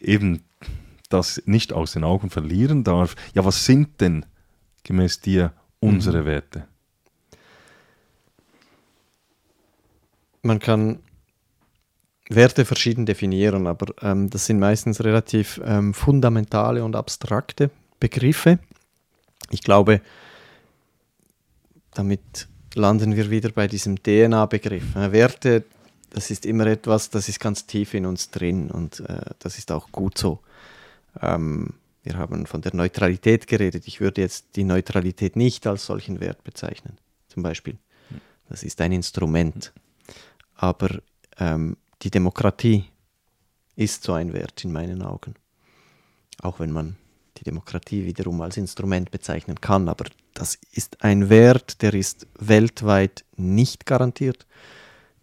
eben 0.00 0.42
das 1.08 1.42
nicht 1.46 1.72
aus 1.72 1.92
den 1.92 2.04
Augen 2.04 2.30
verlieren 2.30 2.84
darf. 2.84 3.16
Ja, 3.34 3.44
was 3.44 3.64
sind 3.66 4.00
denn 4.00 4.24
gemäß 4.84 5.20
dir 5.20 5.52
unsere 5.80 6.22
mhm. 6.22 6.26
Werte? 6.26 6.66
Man 10.42 10.58
kann 10.58 10.98
Werte 12.28 12.64
verschieden 12.64 13.06
definieren, 13.06 13.66
aber 13.66 13.94
ähm, 14.02 14.30
das 14.30 14.46
sind 14.46 14.58
meistens 14.58 15.02
relativ 15.02 15.60
ähm, 15.64 15.92
fundamentale 15.92 16.84
und 16.84 16.96
abstrakte 16.96 17.70
Begriffe. 18.00 18.58
Ich 19.50 19.62
glaube, 19.62 20.00
damit 21.94 22.48
landen 22.74 23.16
wir 23.16 23.30
wieder 23.30 23.50
bei 23.50 23.66
diesem 23.66 24.02
DNA-Begriff. 24.02 24.96
Äh, 24.96 25.12
Werte, 25.12 25.64
das 26.10 26.30
ist 26.30 26.46
immer 26.46 26.66
etwas, 26.66 27.10
das 27.10 27.28
ist 27.28 27.40
ganz 27.40 27.66
tief 27.66 27.94
in 27.94 28.06
uns 28.06 28.30
drin 28.30 28.70
und 28.70 29.00
äh, 29.00 29.20
das 29.38 29.58
ist 29.58 29.72
auch 29.72 29.90
gut 29.92 30.16
so. 30.16 30.40
Ähm, 31.20 31.74
wir 32.02 32.16
haben 32.16 32.46
von 32.46 32.62
der 32.62 32.74
Neutralität 32.74 33.46
geredet. 33.46 33.86
Ich 33.86 34.00
würde 34.00 34.20
jetzt 34.20 34.56
die 34.56 34.64
Neutralität 34.64 35.36
nicht 35.36 35.66
als 35.66 35.86
solchen 35.86 36.20
Wert 36.20 36.42
bezeichnen, 36.44 36.98
zum 37.28 37.42
Beispiel. 37.42 37.76
Das 38.48 38.62
ist 38.62 38.80
ein 38.80 38.92
Instrument. 38.92 39.72
Aber 40.56 41.00
ähm, 41.38 41.76
die 42.02 42.10
Demokratie 42.10 42.84
ist 43.76 44.02
so 44.02 44.12
ein 44.12 44.32
Wert 44.32 44.64
in 44.64 44.72
meinen 44.72 45.02
Augen. 45.02 45.34
Auch 46.40 46.60
wenn 46.60 46.72
man 46.72 46.96
die 47.38 47.44
Demokratie 47.44 48.04
wiederum 48.04 48.40
als 48.40 48.56
Instrument 48.56 49.10
bezeichnen 49.10 49.60
kann. 49.60 49.88
Aber 49.88 50.04
das 50.34 50.58
ist 50.72 51.02
ein 51.02 51.28
Wert, 51.28 51.82
der 51.82 51.94
ist 51.94 52.26
weltweit 52.38 53.24
nicht 53.36 53.86
garantiert. 53.86 54.46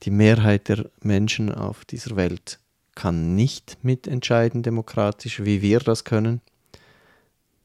Die 0.04 0.12
Mehrheit 0.12 0.70
der 0.70 0.90
Menschen 1.02 1.54
auf 1.54 1.86
dieser 1.86 2.16
Welt 2.16 2.60
kann 2.96 3.36
nicht 3.36 3.78
mitentscheiden 3.84 4.64
demokratisch, 4.64 5.44
wie 5.44 5.62
wir 5.62 5.80
das 5.80 6.04
können. 6.04 6.42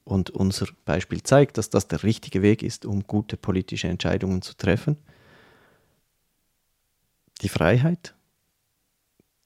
Und 0.03 0.29
unser 0.29 0.67
Beispiel 0.85 1.23
zeigt, 1.23 1.57
dass 1.57 1.69
das 1.69 1.87
der 1.87 2.03
richtige 2.03 2.41
Weg 2.41 2.61
ist, 2.61 2.85
um 2.85 3.07
gute 3.07 3.37
politische 3.37 3.87
Entscheidungen 3.87 4.41
zu 4.41 4.55
treffen. 4.55 4.97
Die 7.41 7.49
Freiheit, 7.49 8.15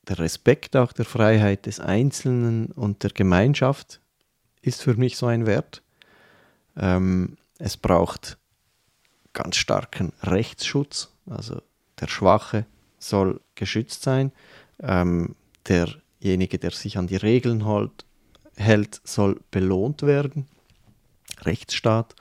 der 0.10 0.19
Respekt 0.19 0.76
auch 0.76 0.91
der 0.91 1.06
Freiheit 1.06 1.68
des 1.68 1.80
Einzelnen 1.80 2.72
und 2.72 3.03
der 3.03 3.11
Gemeinschaft 3.11 4.02
ist 4.61 4.81
für 4.81 4.95
mich 4.95 5.15
so 5.15 5.27
ein 5.27 5.45
Wert. 5.45 5.84
Ähm, 6.76 7.38
es 7.60 7.77
braucht 7.77 8.38
ganz 9.34 9.57
starken 9.57 10.11
Rechtsschutz, 10.23 11.11
also 11.30 11.61
der 11.99 12.07
Schwache 12.07 12.65
soll 12.98 13.40
geschützt 13.53 14.02
sein, 14.02 14.31
ähm, 14.81 15.36
derjenige, 15.68 16.57
der 16.57 16.72
sich 16.72 16.98
an 16.98 17.07
die 17.07 17.15
Regeln 17.15 17.65
hält, 17.65 18.06
hält, 18.56 19.02
soll 19.03 19.40
belohnt 19.52 20.02
werden. 20.02 20.48
Rechtsstaat, 21.41 22.15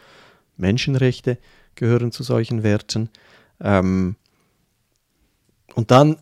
Menschenrechte 0.57 1.39
gehören 1.75 2.13
zu 2.13 2.23
solchen 2.23 2.63
Werten. 2.63 3.09
Ähm, 3.61 4.17
und 5.75 5.91
dann 5.91 6.19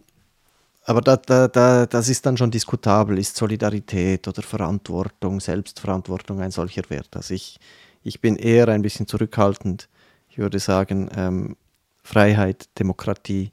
aber 0.86 1.00
da, 1.00 1.16
da, 1.16 1.48
da, 1.48 1.84
das 1.84 2.08
ist 2.08 2.24
dann 2.24 2.36
schon 2.36 2.52
diskutabel. 2.52 3.18
Ist 3.18 3.36
Solidarität 3.36 4.28
oder 4.28 4.42
Verantwortung, 4.42 5.40
Selbstverantwortung 5.40 6.40
ein 6.40 6.52
solcher 6.52 6.88
Wert? 6.88 7.08
Also 7.16 7.34
ich, 7.34 7.58
ich 8.04 8.20
bin 8.20 8.36
eher 8.36 8.68
ein 8.68 8.82
bisschen 8.82 9.08
zurückhaltend. 9.08 9.88
Ich 10.30 10.38
würde 10.38 10.60
sagen, 10.60 11.10
ähm, 11.16 11.56
Freiheit, 12.04 12.68
Demokratie 12.78 13.50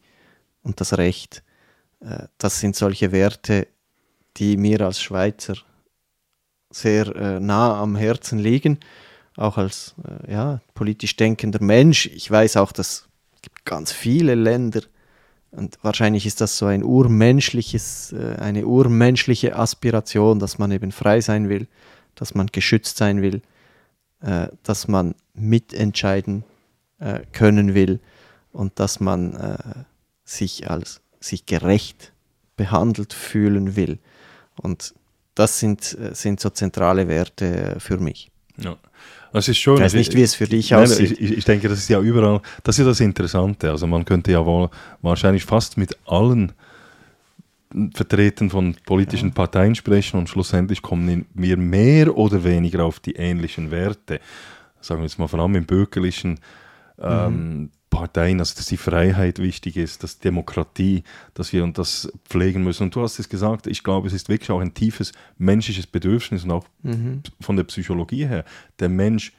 und 0.61 0.79
das 0.79 0.95
Recht, 0.99 1.41
äh, 2.01 2.27
das 2.37 2.59
sind 2.59 2.75
solche 2.75 3.11
Werte, 3.11 3.67
die 4.37 4.55
mir 4.55 4.81
als 4.81 5.01
Schweizer 5.01 5.55
sehr 6.69 7.07
äh, 7.15 7.39
nah 7.39 7.81
am 7.81 7.95
Herzen 7.95 8.37
liegen, 8.37 8.79
auch 9.37 9.57
als 9.57 9.95
äh, 10.07 10.33
ja, 10.33 10.61
politisch 10.75 11.15
denkender 11.15 11.63
Mensch. 11.63 12.05
Ich 12.05 12.29
weiß 12.29 12.57
auch, 12.57 12.71
dass 12.71 13.07
es 13.33 13.41
gibt 13.41 13.65
ganz 13.65 13.91
viele 13.91 14.35
Länder, 14.35 14.81
und 15.55 15.77
wahrscheinlich 15.83 16.25
ist 16.25 16.41
das 16.41 16.57
so 16.57 16.65
ein 16.65 16.83
urmenschliches, 16.83 18.11
äh, 18.11 18.35
eine 18.39 18.65
urmenschliche 18.65 19.55
Aspiration, 19.55 20.39
dass 20.39 20.57
man 20.57 20.71
eben 20.71 20.91
frei 20.91 21.21
sein 21.21 21.47
will, 21.47 21.67
dass 22.15 22.33
man 22.33 22.47
geschützt 22.47 22.97
sein 22.97 23.21
will, 23.21 23.41
äh, 24.21 24.47
dass 24.63 24.87
man 24.87 25.13
mitentscheiden 25.35 26.43
äh, 26.99 27.19
können 27.31 27.75
will 27.75 27.99
und 28.51 28.79
dass 28.79 28.99
man 28.99 29.57
sich 30.23 30.69
als 30.69 31.01
sich 31.19 31.47
gerecht 31.47 32.13
behandelt 32.55 33.11
fühlen 33.11 33.75
will. 33.75 33.97
Und 34.61 34.93
das 35.33 35.59
sind, 35.59 35.97
sind 36.11 36.39
so 36.39 36.51
zentrale 36.51 37.07
Werte 37.07 37.77
für 37.79 37.97
mich. 37.97 38.29
Ja. 38.57 38.77
Das 39.33 39.47
ist 39.47 39.57
schon. 39.57 39.77
Ich 39.77 39.81
weiß 39.81 39.95
nicht, 39.95 40.15
wie 40.15 40.21
es 40.21 40.35
für 40.35 40.47
dich 40.47 40.69
nein, 40.69 40.83
aussieht. 40.83 41.19
Ich, 41.19 41.37
ich, 41.37 41.43
denke, 41.43 41.67
das 41.67 41.79
ist 41.79 41.89
ja 41.89 41.99
überall, 41.99 42.39
das 42.63 42.77
ist 42.77 42.85
das 42.85 42.99
Interessante. 42.99 43.71
Also 43.71 43.87
man 43.87 44.05
könnte 44.05 44.31
ja 44.31 44.45
wohl 44.45 44.69
wahrscheinlich 45.01 45.43
fast 45.43 45.75
mit 45.75 45.97
allen 46.05 46.53
Vertretern 47.95 48.51
von 48.51 48.75
politischen 48.85 49.29
ja. 49.29 49.33
Parteien 49.33 49.73
sprechen 49.73 50.19
und 50.19 50.29
schlussendlich 50.29 50.83
kommen 50.83 51.25
wir 51.33 51.57
mehr 51.57 52.15
oder 52.15 52.43
weniger 52.43 52.85
auf 52.85 52.99
die 52.99 53.13
ähnlichen 53.13 53.71
Werte. 53.71 54.19
Sagen 54.79 55.01
wir 55.01 55.05
jetzt 55.05 55.17
mal 55.17 55.27
vor 55.27 55.39
allem 55.39 55.55
im 55.55 55.65
bürgerlichen 55.65 56.39
ähm, 57.01 57.33
mhm. 57.33 57.69
Parteien, 57.93 58.39
also 58.39 58.55
dass 58.55 58.65
die 58.65 58.77
Freiheit 58.77 59.39
wichtig 59.39 59.77
ist, 59.77 60.03
dass 60.03 60.19
Demokratie, 60.19 61.03
dass 61.35 61.53
wir 61.53 61.63
und 61.63 61.77
das 61.77 62.11
pflegen 62.27 62.63
müssen. 62.63 62.83
Und 62.83 62.95
du 62.95 63.01
hast 63.01 63.19
es 63.19 63.29
gesagt, 63.29 63.67
ich 63.67 63.83
glaube, 63.83 64.07
es 64.07 64.13
ist 64.13 64.29
wirklich 64.29 64.49
auch 64.49 64.59
ein 64.59 64.73
tiefes 64.73 65.11
menschliches 65.37 65.85
Bedürfnis 65.85 66.43
und 66.43 66.51
auch 66.51 66.65
mhm. 66.81 67.21
von 67.39 67.55
der 67.55 67.65
Psychologie 67.65 68.25
her. 68.25 68.45
Der 68.79 68.89
Mensch 68.89 69.33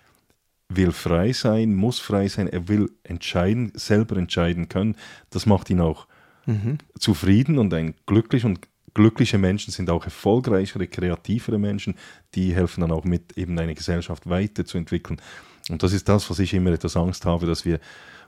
will 0.69 0.93
frei 0.93 1.33
sein, 1.33 1.75
muss 1.75 1.99
frei 1.99 2.29
sein, 2.29 2.47
er 2.47 2.69
will 2.69 2.91
entscheiden, 3.03 3.73
selber 3.75 4.17
entscheiden 4.17 4.69
können. 4.69 4.97
Das 5.31 5.47
macht 5.47 5.69
ihn 5.71 5.81
auch 5.81 6.07
mhm. 6.47 6.79
zufrieden 6.99 7.59
und 7.59 7.75
ein 7.75 7.95
glücklich 8.07 8.45
und 8.45 8.61
glückliche 8.95 9.39
Menschen 9.39 9.73
sind 9.73 9.91
auch 9.91 10.05
erfolgreichere, 10.05 10.87
kreativere 10.87 11.59
Menschen, 11.59 11.97
die 12.37 12.55
helfen 12.55 12.83
dann 12.83 12.93
auch 12.93 13.05
mit, 13.05 13.37
eben 13.37 13.59
eine 13.59 13.75
Gesellschaft 13.75 14.29
weiterzuentwickeln. 14.31 15.21
Und 15.69 15.83
das 15.83 15.93
ist 15.93 16.09
das, 16.09 16.31
was 16.31 16.39
ich 16.39 16.55
immer 16.55 16.71
etwas 16.71 16.97
Angst 16.97 17.25
habe, 17.25 17.47
dass 17.47 17.65
wir 17.65 17.81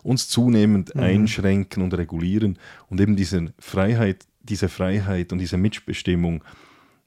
uns 0.06 0.28
zunehmend 0.28 0.94
mhm. 0.94 1.02
einschränken 1.02 1.82
und 1.82 1.92
regulieren 1.94 2.58
und 2.88 3.00
eben 3.00 3.16
diese 3.16 3.52
Freiheit, 3.58 4.26
diese 4.42 4.68
Freiheit 4.68 5.32
und 5.32 5.38
diese 5.38 5.56
Mitbestimmung 5.56 6.42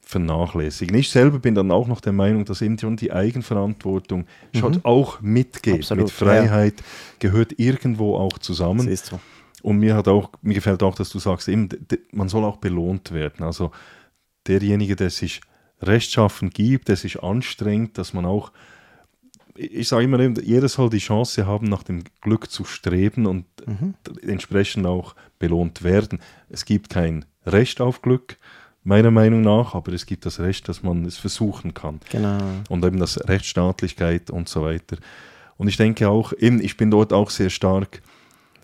vernachlässigen. 0.02 0.98
Ich 0.98 1.10
selber 1.10 1.40
bin 1.40 1.54
dann 1.54 1.72
auch 1.72 1.88
noch 1.88 2.02
der 2.02 2.14
Meinung, 2.14 2.44
dass 2.44 2.62
eben 2.62 2.78
schon 2.80 2.98
die 2.98 3.12
Eigenverantwortung 3.12 4.22
mhm. 4.54 4.58
schon 4.58 4.80
auch 4.84 5.22
mitgeht. 5.22 5.82
Absolut, 5.82 6.06
Mit 6.06 6.12
Freiheit 6.12 6.80
ja. 6.80 6.86
gehört 7.20 7.60
irgendwo 7.60 8.16
auch 8.16 8.38
zusammen. 8.40 8.88
Das 8.88 8.88
ist 8.88 9.06
so. 9.08 9.20
Und 9.62 9.78
mir 9.78 9.96
hat 9.96 10.08
auch, 10.08 10.32
mir 10.42 10.56
gefällt 10.56 10.84
auch, 10.84 10.96
dass 10.96 11.10
du 11.10 11.20
sagst, 11.20 11.48
eben, 11.48 11.70
man 12.12 12.30
soll 12.30 12.44
auch 12.44 12.58
belohnt 12.58 13.12
werden. 13.12 13.46
Also 13.46 13.72
derjenige, 14.48 14.96
der 14.96 15.10
sich 15.10 15.42
rechtschaffen 15.82 16.50
gibt, 16.50 16.88
der 16.88 16.96
sich 16.96 17.22
anstrengt, 17.22 17.98
dass 17.98 18.14
man 18.14 18.26
auch, 18.26 18.52
ich 19.60 19.90
sage 19.90 20.06
immer, 20.06 20.19
jeder 20.19 20.69
soll 20.69 20.90
die 20.90 20.99
Chance 20.99 21.45
haben, 21.45 21.68
nach 21.68 21.84
dem 21.84 22.03
Glück 22.22 22.49
zu 22.49 22.64
streben 22.64 23.26
und 23.26 23.45
mhm. 23.65 23.94
entsprechend 24.22 24.86
auch 24.86 25.15
belohnt 25.38 25.84
werden. 25.84 26.19
Es 26.49 26.64
gibt 26.64 26.90
kein 26.90 27.26
Recht 27.45 27.81
auf 27.81 28.02
Glück, 28.02 28.38
meiner 28.84 29.11
Meinung 29.11 29.41
nach, 29.41 29.76
aber 29.76 29.91
es 29.91 30.06
gibt 30.06 30.26
das 30.26 30.40
Recht, 30.40 30.69
dass 30.69 30.81
man 30.81 31.06
es 31.06 31.18
versuchen 31.18 31.73
kann. 31.73 31.99
Genau. 32.10 32.38
Und 32.69 32.86
eben 32.86 32.99
das 32.99 33.27
Rechtsstaatlichkeit 33.27 34.30
und 34.30 34.48
so 34.48 34.64
weiter. 34.64 34.98
Und 35.57 35.68
ich 35.68 35.76
denke 35.76 36.07
auch, 36.07 36.31
eben, 36.38 36.61
ich 36.61 36.77
bin 36.77 36.90
dort 36.90 37.11
auch 37.11 37.30
sehr 37.30 37.49
stark, 37.49 38.02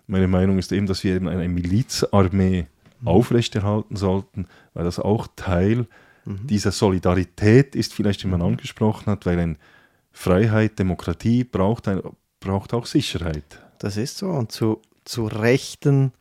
meine 0.07 0.27
Meinung 0.27 0.59
ist 0.59 0.71
eben, 0.71 0.85
dass 0.85 1.03
wir 1.03 1.15
eben 1.15 1.27
eine 1.27 1.49
Milizarmee 1.49 2.67
mhm. 3.01 3.07
aufrechterhalten 3.07 3.97
sollten, 3.97 4.47
weil 4.73 4.85
das 4.85 4.99
auch 4.99 5.27
Teil 5.35 5.87
mhm. 6.23 6.47
dieser 6.47 6.71
Solidarität 6.71 7.75
ist, 7.75 7.93
vielleicht 7.93 8.23
wie 8.23 8.29
man 8.29 8.39
mhm. 8.39 8.47
angesprochen 8.47 9.07
hat, 9.07 9.25
weil 9.25 9.39
ein 9.39 9.57
Freiheit, 10.15 10.79
Demokratie 10.79 11.43
braucht, 11.43 11.89
ein, 11.89 12.01
braucht 12.39 12.73
auch 12.73 12.85
Sicherheit. 12.85 13.61
Das 13.79 13.97
ist 13.97 14.17
so. 14.17 14.29
Und 14.29 14.51
zu, 14.51 14.81
zu 15.03 15.25
Rechten 15.27 16.13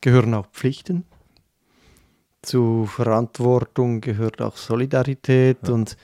gehören 0.00 0.34
auch 0.34 0.48
Pflichten. 0.48 1.04
Zu 2.42 2.86
Verantwortung 2.86 4.00
gehört 4.00 4.42
auch 4.42 4.56
Solidarität 4.56 5.58
ja. 5.66 5.72
und 5.72 5.96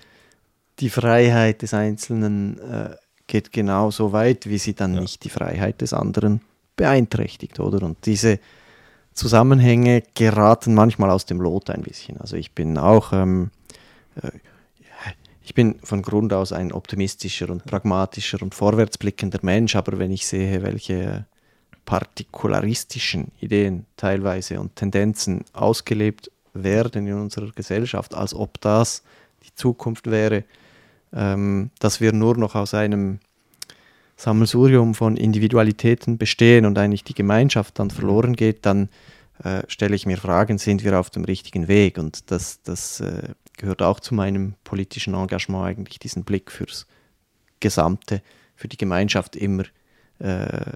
die 0.79 0.91
Freiheit 0.91 1.63
des 1.63 1.75
Einzelnen 1.75 2.59
äh, 2.61 2.97
geht 3.27 3.53
genauso 3.53 4.13
weit, 4.13 4.47
wie 4.47 4.59
sie 4.59 4.75
dann 4.75 4.95
ja. 4.95 5.01
nicht 5.01 5.25
die 5.25 5.31
Freiheit 5.31 5.81
des 5.81 5.93
anderen 5.93 6.41
beeinträchtigt, 6.77 7.59
oder? 7.59 7.85
Und 7.85 8.07
diese 8.07 8.39
Zusammenhänge 9.13 10.03
geraten 10.15 10.75
manchmal 10.75 11.11
aus 11.11 11.27
dem 11.27 11.41
Lot 11.41 11.71
ein 11.71 11.83
bisschen. 11.83 12.21
Also 12.21 12.37
ich 12.37 12.53
bin 12.53 12.79
auch, 12.79 13.13
ähm, 13.13 13.51
äh, 14.23 14.31
ich 15.45 15.55
bin 15.55 15.77
von 15.83 16.01
Grund 16.01 16.33
aus 16.33 16.53
ein 16.53 16.73
optimistischer 16.73 17.51
und 17.51 17.67
pragmatischer 17.67 18.41
und 18.41 18.55
vorwärtsblickender 18.55 19.41
Mensch, 19.43 19.77
aber 19.77 19.99
wenn 19.99 20.11
ich 20.11 20.27
sehe, 20.27 20.63
welche 20.63 21.27
partikularistischen 21.85 23.31
Ideen 23.41 23.85
teilweise 23.99 24.59
und 24.59 24.75
Tendenzen 24.75 25.45
ausgelebt 25.53 26.31
werden 26.55 27.07
in 27.07 27.15
unserer 27.15 27.51
Gesellschaft, 27.51 28.15
als 28.15 28.35
ob 28.35 28.59
das 28.63 29.03
die 29.45 29.55
Zukunft 29.55 30.11
wäre, 30.11 30.45
ähm, 31.13 31.71
dass 31.79 32.01
wir 32.01 32.13
nur 32.13 32.39
noch 32.39 32.55
aus 32.55 32.73
einem 32.73 33.19
Sammelsurium 34.17 34.95
von 34.95 35.19
Individualitäten 35.19 36.17
bestehen 36.17 36.65
und 36.65 36.79
eigentlich 36.79 37.05
die 37.05 37.15
Gemeinschaft 37.15 37.79
dann 37.79 37.91
verloren 37.91 38.35
geht, 38.35 38.65
dann 38.65 38.89
äh, 39.43 39.63
stelle 39.69 39.97
ich 39.97 40.07
mir 40.07 40.17
Fragen, 40.17 40.59
sind 40.59 40.85
wir 40.85 40.99
auf 40.99 41.11
dem 41.11 41.25
richtigen 41.25 41.67
Weg? 41.67 41.99
Und 41.99 42.31
das, 42.31 42.63
das 42.63 43.01
äh, 43.01 43.31
gehört 43.57 43.83
auch 43.83 44.01
zu 44.01 44.15
meinem 44.15 44.55
politischen 44.65 45.15
Engagement 45.15 45.65
eigentlich, 45.65 45.99
diesen 45.99 46.25
Blick 46.25 46.53
fürs 46.53 46.87
Gesamte, 47.61 48.23
für 48.55 48.69
die 48.69 48.77
Gemeinschaft 48.77 49.37
immer 49.37 49.65
äh, 50.21 50.73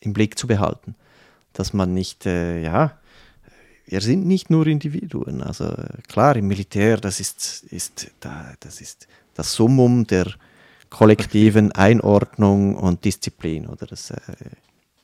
im 0.00 0.12
Blick 0.12 0.38
zu 0.38 0.46
behalten. 0.46 0.94
Dass 1.52 1.72
man 1.72 1.94
nicht, 1.94 2.26
äh, 2.26 2.62
ja, 2.62 2.98
wir 3.86 4.00
sind 4.02 4.26
nicht 4.26 4.50
nur 4.50 4.66
Individuen. 4.66 5.42
Also 5.42 5.74
klar, 6.06 6.36
im 6.36 6.46
Militär, 6.46 6.98
das 6.98 7.20
ist, 7.20 7.64
ist, 7.64 8.10
das, 8.20 8.80
ist 8.80 9.08
das 9.34 9.54
Summum 9.54 10.06
der 10.06 10.26
kollektiven 10.90 11.72
Einordnung 11.72 12.76
und 12.76 13.04
Disziplin. 13.04 13.66
Oder 13.66 13.86
das 13.86 14.10
äh, 14.10 14.16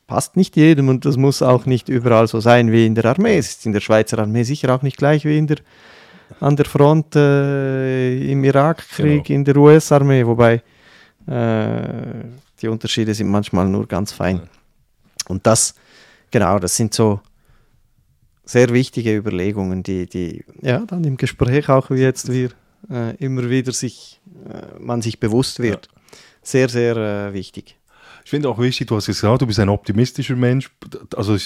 passt 0.06 0.36
nicht 0.36 0.56
jedem 0.56 0.88
und 0.88 1.04
das 1.04 1.16
muss 1.16 1.42
auch 1.42 1.66
nicht 1.66 1.88
überall 1.88 2.26
so 2.26 2.40
sein 2.40 2.72
wie 2.72 2.86
in 2.86 2.94
der 2.94 3.06
Armee. 3.06 3.38
Es 3.38 3.50
ist 3.50 3.66
in 3.66 3.72
der 3.72 3.80
Schweizer 3.80 4.18
Armee 4.18 4.42
sicher 4.42 4.74
auch 4.74 4.82
nicht 4.82 4.98
gleich 4.98 5.24
wie 5.24 5.38
in 5.38 5.46
der, 5.46 5.58
an 6.40 6.56
der 6.56 6.66
Front 6.66 7.16
äh, 7.16 8.30
im 8.30 8.44
Irakkrieg, 8.44 9.24
genau. 9.24 9.36
in 9.36 9.44
der 9.44 9.56
US-Armee, 9.56 10.26
wobei 10.26 10.62
äh, 11.26 12.24
die 12.60 12.68
Unterschiede 12.68 13.14
sind 13.14 13.28
manchmal 13.28 13.66
nur 13.66 13.86
ganz 13.86 14.12
fein. 14.12 14.42
Und 15.28 15.46
das, 15.46 15.74
genau, 16.30 16.58
das 16.58 16.76
sind 16.76 16.92
so 16.92 17.20
sehr 18.44 18.70
wichtige 18.70 19.16
Überlegungen, 19.16 19.82
die, 19.82 20.06
die 20.06 20.44
ja 20.60 20.80
dann 20.86 21.04
im 21.04 21.16
Gespräch 21.16 21.68
auch 21.68 21.90
wie 21.90 22.00
jetzt 22.00 22.30
wir 22.30 22.50
äh, 22.90 23.16
immer 23.16 23.48
wieder 23.48 23.72
sich, 23.72 24.20
äh, 24.46 24.78
man 24.78 25.02
sich 25.02 25.18
bewusst 25.18 25.60
wird. 25.60 25.86
Ja. 25.86 26.00
Sehr, 26.42 26.68
sehr 26.68 26.96
äh, 26.96 27.32
wichtig. 27.32 27.76
Ich 28.24 28.30
finde 28.30 28.48
auch 28.48 28.58
wichtig, 28.58 28.88
du 28.88 28.96
hast 28.96 29.06
gesagt, 29.06 29.42
du 29.42 29.46
bist 29.46 29.60
ein 29.60 29.68
optimistischer 29.68 30.36
Mensch. 30.36 30.70
Also 31.14 31.36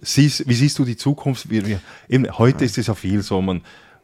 siehst, 0.00 0.48
wie 0.48 0.54
siehst 0.54 0.78
du 0.78 0.84
die 0.84 0.96
Zukunft? 0.96 1.50
Wir, 1.50 1.66
wir, 1.66 1.80
eben, 2.08 2.26
heute 2.38 2.64
ist 2.64 2.78
es 2.78 2.88
ja 2.88 2.94
viel 2.94 3.22
so, 3.22 3.40
man, 3.40 3.62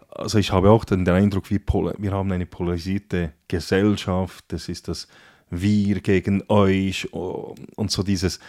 also 0.09 0.39
ich 0.39 0.53
habe 0.53 0.71
auch 0.71 0.85
den, 0.85 1.09
Eindruck, 1.09 1.51
wir, 1.51 1.61
wir 1.99 2.13
haben 2.13 2.33
eine 2.33 2.47
polarisierte 2.47 3.33
Gesellschaft, 3.49 4.45
das 4.49 4.69
ist 4.69 4.89
das 4.89 5.09
Wir 5.51 6.01
gegen 6.01 6.43
euch 6.49 7.13
und 7.13 7.91
so 7.91 8.03
dieses, 8.03 8.41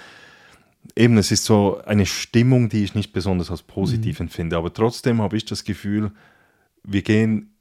eben 0.95 1.17
es 1.17 1.31
ist 1.31 1.45
so 1.45 1.81
eine 1.85 2.05
Stimmung, 2.05 2.69
die 2.69 2.83
ich 2.83 2.95
nicht 2.95 3.11
besonders 3.11 3.51
als 3.51 3.63
positiv 3.63 4.19
mhm. 4.19 4.25
empfinde, 4.25 4.57
aber 4.57 4.73
trotzdem 4.73 5.21
habe 5.21 5.35
ich 5.35 5.45
das 5.45 5.63
Gefühl, 5.63 6.11
wir 6.83 7.01
gehen 7.01 7.57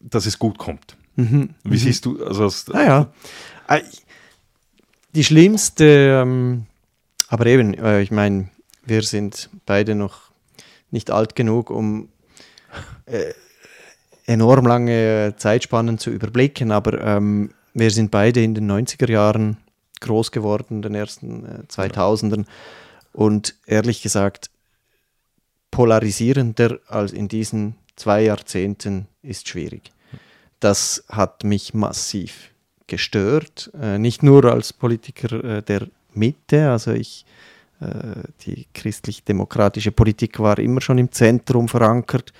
dass 0.00 0.26
es 0.26 0.38
gut 0.38 0.58
kommt. 0.58 0.96
Mhm. 1.16 1.50
Wie 1.64 1.70
mhm. 1.70 1.76
siehst 1.76 2.04
du? 2.06 2.24
Also 2.24 2.50
naja, 2.72 3.12
ah, 3.66 3.78
die 5.14 5.24
schlimmste, 5.24 6.20
ähm, 6.22 6.66
aber 7.28 7.46
eben, 7.46 7.74
äh, 7.74 8.00
ich 8.02 8.10
meine, 8.10 8.48
wir 8.84 9.02
sind 9.02 9.50
beide 9.66 9.94
noch 9.94 10.30
nicht 10.90 11.10
alt 11.10 11.34
genug, 11.34 11.70
um 11.70 12.08
äh, 13.06 13.32
enorm 14.26 14.66
lange 14.66 15.34
Zeitspannen 15.36 15.98
zu 15.98 16.10
überblicken, 16.10 16.72
aber 16.72 17.00
ähm, 17.02 17.50
wir 17.74 17.90
sind 17.90 18.10
beide 18.10 18.42
in 18.42 18.54
den 18.54 18.70
90er 18.70 19.10
Jahren 19.10 19.58
groß 20.00 20.32
geworden, 20.32 20.82
den 20.82 20.94
ersten 20.94 21.44
äh, 21.44 21.62
2000ern. 21.68 22.46
Und 23.12 23.54
ehrlich 23.66 24.02
gesagt, 24.02 24.50
polarisierender 25.70 26.78
als 26.86 27.12
in 27.12 27.28
diesen 27.28 27.76
zwei 27.96 28.22
Jahrzehnten 28.22 29.08
ist 29.22 29.48
schwierig. 29.48 29.92
Das 30.60 31.04
hat 31.08 31.44
mich 31.44 31.74
massiv 31.74 32.50
gestört, 32.88 33.70
äh, 33.80 33.98
nicht 33.98 34.22
nur 34.22 34.44
als 34.46 34.72
Politiker 34.72 35.44
äh, 35.44 35.62
der 35.62 35.86
Mitte, 36.14 36.70
also 36.70 36.90
ich, 36.90 37.24
äh, 37.80 37.86
die 38.40 38.66
christlich-demokratische 38.74 39.92
Politik 39.92 40.40
war 40.40 40.58
immer 40.58 40.80
schon 40.80 40.98
im 40.98 41.12
Zentrum 41.12 41.68
verankert. 41.68 42.32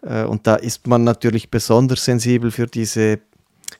Und 0.00 0.46
da 0.46 0.54
ist 0.54 0.86
man 0.86 1.02
natürlich 1.02 1.50
besonders 1.50 2.04
sensibel 2.04 2.52
für 2.52 2.68
diese 2.68 3.18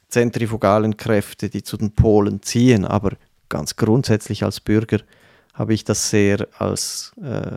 zentrifugalen 0.09 0.97
Kräfte, 0.97 1.49
die 1.49 1.62
zu 1.62 1.77
den 1.77 1.93
Polen 1.93 2.43
ziehen, 2.43 2.85
aber 2.85 3.12
ganz 3.49 3.77
grundsätzlich 3.77 4.43
als 4.43 4.59
Bürger 4.59 4.99
habe 5.55 5.74
ich 5.74 5.85
das 5.85 6.11
sehr 6.11 6.49
als 6.59 7.12
äh, 7.23 7.57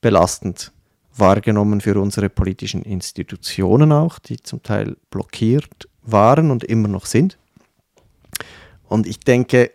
belastend 0.00 0.72
wahrgenommen 1.16 1.80
für 1.80 2.00
unsere 2.00 2.28
politischen 2.28 2.82
Institutionen 2.82 3.92
auch, 3.92 4.18
die 4.18 4.36
zum 4.36 4.62
Teil 4.62 4.96
blockiert 5.10 5.88
waren 6.02 6.50
und 6.50 6.64
immer 6.64 6.88
noch 6.88 7.06
sind. 7.06 7.38
Und 8.88 9.06
ich 9.06 9.20
denke, 9.20 9.70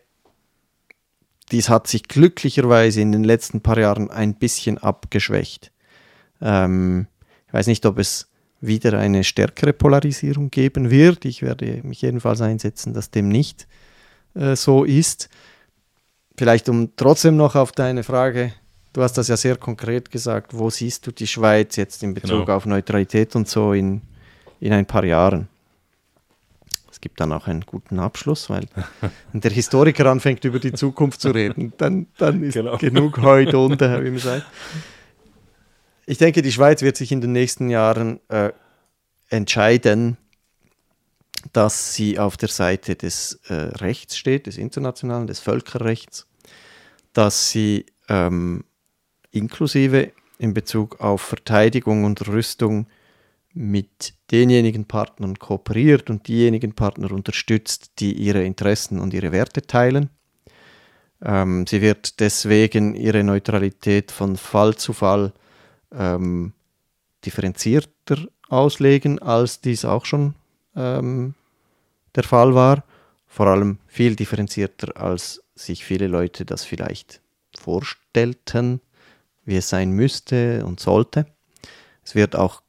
dies 1.52 1.70
hat 1.70 1.88
sich 1.88 2.04
glücklicherweise 2.04 3.02
in 3.02 3.12
den 3.12 3.24
letzten 3.24 3.62
paar 3.62 3.78
Jahren 3.78 4.10
ein 4.10 4.36
bisschen 4.36 4.78
abgeschwächt. 4.78 5.72
Ähm, 6.42 7.08
ich 7.48 7.54
weiß 7.54 7.68
nicht, 7.68 7.86
ob 7.86 8.00
es 8.00 8.30
wieder 8.62 8.98
eine 8.98 9.24
stärkere 9.24 9.74
Polarisierung 9.74 10.50
geben 10.50 10.92
wird. 10.92 11.26
Ich 11.26 11.42
werde 11.42 11.82
mich 11.84 12.02
jedenfalls 12.02 12.42
einsetzen, 12.42 12.94
dass 12.94 13.12
dem 13.12 13.28
nicht 13.28 13.68
äh, 14.34 14.56
so 14.56 14.84
ist. 14.84 15.30
Vielleicht 16.38 16.70
um 16.70 16.96
trotzdem 16.96 17.36
noch 17.36 17.56
auf 17.56 17.72
deine 17.72 18.04
Frage 18.04 18.54
Du 18.94 19.02
hast 19.02 19.18
das 19.18 19.30
ja 19.30 19.38
sehr 19.38 19.56
konkret 19.56 20.12
gesagt. 20.12 20.58
Wo 20.58 20.70
siehst 20.70 21.08
du 21.08 21.12
die 21.12 21.28
Schweiz 21.28 21.76
jetzt 21.78 22.04
in 22.04 22.14
Bezug 22.14 22.46
genau. 22.46 22.58
auf 22.58 22.66
Neutralität 22.66 23.36
und 23.36 23.48
so 23.48 23.74
in, 23.74 24.02
in 24.60 24.74
ein 24.74 24.86
paar 24.86 25.06
Jahren? 25.06 25.48
Es 27.02 27.04
gibt 27.04 27.20
dann 27.20 27.32
auch 27.34 27.48
einen 27.48 27.62
guten 27.62 27.98
Abschluss, 27.98 28.48
weil 28.52 28.68
wenn 29.32 29.42
der 29.42 29.50
Historiker 29.50 30.06
anfängt, 30.06 30.46
über 30.46 30.60
die 30.60 30.72
Zukunft 30.72 31.20
zu 31.20 31.32
reden, 31.32 31.74
dann, 31.78 32.06
dann 32.20 32.44
ist 32.44 32.54
genau. 32.54 32.78
genug 32.78 33.18
heute 33.24 33.58
unter, 33.58 34.04
wie 34.04 34.12
man 34.12 34.20
sagt. 34.20 34.46
Ich 36.06 36.20
denke, 36.20 36.44
die 36.44 36.52
Schweiz 36.52 36.84
wird 36.84 36.96
sich 36.98 37.12
in 37.12 37.20
den 37.20 37.32
nächsten 37.32 37.72
Jahren 37.72 38.20
äh, 38.30 38.52
entscheiden, 39.30 40.18
dass 41.54 41.96
sie 41.96 42.20
auf 42.20 42.38
der 42.38 42.50
Seite 42.50 42.96
des 42.96 43.40
äh, 43.48 43.54
Rechts 43.54 44.16
steht, 44.16 44.46
des 44.46 44.60
internationalen, 44.60 45.26
des 45.26 45.40
Völkerrechts, 45.40 46.28
dass 47.14 47.50
sie 47.50 47.88
ähm, 48.10 48.64
inklusive 49.32 50.12
in 50.38 50.54
Bezug 50.54 51.02
auf 51.02 51.24
Verteidigung 51.24 52.04
und 52.04 52.28
Rüstung 52.28 52.86
mit 53.54 54.14
denjenigen 54.32 54.86
Partnern 54.86 55.38
kooperiert 55.38 56.10
und 56.10 56.28
diejenigen 56.28 56.74
Partner 56.74 57.12
unterstützt, 57.12 57.92
die 58.00 58.14
ihre 58.14 58.44
Interessen 58.44 59.00
und 59.00 59.14
ihre 59.14 59.32
Werte 59.32 59.62
teilen. 59.62 60.10
Ähm, 61.22 61.68
sie 61.68 61.82
wird 61.82 62.20
deswegen 62.20 62.96
ihre 62.96 63.24
Neutralität 63.24 64.12
von 64.12 64.38
Fall 64.38 64.76
zu 64.76 64.94
Fall 64.94 65.34
ähm, 65.92 66.54
differenzierter 67.26 68.28
auslegen, 68.50 69.20
als 69.20 69.62
dies 69.62 69.86
auch 69.86 70.06
schon 70.06 70.36
ähm, 70.76 71.36
der 72.16 72.24
Fall 72.24 72.56
war. 72.56 72.84
Vor 73.28 73.48
allem 73.48 73.78
viel 73.88 74.16
differenzierter, 74.16 75.00
als 75.00 75.44
sich 75.56 75.86
viele 75.86 76.08
Leute 76.08 76.44
das 76.44 76.64
vielleicht 76.66 77.22
vorstellten, 77.58 78.82
wie 79.46 79.58
es 79.58 79.70
sein 79.70 79.92
müsste 79.92 80.66
und 80.66 80.80
sollte. 80.80 81.26
Es 82.04 82.16
wird 82.16 82.36
auch 82.36 82.62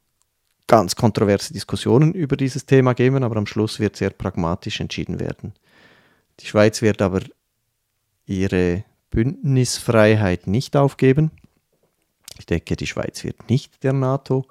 ganz 0.67 0.95
kontroverse 0.95 1.53
Diskussionen 1.53 2.13
über 2.13 2.37
dieses 2.37 2.65
Thema 2.65 2.93
geben, 2.93 3.23
aber 3.23 3.37
am 3.37 3.45
Schluss 3.45 3.79
wird 3.79 3.95
sehr 3.95 4.11
pragmatisch 4.11 4.79
entschieden 4.79 5.19
werden. 5.19 5.53
Die 6.39 6.47
Schweiz 6.47 6.81
wird 6.81 7.01
aber 7.01 7.21
ihre 8.25 8.83
Bündnisfreiheit 9.11 10.47
nicht 10.47 10.75
aufgeben. 10.75 11.31
Ich 12.39 12.45
denke, 12.45 12.75
die 12.75 12.87
Schweiz 12.87 13.23
wird 13.23 13.49
nicht 13.49 13.83
der 13.83 13.93
NATO 13.93 14.45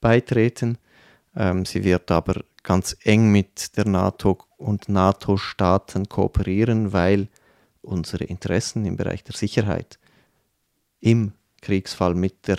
beitreten. 0.00 0.78
Ähm, 1.34 1.64
sie 1.64 1.82
wird 1.82 2.10
aber 2.10 2.44
ganz 2.62 2.96
eng 3.02 3.32
mit 3.32 3.76
der 3.76 3.86
NATO 3.86 4.38
und 4.56 4.88
NATO-Staaten 4.88 6.08
kooperieren, 6.08 6.92
weil 6.92 7.28
unsere 7.82 8.24
Interessen 8.24 8.84
im 8.84 8.96
Bereich 8.96 9.24
der 9.24 9.34
Sicherheit 9.34 9.98
im 11.00 11.32
Kriegsfall 11.60 12.14
mit 12.14 12.46
der 12.48 12.58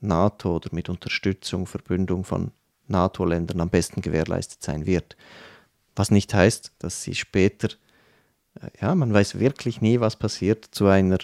NATO 0.00 0.56
oder 0.56 0.70
mit 0.72 0.88
Unterstützung, 0.88 1.66
Verbündung 1.66 2.24
von 2.24 2.52
NATO-Ländern 2.86 3.60
am 3.60 3.68
besten 3.68 4.00
gewährleistet 4.00 4.62
sein 4.62 4.86
wird. 4.86 5.16
Was 5.96 6.10
nicht 6.10 6.32
heißt, 6.32 6.72
dass 6.78 7.02
sie 7.02 7.14
später, 7.14 7.68
äh, 8.60 8.68
ja, 8.80 8.94
man 8.94 9.12
weiß 9.12 9.38
wirklich 9.38 9.80
nie, 9.80 10.00
was 10.00 10.16
passiert, 10.16 10.64
zu 10.64 10.86
einer 10.86 11.18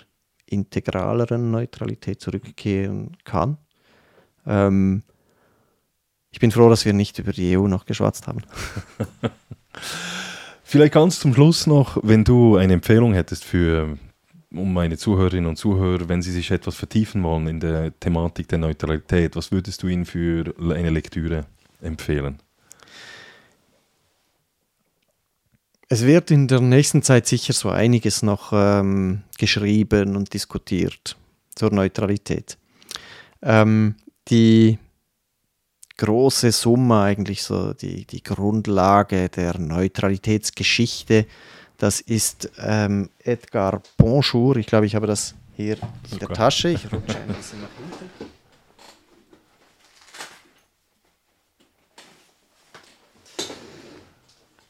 integraleren 0.47 1.51
Neutralität 1.51 2.21
zurückkehren 2.21 3.17
kann. 3.25 3.57
Ähm, 4.47 5.03
ich 6.31 6.41
bin 6.41 6.51
froh, 6.51 6.69
dass 6.69 6.85
wir 6.85 6.93
nicht 6.93 7.19
über 7.19 7.33
die 7.33 7.57
EU 7.57 7.69
noch 7.69 7.87
geschwatzt 7.87 8.27
haben. 8.27 8.43
Vielleicht 10.65 10.95
ganz 10.95 11.21
zum 11.21 11.33
Schluss 11.33 11.67
noch, 11.67 11.99
wenn 12.03 12.25
du 12.25 12.57
eine 12.57 12.73
Empfehlung 12.73 13.15
hättest 13.15 13.45
für 13.45 13.97
um 14.57 14.73
meine 14.73 14.97
Zuhörerinnen 14.97 15.49
und 15.49 15.57
Zuhörer, 15.57 16.09
wenn 16.09 16.23
sie 16.23 16.33
sich 16.33 16.51
etwas 16.51 16.77
vertiefen 16.77 17.23
wollen 17.23 17.47
in 17.47 17.61
der 17.61 17.99
Thematik 17.99 18.49
der 18.49 18.59
Neutralität, 18.59 19.37
was 19.37 19.53
würdest 19.53 19.83
du 19.83 19.89
ihnen 19.89 20.05
für 20.05 20.55
eine 20.59 20.91
Lektüre 20.91 21.47
empfehlen? 21.81 22.39
Es 25.89 26.05
wird 26.05 26.31
in 26.31 26.49
der 26.49 26.61
nächsten 26.61 27.03
Zeit 27.03 27.27
sicher 27.27 27.53
so 27.53 27.69
einiges 27.69 28.23
noch 28.23 28.53
ähm, 28.53 29.23
geschrieben 29.39 30.17
und 30.17 30.33
diskutiert 30.33 31.17
zur 31.55 31.71
Neutralität. 31.73 32.57
Ähm, 33.43 33.97
die 34.29 34.79
große 35.97 36.53
Summe, 36.53 37.03
eigentlich 37.03 37.43
so 37.43 37.75
die, 37.75 38.07
die 38.07 38.23
Grundlage 38.23 39.29
der 39.29 39.59
Neutralitätsgeschichte, 39.59 41.27
das 41.79 42.01
ist 42.01 42.51
ähm, 42.59 43.11
Edgar 43.19 43.83
Bonjour. 43.97 44.57
Ich 44.57 44.67
glaube, 44.67 44.87
ich 44.87 44.95
habe 44.95 45.07
das 45.07 45.35
hier 45.57 45.77
in 46.11 46.19
der 46.19 46.29
Tasche. 46.29 46.71
Ich 46.71 46.85
rutsche 46.85 47.19
ein 47.19 47.29
bisschen 47.35 47.61
nach 47.61 47.69
hinten. 47.77 48.33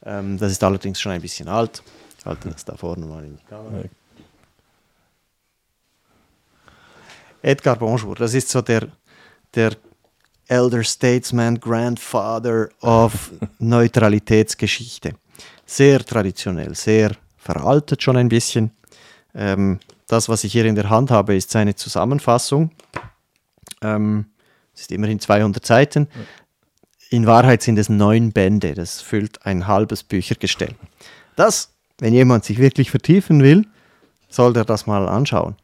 Ähm, 0.03 0.37
das 0.37 0.51
ist 0.51 0.63
allerdings 0.63 0.99
schon 0.99 1.11
ein 1.11 1.21
bisschen 1.21 1.47
alt. 1.47 1.81
Ich 2.19 2.25
halte 2.25 2.49
das 2.49 2.65
da 2.65 2.75
vorne 2.75 3.05
mal 3.05 3.23
in 3.23 3.37
die 3.37 3.45
Kamera. 3.45 3.83
Edgar 7.41 7.75
Bonjour, 7.75 8.15
das 8.15 8.33
ist 8.33 8.49
so 8.49 8.61
der, 8.61 8.87
der 9.53 9.75
Elder 10.47 10.83
Statesman, 10.83 11.59
Grandfather 11.59 12.69
of 12.81 13.31
Neutralitätsgeschichte 13.59 15.13
sehr 15.65 16.03
traditionell, 16.03 16.75
sehr 16.75 17.11
veraltet 17.37 18.01
schon 18.01 18.17
ein 18.17 18.29
bisschen. 18.29 18.71
Ähm, 19.33 19.79
das, 20.07 20.29
was 20.29 20.43
ich 20.43 20.51
hier 20.51 20.65
in 20.65 20.75
der 20.75 20.89
Hand 20.89 21.11
habe, 21.11 21.35
ist 21.35 21.51
seine 21.51 21.75
Zusammenfassung. 21.75 22.71
Ähm, 23.81 24.25
es 24.73 24.81
ist 24.81 24.91
immerhin 24.91 25.19
200 25.19 25.65
Seiten. 25.65 26.07
In 27.09 27.25
Wahrheit 27.25 27.61
sind 27.61 27.77
es 27.77 27.89
neun 27.89 28.31
Bände. 28.31 28.73
Das 28.73 29.01
füllt 29.01 29.45
ein 29.45 29.67
halbes 29.67 30.03
Büchergestell. 30.03 30.75
Das, 31.35 31.71
wenn 31.99 32.13
jemand 32.13 32.45
sich 32.45 32.57
wirklich 32.57 32.91
vertiefen 32.91 33.41
will, 33.41 33.65
soll 34.29 34.53
der 34.53 34.65
das 34.65 34.85
mal 34.85 35.07
anschauen. 35.07 35.55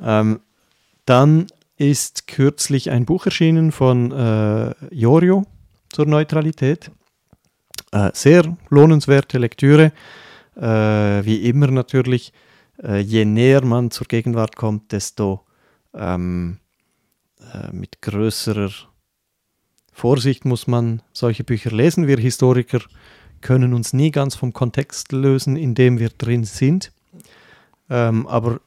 Ähm, 0.00 0.40
dann 1.04 1.46
ist 1.76 2.26
kürzlich 2.26 2.90
ein 2.90 3.04
Buch 3.04 3.26
erschienen 3.26 3.72
von 3.72 4.10
äh, 4.12 4.74
Jorio 4.90 5.44
zur 5.90 6.06
Neutralität. 6.06 6.90
Äh, 7.92 8.10
sehr 8.14 8.56
lohnenswerte 8.68 9.38
Lektüre. 9.38 9.92
Äh, 10.56 11.24
wie 11.24 11.48
immer 11.48 11.68
natürlich, 11.68 12.32
äh, 12.82 13.00
je 13.00 13.24
näher 13.24 13.64
man 13.64 13.90
zur 13.90 14.06
Gegenwart 14.06 14.56
kommt, 14.56 14.92
desto 14.92 15.44
ähm, 15.94 16.58
äh, 17.52 17.72
mit 17.72 18.02
größerer 18.02 18.70
Vorsicht 19.92 20.44
muss 20.44 20.66
man 20.66 21.02
solche 21.12 21.44
Bücher 21.44 21.70
lesen. 21.70 22.06
Wir 22.06 22.18
Historiker 22.18 22.80
können 23.40 23.72
uns 23.72 23.92
nie 23.92 24.10
ganz 24.10 24.34
vom 24.34 24.52
Kontext 24.52 25.12
lösen, 25.12 25.56
in 25.56 25.74
dem 25.74 25.98
wir 25.98 26.10
drin 26.10 26.44
sind. 26.44 26.92
Ähm, 27.88 28.26
aber 28.26 28.60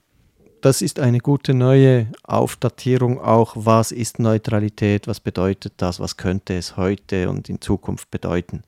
das 0.61 0.81
ist 0.81 0.99
eine 0.99 1.19
gute 1.19 1.53
neue 1.53 2.07
Aufdatierung 2.23 3.19
auch, 3.19 3.53
was 3.55 3.91
ist 3.91 4.19
Neutralität, 4.19 5.07
was 5.07 5.19
bedeutet 5.19 5.73
das, 5.77 5.99
was 5.99 6.17
könnte 6.17 6.55
es 6.55 6.77
heute 6.77 7.29
und 7.29 7.49
in 7.49 7.61
Zukunft 7.61 8.11
bedeuten. 8.11 8.63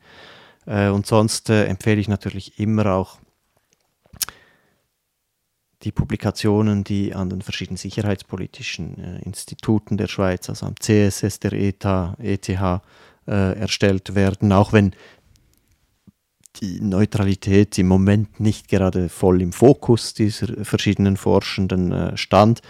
Äh, 0.72 0.90
und 0.90 1.06
sonst 1.06 1.50
äh, 1.50 1.66
empfehle 1.66 2.00
ich 2.00 2.08
natürlich 2.08 2.58
immer 2.58 2.94
auch 2.94 3.20
die 5.84 5.92
Publikationen, 5.92 6.84
die 6.84 7.14
an 7.14 7.30
den 7.30 7.42
verschiedenen 7.42 7.78
sicherheitspolitischen 7.78 8.98
äh, 8.98 9.22
Instituten 9.24 9.98
der 9.98 10.08
Schweiz, 10.08 10.48
also 10.50 10.66
am 10.68 10.76
CSS, 10.80 11.40
der 11.40 11.54
ETA, 11.54 12.16
ETH, 12.20 12.50
erstellt 13.28 14.16
werden, 14.16 14.52
auch 14.52 14.74
wenn 14.74 14.94
die 16.60 16.82
Neutralität 16.82 17.78
im 17.78 17.88
Moment 17.88 18.40
nicht 18.40 18.68
gerade 18.68 19.10
voll 19.10 19.44
im 19.44 19.54
Fokus 19.54 20.16
dieser 20.16 20.66
verschiedenen 20.66 21.18
Forschenden 21.18 22.18
stand. 22.18 22.62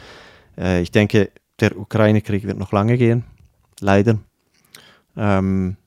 Ich 0.58 0.92
denke, 0.92 1.32
der 1.62 1.78
Ukraine-Krieg 1.78 2.46
wird 2.46 2.60
noch 2.60 2.74
lange 2.74 2.98
gehen, 2.98 3.24
leider. 3.80 4.20
Ähm, 5.16 5.78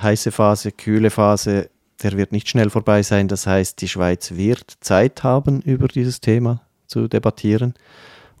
heiße 0.00 0.32
Phase, 0.32 0.72
kühle 0.72 1.10
Phase, 1.10 1.70
der 2.02 2.16
wird 2.16 2.32
nicht 2.32 2.48
schnell 2.48 2.70
vorbei 2.70 3.02
sein. 3.02 3.28
Das 3.28 3.46
heißt, 3.46 3.80
die 3.80 3.88
Schweiz 3.88 4.32
wird 4.32 4.76
Zeit 4.80 5.22
haben, 5.22 5.60
über 5.62 5.88
dieses 5.88 6.20
Thema 6.20 6.62
zu 6.86 7.08
debattieren. 7.08 7.74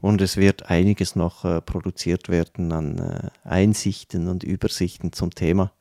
Und 0.00 0.20
es 0.20 0.36
wird 0.36 0.68
einiges 0.68 1.16
noch 1.16 1.44
äh, 1.44 1.60
produziert 1.62 2.28
werden 2.28 2.72
an 2.72 2.98
äh, 2.98 3.48
Einsichten 3.48 4.28
und 4.28 4.42
Übersichten 4.42 5.12
zum 5.12 5.30
Thema. 5.34 5.72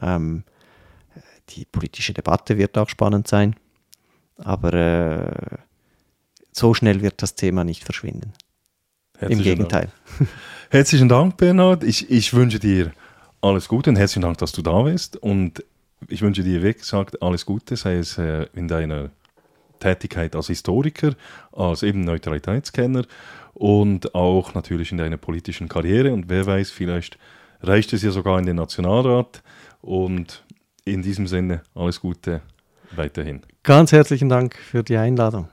Ähm, 0.00 0.44
die 1.50 1.64
politische 1.64 2.12
Debatte 2.12 2.58
wird 2.58 2.76
auch 2.76 2.88
spannend 2.88 3.28
sein. 3.28 3.56
Aber 4.36 4.74
äh, 4.74 5.58
so 6.52 6.74
schnell 6.74 7.00
wird 7.00 7.22
das 7.22 7.34
Thema 7.34 7.64
nicht 7.64 7.84
verschwinden. 7.84 8.32
Herzlichen 9.16 9.40
Im 9.40 9.44
Gegenteil. 9.44 9.88
Dank. 10.18 10.28
Herzlichen 10.70 11.08
Dank, 11.08 11.36
Bernhard. 11.38 11.82
Ich, 11.84 12.10
ich 12.10 12.34
wünsche 12.34 12.58
dir 12.58 12.92
alles 13.46 13.68
Gute 13.68 13.90
und 13.90 13.96
herzlichen 13.96 14.22
Dank, 14.22 14.38
dass 14.38 14.52
du 14.52 14.62
da 14.62 14.82
bist. 14.82 15.16
Und 15.16 15.64
ich 16.08 16.22
wünsche 16.22 16.42
dir, 16.42 16.62
wie 16.62 16.72
gesagt, 16.72 17.22
alles 17.22 17.46
Gute, 17.46 17.76
sei 17.76 17.96
es 17.96 18.18
äh, 18.18 18.46
in 18.54 18.68
deiner 18.68 19.10
Tätigkeit 19.80 20.34
als 20.34 20.48
Historiker, 20.48 21.14
als 21.52 21.82
eben 21.82 22.02
Neutralitätskenner 22.02 23.04
und 23.54 24.14
auch 24.14 24.54
natürlich 24.54 24.92
in 24.92 24.98
deiner 24.98 25.16
politischen 25.16 25.68
Karriere. 25.68 26.12
Und 26.12 26.28
wer 26.28 26.46
weiß, 26.46 26.70
vielleicht 26.70 27.18
reicht 27.62 27.92
es 27.92 28.02
ja 28.02 28.10
sogar 28.10 28.38
in 28.38 28.46
den 28.46 28.56
Nationalrat. 28.56 29.42
Und 29.80 30.44
in 30.84 31.02
diesem 31.02 31.26
Sinne 31.26 31.62
alles 31.74 32.00
Gute 32.00 32.40
weiterhin. 32.92 33.42
Ganz 33.62 33.92
herzlichen 33.92 34.28
Dank 34.28 34.56
für 34.56 34.82
die 34.82 34.96
Einladung. 34.96 35.48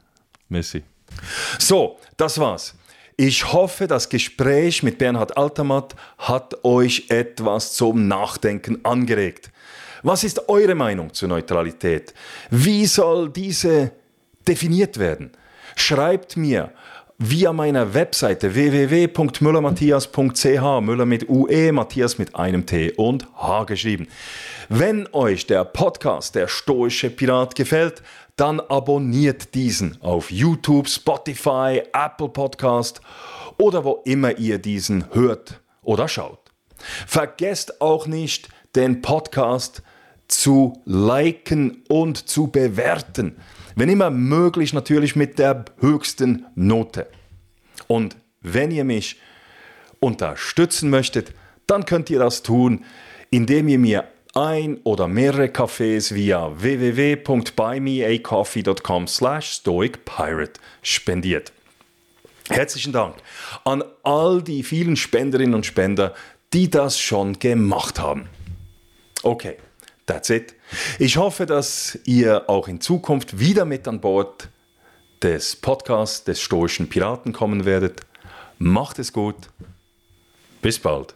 Messi. 0.48 0.84
So, 1.60 1.98
das 2.18 2.40
war's. 2.40 2.76
Ich 3.16 3.54
hoffe, 3.54 3.86
das 3.86 4.10
Gespräch 4.10 4.82
mit 4.82 4.98
Bernhard 4.98 5.38
Altermatt 5.38 5.94
hat 6.18 6.64
euch 6.64 7.06
etwas 7.10 7.74
zum 7.74 8.08
Nachdenken 8.08 8.84
angeregt. 8.84 9.52
Was 10.02 10.24
ist 10.24 10.50
eure 10.50 10.74
Meinung 10.74 11.14
zur 11.14 11.30
Neutralität? 11.30 12.12
Wie 12.50 12.88
soll 12.88 13.30
diese 13.30 13.92
definiert 14.48 14.98
werden? 14.98 15.30
Schreibt 15.76 16.38
mir 16.38 16.72
via 17.20 17.54
meiner 17.54 17.94
Webseite 17.94 18.56
www.müllermatthias.ch, 18.56 20.82
Müller 20.82 21.06
mit 21.06 21.30
UE, 21.30 21.72
Matthias 21.72 22.18
mit 22.18 22.36
einem 22.36 22.66
T 22.66 22.94
und 22.94 23.28
H 23.36 23.66
geschrieben. 23.66 24.08
Wenn 24.70 25.08
euch 25.14 25.46
der 25.46 25.66
Podcast 25.66 26.34
Der 26.36 26.48
Stoische 26.48 27.12
Pirat 27.12 27.56
gefällt, 27.56 28.02
dann 28.36 28.60
abonniert 28.60 29.54
diesen 29.54 30.02
auf 30.02 30.32
YouTube, 30.32 30.90
Spotify, 30.90 31.84
Apple 31.94 32.30
Podcast 32.30 33.02
oder 33.58 33.84
wo 33.84 34.02
immer 34.06 34.38
ihr 34.38 34.58
diesen 34.58 35.14
hört 35.14 35.62
oder 35.82 36.08
schaut. 36.08 36.52
Vergesst 37.08 37.82
auch 37.82 38.08
nicht, 38.08 38.50
den 38.76 39.02
Podcast 39.02 39.84
zu 40.28 40.82
liken 40.86 41.84
und 41.90 42.28
zu 42.28 42.48
bewerten. 42.48 43.38
Wenn 43.76 43.90
immer 43.90 44.10
möglich 44.10 44.74
natürlich 44.74 45.16
mit 45.16 45.38
der 45.38 45.66
höchsten 45.80 46.46
Note. 46.56 47.08
Und 47.88 48.18
wenn 48.42 48.72
ihr 48.72 48.84
mich 48.84 49.20
unterstützen 50.00 50.90
möchtet, 50.90 51.34
dann 51.68 51.86
könnt 51.86 52.10
ihr 52.10 52.20
das 52.20 52.44
tun, 52.44 52.84
indem 53.30 53.68
ihr 53.68 53.80
mir 53.80 54.08
ein 54.34 54.80
oder 54.84 55.08
mehrere 55.08 55.48
Kaffees 55.50 56.14
via 56.14 56.52
www.buymeacoffee.com 56.60 59.08
slash 59.08 59.54
stoicpirate 59.54 60.60
spendiert. 60.82 61.54
Herzlichen 62.50 62.92
Dank 62.92 63.16
an 63.64 63.84
all 64.04 64.42
die 64.42 64.64
vielen 64.64 64.98
Spenderinnen 64.98 65.54
und 65.54 65.66
Spender, 65.66 66.14
die 66.52 66.70
das 66.70 67.00
schon 67.00 67.40
gemacht 67.40 68.00
haben. 68.00 68.28
Okay, 69.22 69.56
that's 70.06 70.30
it. 70.30 70.54
Ich 71.00 71.16
hoffe, 71.18 71.46
dass 71.46 71.98
ihr 72.06 72.50
auch 72.50 72.68
in 72.68 72.82
Zukunft 72.82 73.40
wieder 73.40 73.64
mit 73.66 73.88
an 73.88 74.02
Bord 74.02 74.50
des 75.22 75.56
Podcasts 75.56 76.26
des 76.26 76.42
Stoischen 76.42 76.90
Piraten 76.90 77.32
kommen 77.32 77.66
werdet. 77.66 78.02
Macht 78.58 79.00
es 79.00 79.14
gut. 79.14 79.50
Bis 80.62 80.80
bald. 80.80 81.16